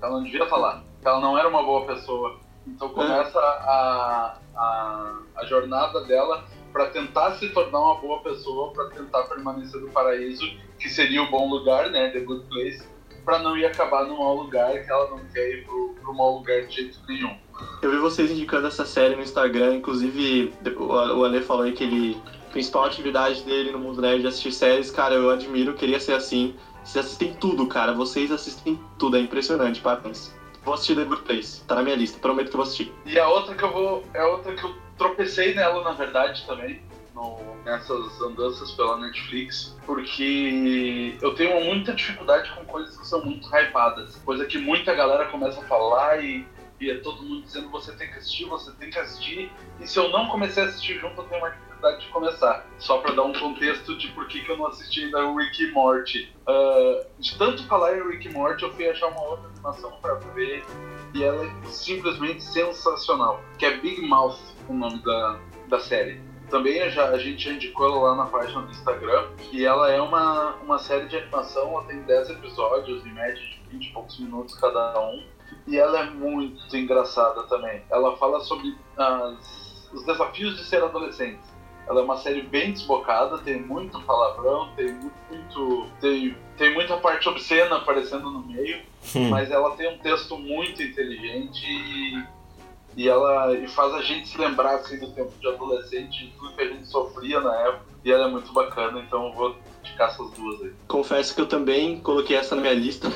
Ela 0.00 0.12
não 0.12 0.24
devia 0.24 0.44
estar 0.44 0.56
lá 0.56 0.82
que 1.00 1.06
ela 1.06 1.20
não 1.20 1.38
era 1.38 1.48
uma 1.48 1.62
boa 1.62 1.86
pessoa. 1.86 2.38
Então 2.66 2.88
começa 2.90 3.38
a, 3.38 4.36
a, 4.54 5.14
a 5.36 5.44
jornada 5.46 6.04
dela 6.04 6.44
para 6.72 6.90
tentar 6.90 7.32
se 7.36 7.48
tornar 7.50 7.80
uma 7.80 7.94
boa 7.94 8.20
pessoa 8.20 8.72
para 8.72 8.90
tentar 8.90 9.22
permanecer 9.24 9.80
no 9.80 9.90
paraíso 9.90 10.44
que 10.78 10.88
seria 10.88 11.22
o 11.22 11.30
bom 11.30 11.48
lugar 11.48 11.90
né 11.90 12.10
the 12.10 12.20
good 12.20 12.44
place 12.48 12.86
para 13.24 13.40
não 13.40 13.56
ir 13.56 13.66
acabar 13.66 14.04
no 14.04 14.18
mau 14.18 14.36
lugar 14.36 14.82
que 14.82 14.90
ela 14.90 15.10
não 15.10 15.18
quer 15.32 15.50
ir 15.50 15.64
pro, 15.64 15.94
pro 16.00 16.14
mau 16.14 16.36
lugar 16.38 16.62
de 16.62 16.76
jeito 16.76 16.98
nenhum 17.08 17.36
Eu 17.82 17.90
vi 17.90 17.98
vocês 17.98 18.30
indicando 18.30 18.66
essa 18.66 18.84
série 18.84 19.14
no 19.14 19.22
Instagram, 19.22 19.74
inclusive 19.74 20.52
o 20.76 21.18
o 21.18 21.24
Ale 21.24 21.42
falou 21.42 21.64
aí 21.64 21.72
que 21.72 21.84
ele. 21.84 22.16
A 22.48 22.50
principal 22.50 22.84
atividade 22.84 23.42
dele 23.42 23.70
no 23.70 23.78
mundo 23.78 24.00
nerd 24.00 24.24
é 24.24 24.28
assistir 24.28 24.52
séries, 24.52 24.90
cara, 24.90 25.14
eu 25.14 25.28
admiro, 25.28 25.74
queria 25.74 26.00
ser 26.00 26.12
assim. 26.12 26.54
Vocês 26.82 27.04
assistem 27.04 27.34
tudo, 27.34 27.66
cara, 27.66 27.92
vocês 27.92 28.32
assistem 28.32 28.80
tudo, 28.98 29.18
é 29.18 29.20
impressionante, 29.20 29.80
parabéns. 29.80 30.34
Vou 30.64 30.72
assistir 30.72 30.94
The 30.94 31.04
Good 31.04 31.22
Place, 31.22 31.62
tá 31.64 31.74
na 31.74 31.82
minha 31.82 31.96
lista, 31.96 32.18
prometo 32.18 32.48
que 32.48 32.56
eu 32.56 32.58
vou 32.58 32.62
assistir. 32.62 32.90
E 33.04 33.18
a 33.18 33.28
outra 33.28 33.54
que 33.54 33.62
eu 33.62 33.70
vou. 33.70 34.02
É 34.14 34.24
outra 34.24 34.54
que 34.54 34.64
eu 34.64 34.74
tropecei 34.96 35.54
nela, 35.54 35.82
na 35.82 35.92
verdade, 35.92 36.44
também. 36.46 36.80
No- 37.18 37.56
nessas 37.64 38.20
andanças 38.22 38.70
pela 38.72 38.96
Netflix. 38.98 39.76
Porque 39.84 41.16
eu 41.20 41.34
tenho 41.34 41.64
muita 41.64 41.92
dificuldade 41.92 42.50
com 42.52 42.64
coisas 42.64 42.96
que 42.96 43.06
são 43.06 43.24
muito 43.24 43.48
hypadas. 43.48 44.16
Coisa 44.24 44.46
que 44.46 44.58
muita 44.58 44.94
galera 44.94 45.26
começa 45.26 45.60
a 45.60 45.64
falar 45.64 46.22
e, 46.22 46.46
e 46.80 46.90
é 46.90 46.96
todo 46.98 47.22
mundo 47.22 47.42
dizendo 47.42 47.68
você 47.70 47.92
tem 47.92 48.08
que 48.08 48.18
assistir, 48.18 48.44
você 48.44 48.70
tem 48.72 48.90
que 48.90 48.98
assistir. 48.98 49.50
E 49.80 49.86
se 49.86 49.98
eu 49.98 50.10
não 50.10 50.28
comecei 50.28 50.62
a 50.62 50.66
assistir 50.66 50.98
junto, 51.00 51.20
eu 51.20 51.24
tenho 51.24 51.42
uma 51.42 51.50
dificuldade 51.50 52.00
de 52.00 52.08
começar. 52.08 52.66
Só 52.78 52.98
para 52.98 53.14
dar 53.14 53.22
um 53.24 53.32
contexto 53.32 53.96
de 53.96 54.08
por 54.08 54.26
que, 54.28 54.40
que 54.42 54.50
eu 54.50 54.56
não 54.56 54.66
assisti 54.66 55.04
ainda 55.04 55.32
Rick 55.34 55.62
e 55.62 55.70
Morty. 55.72 56.32
Uh, 56.46 57.06
de 57.18 57.36
tanto 57.36 57.64
falar 57.66 57.96
em 57.96 58.08
Rick 58.08 58.28
e 58.28 58.32
Morty, 58.32 58.62
eu 58.62 58.72
fui 58.74 58.88
achar 58.88 59.08
uma 59.08 59.22
outra 59.22 59.48
animação 59.48 59.92
para 60.00 60.14
ver 60.14 60.64
e 61.14 61.22
ela 61.22 61.44
é 61.44 61.50
simplesmente 61.66 62.42
sensacional, 62.42 63.42
que 63.58 63.64
é 63.64 63.76
Big 63.78 64.02
Mouth, 64.06 64.38
o 64.68 64.74
nome 64.74 64.98
da, 65.02 65.38
da 65.68 65.80
série. 65.80 66.20
Também 66.50 66.88
já, 66.90 67.08
a 67.08 67.18
gente 67.18 67.44
já 67.44 67.52
indicou 67.52 67.86
ela 67.86 68.10
lá 68.10 68.16
na 68.16 68.26
página 68.26 68.62
do 68.62 68.70
Instagram. 68.70 69.28
E 69.52 69.64
ela 69.64 69.90
é 69.90 70.00
uma, 70.00 70.54
uma 70.56 70.78
série 70.78 71.06
de 71.06 71.16
animação, 71.16 71.72
ela 71.72 71.84
tem 71.84 72.02
10 72.02 72.30
episódios, 72.30 73.04
em 73.06 73.12
média 73.12 73.34
de 73.34 73.60
20 73.70 73.84
e 73.84 73.92
poucos 73.92 74.18
minutos 74.18 74.54
cada 74.58 75.00
um. 75.00 75.22
E 75.66 75.76
ela 75.78 76.00
é 76.00 76.10
muito 76.10 76.76
engraçada 76.76 77.42
também. 77.44 77.82
Ela 77.90 78.16
fala 78.16 78.40
sobre 78.40 78.76
as, 78.96 79.90
os 79.92 80.04
desafios 80.04 80.56
de 80.56 80.64
ser 80.64 80.82
adolescente. 80.82 81.40
Ela 81.86 82.00
é 82.00 82.04
uma 82.04 82.18
série 82.18 82.42
bem 82.42 82.72
desbocada, 82.72 83.38
tem 83.38 83.62
muito 83.62 83.98
palavrão, 84.02 84.68
tem 84.76 84.92
muito. 84.92 85.86
Tem, 86.00 86.36
tem 86.58 86.74
muita 86.74 86.98
parte 86.98 87.26
obscena 87.28 87.76
aparecendo 87.76 88.30
no 88.30 88.40
meio, 88.40 88.82
hum. 89.16 89.30
mas 89.30 89.50
ela 89.50 89.74
tem 89.74 89.94
um 89.94 89.98
texto 89.98 90.36
muito 90.36 90.82
inteligente 90.82 91.64
e 91.64 92.22
e 92.98 93.08
ela 93.08 93.54
e 93.54 93.68
faz 93.68 93.94
a 93.94 94.02
gente 94.02 94.26
se 94.26 94.36
lembrar 94.36 94.74
assim, 94.74 94.98
do 94.98 95.12
tempo 95.12 95.32
de 95.40 95.46
adolescente, 95.46 96.26
de 96.26 96.32
tudo 96.32 96.52
que 96.56 96.62
a 96.62 96.66
gente 96.66 96.84
sofria 96.88 97.40
na 97.40 97.54
época. 97.54 97.84
E 98.04 98.10
ela 98.10 98.26
é 98.26 98.28
muito 98.28 98.52
bacana, 98.52 98.98
então 98.98 99.28
eu 99.28 99.32
vou 99.34 99.56
indicar 99.84 100.08
essas 100.08 100.28
duas 100.32 100.60
aí. 100.62 100.72
Confesso 100.88 101.32
que 101.32 101.40
eu 101.40 101.46
também 101.46 102.00
coloquei 102.00 102.34
essa 102.34 102.56
na 102.56 102.62
minha 102.62 102.74
lista 102.74 103.06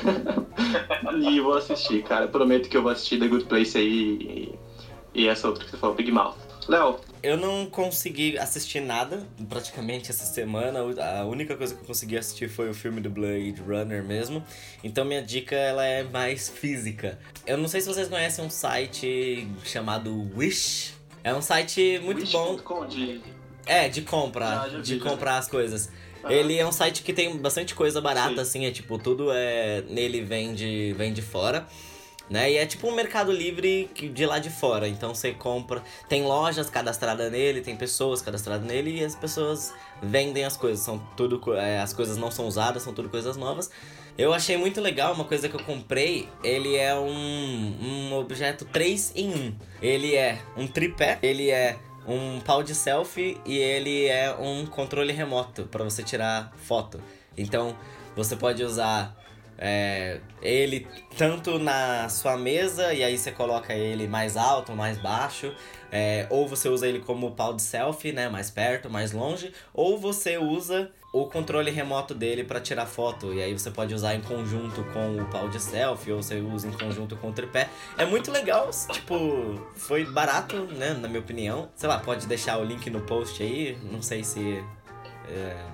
e 1.19 1.37
vou 1.41 1.55
assistir, 1.55 2.01
cara. 2.01 2.29
prometo 2.29 2.69
que 2.69 2.77
eu 2.77 2.81
vou 2.81 2.93
assistir 2.93 3.19
The 3.19 3.27
Good 3.27 3.43
Place 3.43 3.77
aí 3.77 4.55
e, 5.13 5.21
e 5.21 5.27
essa 5.27 5.49
outra 5.49 5.65
que 5.65 5.71
você 5.71 5.75
falou, 5.75 5.97
Big 5.97 6.09
Mouth. 6.09 6.37
Léo. 6.67 6.99
Eu 7.21 7.37
não 7.37 7.65
consegui 7.65 8.37
assistir 8.37 8.79
nada 8.79 9.25
praticamente 9.49 10.09
essa 10.09 10.25
semana. 10.25 10.79
A 11.19 11.25
única 11.25 11.55
coisa 11.55 11.75
que 11.75 11.81
eu 11.81 11.85
consegui 11.85 12.17
assistir 12.17 12.49
foi 12.49 12.69
o 12.69 12.73
filme 12.73 13.01
do 13.01 13.09
Blade 13.09 13.61
Runner 13.65 14.03
mesmo. 14.03 14.43
Então 14.83 15.05
minha 15.05 15.21
dica 15.21 15.55
ela 15.55 15.85
é 15.85 16.03
mais 16.03 16.49
física. 16.49 17.19
Eu 17.45 17.57
não 17.57 17.67
sei 17.67 17.81
se 17.81 17.87
vocês 17.87 18.07
conhecem 18.07 18.43
um 18.43 18.49
site 18.49 19.47
chamado 19.63 20.29
Wish. 20.35 20.93
É 21.23 21.33
um 21.33 21.41
site 21.41 21.99
muito 22.03 22.21
Wish. 22.21 22.31
bom. 22.31 22.85
De... 22.85 23.21
É, 23.65 23.87
de 23.87 24.01
compra, 24.01 24.63
ah, 24.63 24.67
de 24.67 24.99
comprar 24.99 25.37
as 25.37 25.47
coisas. 25.47 25.89
Ele 26.29 26.57
é 26.57 26.65
um 26.65 26.71
site 26.71 27.03
que 27.03 27.11
tem 27.11 27.35
bastante 27.37 27.75
coisa 27.75 27.99
barata, 27.99 28.35
Sim. 28.35 28.41
assim, 28.41 28.65
é 28.65 28.71
tipo, 28.71 28.97
tudo 28.97 29.29
é. 29.31 29.81
Nele 29.89 30.21
vem 30.21 30.53
de, 30.53 30.93
vem 30.97 31.11
de 31.11 31.21
fora. 31.21 31.67
Né? 32.33 32.53
E 32.53 32.57
é 32.57 32.65
tipo 32.65 32.87
um 32.87 32.95
mercado 32.95 33.31
livre 33.31 33.87
de 33.93 34.25
lá 34.25 34.39
de 34.39 34.49
fora. 34.49 34.87
Então 34.87 35.13
você 35.13 35.33
compra. 35.33 35.83
Tem 36.09 36.23
lojas 36.23 36.67
cadastradas 36.67 37.31
nele, 37.31 37.61
tem 37.61 37.75
pessoas 37.75 38.23
cadastradas 38.23 38.65
nele 38.65 39.01
e 39.01 39.05
as 39.05 39.15
pessoas 39.15 39.71
vendem 40.01 40.43
as 40.43 40.57
coisas. 40.57 40.83
São 40.83 40.97
tudo. 41.15 41.53
É, 41.53 41.79
as 41.79 41.93
coisas 41.93 42.17
não 42.17 42.31
são 42.31 42.47
usadas, 42.47 42.81
são 42.81 42.91
tudo 42.91 43.07
coisas 43.07 43.37
novas. 43.37 43.69
Eu 44.17 44.33
achei 44.33 44.57
muito 44.57 44.81
legal, 44.81 45.13
uma 45.13 45.25
coisa 45.25 45.47
que 45.47 45.55
eu 45.55 45.63
comprei, 45.63 46.27
ele 46.43 46.75
é 46.75 46.95
um, 46.95 47.77
um 47.81 48.13
objeto 48.15 48.65
3 48.65 49.11
em 49.15 49.29
1. 49.29 49.55
Ele 49.79 50.15
é 50.15 50.39
um 50.57 50.65
tripé, 50.65 51.19
ele 51.21 51.51
é 51.51 51.77
um 52.07 52.39
pau 52.39 52.63
de 52.63 52.73
selfie 52.73 53.39
e 53.45 53.59
ele 53.59 54.07
é 54.07 54.35
um 54.39 54.65
controle 54.65 55.13
remoto 55.13 55.65
para 55.65 55.83
você 55.83 56.01
tirar 56.01 56.51
foto. 56.57 56.99
Então 57.37 57.75
você 58.15 58.35
pode 58.35 58.63
usar 58.63 59.22
é, 59.65 60.19
ele 60.41 60.85
tanto 61.17 61.57
na 61.57 62.09
sua 62.09 62.35
mesa, 62.35 62.93
e 62.93 63.01
aí 63.01 63.17
você 63.17 63.31
coloca 63.31 63.73
ele 63.73 64.09
mais 64.09 64.35
alto, 64.35 64.73
mais 64.73 64.97
baixo, 64.97 65.55
é, 65.89 66.27
ou 66.29 66.45
você 66.45 66.67
usa 66.67 66.85
ele 66.85 66.99
como 66.99 67.31
pau 67.31 67.53
de 67.53 67.61
selfie, 67.61 68.11
né, 68.11 68.27
mais 68.27 68.51
perto, 68.51 68.89
mais 68.89 69.13
longe, 69.13 69.53
ou 69.73 69.97
você 69.97 70.37
usa 70.37 70.91
o 71.13 71.27
controle 71.27 71.71
remoto 71.71 72.13
dele 72.13 72.43
para 72.43 72.59
tirar 72.59 72.85
foto, 72.85 73.33
e 73.33 73.41
aí 73.41 73.53
você 73.53 73.71
pode 73.71 73.95
usar 73.95 74.15
em 74.15 74.21
conjunto 74.21 74.83
com 74.91 75.15
o 75.15 75.25
pau 75.27 75.47
de 75.47 75.61
selfie, 75.61 76.11
ou 76.11 76.21
você 76.21 76.41
usa 76.41 76.67
em 76.67 76.73
conjunto 76.73 77.15
com 77.15 77.29
o 77.29 77.31
tripé. 77.31 77.69
É 77.97 78.05
muito 78.05 78.31
legal, 78.31 78.69
tipo, 78.91 79.15
foi 79.77 80.03
barato, 80.03 80.57
né, 80.73 80.93
na 80.93 81.07
minha 81.07 81.21
opinião. 81.21 81.69
Sei 81.73 81.87
lá, 81.87 81.99
pode 81.99 82.27
deixar 82.27 82.57
o 82.57 82.65
link 82.65 82.89
no 82.89 82.99
post 82.99 83.41
aí, 83.41 83.77
não 83.81 84.01
sei 84.01 84.25
se... 84.25 84.61
É 85.29 85.72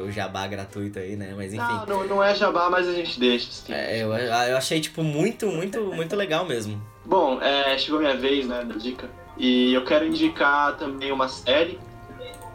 o 0.00 0.10
jabá 0.10 0.46
gratuito 0.46 0.98
aí, 0.98 1.16
né? 1.16 1.34
Mas 1.36 1.52
enfim. 1.52 1.64
Não, 1.64 1.86
não, 1.86 2.06
não 2.06 2.24
é 2.24 2.34
jabá, 2.34 2.68
mas 2.70 2.88
a 2.88 2.92
gente 2.92 3.18
deixa. 3.18 3.48
Assim. 3.48 3.72
É, 3.72 4.02
eu, 4.02 4.12
eu 4.12 4.56
achei, 4.56 4.80
tipo, 4.80 5.02
muito, 5.02 5.46
muito, 5.46 5.80
muito 5.80 6.16
legal 6.16 6.44
mesmo. 6.44 6.82
Bom, 7.04 7.40
é, 7.40 7.76
chegou 7.78 8.00
minha 8.00 8.16
vez, 8.16 8.46
né, 8.46 8.64
da 8.64 8.74
dica. 8.74 9.08
E 9.36 9.72
eu 9.72 9.84
quero 9.84 10.06
indicar 10.06 10.76
também 10.76 11.10
uma 11.10 11.28
série, 11.28 11.78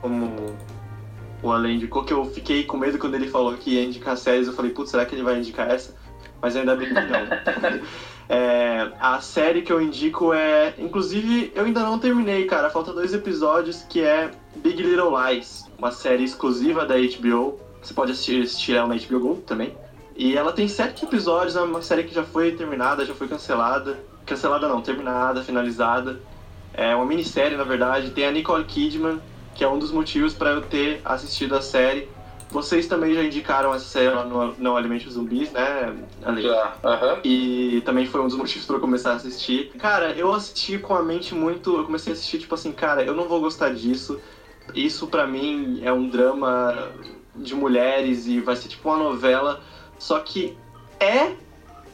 como 0.02 0.56
o 1.42 1.52
Ale 1.52 1.74
indicou, 1.74 2.04
que 2.04 2.14
eu 2.14 2.26
fiquei 2.26 2.64
com 2.64 2.78
medo 2.78 2.98
quando 2.98 3.16
ele 3.16 3.28
falou 3.28 3.54
que 3.56 3.72
ia 3.72 3.84
indicar 3.84 4.18
séries. 4.18 4.48
Eu 4.48 4.54
falei, 4.54 4.72
putz, 4.72 4.92
será 4.92 5.06
que 5.06 5.16
ele 5.16 5.24
vai 5.24 5.38
indicar 5.38 5.70
essa? 5.70 5.96
Mas 6.42 6.56
ainda 6.56 6.76
bem 6.76 6.88
que 6.88 6.94
não. 6.94 7.02
é, 8.30 8.92
a 9.00 9.22
série 9.22 9.62
que 9.62 9.72
eu 9.72 9.82
indico 9.82 10.34
é. 10.34 10.74
Inclusive, 10.78 11.52
eu 11.56 11.66
ainda 11.66 11.82
não 11.82 12.00
terminei, 12.00 12.46
cara. 12.46 12.70
Falta 12.70 12.94
dois 12.94 13.14
episódios 13.14 13.84
que 13.90 14.02
é 14.02 14.32
Big 14.56 14.82
Little 14.82 15.14
Lies 15.18 15.68
uma 15.78 15.92
série 15.92 16.24
exclusiva 16.24 16.86
da 16.86 16.96
HBO. 16.96 17.60
Você 17.82 17.94
pode 17.94 18.12
assistir, 18.12 18.42
assistir 18.42 18.76
ela 18.76 18.88
na 18.88 18.96
HBO 18.96 19.20
Go 19.20 19.36
também. 19.46 19.78
E 20.16 20.36
ela 20.36 20.52
tem 20.52 20.68
sete 20.68 21.06
episódios, 21.06 21.56
é 21.56 21.62
uma 21.62 21.82
série 21.82 22.04
que 22.04 22.14
já 22.14 22.24
foi 22.24 22.52
terminada, 22.54 23.06
já 23.06 23.14
foi 23.14 23.28
cancelada. 23.28 24.00
Cancelada 24.26 24.68
não, 24.68 24.82
terminada, 24.82 25.44
finalizada. 25.44 26.20
É 26.74 26.96
uma 26.96 27.06
minissérie, 27.06 27.56
na 27.56 27.64
verdade. 27.64 28.10
Tem 28.10 28.26
a 28.26 28.32
Nicole 28.32 28.66
Kidman, 28.66 29.22
que 29.54 29.64
é 29.64 29.70
um 29.70 29.78
dos 29.78 29.92
motivos 29.92 30.34
para 30.34 30.50
eu 30.50 30.62
ter 30.64 31.02
assistido 31.06 31.56
a 31.56 31.62
série. 31.62 32.10
Vocês 32.50 32.88
também 32.88 33.14
já 33.14 33.24
indicaram 33.24 33.74
essa 33.74 33.86
série 33.86 34.10
lá 34.10 34.24
no 34.24 34.56
Não 34.58 34.78
Alimente 34.78 35.08
os 35.08 35.16
Zumbis, 35.16 35.52
né, 35.52 35.96
Ale? 36.24 36.44
Já, 36.44 36.76
uhum. 36.84 37.20
E 37.24 37.82
também 37.86 38.06
foi 38.06 38.22
um 38.22 38.28
dos 38.28 38.36
motivos 38.38 38.66
para 38.66 38.78
eu 38.78 38.80
começar 38.80 39.12
a 39.12 39.16
assistir. 39.16 39.72
Cara, 39.78 40.12
eu 40.12 40.34
assisti 40.34 40.78
com 40.78 40.96
a 40.96 41.04
mente 41.04 41.36
muito... 41.36 41.76
Eu 41.76 41.84
comecei 41.84 42.14
a 42.14 42.16
assistir, 42.16 42.40
tipo 42.40 42.56
assim, 42.56 42.72
cara, 42.72 43.04
eu 43.04 43.14
não 43.14 43.28
vou 43.28 43.42
gostar 43.42 43.74
disso 43.74 44.20
isso 44.74 45.08
para 45.08 45.26
mim 45.26 45.82
é 45.84 45.92
um 45.92 46.08
drama 46.08 46.92
de 47.36 47.56
mulheres 47.56 48.28
e 48.28 48.40
vai 48.40 48.56
ser 48.56 48.70
tipo 48.70 48.90
uma 48.90 48.98
novela, 48.98 49.62
só 50.00 50.20
que 50.20 50.58
é 51.00 51.34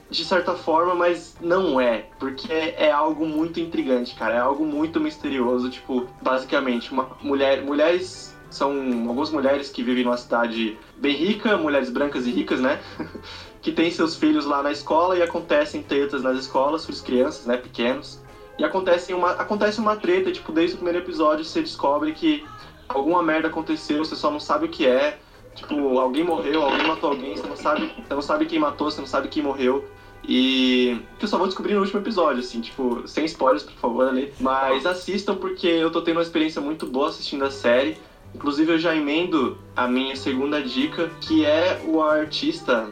de 0.09 0.23
certa 0.23 0.53
forma, 0.53 0.93
mas 0.93 1.35
não 1.41 1.81
é, 1.81 2.05
porque 2.19 2.51
é, 2.51 2.85
é 2.85 2.91
algo 2.91 3.25
muito 3.25 3.59
intrigante, 3.59 4.13
cara, 4.13 4.35
é 4.35 4.39
algo 4.39 4.63
muito 4.63 4.99
misterioso, 4.99 5.71
tipo, 5.71 6.07
basicamente, 6.21 6.91
uma 6.91 7.17
mulher, 7.19 7.63
mulheres 7.63 8.32
são 8.53 8.71
algumas 9.07 9.29
mulheres 9.29 9.69
que 9.69 9.83
vivem 9.83 10.03
numa 10.03 10.17
cidade 10.17 10.77
bem 10.95 11.15
rica, 11.15 11.57
mulheres 11.57 11.89
brancas 11.89 12.25
e 12.27 12.31
ricas, 12.31 12.59
né? 12.59 12.79
que 13.61 13.71
têm 13.71 13.89
seus 13.89 14.15
filhos 14.15 14.45
lá 14.45 14.61
na 14.61 14.71
escola 14.71 15.17
e 15.17 15.21
acontecem 15.21 15.81
tretas 15.81 16.21
nas 16.21 16.37
escolas, 16.37 16.81
suas 16.81 16.99
crianças, 17.01 17.45
né, 17.45 17.57
pequenos. 17.57 18.21
E 18.59 18.63
acontece 18.63 19.13
uma, 19.13 19.31
acontece 19.31 19.79
uma 19.79 19.95
treta, 19.95 20.31
tipo, 20.31 20.51
desde 20.51 20.75
o 20.75 20.77
primeiro 20.77 20.99
episódio 20.99 21.43
você 21.43 21.61
descobre 21.61 22.11
que 22.11 22.45
alguma 22.87 23.23
merda 23.23 23.47
aconteceu, 23.47 24.03
você 24.03 24.15
só 24.15 24.29
não 24.29 24.39
sabe 24.39 24.65
o 24.65 24.69
que 24.69 24.85
é. 24.85 25.17
Tipo, 25.55 25.97
alguém 25.97 26.23
morreu, 26.23 26.63
alguém 26.63 26.85
matou 26.85 27.11
alguém, 27.11 27.35
você 27.35 27.47
não 27.47 27.55
sabe, 27.55 27.91
você 28.07 28.13
não 28.13 28.21
sabe 28.21 28.45
quem 28.45 28.59
matou, 28.59 28.89
você 28.89 28.99
não 28.99 29.07
sabe 29.07 29.27
quem 29.27 29.41
morreu. 29.41 29.85
E 30.25 30.97
que 31.19 31.25
eu 31.25 31.29
só 31.29 31.37
vou 31.37 31.47
descobrir 31.47 31.73
no 31.73 31.81
último 31.81 31.99
episódio, 31.99 32.39
assim, 32.39 32.61
tipo, 32.61 33.07
sem 33.07 33.25
spoilers, 33.25 33.63
por 33.63 33.73
favor, 33.73 34.07
ali. 34.07 34.33
Mas 34.39 34.85
assistam 34.85 35.35
porque 35.35 35.67
eu 35.67 35.91
tô 35.91 36.01
tendo 36.01 36.17
uma 36.17 36.23
experiência 36.23 36.61
muito 36.61 36.85
boa 36.85 37.09
assistindo 37.09 37.43
a 37.43 37.51
série. 37.51 37.97
Inclusive 38.33 38.73
eu 38.73 38.79
já 38.79 38.95
emendo 38.95 39.57
a 39.75 39.87
minha 39.87 40.15
segunda 40.15 40.61
dica, 40.61 41.09
que 41.21 41.45
é 41.45 41.81
o 41.85 42.01
artista, 42.01 42.89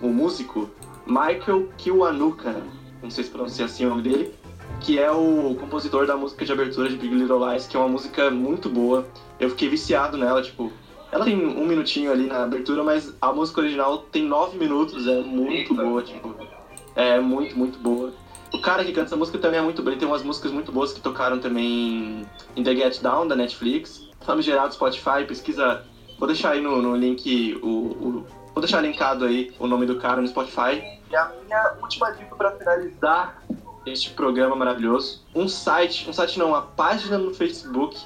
o 0.00 0.08
músico, 0.08 0.70
Michael 1.06 1.68
Kiwanuka. 1.76 2.62
Não 3.02 3.10
sei 3.10 3.24
se 3.24 3.30
pronuncia 3.30 3.64
assim 3.64 3.86
o 3.86 3.90
nome 3.90 4.02
dele. 4.02 4.34
Que 4.80 4.98
é 4.98 5.10
o 5.10 5.56
compositor 5.58 6.06
da 6.06 6.16
música 6.16 6.44
de 6.44 6.52
abertura 6.52 6.88
de 6.88 6.96
Big 6.96 7.12
Little 7.14 7.50
Lies, 7.50 7.66
que 7.66 7.76
é 7.76 7.80
uma 7.80 7.88
música 7.88 8.30
muito 8.30 8.68
boa 8.68 9.04
eu 9.38 9.50
fiquei 9.50 9.68
viciado 9.68 10.16
nela, 10.16 10.42
tipo. 10.42 10.72
Ela 11.10 11.24
tem 11.24 11.46
um 11.46 11.66
minutinho 11.66 12.12
ali 12.12 12.26
na 12.26 12.44
abertura, 12.44 12.82
mas 12.82 13.14
a 13.20 13.32
música 13.32 13.60
original 13.60 13.98
tem 14.12 14.24
nove 14.24 14.58
minutos, 14.58 15.06
é 15.06 15.22
muito 15.22 15.72
Eita. 15.72 15.82
boa, 15.82 16.02
tipo. 16.02 16.34
É 16.94 17.18
muito, 17.18 17.56
muito 17.56 17.78
boa. 17.78 18.12
O 18.52 18.60
cara 18.60 18.84
que 18.84 18.92
canta 18.92 19.06
essa 19.06 19.16
música 19.16 19.38
também 19.38 19.60
é 19.60 19.62
muito 19.62 19.82
bem, 19.82 19.96
tem 19.96 20.06
umas 20.06 20.22
músicas 20.22 20.50
muito 20.50 20.70
boas 20.70 20.92
que 20.92 21.00
tocaram 21.00 21.38
também 21.38 22.26
em 22.56 22.62
The 22.62 22.74
Get 22.74 23.00
Down, 23.00 23.26
da 23.28 23.36
Netflix. 23.36 24.07
Famigerado 24.20 24.74
Spotify, 24.74 25.24
pesquisa. 25.26 25.84
Vou 26.18 26.26
deixar 26.26 26.50
aí 26.50 26.60
no, 26.60 26.82
no 26.82 26.96
link 26.96 27.58
o, 27.62 27.68
o, 27.68 28.26
Vou 28.58 28.60
deixar 28.60 28.80
linkado 28.80 29.24
aí 29.24 29.54
o 29.58 29.68
nome 29.68 29.86
do 29.86 29.96
cara 30.00 30.20
no 30.20 30.26
Spotify. 30.26 30.82
E 31.08 31.14
a 31.14 31.32
minha 31.44 31.74
última 31.80 32.10
dica 32.10 32.34
para 32.34 32.50
finalizar 32.52 33.40
este 33.86 34.10
programa 34.10 34.56
maravilhoso: 34.56 35.22
um 35.32 35.46
site, 35.46 36.10
um 36.10 36.12
site 36.12 36.38
não, 36.38 36.48
uma 36.48 36.62
página 36.62 37.16
no 37.16 37.32
Facebook 37.32 37.96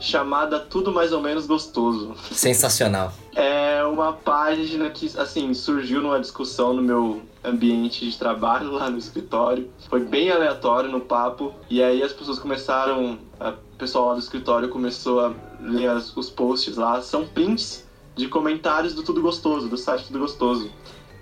chamada 0.00 0.58
Tudo 0.58 0.90
Mais 0.90 1.12
ou 1.12 1.20
Menos 1.20 1.46
Gostoso. 1.46 2.14
Sensacional. 2.32 3.12
É 3.36 3.84
uma 3.84 4.14
página 4.14 4.88
que, 4.88 5.12
assim, 5.18 5.52
surgiu 5.52 6.00
numa 6.00 6.18
discussão 6.18 6.72
no 6.72 6.80
meu 6.80 7.20
ambiente 7.44 8.08
de 8.08 8.18
trabalho 8.18 8.72
lá 8.72 8.88
no 8.88 8.96
escritório. 8.96 9.70
Foi 9.88 10.00
bem 10.00 10.30
aleatório 10.30 10.90
no 10.90 11.00
papo. 11.00 11.52
E 11.68 11.82
aí 11.82 12.02
as 12.02 12.12
pessoas 12.12 12.38
começaram. 12.38 13.18
A 13.38 13.52
pessoal 13.76 14.08
lá 14.08 14.14
do 14.14 14.20
escritório 14.20 14.68
começou 14.68 15.20
a 15.20 15.34
ler 15.62 15.88
as- 15.90 16.16
os 16.16 16.30
posts 16.30 16.76
lá. 16.76 17.00
São 17.02 17.24
prints 17.26 17.84
de 18.14 18.28
comentários 18.28 18.92
do 18.94 19.02
Tudo 19.02 19.20
Gostoso, 19.22 19.68
do 19.68 19.76
site 19.76 20.06
Tudo 20.06 20.18
Gostoso. 20.20 20.70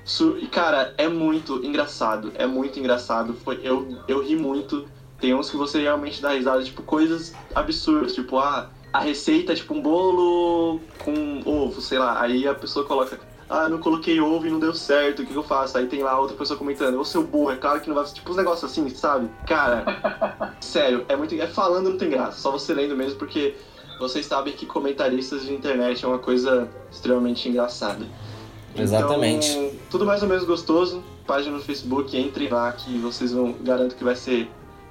Su- 0.05 0.37
E, 0.41 0.47
cara, 0.47 0.95
é 0.97 1.07
muito 1.09 1.65
engraçado. 1.65 2.33
É 2.35 2.47
muito 2.47 2.79
engraçado. 2.79 3.35
Foi, 3.45 3.61
eu, 3.63 3.87
eu 4.09 4.21
ri 4.23 4.37
muito. 4.37 4.87
Tem 5.21 5.35
uns 5.35 5.51
que 5.51 5.57
você 5.57 5.81
realmente 5.83 6.23
dá 6.23 6.31
risada, 6.31 6.63
tipo, 6.63 6.83
coisas 6.83 7.35
absurdas. 7.55 8.15
Tipo, 8.15 8.39
ah, 8.39 8.71
a 8.93 9.01
receita 9.01 9.53
é 9.53 9.55
tipo 9.55 9.75
um 9.75 9.83
bolo 9.83 10.81
com 11.05 11.43
ovo, 11.45 11.81
sei 11.81 11.99
lá. 11.99 12.21
Aí 12.23 12.47
a 12.49 12.55
pessoa 12.55 12.87
coloca, 12.87 13.19
ah, 13.51 13.69
não 13.69 13.79
coloquei 13.79 14.19
ovo 14.21 14.47
e 14.47 14.51
não 14.51 14.59
deu 14.59 14.73
certo, 14.73 15.21
o 15.23 15.27
que, 15.27 15.33
que 15.33 15.39
eu 15.39 15.43
faço? 15.43 15.77
Aí 15.77 15.87
tem 15.87 16.03
lá 16.03 16.19
outra 16.19 16.37
pessoa 16.37 16.57
comentando, 16.59 16.99
ô 16.99 17.05
seu 17.05 17.23
burro, 17.23 17.51
é 17.51 17.57
claro 17.57 17.81
que 17.81 17.89
não 17.89 17.95
vai. 17.97 18.05
Tipo, 18.07 18.31
uns 18.31 18.37
negócios 18.37 18.71
assim, 18.71 18.89
sabe? 18.91 19.29
Cara, 19.47 19.85
sério, 20.61 21.05
é 21.09 21.17
muito. 21.17 21.35
É 21.35 21.47
falando 21.47 21.91
não 21.91 21.99
tem 21.99 22.09
graça, 22.09 22.39
só 22.41 22.51
você 22.51 22.73
lendo 22.73 22.97
mesmo, 22.97 23.19
porque 23.19 23.55
vocês 23.99 24.27
sabem 24.27 24.53
que 24.53 24.67
comentaristas 24.67 25.43
de 25.43 25.53
internet 25.53 26.05
é 26.05 26.09
uma 26.09 26.19
coisa 26.19 26.69
extremamente 26.91 27.49
engraçada. 27.49 28.07
Exatamente. 28.77 29.51
Então, 29.51 29.71
tudo 29.91 30.07
mais 30.07 30.23
ou 30.23 30.29
menos 30.29 30.45
gostoso. 30.45 31.03
Página 31.27 31.57
no 31.57 31.63
Facebook, 31.63 32.17
entrem 32.17 32.49
lá 32.49 32.73
que 32.73 32.97
vocês 32.99 33.33
vão. 33.33 33.53
Garanto 33.61 33.97
que 33.97 34.05
vai 34.05 34.17
ser 34.17 34.49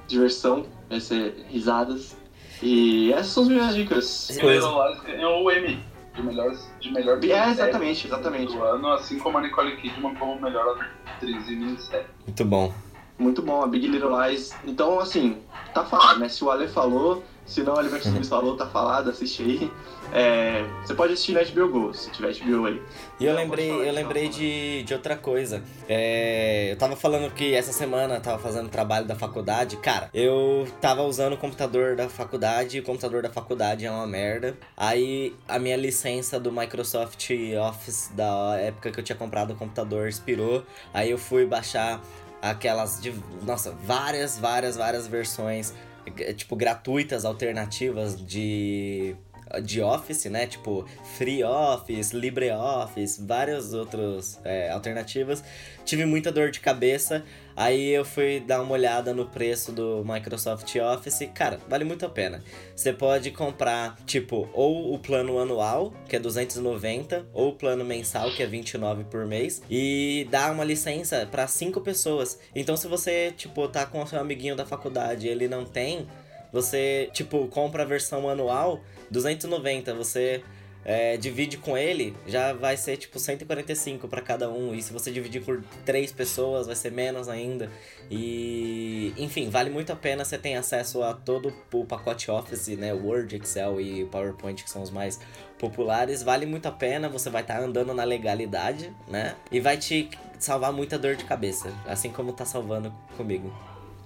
diversão, 0.08 0.66
vai 0.90 1.00
ser 1.00 1.46
risadas. 1.50 2.16
E 2.62 3.12
essas 3.14 3.28
são 3.28 3.44
as 3.44 3.50
minhas 3.50 3.76
dicas. 3.76 4.38
Coisa. 4.40 4.68
Ganhou 5.06 5.44
o 5.44 5.52
M 5.52 5.80
de 6.18 6.24
melhor, 6.24 6.52
de 6.80 6.92
melhor 6.92 7.24
É, 7.24 7.50
exatamente, 7.52 8.08
exatamente. 8.08 8.54
do 8.54 8.64
ano, 8.64 8.88
assim 8.90 9.20
como 9.20 9.38
a 9.38 9.42
Nicole 9.42 9.78
Kidman 9.78 10.16
como 10.16 10.42
melhor 10.42 10.78
atriz 11.06 11.48
em 11.48 11.56
minissérie. 11.56 12.08
Muito 12.26 12.46
bom. 12.46 12.74
Muito 13.20 13.42
bom, 13.42 13.64
a 13.64 13.68
Big 13.68 13.88
Little 13.88 14.12
Lies. 14.22 14.56
Então, 14.66 15.00
assim, 15.00 15.38
tá 15.74 15.84
falado, 15.84 16.20
né? 16.20 16.30
Se 16.30 16.44
o 16.44 16.52
Ale 16.52 16.68
falou, 16.68 17.24
se 17.48 17.64
não 17.64 17.74
o 17.74 17.78
Oliver 17.78 18.00
Stevens 18.02 18.28
falou, 18.28 18.58
tá 18.58 18.68
falado, 18.68 19.10
assiste 19.10 19.42
aí. 19.42 19.72
É, 20.14 20.66
você 20.86 20.94
pode 20.94 21.14
assistir 21.14 21.32
na 21.32 21.44
HBO 21.44 21.70
Go, 21.70 21.94
se 21.94 22.12
tiver 22.12 22.34
HBO 22.34 22.66
aí. 22.66 22.82
E 23.20 23.26
eu 23.26 23.34
lembrei, 23.34 23.70
falar, 23.70 23.84
eu 23.86 23.94
lembrei 23.94 24.30
de, 24.30 24.84
de 24.84 24.94
outra 24.94 25.16
coisa. 25.16 25.64
É, 25.88 26.72
eu 26.72 26.78
tava 26.78 26.96
falando 26.96 27.34
que 27.34 27.54
essa 27.54 27.72
semana 27.72 28.16
eu 28.16 28.22
tava 28.22 28.38
fazendo 28.38 28.70
trabalho 28.70 29.06
da 29.06 29.16
faculdade. 29.16 29.78
Cara, 29.78 30.10
eu 30.14 30.68
tava 30.82 31.04
usando 31.04 31.34
o 31.34 31.38
computador 31.38 31.96
da 31.96 32.10
faculdade 32.10 32.78
e 32.78 32.80
o 32.82 32.84
computador 32.84 33.22
da 33.22 33.30
faculdade 33.30 33.86
é 33.86 33.92
uma 33.92 34.08
merda. 34.08 34.58
Aí 34.76 35.34
a 35.48 35.58
minha 35.58 35.78
licença 35.78 36.40
do 36.40 36.52
Microsoft 36.52 37.30
Office 37.70 38.12
da 38.14 38.58
época 38.60 38.92
que 38.92 39.00
eu 39.00 39.04
tinha 39.04 39.18
comprado 39.18 39.52
o 39.52 39.56
computador 39.56 40.08
expirou. 40.10 40.64
Aí 40.94 41.12
eu 41.12 41.18
fui 41.18 41.46
baixar 41.46 42.02
aquelas 42.42 43.02
de. 43.02 43.14
Nossa, 43.44 43.72
várias, 43.84 44.38
várias, 44.38 44.76
várias 44.76 45.08
versões. 45.08 45.74
Eh, 46.20 46.34
Tipo, 46.34 46.56
gratuitas, 46.56 47.26
alternativas 47.26 48.26
de 48.26 49.16
de 49.64 49.82
Office, 49.82 50.26
né? 50.26 50.46
Tipo, 50.46 50.86
Free 51.18 51.44
Office, 51.44 52.12
LibreOffice, 52.12 53.26
várias 53.26 53.74
outras 53.74 54.40
é, 54.44 54.70
alternativas. 54.70 55.44
Tive 55.86 56.06
muita 56.06 56.32
dor 56.32 56.52
de 56.52 56.60
cabeça. 56.60 57.24
Aí 57.58 57.90
eu 57.90 58.06
fui 58.06 58.40
dar 58.40 58.62
uma 58.62 58.74
olhada 58.74 59.16
no 59.16 59.26
preço 59.26 59.72
do 59.72 60.06
Microsoft 60.06 60.76
Office. 60.76 61.28
Cara, 61.34 61.60
vale 61.68 61.84
muito 61.84 62.06
a 62.06 62.10
pena. 62.10 62.44
Você 62.76 62.94
pode 62.94 63.32
comprar, 63.32 63.98
tipo, 64.06 64.48
ou 64.54 64.94
o 64.94 65.00
plano 65.00 65.40
anual, 65.40 65.92
que 66.08 66.16
é 66.16 66.20
290, 66.20 67.26
ou 67.34 67.50
o 67.50 67.54
plano 67.56 67.84
mensal, 67.84 68.30
que 68.30 68.44
é 68.44 68.46
29 68.46 69.06
por 69.06 69.26
mês, 69.26 69.64
e 69.68 70.28
dá 70.30 70.52
uma 70.52 70.64
licença 70.64 71.28
para 71.32 71.48
cinco 71.48 71.82
pessoas. 71.82 72.40
Então, 72.54 72.78
se 72.78 72.88
você, 72.88 73.34
tipo, 73.36 73.68
tá 73.68 73.88
com 73.88 74.04
o 74.04 74.06
seu 74.08 74.20
amiguinho 74.20 74.56
da 74.56 74.64
faculdade 74.64 75.26
e 75.26 75.30
ele 75.32 75.48
não 75.48 75.66
tem, 75.66 76.08
você, 76.54 77.10
tipo, 77.12 77.48
compra 77.48 77.82
a 77.82 77.86
versão 77.88 78.30
anual, 78.30 78.82
290, 79.10 79.96
você 79.96 80.44
é, 80.86 81.18
divide 81.18 81.58
com 81.58 81.78
ele, 81.78 82.16
já 82.26 82.54
vai 82.54 82.78
ser 82.78 82.98
tipo 82.98 83.20
145 83.20 84.08
para 84.08 84.22
cada 84.22 84.50
um. 84.50 84.74
E 84.74 84.82
se 84.82 84.94
você 84.94 85.12
dividir 85.12 85.44
por 85.44 85.62
três 85.86 86.12
pessoas, 86.12 86.68
vai 86.68 86.76
ser 86.76 86.92
menos 86.92 87.28
ainda. 87.28 87.70
E 88.10 89.14
enfim, 89.18 89.50
vale 89.50 89.70
muito 89.70 89.92
a 89.92 89.96
pena. 89.96 90.24
Você 90.24 90.38
tem 90.38 90.56
acesso 90.56 91.04
a 91.04 91.14
todo 91.14 91.54
o 91.74 91.86
pacote 91.86 92.32
Office, 92.32 92.68
né? 92.78 92.94
Word, 92.94 93.36
Excel 93.36 93.82
e 93.82 94.06
PowerPoint, 94.06 94.64
que 94.64 94.70
são 94.70 94.82
os 94.82 94.90
mais 94.90 95.20
populares. 95.60 96.24
Vale 96.24 96.46
muito 96.46 96.68
a 96.68 96.72
pena. 96.72 97.10
Você 97.10 97.30
vai 97.30 97.42
estar 97.42 97.62
andando 97.62 97.94
na 97.94 98.04
legalidade, 98.04 98.94
né? 99.08 99.36
E 99.52 99.60
vai 99.60 99.78
te 99.78 100.10
salvar 100.40 100.72
muita 100.72 100.98
dor 100.98 101.16
de 101.16 101.26
cabeça, 101.26 101.74
assim 101.86 102.12
como 102.12 102.32
tá 102.32 102.46
salvando 102.46 102.94
comigo. 103.18 103.54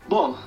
Bom, 0.07 0.37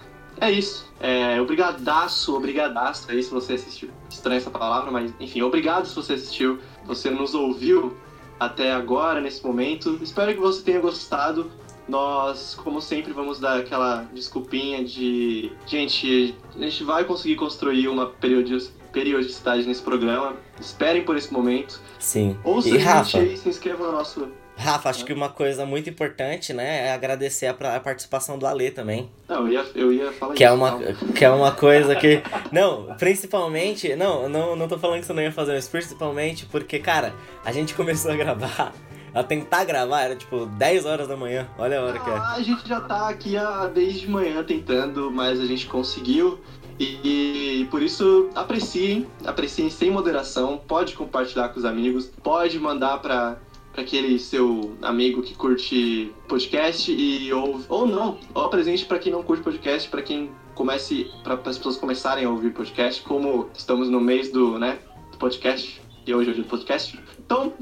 é 0.41 0.51
isso. 0.51 0.87
É, 1.01 1.41
obrigadaço, 1.41 2.37
obrigadaço 2.37 3.11
aí 3.11 3.23
se 3.23 3.31
você 3.31 3.55
assistiu. 3.55 3.91
Estranha 4.09 4.39
essa 4.39 4.51
palavra, 4.51 4.91
mas 4.91 5.13
enfim, 5.21 5.43
obrigado 5.43 5.87
se 5.87 5.95
você 5.95 6.15
assistiu, 6.15 6.59
você 6.85 7.11
nos 7.11 7.35
ouviu 7.35 7.95
até 8.39 8.73
agora, 8.73 9.21
nesse 9.21 9.45
momento. 9.45 9.99
Espero 10.03 10.33
que 10.33 10.41
você 10.41 10.63
tenha 10.63 10.81
gostado. 10.81 11.51
Nós, 11.87 12.55
como 12.55 12.81
sempre, 12.81 13.13
vamos 13.13 13.39
dar 13.39 13.59
aquela 13.59 14.09
desculpinha 14.15 14.83
de. 14.83 15.53
Gente, 15.67 16.35
a 16.57 16.59
gente 16.59 16.83
vai 16.83 17.05
conseguir 17.05 17.37
construir 17.37 17.89
uma 17.89 18.07
periodi- 18.07 18.71
periodicidade 18.91 19.67
nesse 19.67 19.83
programa. 19.83 20.35
Esperem 20.59 21.05
por 21.05 21.17
esse 21.17 21.31
momento. 21.33 21.81
Sim. 21.99 22.39
Ouça 22.43 22.69
e 22.69 22.73
a 22.73 22.75
gente 22.77 22.87
Rafa, 22.87 23.19
aí, 23.19 23.37
se 23.37 23.49
inscreva 23.49 23.87
no 23.87 23.93
nosso. 23.93 24.29
Rafa, 24.57 24.89
acho 24.89 25.05
que 25.05 25.13
uma 25.13 25.29
coisa 25.29 25.67
muito 25.67 25.91
importante, 25.91 26.53
né, 26.53 26.87
é 26.87 26.93
agradecer 26.93 27.47
a, 27.47 27.77
a 27.77 27.81
participação 27.81 28.39
do 28.39 28.47
Ale 28.47 28.71
também. 28.71 29.11
Não, 29.29 29.47
eu 29.47 29.49
ia, 29.49 29.67
eu 29.75 29.93
ia 29.93 30.13
falar 30.13 30.35
Que 30.35 30.45
é 30.45 30.47
isso, 30.47 30.57
uma, 30.57 30.71
calma. 30.71 31.13
que 31.15 31.25
é 31.25 31.31
uma 31.31 31.53
coisa 31.53 31.95
que. 31.97 32.23
Não, 32.53 32.95
principalmente. 32.99 33.97
Não, 33.97 34.29
não, 34.29 34.55
não 34.55 34.69
tô 34.69 34.79
falando 34.79 35.01
que 35.01 35.07
você 35.07 35.13
não 35.13 35.23
ia 35.23 35.33
fazer, 35.33 35.55
mas 35.55 35.69
principalmente 35.69 36.47
porque, 36.47 36.79
cara, 36.79 37.15
a 37.45 37.53
gente 37.53 37.75
começou 37.75 38.13
a 38.13 38.17
gravar. 38.17 38.73
A 39.13 39.23
tentar 39.23 39.65
gravar, 39.65 40.03
era 40.03 40.17
tipo 40.17 40.45
10 40.45 40.87
horas 40.87 41.07
da 41.07 41.17
manhã. 41.17 41.49
Olha 41.57 41.79
a 41.79 41.85
hora 41.85 41.99
que 42.01 42.11
é. 42.11 42.15
Ah, 42.15 42.33
a 42.35 42.43
gente 42.43 42.69
já 42.69 42.81
tá 42.81 43.09
aqui 43.09 43.37
há, 43.37 43.67
desde 43.69 44.09
manhã 44.09 44.43
tentando, 44.43 45.09
mas 45.09 45.41
a 45.41 45.47
gente 45.47 45.67
conseguiu. 45.67 46.41
E, 46.81 47.61
e 47.61 47.69
por 47.71 47.81
isso 47.81 48.29
apreciem, 48.35 49.07
apreciem 49.25 49.71
sem 49.71 49.89
moderação. 49.89 50.59
Pode 50.59 50.95
compartilhar 50.95 51.51
com 51.51 51.61
os 51.61 51.65
amigos, 51.65 52.11
pode 52.25 52.59
mandar 52.59 52.99
pra 52.99 53.37
aquele 53.83 54.19
seu 54.19 54.77
amigo 54.83 55.23
que 55.23 55.35
curte 55.35 56.13
podcast 56.29 56.93
e 56.93 57.33
ou, 57.33 57.61
ou 57.69 57.87
não, 57.87 58.19
ou 58.35 58.49
presente 58.49 58.85
pra 58.85 58.99
quem 58.99 59.13
não 59.13 59.23
curte 59.23 59.43
podcast, 59.43 59.89
pra 59.89 60.03
quem 60.03 60.31
comece, 60.55 61.11
para 61.23 61.35
as 61.35 61.57
pessoas 61.57 61.77
começarem 61.77 62.25
a 62.25 62.31
ouvir 62.31 62.51
podcast, 62.53 63.03
como 63.03 63.49
estamos 63.55 63.89
no 63.89 64.01
mês 64.01 64.31
do, 64.31 64.59
né, 64.59 64.79
do 65.11 65.19
podcast 65.19 65.81
e 66.07 66.15
hoje 66.15 66.29
é 66.29 66.33
o 66.33 66.35
dia 66.35 66.45
do 66.45 66.49
podcast. 66.49 66.99
Então, 67.19 67.53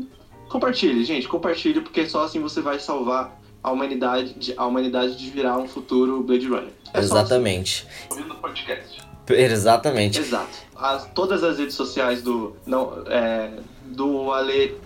compartilhe, 0.49 1.03
gente, 1.05 1.27
compartilhe 1.29 1.81
porque 1.81 2.07
só 2.07 2.25
assim 2.25 2.41
você 2.41 2.61
vai 2.61 2.79
salvar 2.79 3.41
a 3.63 3.71
humanidade, 3.71 4.35
de- 4.35 4.55
a 4.57 4.67
humanidade 4.67 5.17
de 5.17 5.31
virar 5.31 5.57
um 5.57 5.69
futuro 5.69 6.23
Blade 6.23 6.47
Runner. 6.49 6.73
É 6.93 7.01
só 7.03 7.21
Exatamente. 7.21 7.87
Ouvindo 8.11 8.35
o 8.35 8.37
podcast. 8.37 9.01
Exatamente. 9.29 10.19
assim. 10.19 10.29
Exato. 10.29 10.59
As, 10.75 11.07
todas 11.13 11.45
as 11.45 11.59
redes 11.59 11.77
sociais 11.77 12.23
do 12.23 12.57
não 12.67 13.05
é, 13.07 13.53
do 13.93 14.33
Ale, 14.33 14.77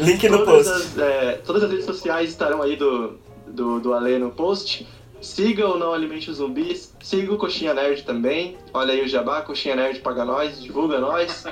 Link 0.00 0.28
no 0.28 0.44
todas 0.44 0.66
post. 0.66 0.86
as, 0.86 0.98
é, 0.98 1.32
todas 1.44 1.62
as 1.64 1.70
redes 1.70 1.84
sociais 1.84 2.30
estarão 2.30 2.62
aí 2.62 2.76
do 2.76 3.18
do, 3.46 3.80
do 3.80 3.94
Ale 3.94 4.18
no 4.18 4.30
post. 4.30 4.86
Siga 5.20 5.66
o 5.66 5.78
Não 5.78 5.94
Alimente 5.94 6.30
os 6.30 6.36
Zumbis. 6.36 6.94
Siga 7.02 7.32
o 7.32 7.38
Coxinha 7.38 7.72
Nerd 7.72 8.02
também. 8.02 8.58
Olha 8.74 8.92
aí 8.92 9.02
o 9.02 9.08
Jabá, 9.08 9.40
Coxinha 9.40 9.74
Nerd 9.74 10.00
paga 10.00 10.22
nós, 10.22 10.60
divulga 10.60 10.98
nós. 11.00 11.44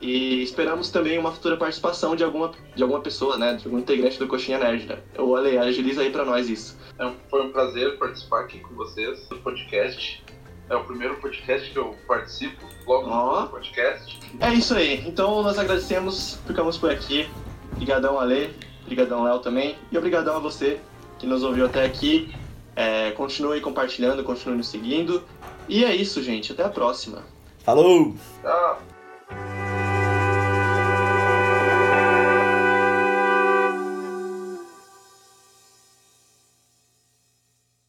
E 0.00 0.42
esperamos 0.42 0.90
também 0.90 1.18
uma 1.18 1.30
futura 1.30 1.56
participação 1.56 2.16
de 2.16 2.24
alguma, 2.24 2.52
de 2.74 2.82
alguma 2.82 3.00
pessoa, 3.00 3.36
né? 3.36 3.54
De 3.54 3.66
algum 3.66 3.78
integrante 3.78 4.18
do 4.18 4.26
Coxinha 4.26 4.58
Nerd, 4.58 4.86
né? 4.86 4.98
O 5.18 5.36
Ale, 5.36 5.58
agiliza 5.58 6.00
aí 6.00 6.10
pra 6.10 6.24
nós 6.24 6.48
isso. 6.48 6.78
É 6.98 7.10
foi 7.28 7.42
um 7.42 7.52
prazer 7.52 7.98
participar 7.98 8.40
aqui 8.40 8.58
com 8.60 8.74
vocês 8.74 9.28
do 9.28 9.36
podcast. 9.38 10.24
É 10.72 10.76
o 10.76 10.84
primeiro 10.84 11.16
podcast 11.16 11.70
que 11.70 11.78
eu 11.78 11.94
participo, 12.08 12.66
logo 12.86 13.06
Ó. 13.10 13.42
no 13.42 13.48
podcast. 13.48 14.18
É 14.40 14.54
isso 14.54 14.74
aí. 14.74 15.06
Então 15.06 15.42
nós 15.42 15.58
agradecemos, 15.58 16.40
ficamos 16.46 16.78
por 16.78 16.90
aqui. 16.90 17.28
Obrigadão, 17.72 18.18
Ale. 18.18 18.56
Obrigadão, 18.80 19.22
Léo 19.22 19.38
também. 19.40 19.76
E 19.90 19.98
obrigadão 19.98 20.34
a 20.34 20.38
você 20.38 20.80
que 21.18 21.26
nos 21.26 21.42
ouviu 21.42 21.66
até 21.66 21.84
aqui. 21.84 22.34
É, 22.74 23.10
continue 23.10 23.60
compartilhando, 23.60 24.24
continue 24.24 24.56
nos 24.56 24.68
seguindo. 24.68 25.22
E 25.68 25.84
é 25.84 25.94
isso, 25.94 26.22
gente. 26.22 26.52
Até 26.52 26.64
a 26.64 26.70
próxima. 26.70 27.22
Falou! 27.58 28.14
Tchau! 28.40 28.91